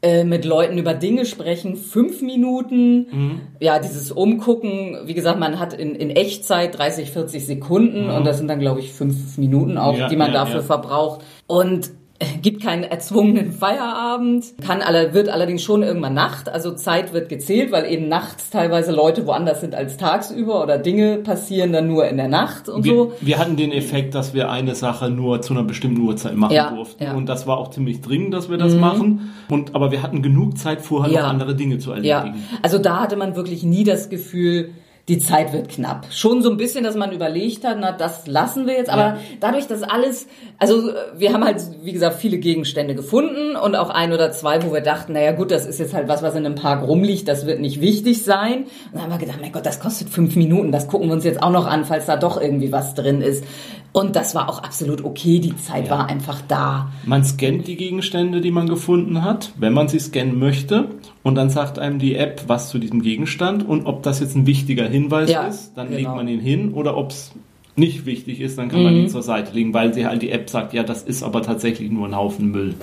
äh, 0.02 0.24
mit 0.24 0.46
Leuten 0.46 0.78
über 0.78 0.94
Dinge 0.94 1.26
sprechen, 1.26 1.76
fünf 1.76 2.22
Minuten. 2.22 3.42
Ja, 3.60 3.80
dieses 3.80 4.12
Umgucken, 4.12 4.98
wie 5.06 5.14
gesagt, 5.14 5.40
man 5.40 5.60
hat 5.60 5.74
in, 5.74 5.94
in 5.94 6.10
Echtzeit 6.10 6.78
30, 6.78 7.12
40 7.12 7.46
Sekunden 7.46 8.10
und 8.10 8.26
das 8.26 8.38
sind 8.38 8.48
dann, 8.48 8.60
glaube 8.60 8.80
ich, 8.80 8.94
fünf 8.94 9.38
Minuten 9.38 9.78
auch, 9.78 9.98
Ja, 9.98 10.08
die 10.08 10.16
man 10.16 10.34
ja, 10.34 10.46
dafür 10.46 10.62
ja. 10.62 10.66
verbraucht. 10.66 11.22
Und 11.48 11.92
gibt 12.42 12.62
keinen 12.62 12.84
erzwungenen 12.84 13.52
Feierabend, 13.52 14.46
kann 14.66 14.82
alle, 14.82 15.14
wird 15.14 15.30
allerdings 15.30 15.64
schon 15.64 15.84
irgendwann 15.84 16.14
Nacht, 16.14 16.50
also 16.50 16.72
Zeit 16.74 17.14
wird 17.14 17.30
gezählt, 17.30 17.72
weil 17.72 17.92
eben 17.92 18.08
nachts 18.10 18.50
teilweise 18.50 18.92
Leute 18.92 19.26
woanders 19.26 19.62
sind 19.62 19.74
als 19.76 19.98
tagsüber 19.98 20.62
oder 20.64 20.78
Dinge 20.78 21.18
passieren 21.18 21.72
dann 21.74 21.88
nur 21.88 22.08
in 22.08 22.18
der 22.18 22.28
Nacht 22.28 22.68
und 22.70 22.84
Wir, 22.84 22.94
so. 22.94 23.14
wir 23.22 23.38
hatten 23.40 23.56
den 23.56 23.72
Effekt, 23.72 24.16
dass 24.16 24.34
wir 24.34 24.50
eine 24.52 24.76
Sache 24.76 25.10
nur 25.10 25.42
zu 25.42 25.54
einer 25.54 25.64
bestimmten 25.64 26.02
Uhrzeit 26.02 26.36
machen 26.36 26.54
Ja, 26.56 26.72
durften. 26.72 27.04
ja. 27.04 27.12
Mhm. 27.14 27.20
Und 27.20 27.30
das 27.30 27.48
war 27.48 27.58
auch 27.58 27.70
ziemlich 27.70 28.02
dringend, 28.02 28.34
dass 28.34 28.50
wir 28.50 28.58
das 28.58 28.76
machen. 28.76 29.32
Und, 29.50 29.76
aber 29.76 29.92
wir 29.92 30.04
hatten 30.04 30.22
genug 30.22 30.58
Zeit, 30.58 30.82
vorher 30.82 31.12
Ja. 31.14 31.22
noch 31.24 31.30
andere 31.30 31.56
Dinge 31.56 31.78
zu 31.78 31.92
Ja, 31.92 32.20
erledigen. 32.22 32.44
also 32.62 32.78
da 32.80 33.00
hatte 33.02 33.16
man 33.16 33.36
wirklich 33.36 33.64
nie 33.64 33.84
das 33.84 34.10
Gefühl, 34.10 34.72
die 35.10 35.18
Zeit 35.18 35.52
wird 35.52 35.70
knapp. 35.70 36.06
Schon 36.12 36.42
so 36.42 36.50
ein 36.50 36.58
bisschen, 36.58 36.84
dass 36.84 36.96
man 36.96 37.12
überlegt 37.12 37.66
hat, 37.66 37.78
na, 37.80 37.92
das 37.92 38.28
lassen 38.28 38.68
wir 38.68 38.76
jetzt. 38.76 38.90
Aber 38.90 39.02
Ja. 39.02 39.18
dadurch, 39.40 39.68
dass 39.68 39.84
alles, 39.84 40.28
also 40.60 40.92
wir 41.18 41.34
haben 41.34 41.44
halt, 41.44 41.62
wie 41.84 41.92
gesagt, 41.92 42.18
viele 42.18 42.38
Gegenstände 42.38 42.96
gefunden 42.96 43.56
und 43.56 43.76
auch 43.76 43.90
ein 43.90 44.14
oder 44.14 44.32
zwei, 44.32 44.64
wo 44.64 44.72
wir 44.72 44.82
dachten, 44.82 45.14
naja 45.14 45.32
gut, 45.32 45.52
das 45.52 45.66
ist 45.66 45.80
jetzt 45.80 45.94
halt 45.94 46.08
was, 46.08 46.22
was 46.22 46.36
in 46.36 46.46
einem 46.46 46.56
Park 46.56 46.88
rumliegt, 46.88 47.28
das 47.28 47.46
wird 47.46 47.60
nicht 47.60 47.82
wichtig 47.82 48.24
sein. 48.24 48.60
Und 48.60 48.68
dann 48.94 49.02
haben 49.04 49.12
wir 49.12 49.18
gedacht, 49.18 49.40
mein 49.42 49.52
Gott, 49.52 49.66
das 49.66 49.80
kostet 49.80 50.10
fünf 50.10 50.36
Minuten, 50.36 50.72
das 50.72 50.88
gucken 50.88 51.08
wir 51.10 51.14
uns 51.14 51.24
jetzt 51.26 51.42
auch 51.42 51.52
noch 51.52 51.66
an, 51.68 51.84
falls 51.86 52.06
da 52.06 52.16
doch 52.16 52.40
irgendwie 52.40 52.72
was 52.72 52.94
drin 52.94 53.22
ist. 53.22 53.44
Und 53.92 54.16
das 54.16 54.36
war 54.36 54.50
auch 54.50 54.62
absolut 54.62 55.04
okay, 55.04 55.40
die 55.40 55.56
Zeit 55.56 55.90
war 55.90 56.08
einfach 56.08 56.42
da. 56.48 56.92
Man 57.06 57.24
scannt 57.24 57.68
die 57.68 57.76
Gegenstände, 57.76 58.40
die 58.40 58.52
man 58.52 58.68
gefunden 58.68 59.24
hat, 59.24 59.52
wenn 59.58 59.74
man 59.74 59.88
sie 59.88 60.00
scannen 60.00 60.38
möchte. 60.38 60.90
Und 61.24 61.36
dann 61.36 61.50
sagt 61.50 61.80
einem 61.80 61.98
die 61.98 62.16
App 62.16 62.44
was 62.48 62.70
zu 62.70 62.78
diesem 62.78 63.02
Gegenstand 63.02 63.68
und 63.68 63.86
ob 63.88 64.04
das 64.04 64.20
jetzt 64.20 64.36
ein 64.36 64.46
wichtiger 64.46 64.88
Hinweis 64.88 65.30
Ja, 65.30 65.48
ist, 65.48 65.74
dann 65.76 65.88
genau. 65.88 65.98
legt 65.98 66.16
man 66.16 66.28
ihn 66.28 66.40
hin 66.40 66.74
oder 66.74 66.98
ob 66.98 67.10
es 67.12 67.32
nicht 67.76 68.06
wichtig 68.06 68.42
ist, 68.42 68.58
dann 68.58 68.70
kann 68.70 68.84
man 68.84 68.94
ihn 68.94 69.10
zur 69.10 69.24
Seite 69.24 69.54
legen, 69.54 69.74
weil 69.74 69.94
sie 69.94 70.06
halt 70.06 70.22
die 70.22 70.32
App 70.32 70.50
sagt, 70.50 70.74
ja, 70.74 70.84
das 70.84 71.02
ist 71.02 71.24
aber 71.24 71.42
tatsächlich 71.42 71.90
nur 71.90 72.08
ein 72.08 72.16
Haufen 72.16 72.52
Müll. 72.52 72.76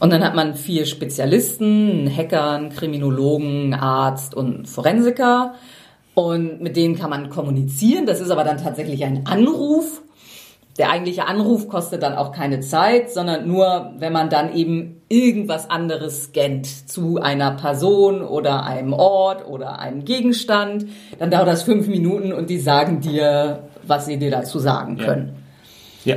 Und 0.00 0.10
dann 0.10 0.24
hat 0.24 0.34
man 0.34 0.54
vier 0.54 0.86
Spezialisten, 0.86 1.90
einen 1.90 2.16
Hacker, 2.16 2.50
einen 2.52 2.70
Kriminologen, 2.70 3.46
einen 3.46 3.74
Arzt 3.74 4.34
und 4.34 4.54
einen 4.54 4.66
Forensiker. 4.66 5.54
Und 6.14 6.60
mit 6.60 6.76
denen 6.76 6.96
kann 6.96 7.08
man 7.08 7.30
kommunizieren. 7.30 8.04
Das 8.04 8.20
ist 8.20 8.30
aber 8.30 8.44
dann 8.44 8.58
tatsächlich 8.58 9.04
ein 9.04 9.26
Anruf. 9.26 10.01
Der 10.78 10.90
eigentliche 10.90 11.26
Anruf 11.26 11.68
kostet 11.68 12.02
dann 12.02 12.14
auch 12.14 12.32
keine 12.32 12.60
Zeit, 12.60 13.10
sondern 13.10 13.46
nur, 13.46 13.92
wenn 13.98 14.12
man 14.12 14.30
dann 14.30 14.54
eben 14.54 15.02
irgendwas 15.08 15.68
anderes 15.68 16.24
scannt 16.24 16.66
zu 16.88 17.20
einer 17.20 17.50
Person 17.52 18.22
oder 18.22 18.64
einem 18.64 18.94
Ort 18.94 19.46
oder 19.46 19.78
einem 19.78 20.04
Gegenstand. 20.06 20.86
Dann 21.18 21.30
dauert 21.30 21.48
das 21.48 21.64
fünf 21.64 21.88
Minuten 21.88 22.32
und 22.32 22.48
die 22.48 22.58
sagen 22.58 23.00
dir, 23.00 23.64
was 23.86 24.06
sie 24.06 24.18
dir 24.18 24.30
dazu 24.30 24.58
sagen 24.58 24.96
Ja. 24.98 25.04
können. 25.04 25.36
Ja. 26.04 26.16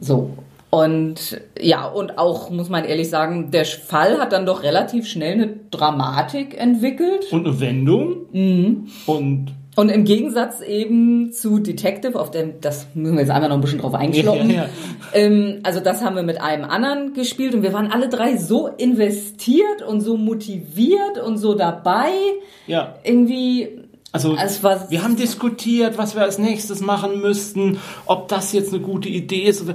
So. 0.00 0.30
Und 0.70 1.40
ja, 1.60 1.86
und 1.86 2.18
auch, 2.18 2.50
muss 2.50 2.70
man 2.70 2.84
ehrlich 2.84 3.10
sagen, 3.10 3.50
der 3.50 3.66
Fall 3.66 4.18
hat 4.18 4.32
dann 4.32 4.46
doch 4.46 4.62
relativ 4.62 5.06
schnell 5.06 5.34
eine 5.34 5.48
Dramatik 5.70 6.58
entwickelt. 6.58 7.30
Und 7.30 7.46
eine 7.46 7.60
Wendung. 7.60 8.16
Mhm. 8.32 8.88
Und 9.06 9.52
Und 9.74 9.88
im 9.88 10.04
Gegensatz 10.04 10.60
eben 10.60 11.32
zu 11.32 11.58
Detective, 11.58 12.20
auf 12.20 12.30
dem, 12.30 12.60
das 12.60 12.86
müssen 12.92 13.14
wir 13.14 13.22
jetzt 13.22 13.30
einmal 13.30 13.48
noch 13.48 13.56
ein 13.56 13.62
bisschen 13.62 13.80
drauf 13.80 13.94
einschloppen. 13.94 14.50
Ja, 14.50 14.64
ja. 14.64 14.68
Ähm, 15.14 15.60
also 15.62 15.80
das 15.80 16.02
haben 16.02 16.14
wir 16.14 16.22
mit 16.22 16.42
einem 16.42 16.64
anderen 16.64 17.14
gespielt 17.14 17.54
und 17.54 17.62
wir 17.62 17.72
waren 17.72 17.90
alle 17.90 18.10
drei 18.10 18.36
so 18.36 18.66
investiert 18.66 19.80
und 19.86 20.02
so 20.02 20.18
motiviert 20.18 21.18
und 21.24 21.38
so 21.38 21.54
dabei. 21.54 22.10
ja, 22.66 22.96
Irgendwie, 23.02 23.81
also 24.12 24.36
war 24.62 24.90
wir 24.90 25.02
haben 25.02 25.16
diskutiert, 25.16 25.96
was 25.96 26.14
wir 26.14 26.22
als 26.22 26.38
nächstes 26.38 26.80
machen 26.80 27.20
müssten, 27.22 27.78
ob 28.04 28.28
das 28.28 28.52
jetzt 28.52 28.72
eine 28.72 28.82
gute 28.82 29.08
Idee 29.08 29.44
ist, 29.44 29.62
oder 29.62 29.74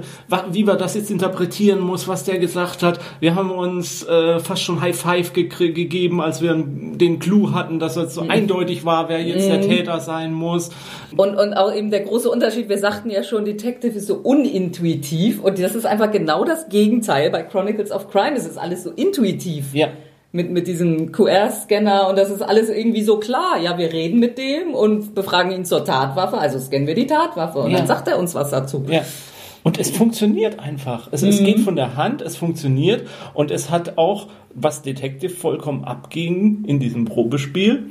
wie 0.52 0.64
wir 0.66 0.76
das 0.76 0.94
jetzt 0.94 1.10
interpretieren 1.10 1.80
muss, 1.80 2.06
was 2.06 2.22
der 2.24 2.38
gesagt 2.38 2.82
hat. 2.84 3.00
Wir 3.18 3.34
haben 3.34 3.50
uns 3.50 4.04
äh, 4.06 4.38
fast 4.38 4.62
schon 4.62 4.80
High 4.80 4.96
Five 4.96 5.32
gekrie- 5.32 5.72
gegeben, 5.72 6.20
als 6.20 6.40
wir 6.40 6.54
den 6.54 7.18
Clou 7.18 7.52
hatten, 7.52 7.78
dass 7.80 7.96
es 7.96 8.14
so 8.14 8.22
Mhm. 8.22 8.30
eindeutig 8.30 8.84
war, 8.84 9.08
wer 9.08 9.20
jetzt 9.22 9.48
der 9.48 9.60
Täter 9.60 9.98
sein 10.00 10.32
muss. 10.32 10.70
Und, 11.16 11.34
und 11.36 11.54
auch 11.54 11.74
eben 11.74 11.90
der 11.90 12.00
große 12.00 12.30
Unterschied, 12.30 12.68
wir 12.68 12.78
sagten 12.78 13.10
ja 13.10 13.24
schon, 13.24 13.44
Detective 13.44 13.96
ist 13.98 14.06
so 14.06 14.14
unintuitiv 14.16 15.42
und 15.42 15.58
das 15.58 15.74
ist 15.74 15.86
einfach 15.86 16.10
genau 16.12 16.44
das 16.44 16.68
Gegenteil 16.68 17.30
bei 17.30 17.42
Chronicles 17.42 17.90
of 17.90 18.08
Crime. 18.10 18.36
Es 18.36 18.46
ist 18.46 18.58
alles 18.58 18.84
so 18.84 18.90
intuitiv. 18.90 19.74
Ja. 19.74 19.88
Mit, 20.30 20.50
mit 20.50 20.66
diesem 20.68 21.10
QR-Scanner 21.10 22.06
und 22.08 22.18
das 22.18 22.28
ist 22.30 22.42
alles 22.42 22.68
irgendwie 22.68 23.02
so 23.02 23.18
klar. 23.18 23.58
Ja, 23.62 23.78
wir 23.78 23.90
reden 23.92 24.20
mit 24.20 24.36
dem 24.36 24.74
und 24.74 25.14
befragen 25.14 25.52
ihn 25.52 25.64
zur 25.64 25.84
Tatwaffe, 25.86 26.36
also 26.36 26.58
scannen 26.58 26.86
wir 26.86 26.94
die 26.94 27.06
Tatwaffe 27.06 27.60
und 27.60 27.70
Ja. 27.70 27.78
dann 27.78 27.86
sagt 27.86 28.08
er 28.08 28.18
uns 28.18 28.34
was 28.34 28.50
dazu. 28.50 28.84
Ja. 28.90 29.02
Und 29.64 29.80
es 29.80 29.90
funktioniert 29.90 30.60
einfach. 30.60 31.08
Es, 31.12 31.22
Mhm. 31.22 31.28
es 31.28 31.38
geht 31.42 31.60
von 31.60 31.76
der 31.76 31.96
Hand, 31.96 32.20
es 32.22 32.36
funktioniert 32.36 33.06
und 33.34 33.50
es 33.50 33.70
hat 33.70 33.96
auch, 33.96 34.26
was 34.54 34.82
Detective 34.82 35.30
vollkommen 35.30 35.84
abging 35.84 36.64
in 36.66 36.78
diesem 36.78 37.06
Probespiel, 37.06 37.86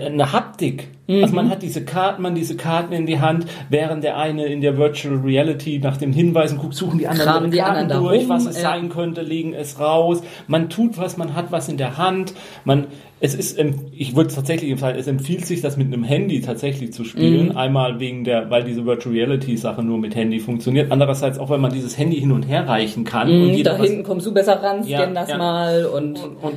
eine 0.00 0.32
Haptik. 0.32 0.88
Mhm. 1.06 1.22
Also 1.22 1.34
man 1.34 1.50
hat 1.50 1.62
diese 1.62 1.84
Karten, 1.84 2.22
man 2.22 2.34
diese 2.34 2.56
Karten 2.56 2.92
in 2.92 3.06
die 3.06 3.20
Hand, 3.20 3.46
während 3.68 4.04
der 4.04 4.16
eine 4.16 4.46
in 4.46 4.60
der 4.60 4.78
Virtual 4.78 5.16
Reality 5.16 5.78
nach 5.78 5.96
den 5.96 6.12
Hinweisen 6.12 6.58
guckt, 6.58 6.74
suchen 6.74 6.98
die 6.98 7.08
anderen 7.08 7.28
Kramen 7.28 7.50
die 7.50 7.58
Karten 7.58 7.76
anderen 7.76 8.02
da 8.02 8.08
durch, 8.08 8.22
rum, 8.22 8.28
was 8.28 8.46
es 8.46 8.56
ja. 8.56 8.62
sein 8.62 8.88
könnte, 8.88 9.22
legen 9.22 9.52
es 9.52 9.80
raus. 9.80 10.22
Man 10.46 10.70
tut 10.70 10.98
was, 10.98 11.16
man 11.16 11.34
hat 11.34 11.50
was 11.50 11.68
in 11.68 11.76
der 11.76 11.98
Hand. 11.98 12.34
Man, 12.64 12.86
es 13.20 13.34
ist, 13.34 13.58
ich 13.92 14.16
würde 14.16 14.34
tatsächlich 14.34 14.78
Fall, 14.78 14.96
es 14.96 15.06
empfiehlt 15.06 15.46
sich, 15.46 15.60
das 15.60 15.76
mit 15.76 15.88
einem 15.88 16.04
Handy 16.04 16.40
tatsächlich 16.40 16.92
zu 16.92 17.04
spielen. 17.04 17.50
Mhm. 17.50 17.56
Einmal 17.56 18.00
wegen 18.00 18.24
der, 18.24 18.50
weil 18.50 18.64
diese 18.64 18.84
Virtual 18.84 19.14
Reality 19.14 19.56
Sache 19.56 19.82
nur 19.82 19.98
mit 19.98 20.14
Handy 20.14 20.40
funktioniert. 20.40 20.90
Andererseits 20.90 21.38
auch, 21.38 21.50
weil 21.50 21.58
man 21.58 21.72
dieses 21.72 21.98
Handy 21.98 22.18
hin 22.18 22.32
und 22.32 22.44
her 22.44 22.68
reichen 22.68 23.04
kann. 23.04 23.28
und 23.28 23.48
Mhm, 23.48 23.54
jeder 23.54 23.76
da 23.76 23.82
hinten 23.82 24.02
kommst 24.02 24.26
du 24.26 24.34
besser 24.34 24.62
ran, 24.62 24.82
scan 24.82 24.90
Ja, 24.90 25.06
das 25.06 25.30
ja. 25.30 25.38
mal 25.38 25.84
und 25.86 26.12
und, 26.22 26.36
und, 26.36 26.54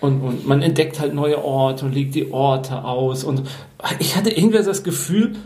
und, 0.00 0.20
und 0.20 0.46
man 0.46 0.62
entdeckt 0.62 1.00
halt 1.00 1.14
neue 1.14 1.42
Orte 1.44 1.86
und 1.86 1.94
legt 1.94 2.14
die 2.14 2.32
Orte 2.32 2.84
aus 2.84 3.24
und 3.24 3.42
ich 3.98 4.16
hatte 4.16 4.30
irgendwie 4.30 4.58
das 4.58 4.82
Gefühl, 4.82 5.36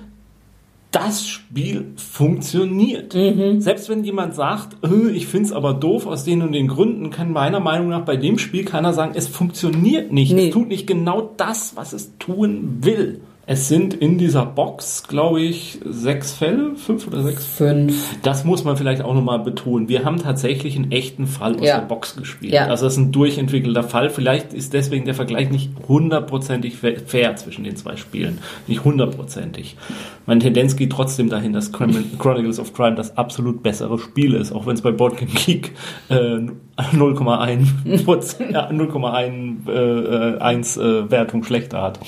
das 0.91 1.27
Spiel 1.27 1.87
funktioniert. 1.97 3.15
Selbst 3.63 3.89
wenn 3.89 4.05
jemand 4.05 4.35
sagt, 4.35 4.77
"Äh, 4.85 5.11
ich 5.11 5.27
finde 5.27 5.47
es 5.47 5.53
aber 5.53 5.73
doof 5.73 6.07
aus 6.07 6.25
den 6.25 6.43
und 6.43 6.53
den 6.53 6.69
Gründen, 6.69 7.09
kann 7.09 7.33
meiner 7.33 7.61
Meinung 7.61 7.89
nach 7.89 8.05
bei 8.05 8.17
dem 8.17 8.39
Spiel 8.39 8.65
keiner 8.67 8.93
sagen, 8.93 9.13
es 9.15 9.27
funktioniert 9.27 10.13
nicht. 10.13 10.33
Nee. 10.35 10.49
Es 10.49 10.53
tut 10.53 10.69
nicht 10.69 10.87
genau 10.87 11.31
das, 11.39 11.77
was 11.77 11.95
es 11.95 12.19
tun 12.19 12.79
will. 12.83 13.23
Es 13.45 13.67
sind 13.67 13.93
in 13.93 14.19
dieser 14.19 14.47
Box, 14.47 15.09
glaube 15.09 15.41
ich, 15.41 15.81
sechs 15.85 16.33
Fälle, 16.33 16.77
fünf 16.77 17.09
oder 17.09 17.25
sechs. 17.25 17.45
Fünf. 17.45 18.15
Das 18.23 18.45
muss 18.45 18.63
man 18.63 18.77
vielleicht 18.77 19.03
auch 19.03 19.15
nochmal 19.15 19.41
betonen. 19.41 19.89
Wir 19.89 20.05
haben 20.05 20.19
tatsächlich 20.19 20.77
einen 20.77 20.93
echten 20.93 21.27
Fall 21.27 21.57
aus 21.57 21.67
Ja. 21.67 21.81
der 21.81 21.87
Box 21.87 22.15
gespielt. 22.15 22.53
Ja. 22.53 22.67
Also 22.67 22.85
das 22.85 22.93
ist 22.93 22.99
ein 23.01 23.11
durchentwickelter 23.11 23.83
Fall. 23.83 24.11
Vielleicht 24.11 24.55
ist 24.55 24.73
deswegen 24.75 25.07
der 25.07 25.15
Vergleich 25.15 25.51
nicht 25.51 25.71
hundertprozentig 25.89 26.77
fa- 26.77 26.93
fair 27.05 27.35
zwischen 27.35 27.65
den 27.65 27.75
zwei 27.75 27.97
Spielen. 27.97 28.39
Nicht 28.69 28.85
hundertprozentig. 28.85 29.77
Meine 30.25 30.39
Tendenz 30.41 30.77
geht 30.77 30.93
trotzdem 30.93 31.29
dahin, 31.29 31.53
dass 31.53 31.73
Chron- 31.73 32.17
Chronicles 32.19 32.61
of 32.61 32.73
Crime 32.73 32.95
das 32.95 33.17
absolut 33.19 33.65
bessere 33.65 33.99
Spiel 33.99 34.35
ist, 34.35 34.53
auch 34.53 34.67
wenn 34.67 34.75
es 34.75 34.83
bei 34.83 34.93
Board 34.93 35.17
Game 35.17 35.29
Geek 35.35 35.73
äh, 36.11 36.39
0,1 36.79 38.05
Prozent- 38.05 38.53
ja, 38.53 38.71
0,1 38.71 39.69
äh, 39.69 39.73
äh, 39.73 40.39
1, 40.39 40.77
äh, 40.77 41.11
Wertung 41.11 41.43
schlechter 41.43 41.83
hat. 41.83 41.99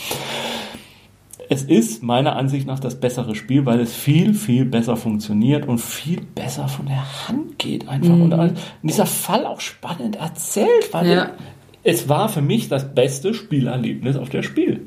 Es 1.51 1.63
ist 1.63 2.03
meiner 2.03 2.37
Ansicht 2.37 2.67
nach 2.67 2.81
das 2.81 2.99
bessere 3.01 3.35
Spiel, 3.35 3.67
weil 3.67 3.81
es 3.81 3.95
viel, 3.95 4.35
viel 4.35 4.65
besser 4.65 4.97
funktioniert 4.97 5.67
und 5.69 5.79
viel 5.79 6.21
besser 6.35 6.69
von 6.69 6.87
der 6.87 7.29
Hand 7.29 7.59
geht 7.59 7.89
einfach. 7.89 8.15
Und 8.15 8.33
all- 8.33 8.55
dieser 8.83 9.07
Fall 9.07 9.45
auch 9.47 9.61
spannend 9.61 10.17
erzählt, 10.17 10.93
weil 10.93 11.09
Ja. 11.11 11.31
es 11.83 12.09
war 12.09 12.29
für 12.29 12.43
mich 12.43 12.69
das 12.69 12.95
beste 12.95 13.35
Spielerlebnis 13.35 14.17
auf 14.17 14.31
der 14.31 14.43
Spiel. 14.43 14.83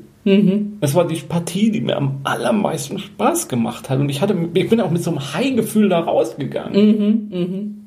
Es 0.82 0.94
war 0.94 1.06
die 1.08 1.14
Partie, 1.16 1.70
die 1.70 1.80
mir 1.80 1.96
am 1.96 2.20
allermeisten 2.24 2.98
Spaß 2.98 3.48
gemacht 3.48 3.88
hat. 3.88 3.98
Und 3.98 4.10
ich 4.10 4.20
hatte, 4.20 4.36
ich 4.52 4.68
bin 4.68 4.78
auch 4.82 4.90
mit 4.90 5.02
so 5.02 5.10
einem 5.10 5.20
High-Gefühl 5.32 5.88
da 5.88 6.00
rausgegangen. 6.00 7.86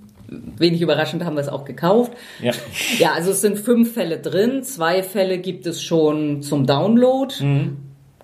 Wenig 0.58 0.82
überraschend 0.82 1.24
haben 1.26 1.36
wir 1.36 1.42
es 1.42 1.50
auch 1.50 1.66
gekauft. 1.66 2.14
Ja. 2.42 2.54
Ja, 2.98 3.12
also 3.14 3.30
es 3.32 3.42
sind 3.42 3.60
fünf 3.60 3.94
Fälle 3.94 4.18
drin. 4.20 4.64
Zwei 4.64 5.04
Fälle 5.04 5.38
gibt 5.40 5.68
es 5.68 5.84
schon 5.84 6.42
zum 6.42 6.66
Download. 6.66 7.32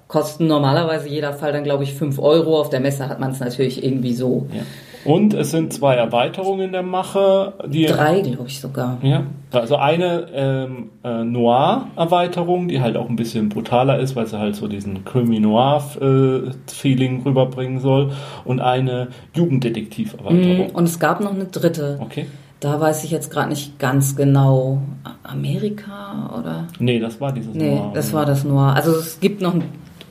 Kosten 0.08 0.48
normalerweise 0.48 1.10
jeder 1.10 1.34
Fall 1.34 1.52
dann, 1.52 1.64
glaube 1.64 1.84
ich, 1.84 1.94
fünf 1.94 2.20
Euro. 2.20 2.60
Auf 2.60 2.70
der 2.70 2.80
Messe 2.80 3.10
hat 3.10 3.20
man 3.20 3.32
es 3.32 3.40
natürlich 3.40 3.84
irgendwie 3.84 4.14
so 4.14 4.48
ja. 4.54 4.62
Und 5.06 5.34
es 5.34 5.52
sind 5.52 5.72
zwei 5.72 5.96
Erweiterungen 5.96 6.66
in 6.66 6.72
der 6.74 6.84
Mache, 6.84 7.54
die 7.66 7.86
drei, 7.86 8.20
glaube 8.20 8.50
ich 8.50 8.60
sogar. 8.60 8.98
Ja, 9.02 9.24
also 9.54 9.78
eine 9.78 10.28
ähm, 10.34 10.90
äh, 11.02 11.24
Noir-Erweiterung, 11.24 12.68
die 12.68 12.82
halt 12.82 12.98
auch 12.98 13.08
ein 13.08 13.16
bisschen 13.16 13.48
brutaler 13.48 14.00
ist, 14.00 14.18
weil 14.18 14.28
sie 14.28 14.38
halt 14.38 14.58
so 14.58 14.68
diesen 14.68 15.06
Crimi-Noir-Feeling 15.06 17.22
rüberbringen 17.24 17.80
soll. 17.80 18.12
Und 18.44 18.60
eine 18.60 19.08
Jugenddetektiv-Erweiterung. 19.34 20.72
Und 20.72 20.84
es 20.84 21.00
gab 21.00 21.22
noch 21.22 21.34
eine 21.34 21.46
dritte. 21.46 22.00
Okay. 22.02 22.26
Da 22.60 22.80
weiß 22.82 23.04
ich 23.04 23.12
jetzt 23.12 23.30
gerade 23.32 23.50
nicht 23.50 23.78
ganz 23.80 24.16
genau. 24.16 24.82
Amerika 25.24 26.32
oder? 26.38 26.68
Nee, 26.80 27.00
das 27.00 27.22
war 27.22 27.32
dieses 27.32 27.54
Nee, 27.54 27.76
Noir. 27.76 27.92
das 27.94 28.14
war 28.14 28.26
das 28.26 28.44
nur. 28.44 28.62
Also 28.76 28.92
es 28.92 29.20
gibt 29.20 29.42
noch 29.42 29.54
ein, 29.54 29.64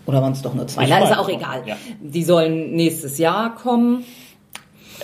oder 0.07 0.23
waren 0.23 0.33
es 0.33 0.43
doch 0.43 0.55
nur 0.55 0.67
zwei? 0.67 0.87
Na, 0.87 0.99
ist 1.01 1.17
auch 1.19 1.29
egal. 1.29 1.63
ja. 1.67 1.77
Die 2.01 2.25
sollen 2.25 2.73
nächstes 2.75 3.19
Jahr 3.19 3.55
kommen. 3.55 4.05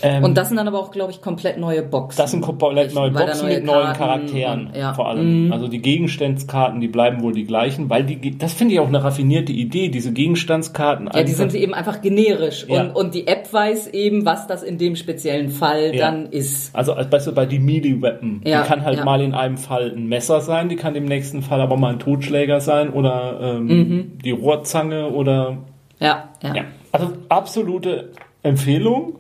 Ähm, 0.03 0.25
Und 0.25 0.37
das 0.37 0.49
sind 0.49 0.57
dann 0.57 0.67
aber 0.69 0.79
auch, 0.79 0.91
glaube 0.91 1.13
ich, 1.13 1.21
komplett 1.21 1.59
neue 1.59 1.83
Boxen. 1.83 2.21
das 2.21 2.31
sind 2.33 2.41
komplett 2.41 2.93
neue 2.95 3.11
Boxen 3.13 3.47
neue 3.47 3.57
mit 3.57 3.65
neuen 3.65 3.87
Karten 3.93 3.99
Charakteren 4.27 4.67
und- 4.67 4.77
ja. 4.77 4.93
vor 4.95 5.09
allem. 5.09 5.53
Also 5.53 5.69
die 5.69 5.81
Gegenstandskarten, 5.81 6.81
die 6.81 6.89
bleiben 6.89 7.23
wohl 7.23 7.33
die 7.33 7.45
gleichen, 7.45 7.89
weil 7.89 8.05
die, 8.05 8.37
das 8.37 8.53
finde 8.53 8.75
ich 8.75 8.81
auch 8.81 8.89
eine 8.89 9.03
raffinierte 9.05 9.53
Idee, 9.53 9.89
diese 9.89 10.13
Gegenstandskarten. 10.13 11.09
Ja, 11.15 11.23
die 11.23 11.33
sind 11.33 11.55
eben 11.55 11.73
einfach 11.75 12.01
generisch. 12.01 12.67
Ja. 12.69 12.83
Und, 12.83 12.91
und 12.97 13.15
die 13.15 13.27
App 13.27 13.53
weiß 13.53 13.89
eben, 13.89 14.25
was 14.27 14.47
das 14.47 14.63
in 14.63 14.79
dem 14.79 14.97
speziellen 14.97 15.51
Fall 15.51 15.95
Ja. 15.95 16.11
dann 16.11 16.27
ist. 16.27 16.75
Also 16.75 16.95
als 16.95 17.11
weißt 17.13 17.29
du, 17.29 17.33
bei 17.33 17.47
die 17.47 17.59
Melee 17.59 18.01
Weapon, 18.03 18.41
Ja, 18.45 18.63
die 18.63 18.69
kann 18.69 18.85
halt 18.85 19.05
mal 19.05 19.21
in 19.21 19.35
einem 19.35 19.57
Fall 19.57 19.93
ein 19.97 20.07
Messer 20.09 20.41
sein, 20.41 20.69
die 20.69 20.77
kann 20.77 20.95
im 20.95 21.05
nächsten 21.05 21.43
Fall 21.43 21.61
aber 21.61 21.77
mal 21.77 21.93
ein 21.93 21.99
Totschläger 21.99 22.61
sein 22.61 22.91
oder 22.91 23.39
ähm, 23.41 23.67
Mhm. 23.67 24.13
die 24.25 24.33
Rohrzange 24.33 25.09
oder 25.11 25.59
ja. 26.01 26.29
ja. 26.43 26.55
Also 26.91 27.13
absolute 27.29 28.11
Empfehlung 28.43 29.15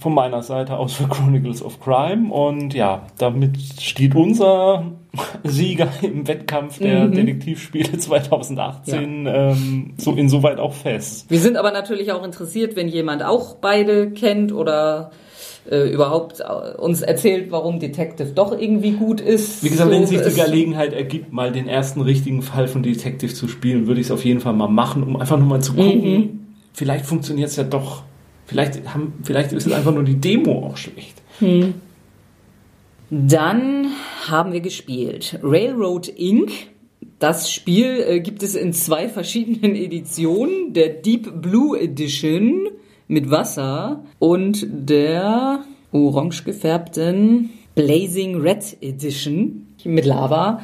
von 0.00 0.14
meiner 0.14 0.42
Seite 0.42 0.76
aus 0.78 0.94
für 0.94 1.06
Chronicles 1.08 1.62
of 1.62 1.78
Crime 1.80 2.32
und 2.32 2.74
ja, 2.74 3.06
damit 3.18 3.58
steht 3.80 4.14
unser 4.16 4.92
Sieger 5.44 5.88
im 6.02 6.26
Wettkampf 6.26 6.78
der 6.78 7.06
Mhm. 7.06 7.12
Detektivspiele 7.12 7.98
2018 7.98 9.26
ähm, 9.28 9.94
so 9.98 10.12
insoweit 10.12 10.58
auch 10.58 10.72
fest. 10.72 11.26
Wir 11.30 11.38
sind 11.38 11.56
aber 11.56 11.70
natürlich 11.70 12.12
auch 12.12 12.24
interessiert, 12.24 12.76
wenn 12.76 12.88
jemand 12.88 13.22
auch 13.22 13.56
beide 13.56 14.10
kennt 14.10 14.52
oder 14.52 15.10
äh, 15.70 15.92
überhaupt 15.92 16.40
äh, 16.40 16.76
uns 16.78 17.02
erzählt, 17.02 17.50
warum 17.50 17.78
Detective 17.78 18.30
doch 18.34 18.58
irgendwie 18.58 18.92
gut 18.92 19.20
ist. 19.20 19.62
Wie 19.62 19.68
gesagt, 19.68 19.90
So, 19.90 19.94
wenn 19.96 20.06
sich 20.06 20.20
die 20.22 20.34
Gelegenheit 20.40 20.94
ergibt, 20.94 21.32
mal 21.32 21.52
den 21.52 21.68
ersten 21.68 22.00
richtigen 22.00 22.40
Fall 22.42 22.66
von 22.68 22.82
Detective 22.82 23.34
zu 23.34 23.48
spielen, 23.48 23.86
würde 23.86 24.00
ich 24.00 24.06
es 24.06 24.10
auf 24.10 24.24
jeden 24.24 24.40
Fall 24.40 24.54
mal 24.54 24.68
machen, 24.68 25.02
um 25.02 25.16
einfach 25.16 25.36
nur 25.38 25.46
mal 25.46 25.60
zu 25.60 25.74
gucken. 25.74 26.02
Mhm. 26.02 26.40
Vielleicht 26.72 27.04
funktioniert 27.04 27.50
es 27.50 27.56
ja 27.56 27.64
doch. 27.64 28.04
Vielleicht, 28.50 28.92
haben, 28.92 29.12
vielleicht 29.22 29.52
ist 29.52 29.68
es 29.68 29.72
einfach 29.72 29.94
nur 29.94 30.02
die 30.02 30.16
Demo 30.16 30.66
auch 30.66 30.76
schlecht. 30.76 31.22
Dann 33.10 33.86
haben 34.26 34.52
wir 34.52 34.60
gespielt 34.60 35.38
Railroad 35.40 36.08
Inc. 36.08 36.50
Das 37.20 37.52
Spiel 37.52 38.04
äh, 38.04 38.18
gibt 38.18 38.42
es 38.42 38.56
in 38.56 38.72
zwei 38.72 39.08
verschiedenen 39.08 39.76
Editionen. 39.76 40.72
Der 40.72 40.88
Deep 40.88 41.40
Blue 41.40 41.78
Edition 41.78 42.66
mit 43.06 43.30
Wasser 43.30 44.04
und 44.18 44.66
der 44.68 45.64
orange 45.92 46.42
gefärbten 46.42 47.50
Blazing 47.76 48.40
Red 48.40 48.78
Edition 48.80 49.68
mit 49.84 50.04
Lava. 50.04 50.60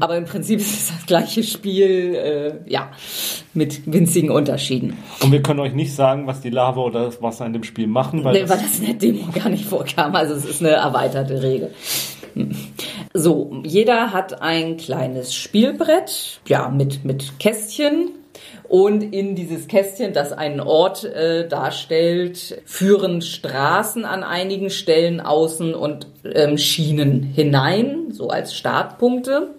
Aber 0.00 0.16
im 0.16 0.24
Prinzip 0.24 0.60
ist 0.60 0.74
es 0.74 0.88
das 0.88 1.06
gleiche 1.06 1.42
Spiel, 1.42 2.14
äh, 2.14 2.70
ja, 2.70 2.90
mit 3.54 3.92
winzigen 3.92 4.30
Unterschieden. 4.30 4.96
Und 5.22 5.32
wir 5.32 5.42
können 5.42 5.60
euch 5.60 5.74
nicht 5.74 5.94
sagen, 5.94 6.26
was 6.26 6.40
die 6.40 6.50
Lava 6.50 6.80
oder 6.80 7.04
das 7.04 7.22
Wasser 7.22 7.46
in 7.46 7.52
dem 7.52 7.64
Spiel 7.64 7.86
machen, 7.86 8.24
weil 8.24 8.34
Nee, 8.34 8.40
das, 8.42 8.50
weil 8.50 8.58
das 8.58 8.78
in 8.78 8.86
der 8.86 8.94
Demo 8.94 9.30
gar 9.34 9.48
nicht 9.48 9.64
vorkam. 9.64 10.14
Also 10.14 10.34
es 10.34 10.44
ist 10.44 10.60
eine 10.60 10.72
erweiterte 10.72 11.42
Regel. 11.42 11.72
So, 13.14 13.62
jeder 13.64 14.12
hat 14.12 14.42
ein 14.42 14.76
kleines 14.76 15.34
Spielbrett, 15.34 16.40
ja, 16.46 16.68
mit, 16.68 17.04
mit 17.04 17.38
Kästchen. 17.38 18.10
Und 18.68 19.02
in 19.02 19.34
dieses 19.34 19.66
Kästchen, 19.66 20.12
das 20.12 20.32
einen 20.32 20.60
Ort 20.60 21.04
äh, 21.04 21.48
darstellt, 21.48 22.60
führen 22.66 23.22
Straßen 23.22 24.04
an 24.04 24.22
einigen 24.22 24.68
Stellen 24.68 25.20
außen 25.20 25.74
und 25.74 26.06
ähm, 26.24 26.58
Schienen 26.58 27.22
hinein, 27.22 28.08
so 28.12 28.28
als 28.28 28.54
Startpunkte. 28.54 29.54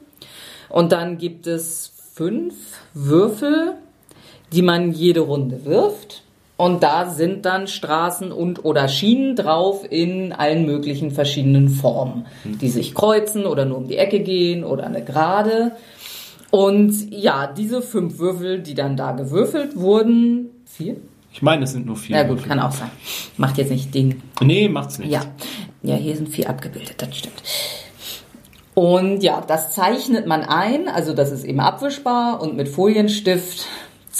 Und 0.69 0.91
dann 0.91 1.17
gibt 1.17 1.47
es 1.47 1.91
fünf 2.13 2.53
Würfel, 2.93 3.73
die 4.53 4.61
man 4.61 4.91
jede 4.91 5.21
Runde 5.21 5.65
wirft. 5.65 6.21
Und 6.55 6.83
da 6.83 7.09
sind 7.09 7.45
dann 7.45 7.67
Straßen 7.67 8.33
und 8.33 8.65
oder 8.65 8.89
Schienen 8.89 9.37
drauf 9.37 9.85
in 9.89 10.33
allen 10.33 10.65
möglichen 10.65 11.09
verschiedenen 11.09 11.69
Formen, 11.69 12.25
die 12.43 12.67
sich 12.67 12.93
kreuzen 12.93 13.45
oder 13.45 13.63
nur 13.63 13.77
um 13.77 13.87
die 13.87 13.97
Ecke 13.97 14.19
gehen 14.19 14.65
oder 14.65 14.85
eine 14.85 15.01
Gerade. 15.01 15.71
Und 16.51 17.11
ja, 17.11 17.47
diese 17.47 17.81
fünf 17.81 18.17
Würfel, 18.17 18.59
die 18.61 18.73
dann 18.73 18.97
da 18.97 19.11
gewürfelt 19.11 19.75
wurden, 19.75 20.49
vier? 20.65 20.97
ich 21.31 21.41
meine, 21.43 21.65
es 21.65 21.71
sind 21.71 21.85
nur 21.85 21.95
vier. 21.95 22.17
Ja 22.17 22.23
gut, 22.23 22.37
Würfel. 22.37 22.49
kann 22.49 22.59
auch 22.59 22.71
sein. 22.71 22.89
Macht 23.37 23.57
jetzt 23.57 23.69
nicht 23.69 23.93
den 23.93 24.21
Nee, 24.41 24.67
macht's 24.67 24.97
nicht. 24.97 25.11
ja, 25.11 25.21
ja, 25.83 25.95
hier 25.95 26.15
sind 26.15 26.29
vier 26.29 26.49
abgebildet, 26.49 26.95
das 26.97 27.15
stimmt. 27.15 27.41
Und 28.73 29.23
ja, 29.23 29.41
das 29.45 29.71
zeichnet 29.71 30.25
man 30.25 30.41
ein, 30.41 30.87
also 30.87 31.13
das 31.13 31.31
ist 31.31 31.43
eben 31.43 31.59
abwischbar 31.59 32.41
und 32.41 32.55
mit 32.55 32.69
Folienstift 32.69 33.65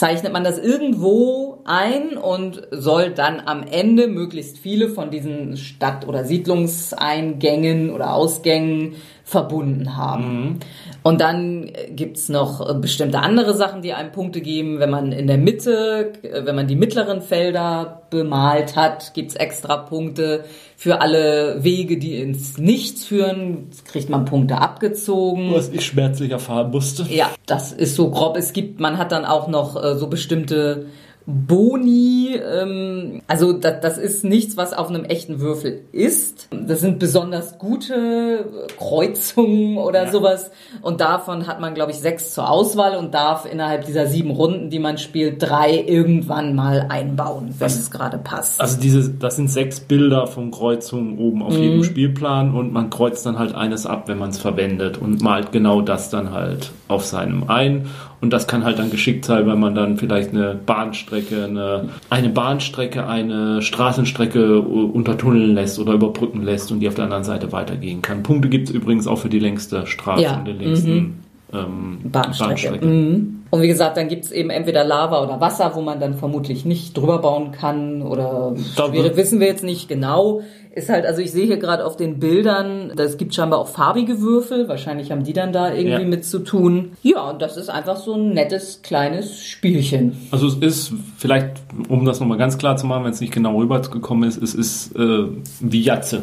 zeichnet 0.00 0.32
man 0.32 0.44
das 0.44 0.58
irgendwo 0.58 1.58
ein 1.66 2.16
und 2.16 2.66
soll 2.70 3.10
dann 3.10 3.42
am 3.44 3.62
Ende 3.70 4.08
möglichst 4.08 4.56
viele 4.56 4.88
von 4.88 5.10
diesen 5.10 5.58
Stadt- 5.58 6.08
oder 6.08 6.24
Siedlungseingängen 6.24 7.90
oder 7.90 8.14
Ausgängen 8.14 8.94
verbunden 9.24 9.98
haben. 9.98 10.60
Und 11.02 11.20
dann 11.20 11.70
gibt's 11.90 12.30
noch 12.30 12.66
äh, 12.66 12.74
bestimmte 12.74 13.20
andere 13.20 13.52
Sachen, 13.52 13.82
die 13.82 13.92
einem 13.92 14.10
Punkte 14.10 14.40
geben. 14.40 14.80
Wenn 14.80 14.88
man 14.88 15.12
in 15.12 15.26
der 15.26 15.36
Mitte, 15.36 16.14
äh, 16.22 16.46
wenn 16.46 16.56
man 16.56 16.66
die 16.66 16.76
mittleren 16.76 17.20
Felder 17.20 18.04
bemalt 18.08 18.76
hat, 18.76 19.12
gibt's 19.12 19.36
extra 19.36 19.76
Punkte. 19.76 20.44
Für 20.82 21.02
alle 21.02 21.62
Wege, 21.62 21.98
die 21.98 22.16
ins 22.22 22.56
Nichts 22.56 23.04
führen, 23.04 23.68
kriegt 23.84 24.08
man 24.08 24.24
Punkte 24.24 24.56
abgezogen. 24.56 25.52
Was 25.52 25.68
ich 25.68 25.84
schmerzlich 25.84 26.30
erfahren 26.30 26.70
musste. 26.70 27.02
Ja, 27.02 27.28
das 27.44 27.70
ist 27.70 27.96
so 27.96 28.10
grob. 28.10 28.38
Es 28.38 28.54
gibt, 28.54 28.80
man 28.80 28.96
hat 28.96 29.12
dann 29.12 29.26
auch 29.26 29.46
noch 29.46 29.76
äh, 29.76 29.98
so 29.98 30.06
bestimmte 30.06 30.86
Boni. 31.30 32.34
Ähm, 32.34 33.22
also 33.26 33.52
das, 33.52 33.80
das 33.80 33.98
ist 33.98 34.24
nichts, 34.24 34.56
was 34.56 34.72
auf 34.72 34.88
einem 34.88 35.04
echten 35.04 35.40
Würfel 35.40 35.82
ist. 35.92 36.48
Das 36.50 36.80
sind 36.80 36.98
besonders 36.98 37.58
gute 37.58 38.44
Kreuzungen 38.78 39.78
oder 39.78 40.04
ja. 40.04 40.10
sowas. 40.10 40.50
Und 40.82 41.00
davon 41.00 41.46
hat 41.46 41.60
man, 41.60 41.74
glaube 41.74 41.92
ich, 41.92 41.98
sechs 41.98 42.34
zur 42.34 42.50
Auswahl 42.50 42.96
und 42.96 43.14
darf 43.14 43.50
innerhalb 43.50 43.84
dieser 43.86 44.06
sieben 44.06 44.30
Runden, 44.30 44.70
die 44.70 44.78
man 44.78 44.98
spielt, 44.98 45.42
drei 45.42 45.84
irgendwann 45.86 46.54
mal 46.54 46.86
einbauen, 46.88 47.54
wenn 47.58 47.66
es 47.66 47.90
gerade 47.90 48.18
passt. 48.18 48.60
Also 48.60 48.80
diese, 48.80 49.10
das 49.10 49.36
sind 49.36 49.50
sechs 49.50 49.80
Bilder 49.80 50.26
von 50.26 50.50
Kreuzungen 50.50 51.18
oben 51.18 51.42
auf 51.42 51.54
mhm. 51.54 51.62
jedem 51.62 51.84
Spielplan 51.84 52.54
und 52.54 52.72
man 52.72 52.90
kreuzt 52.90 53.24
dann 53.26 53.38
halt 53.38 53.54
eines 53.54 53.86
ab, 53.86 54.08
wenn 54.08 54.18
man 54.18 54.30
es 54.30 54.38
verwendet 54.38 54.98
und 54.98 55.22
malt 55.22 55.52
genau 55.52 55.80
das 55.80 56.10
dann 56.10 56.32
halt 56.32 56.70
auf 56.88 57.04
seinem 57.04 57.48
ein. 57.48 57.86
Und 58.20 58.32
das 58.32 58.46
kann 58.46 58.64
halt 58.64 58.78
dann 58.78 58.90
geschickt 58.90 59.24
sein, 59.24 59.46
wenn 59.46 59.58
man 59.58 59.74
dann 59.74 59.96
vielleicht 59.96 60.30
eine 60.30 60.54
Bahnstrecke, 60.54 61.44
eine, 61.44 61.88
eine 62.10 62.28
Bahnstrecke, 62.28 63.06
eine 63.06 63.62
Straßenstrecke 63.62 64.60
untertunneln 64.60 65.54
lässt 65.54 65.78
oder 65.78 65.94
überbrücken 65.94 66.42
lässt 66.42 66.70
und 66.70 66.80
die 66.80 66.88
auf 66.88 66.94
der 66.94 67.04
anderen 67.04 67.24
Seite 67.24 67.50
weitergehen 67.52 68.02
kann. 68.02 68.22
Punkte 68.22 68.50
gibt 68.50 68.68
es 68.68 68.74
übrigens 68.74 69.06
auch 69.06 69.18
für 69.18 69.30
die 69.30 69.38
längste 69.38 69.86
Straße 69.86 70.22
ja. 70.22 70.38
und 70.38 70.46
den 70.46 70.58
längsten 70.58 70.94
mhm. 70.94 71.14
ähm, 71.54 71.98
Bahnstrecke. 72.04 72.48
Bahnstrecke. 72.50 72.86
Mhm. 72.86 73.40
Und 73.50 73.62
wie 73.62 73.68
gesagt, 73.68 73.96
dann 73.96 74.08
gibt 74.08 74.26
es 74.26 74.32
eben 74.32 74.50
entweder 74.50 74.84
Lava 74.84 75.24
oder 75.24 75.40
Wasser, 75.40 75.72
wo 75.74 75.80
man 75.80 75.98
dann 75.98 76.14
vermutlich 76.14 76.64
nicht 76.64 76.96
drüber 76.96 77.18
bauen 77.18 77.50
kann 77.50 78.02
oder 78.02 78.54
schwierig, 78.76 79.16
wissen 79.16 79.40
wir 79.40 79.48
jetzt 79.48 79.64
nicht 79.64 79.88
genau. 79.88 80.42
Ist 80.72 80.88
halt, 80.88 81.04
also 81.04 81.20
ich 81.20 81.32
sehe 81.32 81.46
hier 81.46 81.56
gerade 81.56 81.84
auf 81.84 81.96
den 81.96 82.20
Bildern, 82.20 82.92
es 82.96 83.16
gibt 83.16 83.34
scheinbar 83.34 83.58
auch 83.58 83.66
farbige 83.66 84.20
Würfel, 84.20 84.68
wahrscheinlich 84.68 85.10
haben 85.10 85.24
die 85.24 85.32
dann 85.32 85.52
da 85.52 85.74
irgendwie 85.74 86.02
ja. 86.02 86.08
mit 86.08 86.24
zu 86.24 86.38
tun. 86.38 86.92
Ja, 87.02 87.30
und 87.30 87.42
das 87.42 87.56
ist 87.56 87.68
einfach 87.68 87.96
so 87.96 88.14
ein 88.14 88.34
nettes 88.34 88.80
kleines 88.82 89.44
Spielchen. 89.44 90.16
Also 90.30 90.46
es 90.46 90.54
ist 90.54 90.92
vielleicht, 91.18 91.56
um 91.88 92.04
das 92.04 92.20
nochmal 92.20 92.38
ganz 92.38 92.56
klar 92.56 92.76
zu 92.76 92.86
machen, 92.86 93.02
wenn 93.04 93.10
es 93.10 93.20
nicht 93.20 93.32
genau 93.32 93.56
rübergekommen 93.56 94.28
ist, 94.28 94.40
es 94.40 94.54
ist 94.54 94.94
äh, 94.94 95.24
wie 95.58 95.82
Jatze. 95.82 96.22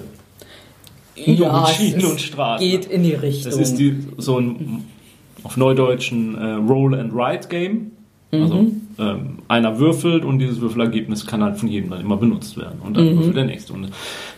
Ja, 1.16 1.66
Schienen 1.68 2.06
und 2.06 2.22
Straßen. 2.22 2.66
Geht 2.66 2.86
in 2.86 3.04
die 3.04 3.16
Richtung. 3.16 3.52
Das 3.52 3.60
ist 3.60 3.78
die, 3.78 4.08
so 4.18 4.40
ein 4.40 4.86
auf 5.44 5.58
Neudeutschen 5.58 6.36
äh, 6.36 6.72
Roll 6.72 6.98
and 6.98 7.14
Write 7.14 7.50
Game. 7.50 7.92
Also 8.30 8.56
mhm. 8.56 8.82
ähm, 9.00 9.40
einer 9.48 9.80
würfelt 9.80 10.26
und 10.26 10.40
dieses 10.40 10.60
Würfelergebnis 10.60 11.26
kann 11.26 11.42
halt 11.42 11.58
von 11.58 11.70
jedem 11.70 11.92
dann 11.92 12.02
immer 12.02 12.18
benutzt 12.18 12.58
werden. 12.58 12.82
Und 12.84 12.98
dann 12.98 13.06
mhm. 13.06 13.18
würfelt 13.20 13.38
der 13.38 13.46
nächste. 13.46 13.72
Und 13.72 13.90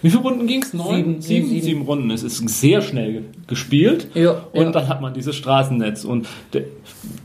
wie 0.04 0.10
viele 0.12 0.22
Runden 0.22 0.46
ging 0.46 0.62
es? 0.62 0.74
Neun? 0.74 0.96
Sieben, 0.96 1.22
sieben, 1.22 1.48
sieben, 1.48 1.62
sieben 1.62 1.82
Runden. 1.82 2.12
Es 2.12 2.22
ist 2.22 2.48
sehr 2.48 2.82
schnell 2.82 3.26
gespielt. 3.48 4.08
Ja, 4.14 4.44
und 4.54 4.62
ja. 4.62 4.72
dann 4.72 4.88
hat 4.88 5.02
man 5.02 5.16
dieses 5.16 5.36
Straßennetz. 5.36 6.06
Und 6.06 6.28
der, 6.54 6.66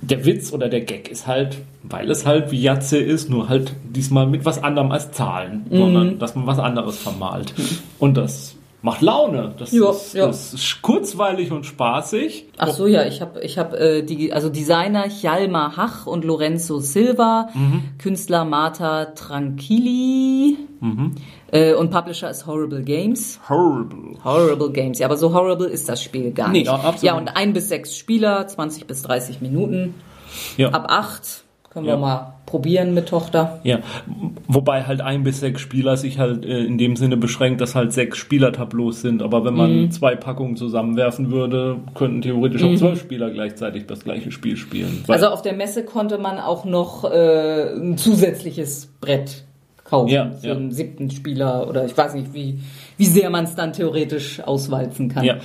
der 0.00 0.24
Witz 0.24 0.54
oder 0.54 0.70
der 0.70 0.80
Gag 0.80 1.10
ist 1.10 1.26
halt, 1.26 1.58
weil 1.82 2.10
es 2.10 2.24
halt 2.24 2.50
wie 2.50 2.62
Jatze 2.62 2.96
ist, 2.96 3.28
nur 3.28 3.50
halt 3.50 3.74
diesmal 3.84 4.26
mit 4.26 4.46
was 4.46 4.62
anderem 4.62 4.90
als 4.90 5.12
Zahlen, 5.12 5.66
mhm. 5.68 5.76
sondern 5.76 6.18
dass 6.18 6.34
man 6.34 6.46
was 6.46 6.58
anderes 6.58 6.96
vermalt. 6.96 7.52
Mhm. 7.58 7.78
Und 7.98 8.16
das 8.16 8.53
macht 8.84 9.00
Laune. 9.00 9.54
Das, 9.58 9.72
jo, 9.72 9.90
ist, 9.90 10.12
jo. 10.12 10.26
das 10.26 10.52
ist 10.52 10.82
kurzweilig 10.82 11.50
und 11.50 11.64
spaßig. 11.64 12.48
Ach 12.58 12.68
so, 12.68 12.86
ja, 12.86 13.06
ich 13.06 13.22
habe 13.22 13.40
ich 13.40 13.58
hab, 13.58 13.72
äh, 13.72 14.02
die, 14.02 14.30
also 14.30 14.50
Designer 14.50 15.08
Hjalmar 15.08 15.78
Hach 15.78 16.06
und 16.06 16.22
Lorenzo 16.22 16.80
Silva, 16.80 17.48
mhm. 17.54 17.82
Künstler 17.96 18.44
Marta 18.44 19.06
Tranquilli 19.06 20.58
mhm. 20.80 21.14
äh, 21.50 21.72
und 21.72 21.90
Publisher 21.90 22.28
ist 22.28 22.46
Horrible 22.46 22.82
Games. 22.82 23.40
Horrible. 23.48 24.22
Horrible 24.22 24.70
Games, 24.70 24.98
ja, 24.98 25.06
aber 25.06 25.16
so 25.16 25.32
horrible 25.32 25.66
ist 25.66 25.88
das 25.88 26.02
Spiel 26.02 26.32
gar 26.32 26.50
nicht. 26.50 26.66
Nee, 26.66 26.66
ja, 26.66 26.74
absolut. 26.74 27.02
ja, 27.02 27.16
und 27.16 27.28
ein 27.28 27.54
bis 27.54 27.70
sechs 27.70 27.96
Spieler, 27.96 28.46
20 28.46 28.86
bis 28.86 29.00
30 29.00 29.40
Minuten. 29.40 29.94
Ja. 30.58 30.68
Ab 30.68 30.88
acht 30.90 31.44
können 31.70 31.86
ja. 31.86 31.94
wir 31.94 31.98
mal 31.98 32.34
probieren 32.54 32.94
mit 32.94 33.08
Tochter. 33.08 33.58
Ja, 33.64 33.80
wobei 34.46 34.84
halt 34.84 35.00
ein 35.00 35.24
bis 35.24 35.40
sechs 35.40 35.60
Spieler 35.60 35.96
sich 35.96 36.20
halt 36.20 36.44
äh, 36.44 36.60
in 36.60 36.78
dem 36.78 36.94
Sinne 36.94 37.16
beschränkt, 37.16 37.60
dass 37.60 37.74
halt 37.74 37.92
sechs 37.92 38.16
Spielertableaus 38.16 39.00
sind. 39.00 39.24
Aber 39.24 39.44
wenn 39.44 39.54
man 39.54 39.76
mhm. 39.76 39.90
zwei 39.90 40.14
Packungen 40.14 40.56
zusammenwerfen 40.56 41.32
würde, 41.32 41.78
könnten 41.96 42.22
theoretisch 42.22 42.62
mhm. 42.62 42.74
auch 42.74 42.76
zwölf 42.76 43.00
Spieler 43.00 43.32
gleichzeitig 43.32 43.86
das 43.86 44.04
gleiche 44.04 44.30
Spiel 44.30 44.56
spielen. 44.56 45.02
Also 45.08 45.26
auf 45.26 45.42
der 45.42 45.54
Messe 45.54 45.84
konnte 45.84 46.16
man 46.16 46.38
auch 46.38 46.64
noch 46.64 47.02
äh, 47.10 47.74
ein 47.74 47.98
zusätzliches 47.98 48.88
Brett 49.00 49.42
kaufen 49.82 50.10
ja, 50.10 50.30
für 50.30 50.46
ja. 50.46 50.54
einen 50.54 50.70
siebten 50.70 51.10
Spieler 51.10 51.68
oder 51.68 51.84
ich 51.86 51.96
weiß 51.98 52.14
nicht, 52.14 52.32
wie, 52.34 52.60
wie 52.98 53.06
sehr 53.06 53.30
man 53.30 53.46
es 53.46 53.56
dann 53.56 53.72
theoretisch 53.72 54.38
auswalzen 54.38 55.08
kann. 55.08 55.24
Ja, 55.24 55.38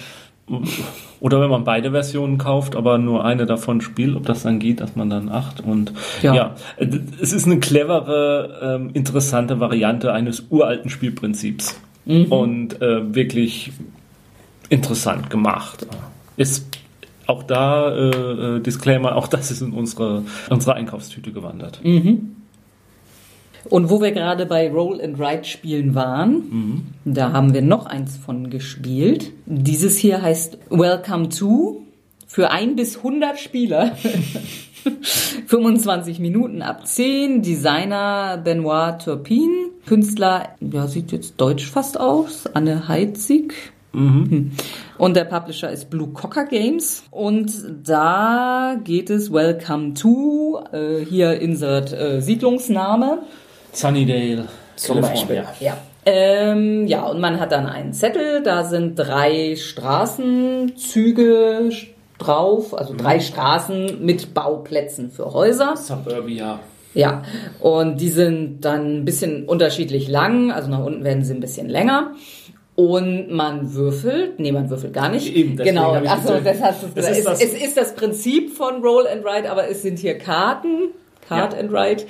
oder 1.19 1.41
wenn 1.41 1.49
man 1.49 1.63
beide 1.63 1.91
Versionen 1.91 2.37
kauft, 2.37 2.75
aber 2.75 2.97
nur 2.97 3.25
eine 3.25 3.45
davon 3.45 3.81
spielt, 3.81 4.15
ob 4.15 4.25
das 4.25 4.43
dann 4.43 4.59
geht, 4.59 4.81
dass 4.81 4.95
man 4.95 5.09
dann 5.09 5.29
acht 5.29 5.61
und 5.61 5.93
ja, 6.21 6.33
ja 6.33 6.55
es 6.77 7.33
ist 7.33 7.45
eine 7.45 7.59
clevere, 7.59 8.77
ähm, 8.79 8.89
interessante 8.93 9.59
Variante 9.59 10.13
eines 10.13 10.45
uralten 10.49 10.89
Spielprinzips 10.89 11.79
mhm. 12.05 12.25
und 12.25 12.81
äh, 12.81 13.13
wirklich 13.13 13.71
interessant 14.69 15.29
gemacht. 15.29 15.87
Ist 16.37 16.67
auch 17.27 17.43
da 17.43 17.93
äh, 17.93 18.09
äh 18.09 18.59
Disclaimer, 18.59 19.15
auch 19.15 19.27
das 19.27 19.51
ist 19.51 19.61
in 19.61 19.71
unsere 19.71 20.23
unsere 20.49 20.75
Einkaufstüte 20.75 21.31
gewandert. 21.31 21.79
Mhm. 21.83 22.35
Und 23.69 23.89
wo 23.89 24.01
wir 24.01 24.11
gerade 24.11 24.45
bei 24.45 24.71
Roll 24.71 25.01
and 25.01 25.19
Write 25.19 25.45
Spielen 25.45 25.95
waren, 25.95 26.31
mhm. 26.33 26.81
da 27.05 27.31
haben 27.33 27.53
wir 27.53 27.61
noch 27.61 27.85
eins 27.85 28.17
von 28.17 28.49
gespielt. 28.49 29.31
Dieses 29.45 29.97
hier 29.97 30.21
heißt 30.21 30.57
Welcome 30.69 31.29
to 31.29 31.83
für 32.27 32.51
ein 32.51 32.75
bis 32.75 32.97
100 32.97 33.39
Spieler. 33.39 33.95
25 35.47 36.19
Minuten 36.19 36.61
ab 36.61 36.87
10. 36.87 37.41
Designer 37.41 38.37
Benoit 38.37 39.01
Turpin. 39.03 39.71
Künstler, 39.85 40.49
ja, 40.59 40.87
sieht 40.87 41.11
jetzt 41.11 41.35
deutsch 41.37 41.65
fast 41.65 41.99
aus. 41.99 42.45
Anne 42.53 42.87
Heitzig. 42.87 43.53
Mhm. 43.91 44.29
Hm. 44.29 44.51
Und 44.97 45.15
der 45.15 45.25
Publisher 45.25 45.71
ist 45.71 45.89
Blue 45.89 46.09
Cocker 46.09 46.45
Games. 46.45 47.03
Und 47.11 47.51
da 47.83 48.77
geht 48.83 49.09
es 49.09 49.33
Welcome 49.33 49.95
to, 49.95 50.63
äh, 50.71 51.03
hier 51.03 51.39
insert 51.41 51.93
äh, 51.93 52.21
Siedlungsname. 52.21 53.23
Sunnydale. 53.71 54.47
Zum 54.75 55.01
Beispiel. 55.01 55.35
Ja. 55.35 55.53
ja. 55.59 55.77
Ähm, 56.05 56.87
ja, 56.87 57.05
und 57.05 57.19
man 57.19 57.39
hat 57.39 57.51
dann 57.51 57.67
einen 57.67 57.93
Zettel, 57.93 58.41
da 58.41 58.63
sind 58.63 58.95
drei 58.95 59.55
Straßenzüge 59.55 61.69
drauf, 62.17 62.75
also 62.77 62.95
drei 62.95 63.17
mhm. 63.17 63.21
Straßen 63.21 64.03
mit 64.03 64.33
Bauplätzen 64.33 65.11
für 65.11 65.33
Häuser. 65.33 65.75
Suburbia. 65.75 66.61
Ja, 66.93 67.23
und 67.59 67.99
die 68.01 68.09
sind 68.09 68.61
dann 68.61 69.01
ein 69.01 69.05
bisschen 69.05 69.45
unterschiedlich 69.45 70.07
lang, 70.07 70.51
also 70.51 70.69
nach 70.69 70.83
unten 70.83 71.03
werden 71.03 71.23
sie 71.23 71.33
ein 71.33 71.39
bisschen 71.39 71.69
länger. 71.69 72.15
Und 72.75 73.29
man 73.29 73.73
würfelt, 73.73 74.39
nee, 74.39 74.51
man 74.53 74.69
würfelt 74.69 74.93
gar 74.93 75.09
nicht. 75.09 75.35
Eben, 75.35 75.57
genau, 75.57 75.95
achso, 75.95 76.39
das 76.41 76.61
hast 76.61 76.83
du 76.83 76.93
gesagt. 76.93 77.17
Es, 77.17 77.25
es, 77.43 77.61
ist 77.61 77.75
das 77.75 77.93
Prinzip 77.93 78.55
von 78.55 78.81
Roll 78.81 79.05
and 79.05 79.25
Write, 79.25 79.51
aber 79.51 79.69
es 79.69 79.81
sind 79.81 79.99
hier 79.99 80.17
Karten 80.17 80.91
Hard 81.29 81.53
ja. 81.53 81.59
and 81.59 81.71
Right. 81.71 82.05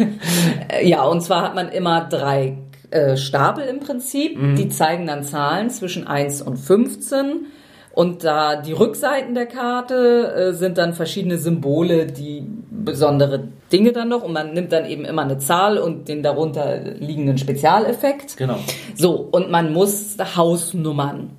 ja, 0.82 1.04
und 1.04 1.20
zwar 1.22 1.42
hat 1.42 1.54
man 1.54 1.68
immer 1.70 2.06
drei 2.08 2.58
äh, 2.90 3.16
Stapel 3.16 3.64
im 3.64 3.80
Prinzip. 3.80 4.38
Mhm. 4.38 4.56
Die 4.56 4.68
zeigen 4.68 5.06
dann 5.06 5.24
Zahlen 5.24 5.70
zwischen 5.70 6.06
1 6.06 6.42
und 6.42 6.56
15. 6.56 7.46
Und 7.94 8.24
da 8.24 8.56
die 8.56 8.72
Rückseiten 8.72 9.34
der 9.34 9.46
Karte 9.46 10.34
äh, 10.34 10.52
sind 10.54 10.78
dann 10.78 10.94
verschiedene 10.94 11.36
Symbole, 11.36 12.06
die 12.06 12.42
besondere 12.70 13.48
Dinge 13.70 13.92
dann 13.92 14.08
noch. 14.08 14.22
Und 14.22 14.32
man 14.32 14.54
nimmt 14.54 14.72
dann 14.72 14.86
eben 14.86 15.04
immer 15.04 15.22
eine 15.22 15.38
Zahl 15.38 15.78
und 15.78 16.08
den 16.08 16.22
darunter 16.22 16.78
liegenden 16.78 17.36
Spezialeffekt. 17.36 18.36
Genau. 18.38 18.58
So, 18.94 19.28
und 19.30 19.50
man 19.50 19.72
muss 19.72 20.16
Hausnummern 20.36 21.30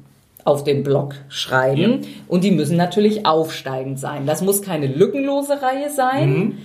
auf 0.44 0.64
den 0.64 0.84
Block 0.84 1.16
schreiben. 1.30 2.02
Ja. 2.02 2.10
Und 2.28 2.44
die 2.44 2.52
müssen 2.52 2.78
natürlich 2.78 3.26
aufsteigend 3.26 4.00
sein. 4.00 4.26
Das 4.26 4.42
muss 4.42 4.62
keine 4.62 4.88
lückenlose 4.88 5.62
Reihe 5.62 5.90
sein. 5.90 6.30
Mhm. 6.30 6.58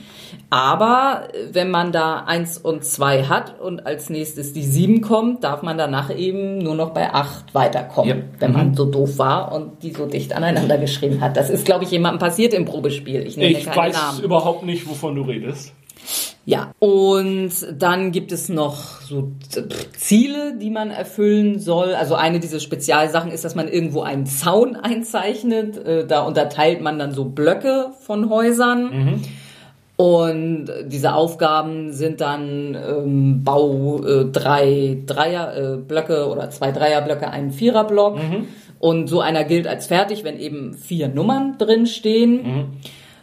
Aber 0.51 1.29
wenn 1.53 1.71
man 1.71 1.93
da 1.93 2.25
eins 2.25 2.57
und 2.57 2.83
zwei 2.83 3.25
hat 3.25 3.61
und 3.61 3.87
als 3.87 4.09
nächstes 4.09 4.55
die 4.55 4.63
sieben 4.63 5.03
kommt, 5.03 5.45
darf 5.45 5.63
man 5.63 5.77
danach 5.77 6.15
eben 6.15 6.59
nur 6.59 6.75
noch 6.75 6.91
bei 6.91 7.13
acht 7.13 7.55
weiterkommen, 7.55 8.19
ja. 8.19 8.25
wenn 8.39 8.53
man 8.53 8.69
mhm. 8.69 8.75
so 8.75 8.87
doof 8.87 9.19
war 9.19 9.53
und 9.53 9.83
die 9.83 9.93
so 9.93 10.07
dicht 10.07 10.33
aneinander 10.33 10.79
geschrieben 10.79 11.21
hat. 11.21 11.37
Das 11.37 11.51
ist, 11.51 11.67
glaube 11.67 11.85
ich, 11.85 11.91
jemandem 11.91 12.19
passiert 12.19 12.55
im 12.55 12.65
Probespiel. 12.65 13.27
Ich, 13.27 13.37
nenne 13.37 13.59
ich 13.59 13.67
weiß 13.67 13.95
Namen. 13.95 14.23
überhaupt 14.23 14.65
nicht, 14.65 14.89
wovon 14.89 15.17
du 15.17 15.23
redest. 15.23 15.75
Ja, 16.49 16.73
und 16.79 17.51
dann 17.79 18.11
gibt 18.11 18.33
es 18.33 18.49
noch 18.49 19.03
so 19.03 19.33
Ziele, 19.99 20.57
die 20.57 20.71
man 20.71 20.91
erfüllen 20.91 21.59
soll. 21.59 21.93
Also 21.95 22.15
eine 22.15 22.41
dieser 22.41 22.59
Spezialsachen 22.59 23.31
ist, 23.31 23.45
dass 23.45 23.55
man 23.55 23.69
irgendwo 23.69 24.01
einen 24.01 24.25
Zaun 24.25 24.75
einzeichnet. 24.83 25.77
Äh, 25.77 26.07
da 26.07 26.23
unterteilt 26.23 26.81
man 26.81 26.99
dann 26.99 27.13
so 27.13 27.27
Blöcke 27.27 27.91
von 28.01 28.31
Häusern. 28.31 28.83
Mhm. 28.85 29.23
Und 29.97 30.71
diese 30.87 31.13
Aufgaben 31.13 31.93
sind 31.93 32.23
dann 32.23 32.75
ähm, 32.75 33.45
Bau 33.45 34.03
äh, 34.03 34.25
drei 34.25 35.03
Dreier 35.05 35.55
äh, 35.55 35.77
Blöcke 35.77 36.29
oder 36.29 36.49
zwei 36.49 36.73
Dreierblöcke, 36.73 37.29
einen 37.29 37.51
Viererblock. 37.51 38.17
Mhm. 38.17 38.49
Und 38.79 39.09
so 39.09 39.21
einer 39.21 39.45
gilt 39.45 39.67
als 39.67 39.89
fertig, 39.89 40.25
wenn 40.25 40.39
eben 40.39 40.73
vier 40.73 41.09
Nummern 41.09 41.59
drin 41.59 41.85
stehen. 41.85 42.33
Mhm. 42.43 42.65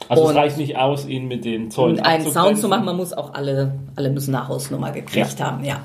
Also 0.09 0.29
es 0.29 0.35
reicht 0.35 0.57
nicht 0.57 0.77
aus, 0.77 1.07
ihn 1.07 1.27
mit 1.27 1.45
den 1.45 1.71
Zäunen 1.71 1.99
einen 1.99 2.25
Sound 2.25 2.57
zu 2.59 2.67
machen. 2.67 2.85
Man 2.85 2.97
muss 2.97 3.13
auch 3.13 3.33
alle, 3.33 3.73
alle 3.95 4.09
müssen 4.09 4.35
eine 4.35 4.47
Hausnummer 4.47 4.91
gekriegt 4.91 5.41
haben, 5.41 5.63
ja. 5.63 5.81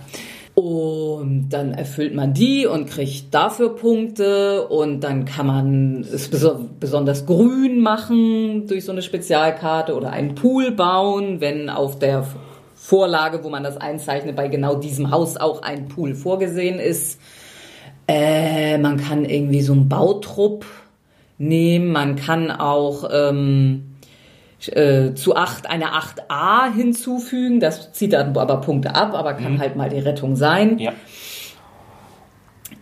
Und 0.55 1.51
dann 1.51 1.73
erfüllt 1.73 2.15
man 2.15 2.35
die 2.35 2.67
und 2.67 2.87
kriegt 2.87 3.33
dafür 3.33 3.77
Punkte 3.77 4.67
und 4.69 5.01
dann 5.01 5.25
kann 5.25 5.47
man 5.47 6.01
es 6.01 6.31
beso- 6.31 6.67
besonders 6.79 7.25
grün 7.25 7.81
machen 7.81 8.67
durch 8.67 8.85
so 8.85 8.93
eine 8.93 9.01
Spezialkarte 9.01 9.97
oder 9.97 10.11
einen 10.11 10.35
Pool 10.35 10.73
bauen, 10.73 11.41
wenn 11.41 11.71
auf 11.71 11.99
der 11.99 12.27
Vorlage, 12.75 13.43
wo 13.45 13.49
man 13.49 13.63
das 13.63 13.77
einzeichnet, 13.77 14.37
bei 14.37 14.49
genau 14.49 14.75
diesem 14.75 15.11
Haus 15.11 15.37
auch 15.37 15.63
ein 15.63 15.89
Pool 15.89 16.15
vorgesehen 16.15 16.79
ist. 16.79 17.21
Äh, 18.09 18.77
man 18.79 18.97
kann 18.97 19.25
irgendwie 19.25 19.63
so 19.63 19.73
einen 19.73 19.89
Bautrupp 19.89 20.67
nehmen, 21.39 21.93
man 21.93 22.17
kann 22.17 22.51
auch 22.51 23.09
ähm, 23.13 23.90
äh, 24.69 25.15
zu 25.15 25.37
8 25.37 25.69
eine 25.69 25.95
8a 25.95 26.73
hinzufügen. 26.73 27.61
Das 27.61 27.93
zieht 27.93 28.13
dann 28.13 28.37
aber 28.37 28.61
Punkte 28.61 28.95
ab, 28.95 29.15
aber 29.15 29.35
kann 29.35 29.59
halt 29.59 29.77
mal 29.77 29.89
die 29.89 29.99
Rettung 29.99 30.37
sein. 30.37 30.79
Ja. 30.79 30.93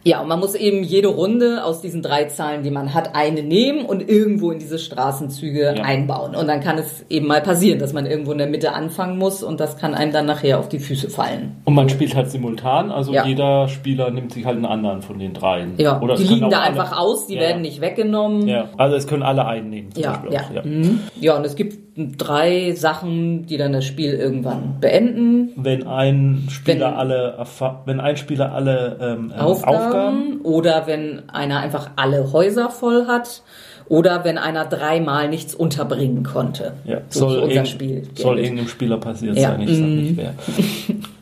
Ja, 0.09 0.23
und 0.23 0.29
man 0.29 0.41
muss 0.41 0.55
eben 0.55 0.83
jede 0.85 1.09
Runde 1.09 1.63
aus 1.65 1.83
diesen 1.83 2.01
drei 2.01 2.25
Zahlen, 2.25 2.63
die 2.63 2.71
man 2.71 2.95
hat, 2.95 3.15
eine 3.15 3.43
nehmen 3.43 3.85
und 3.85 4.09
irgendwo 4.09 4.51
in 4.53 4.59
diese 4.59 4.79
Straßenzüge 4.79 5.75
Ja. 5.77 5.83
einbauen. 5.85 6.35
Und 6.35 6.49
dann 6.49 6.61
kann 6.61 6.79
es 6.79 7.05
eben 7.11 7.27
mal 7.27 7.43
passieren, 7.43 7.79
dass 7.79 7.93
man 7.93 8.07
irgendwo 8.07 8.33
in 8.33 8.39
der 8.39 8.47
Mitte 8.47 8.73
anfangen 8.73 9.19
muss 9.19 9.43
und 9.43 9.61
das 9.61 9.77
kann 9.77 9.93
einem 9.95 10.11
dann 10.11 10.25
nachher 10.25 10.61
auf 10.61 10.71
die 10.71 10.79
Füße 10.79 11.11
fallen. 11.11 11.57
Und 11.67 11.75
man 11.75 11.91
spielt 11.91 12.15
halt 12.15 12.31
simultan, 12.31 12.91
also 12.91 13.13
Ja. 13.13 13.27
jeder 13.27 13.69
Spieler 13.69 14.11
nimmt 14.11 14.33
sich 14.33 14.47
halt 14.47 14.57
einen 14.57 14.65
anderen 14.65 15.03
von 15.03 15.19
den 15.19 15.35
dreien. 15.35 15.75
Ja, 15.77 16.01
Oder 16.01 16.17
die 16.17 16.25
liegen 16.25 16.49
da 16.49 16.61
einfach 16.63 16.99
aus, 16.99 17.27
die 17.27 17.35
Ja, 17.35 17.41
werden 17.43 17.61
nicht 17.61 17.83
weggenommen. 17.83 18.49
Ja, 18.49 18.71
also 18.79 18.97
es 18.97 19.07
können 19.07 19.23
alle 19.23 19.45
einnehmen. 19.47 19.93
Zum 19.93 20.05
Ja, 20.05 20.23
ja. 20.31 20.63
Mhm. 20.65 21.01
ja, 21.21 21.37
und 21.37 21.45
es 21.45 21.55
gibt 21.55 21.88
drei 22.17 22.73
Sachen, 22.73 23.47
die 23.47 23.57
dann 23.57 23.73
das 23.73 23.85
Spiel 23.85 24.13
irgendwann 24.15 24.77
beenden. 24.81 25.51
Wenn 25.57 25.87
ein 25.87 26.45
Spieler 26.49 26.87
Wenn- 26.89 26.95
alle 26.95 27.47
wenn 27.85 28.01
ein 28.01 28.17
Spieler 28.17 28.53
alle 28.53 28.97
ähm, 29.01 29.33
ähm, 29.35 29.41
Aufgaben, 29.41 29.77
Aufgaben 29.77 30.41
oder 30.43 30.87
wenn 30.87 31.29
einer 31.29 31.61
einfach 31.61 31.91
alle 31.97 32.33
Häuser 32.33 32.71
voll 32.71 33.07
hat 33.07 33.43
oder 33.89 34.23
wenn 34.25 34.37
einer 34.39 34.67
dreimal 34.67 35.29
nichts 35.31 35.55
unterbringen 35.55 36.23
konnte. 36.23 36.75
Ja, 36.85 36.99
So 37.09 37.21
soll, 37.29 37.39
unser 37.39 37.55
irgend- 37.55 37.69
Spiel. 37.69 38.03
soll 38.15 38.39
irgendeinem 38.39 38.69
Spieler 38.69 38.99
passiert 38.99 39.37
Ja. 39.39 39.51
sein, 39.51 39.61
ich 39.63 39.71
sag 39.77 39.87
Mhm. 39.87 39.97
nicht 39.97 40.17
wer. 40.17 40.35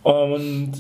Und 0.02 0.72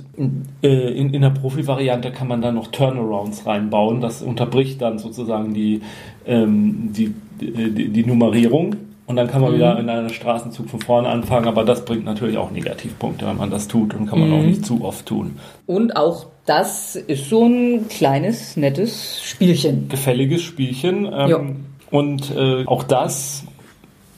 äh, 0.62 0.90
in, 0.92 1.12
in 1.14 1.22
der 1.22 1.30
Profi-Variante 1.30 2.10
kann 2.12 2.28
man 2.28 2.42
dann 2.42 2.54
noch 2.54 2.68
Turnarounds 2.68 3.46
reinbauen. 3.46 4.00
Das 4.00 4.22
unterbricht 4.22 4.80
dann 4.82 4.98
sozusagen 4.98 5.52
die, 5.54 5.80
ähm, 6.26 6.90
die, 6.92 7.12
die, 7.40 7.88
die 7.88 8.04
Nummerierung. 8.06 8.76
Und 9.06 9.14
dann 9.16 9.28
kann 9.28 9.40
man 9.40 9.52
Mhm. 9.52 9.56
wieder 9.56 9.78
in 9.78 9.88
einem 9.88 10.08
Straßenzug 10.08 10.68
von 10.68 10.80
vorne 10.80 11.08
anfangen, 11.08 11.46
aber 11.46 11.64
das 11.64 11.84
bringt 11.84 12.04
natürlich 12.04 12.38
auch 12.38 12.50
Negativpunkte, 12.50 13.26
wenn 13.26 13.36
man 13.36 13.50
das 13.50 13.68
tut 13.68 13.94
und 13.94 14.06
kann 14.06 14.18
man 14.18 14.32
auch 14.32 14.38
Mhm. 14.40 14.46
nicht 14.46 14.66
zu 14.66 14.84
oft 14.84 15.06
tun. 15.06 15.38
Und 15.66 15.96
auch 15.96 16.26
das 16.44 16.96
ist 16.96 17.28
so 17.30 17.44
ein 17.46 17.88
kleines, 17.88 18.56
nettes 18.56 19.22
Spielchen. 19.22 19.88
gefälliges 19.88 20.42
Spielchen. 20.42 21.08
Ähm, 21.12 21.66
und 21.90 22.34
äh, 22.36 22.64
auch 22.66 22.82
das, 22.82 23.44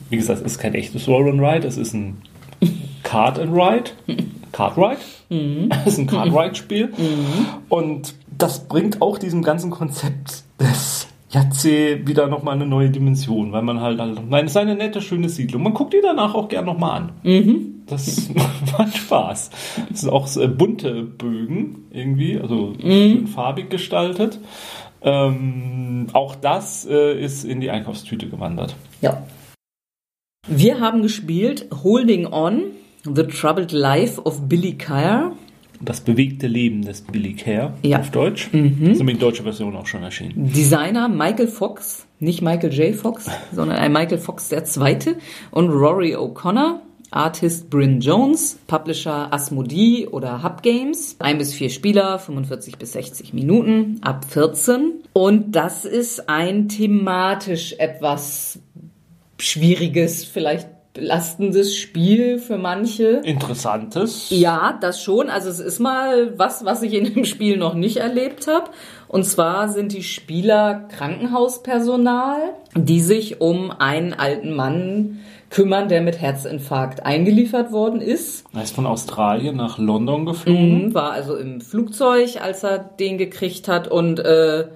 wie 0.09 0.17
gesagt, 0.17 0.41
ist 0.41 0.57
kein 0.59 0.73
echtes 0.73 1.07
Roll 1.07 1.29
and 1.29 1.39
Ride, 1.41 1.67
es 1.67 1.77
ist 1.77 1.93
ein 1.93 2.21
Card 3.03 3.37
and 3.39 3.53
Ride. 3.53 3.91
Card 4.51 4.75
Ride. 4.77 4.97
Mhm. 5.29 5.69
Es 5.85 5.93
ist 5.93 5.99
ein 5.99 6.07
Card 6.07 6.33
Ride 6.33 6.55
Spiel. 6.55 6.89
Und 7.69 8.15
das 8.37 8.67
bringt 8.67 9.01
auch 9.03 9.19
diesem 9.19 9.43
ganzen 9.43 9.69
Konzept 9.69 10.43
des 10.59 11.07
Jahrzeh 11.29 12.07
wieder 12.07 12.27
nochmal 12.27 12.55
eine 12.55 12.65
neue 12.65 12.89
Dimension, 12.89 13.51
weil 13.51 13.61
man 13.61 13.79
halt, 13.81 13.99
halt 13.99 14.27
nein, 14.29 14.45
es 14.45 14.51
ist 14.51 14.57
eine 14.57 14.75
nette, 14.75 15.01
schöne 15.01 15.29
Siedlung. 15.29 15.63
Man 15.63 15.73
guckt 15.73 15.93
die 15.93 16.01
danach 16.01 16.33
auch 16.33 16.47
gern 16.49 16.65
nochmal 16.65 17.01
an. 17.01 17.11
Mhm. 17.23 17.83
Das 17.85 18.29
macht 18.77 18.97
Spaß. 18.97 19.49
Es 19.93 20.01
sind 20.01 20.09
auch 20.11 20.27
so, 20.27 20.41
äh, 20.41 20.47
bunte 20.47 21.03
Bögen 21.03 21.85
irgendwie, 21.91 22.39
also 22.39 22.73
Mhm. 22.81 22.91
schön 22.91 23.27
farbig 23.27 23.69
gestaltet. 23.69 24.39
Ähm, 25.01 26.07
auch 26.13 26.35
das 26.35 26.85
äh, 26.89 27.19
ist 27.23 27.45
in 27.45 27.61
die 27.61 27.69
Einkaufstüte 27.69 28.27
gewandert. 28.27 28.75
Ja. 29.01 29.23
Wir 30.47 30.79
haben 30.79 31.01
gespielt 31.03 31.67
Holding 31.83 32.25
On, 32.27 32.63
The 33.03 33.23
Troubled 33.23 33.71
Life 33.71 34.21
of 34.21 34.49
Billy 34.49 34.73
Kyer. 34.73 35.33
Das 35.81 36.01
bewegte 36.01 36.47
Leben 36.47 36.81
des 36.83 37.01
Billy 37.01 37.33
Care 37.33 37.73
Ja. 37.83 37.99
auf 37.99 38.11
Deutsch. 38.11 38.49
Das 38.51 38.61
ist 38.61 38.97
nämlich 38.97 39.17
die 39.17 39.21
deutsche 39.21 39.43
Version 39.43 39.75
auch 39.75 39.87
schon 39.87 40.03
erschienen. 40.03 40.51
Designer 40.51 41.07
Michael 41.07 41.47
Fox, 41.47 42.05
nicht 42.19 42.41
Michael 42.41 42.73
J. 42.73 42.95
Fox, 42.95 43.27
sondern 43.53 43.77
ein 43.77 43.93
Michael 43.93 44.17
Fox 44.17 44.49
der 44.49 44.65
Zweite 44.65 45.15
und 45.51 45.69
Rory 45.69 46.15
O'Connor, 46.15 46.79
Artist 47.11 47.69
Bryn 47.69 48.01
Jones, 48.01 48.59
Publisher 48.67 49.33
Asmodee 49.33 50.07
oder 50.07 50.43
Hub 50.43 50.61
Games, 50.61 51.15
ein 51.19 51.37
bis 51.39 51.53
vier 51.53 51.69
Spieler, 51.69 52.19
45 52.19 52.77
bis 52.77 52.91
60 52.91 53.33
Minuten, 53.33 53.97
ab 54.01 54.25
14. 54.29 54.91
Und 55.13 55.55
das 55.55 55.85
ist 55.85 56.29
ein 56.29 56.67
thematisch 56.67 57.73
etwas 57.79 58.59
schwieriges, 59.39 60.25
vielleicht 60.25 60.67
belastendes 60.93 61.75
Spiel 61.75 62.39
für 62.39 62.57
manche. 62.57 63.21
Interessantes. 63.23 64.27
Ja, 64.29 64.77
das 64.81 65.01
schon. 65.01 65.29
Also 65.29 65.49
es 65.49 65.59
ist 65.59 65.79
mal 65.79 66.37
was, 66.37 66.65
was 66.65 66.81
ich 66.81 66.93
in 66.93 67.13
dem 67.13 67.25
Spiel 67.25 67.57
noch 67.57 67.73
nicht 67.73 67.97
erlebt 67.97 68.47
habe. 68.47 68.69
Und 69.07 69.23
zwar 69.25 69.69
sind 69.69 69.93
die 69.93 70.03
Spieler 70.03 70.87
Krankenhauspersonal, 70.95 72.53
die 72.75 73.01
sich 73.01 73.41
um 73.41 73.71
einen 73.71 74.13
alten 74.13 74.55
Mann 74.55 75.19
kümmern, 75.49 75.89
der 75.89 76.01
mit 76.01 76.21
Herzinfarkt 76.21 77.05
eingeliefert 77.05 77.71
worden 77.71 78.01
ist. 78.01 78.45
Er 78.53 78.63
ist 78.63 78.75
von 78.75 78.85
Australien 78.85 79.55
nach 79.55 79.79
London 79.79 80.25
geflogen. 80.25 80.87
Mhm, 80.89 80.93
War 80.93 81.11
also 81.11 81.35
im 81.35 81.61
Flugzeug, 81.61 82.39
als 82.41 82.63
er 82.63 82.77
den 82.77 83.17
gekriegt 83.17 83.67
hat. 83.67 83.87
Und 83.87 84.19
äh, 84.19 84.67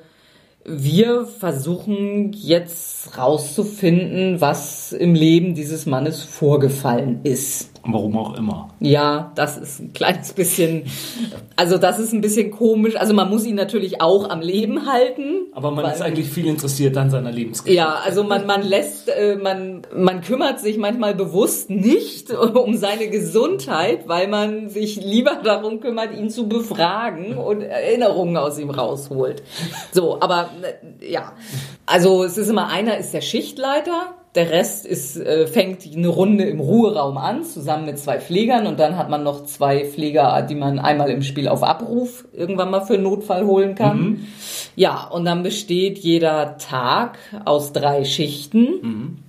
wir 0.65 1.25
versuchen 1.25 2.31
jetzt 2.33 3.17
rauszufinden, 3.17 4.39
was 4.39 4.93
im 4.93 5.13
Leben 5.13 5.55
dieses 5.55 5.85
Mannes 5.85 6.23
vorgefallen 6.23 7.19
ist. 7.23 7.72
Warum 7.85 8.17
auch 8.17 8.37
immer. 8.37 8.69
Ja, 8.79 9.33
das 9.35 9.57
ist 9.57 9.79
ein 9.81 9.91
kleines 9.91 10.31
bisschen, 10.31 10.83
also 11.57 11.77
das 11.77 11.99
ist 11.99 12.13
ein 12.13 12.21
bisschen 12.21 12.49
komisch. 12.49 12.95
Also 12.95 13.13
man 13.13 13.29
muss 13.29 13.45
ihn 13.45 13.55
natürlich 13.55 13.99
auch 14.01 14.29
am 14.29 14.39
Leben 14.39 14.85
halten. 14.89 15.47
Aber 15.51 15.69
man 15.71 15.83
weil- 15.83 15.91
ist 15.93 16.01
eigentlich 16.01 16.29
viel 16.29 16.45
interessiert 16.47 16.95
an 16.95 17.09
seiner 17.09 17.31
Lebensgeschichte. 17.31 17.75
ja, 17.77 17.95
also 18.05 18.23
man, 18.23 18.45
man 18.45 18.61
lässt, 18.63 19.09
äh, 19.09 19.35
man, 19.35 19.81
man 19.93 20.21
kümmert 20.21 20.61
sich 20.61 20.77
manchmal 20.77 21.13
bewusst 21.13 21.69
nicht 21.69 22.31
um 22.55 22.75
seine 22.77 23.09
Gesundheit, 23.09 24.07
weil 24.07 24.29
man 24.29 24.69
sich 24.69 24.95
lieber 24.95 25.41
darum 25.43 25.81
kümmert, 25.81 26.15
ihn 26.17 26.29
zu 26.29 26.47
befragen 26.47 27.37
und 27.37 27.61
Erinnerungen 27.63 28.37
aus 28.37 28.57
ihm 28.59 28.69
rausholt. 28.69 29.43
So, 29.91 30.21
aber 30.21 30.51
äh, 31.01 31.11
ja, 31.11 31.33
also 31.85 32.23
es 32.23 32.37
ist 32.37 32.47
immer 32.49 32.69
einer 32.69 32.97
ist 32.97 33.13
der 33.13 33.19
Schichtleiter, 33.21 34.15
der 34.35 34.49
Rest 34.49 34.85
ist, 34.85 35.15
äh, 35.15 35.45
fängt 35.45 35.85
eine 35.85 36.07
Runde 36.07 36.45
im 36.45 36.59
Ruheraum 36.59 37.17
an, 37.17 37.43
zusammen 37.43 37.85
mit 37.85 37.99
zwei 37.99 38.19
Pflegern 38.19 38.65
und 38.65 38.79
dann 38.79 38.97
hat 38.97 39.09
man 39.09 39.23
noch 39.23 39.45
zwei 39.45 39.85
Pfleger, 39.85 40.41
die 40.41 40.55
man 40.55 40.79
einmal 40.79 41.11
im 41.11 41.21
Spiel 41.21 41.47
auf 41.47 41.61
Abruf 41.61 42.25
irgendwann 42.33 42.71
mal 42.71 42.81
für 42.81 42.95
einen 42.95 43.03
Notfall 43.03 43.45
holen 43.45 43.75
kann. 43.75 44.25
Ja, 44.75 45.07
und 45.07 45.25
dann 45.25 45.43
besteht 45.43 45.99
jeder 45.99 46.57
Tag 46.57 47.19
aus 47.45 47.73
drei 47.73 48.05
Schichten. 48.05 49.23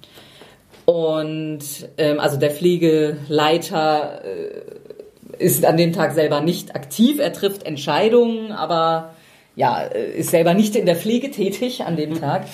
Und 0.86 1.60
ähm, 1.98 2.20
also 2.20 2.39
der 2.39 2.51
Pflegeleiter 2.51 4.22
äh, 4.24 5.44
ist 5.44 5.64
an 5.64 5.76
dem 5.76 5.93
Tag 5.93 6.12
selber 6.12 6.40
nicht 6.40 6.74
aktiv, 6.74 7.18
er 7.20 7.32
trifft 7.32 7.64
Entscheidungen, 7.64 8.52
aber 8.52 9.14
ja, 9.56 9.82
äh, 9.82 10.18
ist 10.18 10.31
selber 10.31 10.55
nicht 10.55 10.76
in 10.76 10.86
der 10.86 10.97
Pflege 10.97 11.31
tätig 11.31 11.85
an 11.85 11.97
dem 11.97 12.20
Tag. 12.20 12.44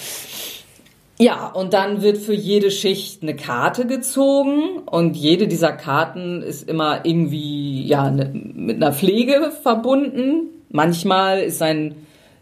Ja, 1.21 1.49
und 1.49 1.75
dann 1.75 2.01
wird 2.01 2.17
für 2.17 2.33
jede 2.33 2.71
Schicht 2.71 3.23
eine 3.23 3.37
Karte 3.37 3.87
gezogen 3.87 4.79
und 4.87 5.19
jede 5.19 5.49
dieser 5.49 5.73
Karten 5.73 6.41
ist 6.41 6.67
immer 6.67 7.05
irgendwie 7.05 7.87
ja 7.87 8.11
ne, 8.11 8.33
mit 8.33 8.77
einer 8.77 8.95
Pflege 8.95 9.53
verbunden. 9.63 10.49
Manchmal 10.71 11.41
ist 11.41 11.61
ein 11.61 11.95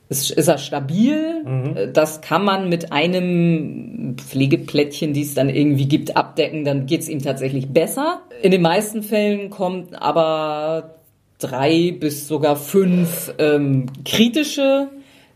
ist, 0.08 0.30
ist 0.30 0.46
er 0.46 0.58
stabil. 0.58 1.90
Das 1.92 2.20
kann 2.20 2.44
man 2.44 2.68
mit 2.68 2.92
einem 2.92 4.14
Pflegeplättchen, 4.16 5.12
die 5.12 5.22
es 5.22 5.34
dann 5.34 5.50
irgendwie 5.50 5.86
gibt, 5.86 6.16
abdecken. 6.16 6.64
Dann 6.64 6.86
geht's 6.86 7.08
ihm 7.08 7.20
tatsächlich 7.20 7.68
besser. 7.70 8.20
In 8.42 8.52
den 8.52 8.62
meisten 8.62 9.02
Fällen 9.02 9.50
kommt 9.50 10.00
aber 10.00 10.94
drei 11.40 11.96
bis 11.98 12.28
sogar 12.28 12.54
fünf 12.54 13.34
ähm, 13.38 13.86
kritische 14.04 14.88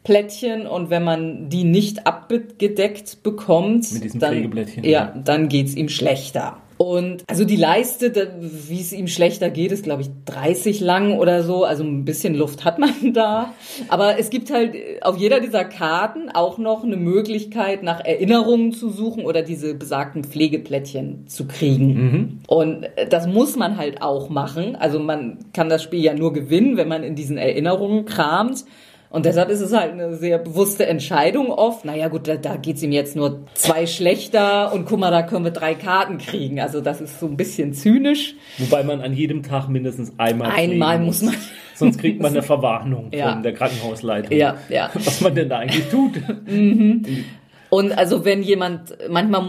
Plättchen 0.05 0.67
und 0.67 0.91
wenn 0.91 1.05
man 1.05 1.49
die 1.49 1.65
nicht 1.65 2.07
abgedeckt 2.07 3.23
bekommt, 3.23 3.93
Mit 3.93 4.05
diesen 4.05 4.21
dann, 4.21 4.53
ja, 4.83 4.91
ja. 4.91 5.15
dann 5.25 5.49
geht's 5.49 5.75
ihm 5.75 5.89
schlechter. 5.89 6.57
Und 6.83 7.23
also 7.29 7.45
die 7.45 7.55
Leiste, 7.55 8.35
wie 8.41 8.81
es 8.81 8.93
ihm 8.93 9.07
schlechter 9.07 9.51
geht, 9.51 9.71
ist 9.71 9.85
glaube 9.85 10.03
ich 10.03 10.11
30 10.25 10.81
lang 10.81 11.17
oder 11.17 11.45
so. 11.45 11.63
Also 11.63 11.85
ein 11.85 12.05
bisschen 12.05 12.35
Luft 12.35 12.65
hat 12.65 12.81
man 12.81 12.91
da. 13.13 13.55
Aber 13.89 14.19
es 14.19 14.31
gibt 14.31 14.53
halt 14.53 14.75
auf 15.03 15.17
jeder 15.17 15.39
dieser 15.39 15.65
Karten 15.65 16.29
auch 16.31 16.59
noch 16.59 16.83
eine 16.83 16.97
Möglichkeit, 16.97 17.85
nach 17.85 18.05
Erinnerungen 18.05 18.73
zu 18.73 18.91
suchen 18.91 19.25
oder 19.25 19.43
diese 19.43 19.75
besagten 19.75 20.25
Pflegeplättchen 20.25 21.29
zu 21.29 21.47
kriegen. 21.47 21.87
Mhm. 21.87 22.39
Und 22.49 22.89
das 23.11 23.29
muss 23.29 23.55
man 23.55 23.77
halt 23.77 24.03
auch 24.03 24.29
machen. 24.29 24.75
Also 24.75 24.99
man 24.99 25.39
kann 25.53 25.69
das 25.69 25.85
Spiel 25.85 26.03
ja 26.03 26.15
nur 26.15 26.33
gewinnen, 26.33 26.77
wenn 26.77 26.89
man 26.89 27.05
in 27.05 27.15
diesen 27.15 27.39
Erinnerungen 27.39 28.07
kramt. 28.07 28.65
Und 29.13 29.27
deshalb 29.27 29.51
ist 29.51 29.61
es 29.61 29.75
halt 29.75 29.93
eine 29.93 30.15
sehr 30.17 30.39
bewusste 30.39 30.87
Entscheidung 30.87 31.51
oft. 31.51 31.85
Naja 31.85 32.09
gut, 32.09 32.27
da, 32.27 32.37
da 32.37 32.57
geht's 32.57 32.83
ihm 32.83 32.93
jetzt 32.93 33.15
nur 33.15 33.45
zwei 33.53 33.85
schlechter 33.85 34.73
und 34.73 34.87
guck 34.87 34.99
mal, 34.99 35.11
da 35.11 35.23
können 35.23 35.45
wir 35.45 35.51
drei 35.51 35.75
Karten 35.75 36.17
kriegen. 36.17 36.59
Also 36.59 36.81
das 36.81 37.03
ist 37.03 37.21
so 37.21 37.27
ein 37.27 37.37
bisschen 37.37 37.75
zynisch. 37.75 38.35
Wobei 38.57 38.83
man 38.83 39.03
an 39.03 39.13
jedem 39.13 39.43
Tag 39.43 39.69
mindestens 39.69 40.15
einmal 40.17 40.53
Einmal 40.53 40.99
muss 40.99 41.21
man. 41.21 41.35
Sonst 41.75 41.99
kriegt 41.99 42.23
man 42.23 42.33
eine 42.33 42.43
Verwarnung 42.43 43.11
ja. 43.13 43.33
von 43.33 43.43
der 43.43 43.53
Krankenhausleitung. 43.53 44.35
Ja, 44.35 44.57
ja. 44.71 44.91
Was 44.95 45.21
man 45.21 45.35
denn 45.35 45.51
da 45.51 45.59
eigentlich 45.59 45.89
tut. 45.91 46.13
Mhm. 46.47 47.27
Und 47.69 47.93
also 47.93 48.25
wenn 48.25 48.43
jemand, 48.43 48.97
manchmal 49.11 49.45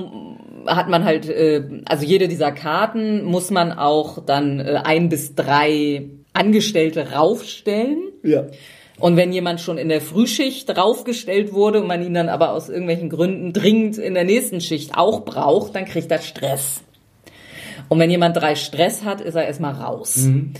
hat 0.67 0.89
man 0.89 1.05
halt, 1.05 1.29
äh, 1.29 1.63
also 1.85 2.05
jede 2.05 2.27
dieser 2.27 2.51
Karten 2.51 3.23
muss 3.23 3.49
man 3.49 3.71
auch 3.71 4.25
dann 4.25 4.59
äh, 4.59 4.81
ein 4.83 5.07
bis 5.07 5.35
drei 5.35 6.09
Angestellte 6.33 7.13
raufstellen. 7.13 7.99
Ja. 8.23 8.45
Und 8.99 9.17
wenn 9.17 9.33
jemand 9.33 9.59
schon 9.59 9.77
in 9.77 9.89
der 9.89 10.01
Frühschicht 10.01 10.69
draufgestellt 10.69 11.53
wurde 11.53 11.81
und 11.81 11.87
man 11.87 12.05
ihn 12.05 12.13
dann 12.13 12.29
aber 12.29 12.51
aus 12.53 12.69
irgendwelchen 12.69 13.09
Gründen 13.09 13.51
dringend 13.51 13.97
in 13.97 14.13
der 14.13 14.23
nächsten 14.23 14.61
Schicht 14.61 14.95
auch 14.95 15.25
braucht, 15.25 15.75
dann 15.75 15.85
kriegt 15.85 16.11
er 16.11 16.21
Stress. 16.21 16.83
Und 17.89 17.99
wenn 17.99 18.11
jemand 18.11 18.37
drei 18.37 18.55
Stress 18.55 19.03
hat, 19.03 19.19
ist 19.19 19.35
er 19.35 19.45
erstmal 19.45 19.73
raus. 19.73 20.17
Mhm. 20.17 20.53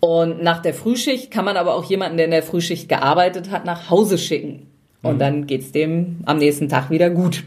Und 0.00 0.42
nach 0.42 0.62
der 0.62 0.74
Frühschicht 0.74 1.30
kann 1.30 1.44
man 1.44 1.56
aber 1.56 1.74
auch 1.74 1.84
jemanden, 1.84 2.18
der 2.18 2.26
in 2.26 2.30
der 2.30 2.42
Frühschicht 2.42 2.88
gearbeitet 2.88 3.50
hat, 3.50 3.64
nach 3.64 3.90
Hause 3.90 4.18
schicken. 4.18 4.66
Und 5.02 5.14
mhm. 5.14 5.18
dann 5.18 5.46
geht's 5.46 5.72
dem 5.72 6.18
am 6.24 6.38
nächsten 6.38 6.68
Tag 6.68 6.90
wieder 6.90 7.10
gut. 7.10 7.44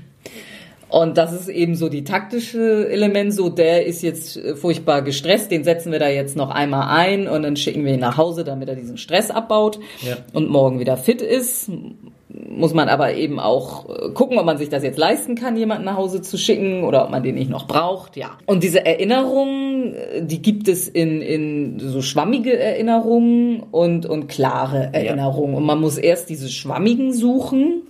Und 0.91 1.17
das 1.17 1.31
ist 1.31 1.47
eben 1.47 1.75
so 1.75 1.87
die 1.87 2.03
taktische 2.03 2.89
Element, 2.89 3.33
so 3.33 3.47
der 3.47 3.85
ist 3.85 4.01
jetzt 4.01 4.35
äh, 4.35 4.55
furchtbar 4.57 5.01
gestresst, 5.01 5.49
den 5.49 5.63
setzen 5.63 5.93
wir 5.93 5.99
da 5.99 6.09
jetzt 6.09 6.35
noch 6.35 6.49
einmal 6.49 6.89
ein 6.89 7.29
und 7.29 7.43
dann 7.43 7.55
schicken 7.55 7.85
wir 7.85 7.93
ihn 7.93 8.01
nach 8.01 8.17
Hause, 8.17 8.43
damit 8.43 8.67
er 8.67 8.75
diesen 8.75 8.97
Stress 8.97 9.31
abbaut 9.31 9.79
ja. 10.01 10.17
und 10.33 10.49
morgen 10.49 10.79
wieder 10.79 10.97
fit 10.97 11.21
ist. 11.21 11.71
Muss 12.27 12.73
man 12.73 12.89
aber 12.89 13.13
eben 13.13 13.39
auch 13.39 13.89
äh, 13.89 14.09
gucken, 14.13 14.37
ob 14.37 14.45
man 14.45 14.57
sich 14.57 14.67
das 14.67 14.83
jetzt 14.83 14.97
leisten 14.97 15.35
kann, 15.35 15.55
jemanden 15.55 15.85
nach 15.85 15.95
Hause 15.95 16.21
zu 16.21 16.37
schicken 16.37 16.83
oder 16.83 17.05
ob 17.05 17.09
man 17.09 17.23
den 17.23 17.35
nicht 17.35 17.49
noch 17.49 17.67
braucht, 17.67 18.17
ja. 18.17 18.31
Und 18.45 18.63
diese 18.63 18.85
Erinnerungen, 18.85 19.93
äh, 19.93 20.25
die 20.25 20.41
gibt 20.41 20.67
es 20.67 20.89
in, 20.89 21.21
in 21.21 21.79
so 21.79 22.01
schwammige 22.01 22.57
Erinnerungen 22.57 23.63
und, 23.71 24.05
und 24.05 24.27
klare 24.27 24.89
Erinnerungen. 24.91 25.53
Ja. 25.53 25.57
Und 25.59 25.65
man 25.65 25.79
muss 25.79 25.97
erst 25.97 26.29
diese 26.29 26.49
schwammigen 26.49 27.13
suchen 27.13 27.83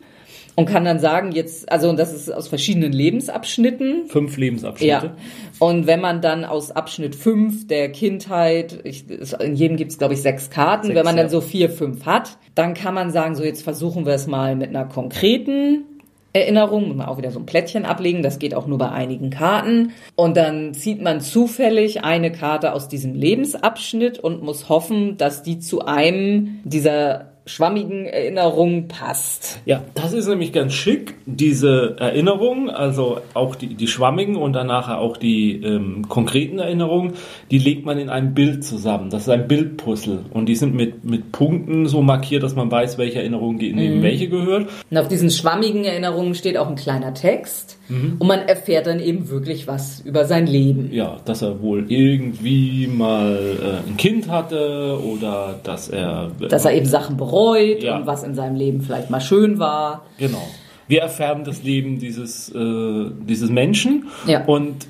und 0.56 0.66
kann 0.66 0.84
dann 0.84 1.00
sagen, 1.00 1.32
jetzt, 1.32 1.72
also 1.72 1.94
das 1.94 2.14
ist 2.14 2.32
aus 2.32 2.48
verschiedenen 2.48 2.92
Lebensabschnitten. 2.92 4.08
Fünf 4.08 4.38
Lebensabschnitte. 4.38 5.06
Ja. 5.06 5.16
Und 5.60 5.88
wenn 5.88 6.02
man 6.02 6.22
dann 6.22 6.44
aus 6.44 6.72
Abschnitt 6.72 7.16
fünf 7.16 7.68
der 7.68 7.92
Kindheit, 7.92 8.80
ich, 8.84 9.06
in 9.40 9.56
jedem 9.56 9.78
gibt 9.78 9.92
es, 9.92 9.98
glaube 9.98 10.14
ich, 10.14 10.22
sechs 10.22 10.50
Karten, 10.50 10.88
sechs, 10.88 10.98
wenn 10.98 11.06
man 11.06 11.18
dann 11.18 11.30
so 11.30 11.42
vier, 11.42 11.70
fünf 11.70 12.06
hat, 12.06 12.38
dann 12.56 12.74
kann 12.74 12.94
man 12.94 13.12
sagen, 13.12 13.36
so 13.36 13.44
jetzt 13.44 13.64
versuchen 13.64 14.06
wir 14.06 14.14
es 14.14 14.28
mal 14.28 14.56
mit 14.56 14.70
einer 14.70 14.86
konkreten 14.86 15.86
Erinnerung, 16.34 16.88
muss 16.88 16.98
man 16.98 17.08
auch 17.08 17.18
wieder 17.18 17.32
so 17.32 17.40
ein 17.40 17.46
Plättchen 17.46 17.86
ablegen, 17.86 18.24
das 18.24 18.40
geht 18.40 18.56
auch 18.56 18.66
nur 18.66 18.78
bei 18.78 18.90
einigen 18.90 19.30
Karten. 19.30 19.92
Und 20.16 20.38
dann 20.38 20.74
zieht 20.74 21.02
man 21.02 21.20
zufällig 21.20 22.04
eine 22.04 22.32
Karte 22.32 22.74
aus 22.74 22.88
diesem 22.88 23.14
Lebensabschnitt 23.14 24.20
und 24.20 24.42
muss 24.42 24.70
hoffen, 24.70 25.18
dass 25.18 25.44
die 25.44 25.60
zu 25.60 25.82
einem 25.86 26.62
dieser 26.64 27.31
schwammigen 27.52 28.06
Erinnerungen 28.06 28.88
passt. 28.88 29.60
Ja, 29.66 29.84
das 29.94 30.14
ist 30.14 30.28
nämlich 30.28 30.54
ganz 30.54 30.74
schick, 30.74 31.16
diese 31.26 31.98
Erinnerungen, 32.00 32.70
also 32.70 33.20
auch 33.34 33.56
die, 33.56 33.76
die 33.76 33.88
schwammigen 33.88 34.38
und 34.38 34.54
danach 34.54 34.90
auch 34.90 35.18
die 35.18 35.62
ähm, 35.62 36.08
konkreten 36.08 36.60
Erinnerungen, 36.60 37.14
die 37.52 37.58
legt 37.58 37.86
man 37.86 38.00
in 38.00 38.10
einem 38.10 38.34
Bild 38.34 38.64
zusammen. 38.64 39.10
Das 39.10 39.24
ist 39.24 39.30
ein 39.30 39.50
Bildpuzzle 39.50 40.20
und 40.32 40.48
die 40.48 40.56
sind 40.56 40.76
mit, 40.76 41.04
mit 41.04 41.34
Punkten 41.34 41.88
so 41.88 42.02
markiert, 42.02 42.44
dass 42.44 42.56
man 42.56 42.72
weiß, 42.72 42.98
welche 42.98 43.20
Erinnerung 43.20 43.60
in 43.60 43.98
mhm. 43.98 44.02
welche 44.02 44.30
gehört. 44.30 44.70
Und 44.90 44.98
auf 44.98 45.10
diesen 45.10 45.30
schwammigen 45.30 45.84
Erinnerungen 45.84 46.34
steht 46.36 46.58
auch 46.58 46.70
ein 46.70 46.76
kleiner 46.76 47.14
Text 47.14 47.80
mhm. 47.90 48.16
und 48.18 48.28
man 48.28 48.40
erfährt 48.40 48.88
dann 48.88 49.02
eben 49.02 49.30
wirklich 49.30 49.68
was 49.68 50.00
über 50.00 50.24
sein 50.24 50.48
Leben. 50.48 50.90
Ja, 50.94 51.18
dass 51.26 51.42
er 51.42 51.62
wohl 51.62 51.92
irgendwie 51.92 52.88
mal 52.88 53.58
äh, 53.62 53.90
ein 53.90 53.98
Kind 53.98 54.30
hatte 54.30 54.98
oder 55.04 55.60
dass 55.64 55.90
er... 55.90 56.32
Äh, 56.40 56.48
dass 56.48 56.64
er 56.64 56.74
eben 56.74 56.86
Sachen 56.86 57.18
bereut 57.18 57.41
bereut 57.42 57.84
ja. 57.84 57.98
und 57.98 58.08
was 58.08 58.24
in 58.24 58.36
seinem 58.36 58.56
Leben 58.56 58.82
vielleicht 58.82 59.10
mal 59.10 59.22
schön 59.22 59.60
war. 59.60 60.06
Genau. 60.18 60.46
Wir 60.88 61.02
erfahren 61.02 61.44
das 61.44 61.64
Leben 61.64 62.00
dieses, 62.00 62.50
äh, 62.54 63.06
dieses 63.26 63.50
Menschen 63.50 64.08
ja. 64.28 64.44
und 64.46 64.88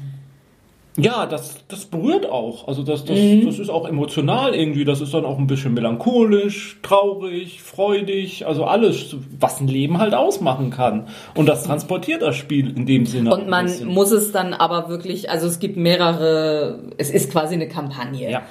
ja, 0.97 1.25
das, 1.25 1.55
das 1.69 1.85
berührt 1.85 2.29
auch. 2.29 2.67
Also 2.67 2.83
das, 2.83 3.05
das, 3.05 3.17
mhm. 3.17 3.45
das 3.45 3.59
ist 3.59 3.69
auch 3.69 3.87
emotional 3.87 4.53
irgendwie. 4.53 4.83
Das 4.83 4.99
ist 4.99 5.13
dann 5.13 5.23
auch 5.23 5.37
ein 5.37 5.47
bisschen 5.47 5.73
melancholisch, 5.73 6.79
traurig, 6.81 7.61
freudig. 7.61 8.45
Also 8.45 8.65
alles, 8.65 9.15
was 9.39 9.61
ein 9.61 9.69
Leben 9.69 9.99
halt 9.99 10.13
ausmachen 10.13 10.69
kann. 10.69 11.07
Und 11.33 11.47
das 11.47 11.63
transportiert 11.63 12.21
das 12.21 12.35
Spiel 12.35 12.75
in 12.75 12.85
dem 12.85 13.05
Sinne. 13.05 13.33
Und 13.33 13.47
man 13.47 13.71
muss 13.85 14.11
es 14.11 14.33
dann 14.33 14.53
aber 14.53 14.89
wirklich, 14.89 15.29
also 15.29 15.47
es 15.47 15.59
gibt 15.59 15.77
mehrere, 15.77 16.79
es 16.97 17.09
ist 17.09 17.31
quasi 17.31 17.55
eine 17.55 17.69
Kampagne. 17.69 18.29
Ja. 18.29 18.41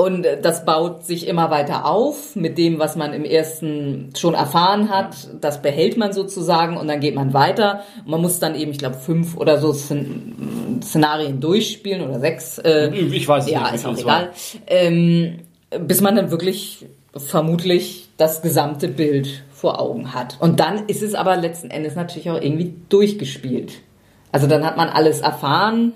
Und 0.00 0.24
das 0.42 0.64
baut 0.64 1.04
sich 1.04 1.26
immer 1.26 1.50
weiter 1.50 1.84
auf 1.84 2.36
mit 2.36 2.56
dem, 2.56 2.78
was 2.78 2.94
man 2.94 3.12
im 3.12 3.24
ersten 3.24 4.12
schon 4.16 4.34
erfahren 4.34 4.90
hat. 4.90 5.16
Das 5.40 5.60
behält 5.60 5.96
man 5.96 6.12
sozusagen 6.12 6.76
und 6.76 6.86
dann 6.86 7.00
geht 7.00 7.16
man 7.16 7.34
weiter. 7.34 7.82
Und 8.04 8.12
man 8.12 8.20
muss 8.20 8.38
dann 8.38 8.54
eben, 8.54 8.70
ich 8.70 8.78
glaube, 8.78 8.94
fünf 8.94 9.36
oder 9.36 9.58
so 9.58 9.72
Szenarien 9.72 11.40
durchspielen 11.40 12.08
oder 12.08 12.20
sechs. 12.20 12.58
Äh, 12.58 12.94
ich 12.94 13.26
weiß 13.26 13.50
ja, 13.50 13.58
nicht. 13.58 13.70
Ja, 13.70 13.74
ist 13.74 13.86
auch 13.86 13.98
egal. 13.98 14.30
Ähm, 14.68 15.40
bis 15.80 16.00
man 16.00 16.14
dann 16.14 16.30
wirklich 16.30 16.86
vermutlich 17.16 18.08
das 18.18 18.40
gesamte 18.40 18.86
Bild 18.86 19.42
vor 19.52 19.80
Augen 19.80 20.14
hat. 20.14 20.36
Und 20.38 20.60
dann 20.60 20.86
ist 20.86 21.02
es 21.02 21.16
aber 21.16 21.36
letzten 21.36 21.72
Endes 21.72 21.96
natürlich 21.96 22.30
auch 22.30 22.40
irgendwie 22.40 22.72
durchgespielt. 22.88 23.72
Also 24.30 24.46
dann 24.46 24.64
hat 24.64 24.76
man 24.76 24.90
alles 24.90 25.22
erfahren. 25.22 25.94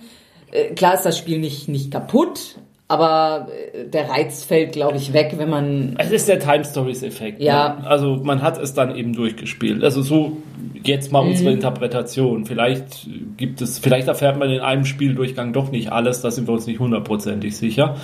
Äh, 0.51 0.74
klar 0.74 0.95
ist 0.95 1.05
das 1.05 1.16
Spiel 1.16 1.39
nicht, 1.39 1.69
nicht 1.69 1.93
kaputt, 1.93 2.57
aber 2.93 3.48
äh, 3.73 3.89
der 3.89 4.10
Reiz 4.10 4.44
fällt, 4.44 4.73
glaube 4.73 4.98
ich, 4.98 5.14
weg, 5.14 5.35
wenn 5.39 5.48
man. 5.48 5.94
Es 5.97 6.10
ist 6.10 6.28
der 6.28 6.39
Time 6.39 6.62
Stories 6.62 7.02
Effekt. 7.02 7.40
Ja. 7.40 7.78
Ne? 7.81 7.86
Also 7.86 8.20
man 8.23 8.43
hat 8.43 8.59
es 8.59 8.74
dann 8.74 8.94
eben 8.94 9.14
durchgespielt. 9.14 9.82
Also 9.82 10.02
so 10.02 10.36
jetzt 10.85 11.10
mal 11.10 11.20
unsere 11.20 11.48
mhm. 11.48 11.56
Interpretation. 11.56 12.44
Vielleicht 12.44 13.09
gibt 13.39 13.62
es, 13.62 13.78
vielleicht 13.78 14.09
erfährt 14.09 14.39
man 14.39 14.51
in 14.51 14.60
einem 14.60 14.85
Spieldurchgang 14.85 15.55
doch 15.55 15.70
nicht 15.70 15.90
alles. 15.90 16.20
Da 16.20 16.31
sind 16.31 16.47
wir 16.47 16.52
uns 16.52 16.66
nicht 16.66 16.81
hundertprozentig 16.81 17.56
sicher. 17.56 17.97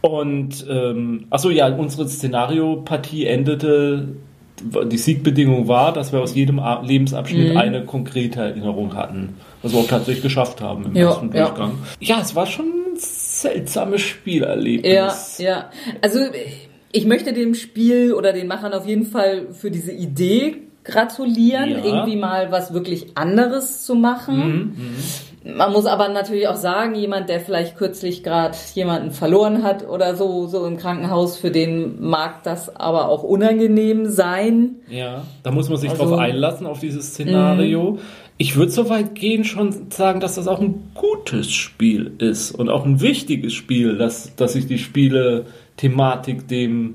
Und 0.00 0.66
ähm, 0.70 1.26
achso, 1.28 1.50
ja, 1.50 1.68
unsere 1.68 2.08
Szenariopartie 2.08 3.26
endete 3.26 4.08
die 4.86 4.98
Siegbedingung 4.98 5.68
war, 5.68 5.92
dass 5.92 6.12
wir 6.12 6.20
aus 6.20 6.34
jedem 6.34 6.60
Lebensabschnitt 6.82 7.52
mhm. 7.52 7.56
eine 7.58 7.84
konkrete 7.84 8.40
Erinnerung 8.40 8.94
hatten. 8.94 9.34
Was 9.62 9.72
wir 9.72 9.80
auch 9.80 9.88
tatsächlich 9.88 10.22
geschafft 10.22 10.60
haben 10.60 10.86
im 10.86 10.96
ja, 10.96 11.08
ersten 11.08 11.30
Durchgang. 11.30 11.72
Ja. 12.00 12.16
ja, 12.16 12.22
es 12.22 12.34
war 12.34 12.46
schon 12.46 12.73
seltsames 13.44 14.00
Spielerlebnis. 14.00 15.38
Ja, 15.38 15.44
ja. 15.44 15.70
Also 16.00 16.18
ich 16.92 17.06
möchte 17.06 17.32
dem 17.32 17.54
Spiel 17.54 18.12
oder 18.12 18.32
den 18.32 18.46
Machern 18.46 18.72
auf 18.72 18.86
jeden 18.86 19.06
Fall 19.06 19.52
für 19.52 19.70
diese 19.70 19.92
Idee 19.92 20.62
gratulieren, 20.84 21.70
ja. 21.70 21.84
irgendwie 21.84 22.16
mal 22.16 22.52
was 22.52 22.74
wirklich 22.74 23.16
anderes 23.16 23.84
zu 23.84 23.94
machen. 23.94 24.36
Mhm, 24.36 25.52
mhm. 25.52 25.56
Man 25.56 25.72
muss 25.72 25.84
aber 25.84 26.08
natürlich 26.08 26.48
auch 26.48 26.56
sagen, 26.56 26.94
jemand, 26.94 27.28
der 27.28 27.38
vielleicht 27.38 27.76
kürzlich 27.76 28.22
gerade 28.22 28.56
jemanden 28.74 29.10
verloren 29.10 29.62
hat 29.62 29.86
oder 29.86 30.14
so, 30.14 30.46
so 30.46 30.66
im 30.66 30.78
Krankenhaus, 30.78 31.36
für 31.36 31.50
den 31.50 32.00
mag 32.00 32.42
das 32.44 32.74
aber 32.74 33.08
auch 33.08 33.22
unangenehm 33.22 34.06
sein. 34.06 34.76
Ja, 34.88 35.22
da 35.42 35.50
muss 35.50 35.68
man 35.68 35.78
sich 35.78 35.90
also, 35.90 36.04
drauf 36.04 36.18
einlassen, 36.18 36.66
auf 36.66 36.80
dieses 36.80 37.08
Szenario. 37.08 37.92
Mhm. 37.92 37.98
Ich 38.36 38.56
würde 38.56 38.72
so 38.72 38.88
weit 38.88 39.14
gehen, 39.14 39.44
schon 39.44 39.90
sagen, 39.90 40.20
dass 40.20 40.34
das 40.34 40.48
auch 40.48 40.60
ein 40.60 40.90
gutes 40.94 41.52
Spiel 41.52 42.12
ist 42.18 42.50
und 42.50 42.68
auch 42.68 42.84
ein 42.84 43.00
wichtiges 43.00 43.52
Spiel, 43.54 43.96
dass, 43.96 44.34
dass 44.34 44.54
sich 44.54 44.66
die 44.66 44.78
Spiele-Thematik 44.78 46.48
dem 46.48 46.94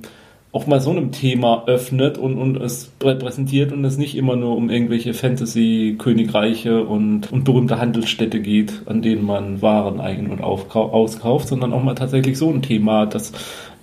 auch 0.51 0.65
mal 0.65 0.81
so 0.81 0.89
einem 0.89 1.11
Thema 1.11 1.65
öffnet 1.67 2.17
und, 2.17 2.37
und 2.37 2.57
es 2.57 2.91
repräsentiert 3.03 3.71
und 3.71 3.85
es 3.85 3.97
nicht 3.97 4.15
immer 4.15 4.35
nur 4.35 4.57
um 4.57 4.69
irgendwelche 4.69 5.13
Fantasy-Königreiche 5.13 6.83
und, 6.83 7.31
und 7.31 7.43
berühmte 7.43 7.79
Handelsstädte 7.79 8.41
geht, 8.41 8.81
an 8.87 9.03
denen 9.03 9.25
man 9.25 9.61
Waren 9.61 10.01
ein- 10.01 10.27
und 10.27 10.41
auskauft, 10.41 11.47
sondern 11.47 11.71
auch 11.71 11.83
mal 11.83 11.93
tatsächlich 11.93 12.37
so 12.37 12.49
ein 12.49 12.63
Thema, 12.63 13.05
das 13.05 13.31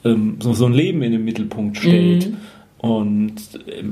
ähm, 0.04 0.38
so, 0.40 0.54
so 0.54 0.66
ein 0.66 0.72
Leben 0.72 1.02
in 1.02 1.12
den 1.12 1.24
Mittelpunkt 1.24 1.76
stellt. 1.76 2.30
Mhm. 2.30 2.36
Und 2.78 3.34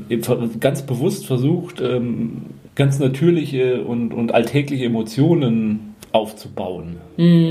äh, 0.08 0.16
ganz 0.58 0.82
bewusst 0.82 1.26
versucht, 1.26 1.80
ähm, 1.80 2.42
ganz 2.74 2.98
natürliche 2.98 3.82
und, 3.82 4.12
und 4.12 4.32
alltägliche 4.34 4.84
Emotionen 4.84 5.94
aufzubauen. 6.12 6.96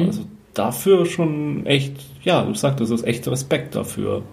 Also 0.08 0.24
dafür 0.54 1.06
schon 1.06 1.66
echt, 1.66 1.94
ja, 2.24 2.44
du 2.44 2.54
sagtest, 2.54 2.92
es 2.92 3.02
ist 3.02 3.08
echt 3.08 3.28
Respekt 3.28 3.76
dafür. 3.76 4.24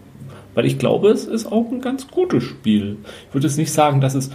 Weil 0.54 0.66
ich 0.66 0.78
glaube, 0.78 1.10
es 1.10 1.26
ist 1.26 1.46
auch 1.46 1.70
ein 1.70 1.80
ganz 1.80 2.08
gutes 2.08 2.42
Spiel. 2.42 2.96
Ich 3.28 3.34
würde 3.34 3.46
jetzt 3.46 3.56
nicht 3.56 3.72
sagen, 3.72 4.00
dass 4.00 4.14
es 4.14 4.30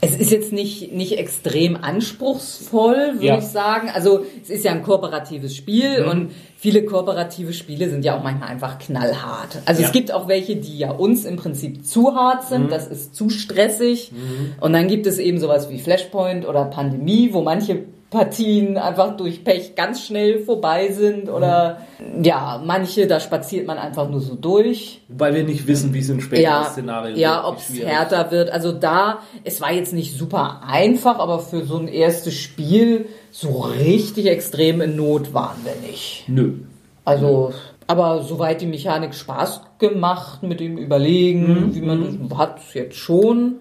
Es 0.00 0.16
ist 0.16 0.30
jetzt 0.30 0.52
nicht, 0.52 0.92
nicht 0.92 1.18
extrem 1.18 1.76
anspruchsvoll, 1.76 3.14
würde 3.14 3.26
Ja. 3.26 3.38
ich 3.38 3.44
sagen. 3.44 3.90
Also 3.92 4.24
es 4.42 4.50
ist 4.50 4.64
ja 4.64 4.72
ein 4.72 4.82
kooperatives 4.82 5.54
Spiel 5.56 6.02
Mhm. 6.04 6.08
und 6.08 6.30
viele 6.56 6.84
kooperative 6.84 7.52
Spiele 7.52 7.88
sind 7.90 8.04
ja 8.04 8.16
auch 8.18 8.22
manchmal 8.22 8.48
einfach 8.50 8.78
knallhart. 8.78 9.58
Also 9.64 9.82
Ja. 9.82 9.88
es 9.88 9.92
gibt 9.92 10.12
auch 10.12 10.28
welche, 10.28 10.56
die 10.56 10.78
ja 10.78 10.90
uns 10.92 11.24
im 11.24 11.36
Prinzip 11.36 11.84
zu 11.86 12.14
hart 12.14 12.44
sind, 12.48 12.64
Mhm. 12.66 12.68
das 12.70 12.86
ist 12.86 13.14
zu 13.14 13.28
stressig. 13.30 14.12
Und 14.60 14.72
dann 14.72 14.88
gibt 14.88 15.06
es 15.06 15.18
eben 15.18 15.38
sowas 15.40 15.70
wie 15.70 15.78
Flashpoint 15.78 16.46
oder 16.46 16.64
Pandemie, 16.66 17.30
wo 17.32 17.42
manche 17.42 17.84
Partien 18.10 18.78
einfach 18.78 19.16
durch 19.18 19.44
Pech 19.44 19.74
ganz 19.74 20.02
schnell 20.06 20.38
vorbei 20.40 20.90
sind 20.92 21.28
oder 21.28 21.78
Mhm. 21.98 22.24
ja, 22.24 22.62
manche, 22.64 23.06
da 23.06 23.20
spaziert 23.20 23.66
man 23.66 23.76
einfach 23.76 24.08
nur 24.08 24.20
so 24.20 24.34
durch. 24.34 25.02
Weil 25.08 25.34
wir 25.34 25.44
nicht 25.44 25.66
wissen, 25.66 25.92
wie 25.92 25.98
es 25.98 26.08
in 26.08 26.20
späteren 26.20 26.44
Ja, 26.44 26.64
Szenarien 26.64 27.18
ja 27.18 27.46
ob 27.46 27.58
es 27.58 27.70
härter 27.78 28.30
wird. 28.30 28.50
Also 28.50 28.72
da, 28.72 29.18
es 29.44 29.60
war 29.60 29.72
jetzt 29.72 29.92
nicht 29.92 30.16
super 30.16 30.62
einfach, 30.66 31.18
aber 31.18 31.38
für 31.40 31.64
so 31.64 31.76
ein 31.76 31.88
erstes 31.88 32.34
Spiel 32.34 33.06
so 33.30 33.60
richtig 33.60 34.26
extrem 34.26 34.80
in 34.80 34.96
Not 34.96 35.34
waren 35.34 35.58
wir 35.64 35.74
nicht. 35.86 36.24
Nö. 36.28 36.54
Also, 37.04 37.52
aber 37.86 38.22
soweit 38.22 38.60
die 38.60 38.66
Mechanik 38.66 39.14
Spaß 39.14 39.62
gemacht 39.78 40.42
mit 40.42 40.60
dem 40.60 40.78
Überlegen, 40.78 41.74
wie 41.74 41.80
man 41.80 42.28
das 42.28 42.38
hat, 42.38 42.60
jetzt 42.74 42.96
schon. 42.96 43.56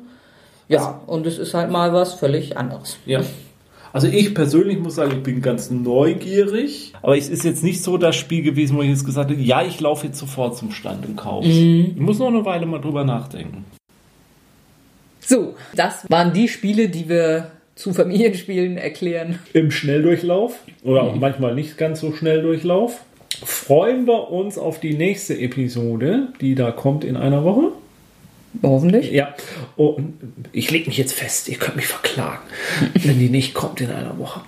Ja, 0.70 1.02
und 1.08 1.26
es 1.26 1.38
ist 1.38 1.54
halt 1.54 1.72
mal 1.72 1.92
was 1.94 2.14
völlig 2.14 2.58
anderes. 2.58 2.98
Ja. 3.06 3.22
Also 3.98 4.10
ich 4.10 4.36
persönlich 4.36 4.78
muss 4.78 4.94
sagen, 4.94 5.14
ich 5.14 5.24
bin 5.24 5.42
ganz 5.42 5.72
neugierig. 5.72 6.94
Aber 7.02 7.18
es 7.18 7.30
ist 7.30 7.44
jetzt 7.44 7.64
nicht 7.64 7.82
so 7.82 7.98
das 7.98 8.16
Spiel 8.16 8.44
gewesen, 8.44 8.78
wo 8.78 8.84
ich 8.84 8.90
jetzt 8.90 9.08
gesagt 9.08 9.32
habe, 9.32 9.42
ja, 9.42 9.64
ich 9.64 9.80
laufe 9.80 10.06
jetzt 10.06 10.20
sofort 10.20 10.56
zum 10.56 10.70
Stand 10.70 11.04
und 11.08 11.16
kaufe 11.16 11.48
Ich 11.48 11.96
muss 11.96 12.20
noch 12.20 12.28
eine 12.28 12.46
Weile 12.46 12.68
mal 12.68 12.80
drüber 12.80 13.04
nachdenken. 13.04 13.66
So, 15.20 15.56
das 15.74 16.08
waren 16.12 16.32
die 16.32 16.48
Spiele, 16.48 16.90
die 16.90 17.10
wir 17.10 17.54
zu 17.74 17.92
Familienspielen 17.92 18.78
erklären. 18.78 19.40
Im 19.54 19.72
Schnelldurchlauf 19.72 20.60
oder 20.84 21.02
auch 21.02 21.16
manchmal 21.16 21.56
nicht 21.56 21.80
ganz 21.80 22.00
so 22.00 22.14
Schnelldurchlauf 22.14 23.02
freuen 23.44 24.06
wir 24.06 24.30
uns 24.30 24.60
auf 24.60 24.80
die 24.80 24.94
nächste 24.94 25.40
Episode, 25.40 26.28
die 26.40 26.54
da 26.54 26.70
kommt 26.70 27.04
in 27.04 27.18
einer 27.18 27.44
Woche. 27.44 27.72
Hoffentlich. 28.64 29.12
Ja, 29.12 29.34
und 29.76 30.14
ich 30.52 30.72
lege 30.72 30.88
mich 30.88 30.98
jetzt 30.98 31.14
fest, 31.14 31.50
ihr 31.50 31.58
könnt 31.58 31.76
mich 31.76 31.88
verklagen, 31.88 32.42
wenn 32.94 33.20
die 33.20 33.30
nicht 33.30 33.54
kommt 33.54 33.82
in 33.82 33.92
einer 33.92 34.18
Woche. 34.18 34.42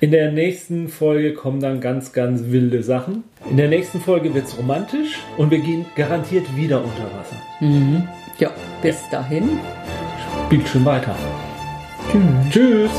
In 0.00 0.10
der 0.10 0.32
nächsten 0.32 0.88
Folge 0.88 1.34
kommen 1.34 1.60
dann 1.60 1.80
ganz, 1.80 2.12
ganz 2.12 2.42
wilde 2.46 2.82
Sachen. 2.82 3.24
In 3.50 3.56
der 3.56 3.68
nächsten 3.68 4.00
Folge 4.00 4.34
wird 4.34 4.46
es 4.46 4.58
romantisch 4.58 5.18
und 5.36 5.50
wir 5.50 5.58
gehen 5.58 5.86
garantiert 5.96 6.44
wieder 6.56 6.82
unter 6.82 7.04
Wasser. 7.04 7.36
Ja, 8.38 8.50
bis 8.82 8.98
dahin. 9.10 9.58
Spielt 10.46 10.68
schon 10.68 10.84
weiter. 10.84 11.16
Tschüss. 12.50 12.90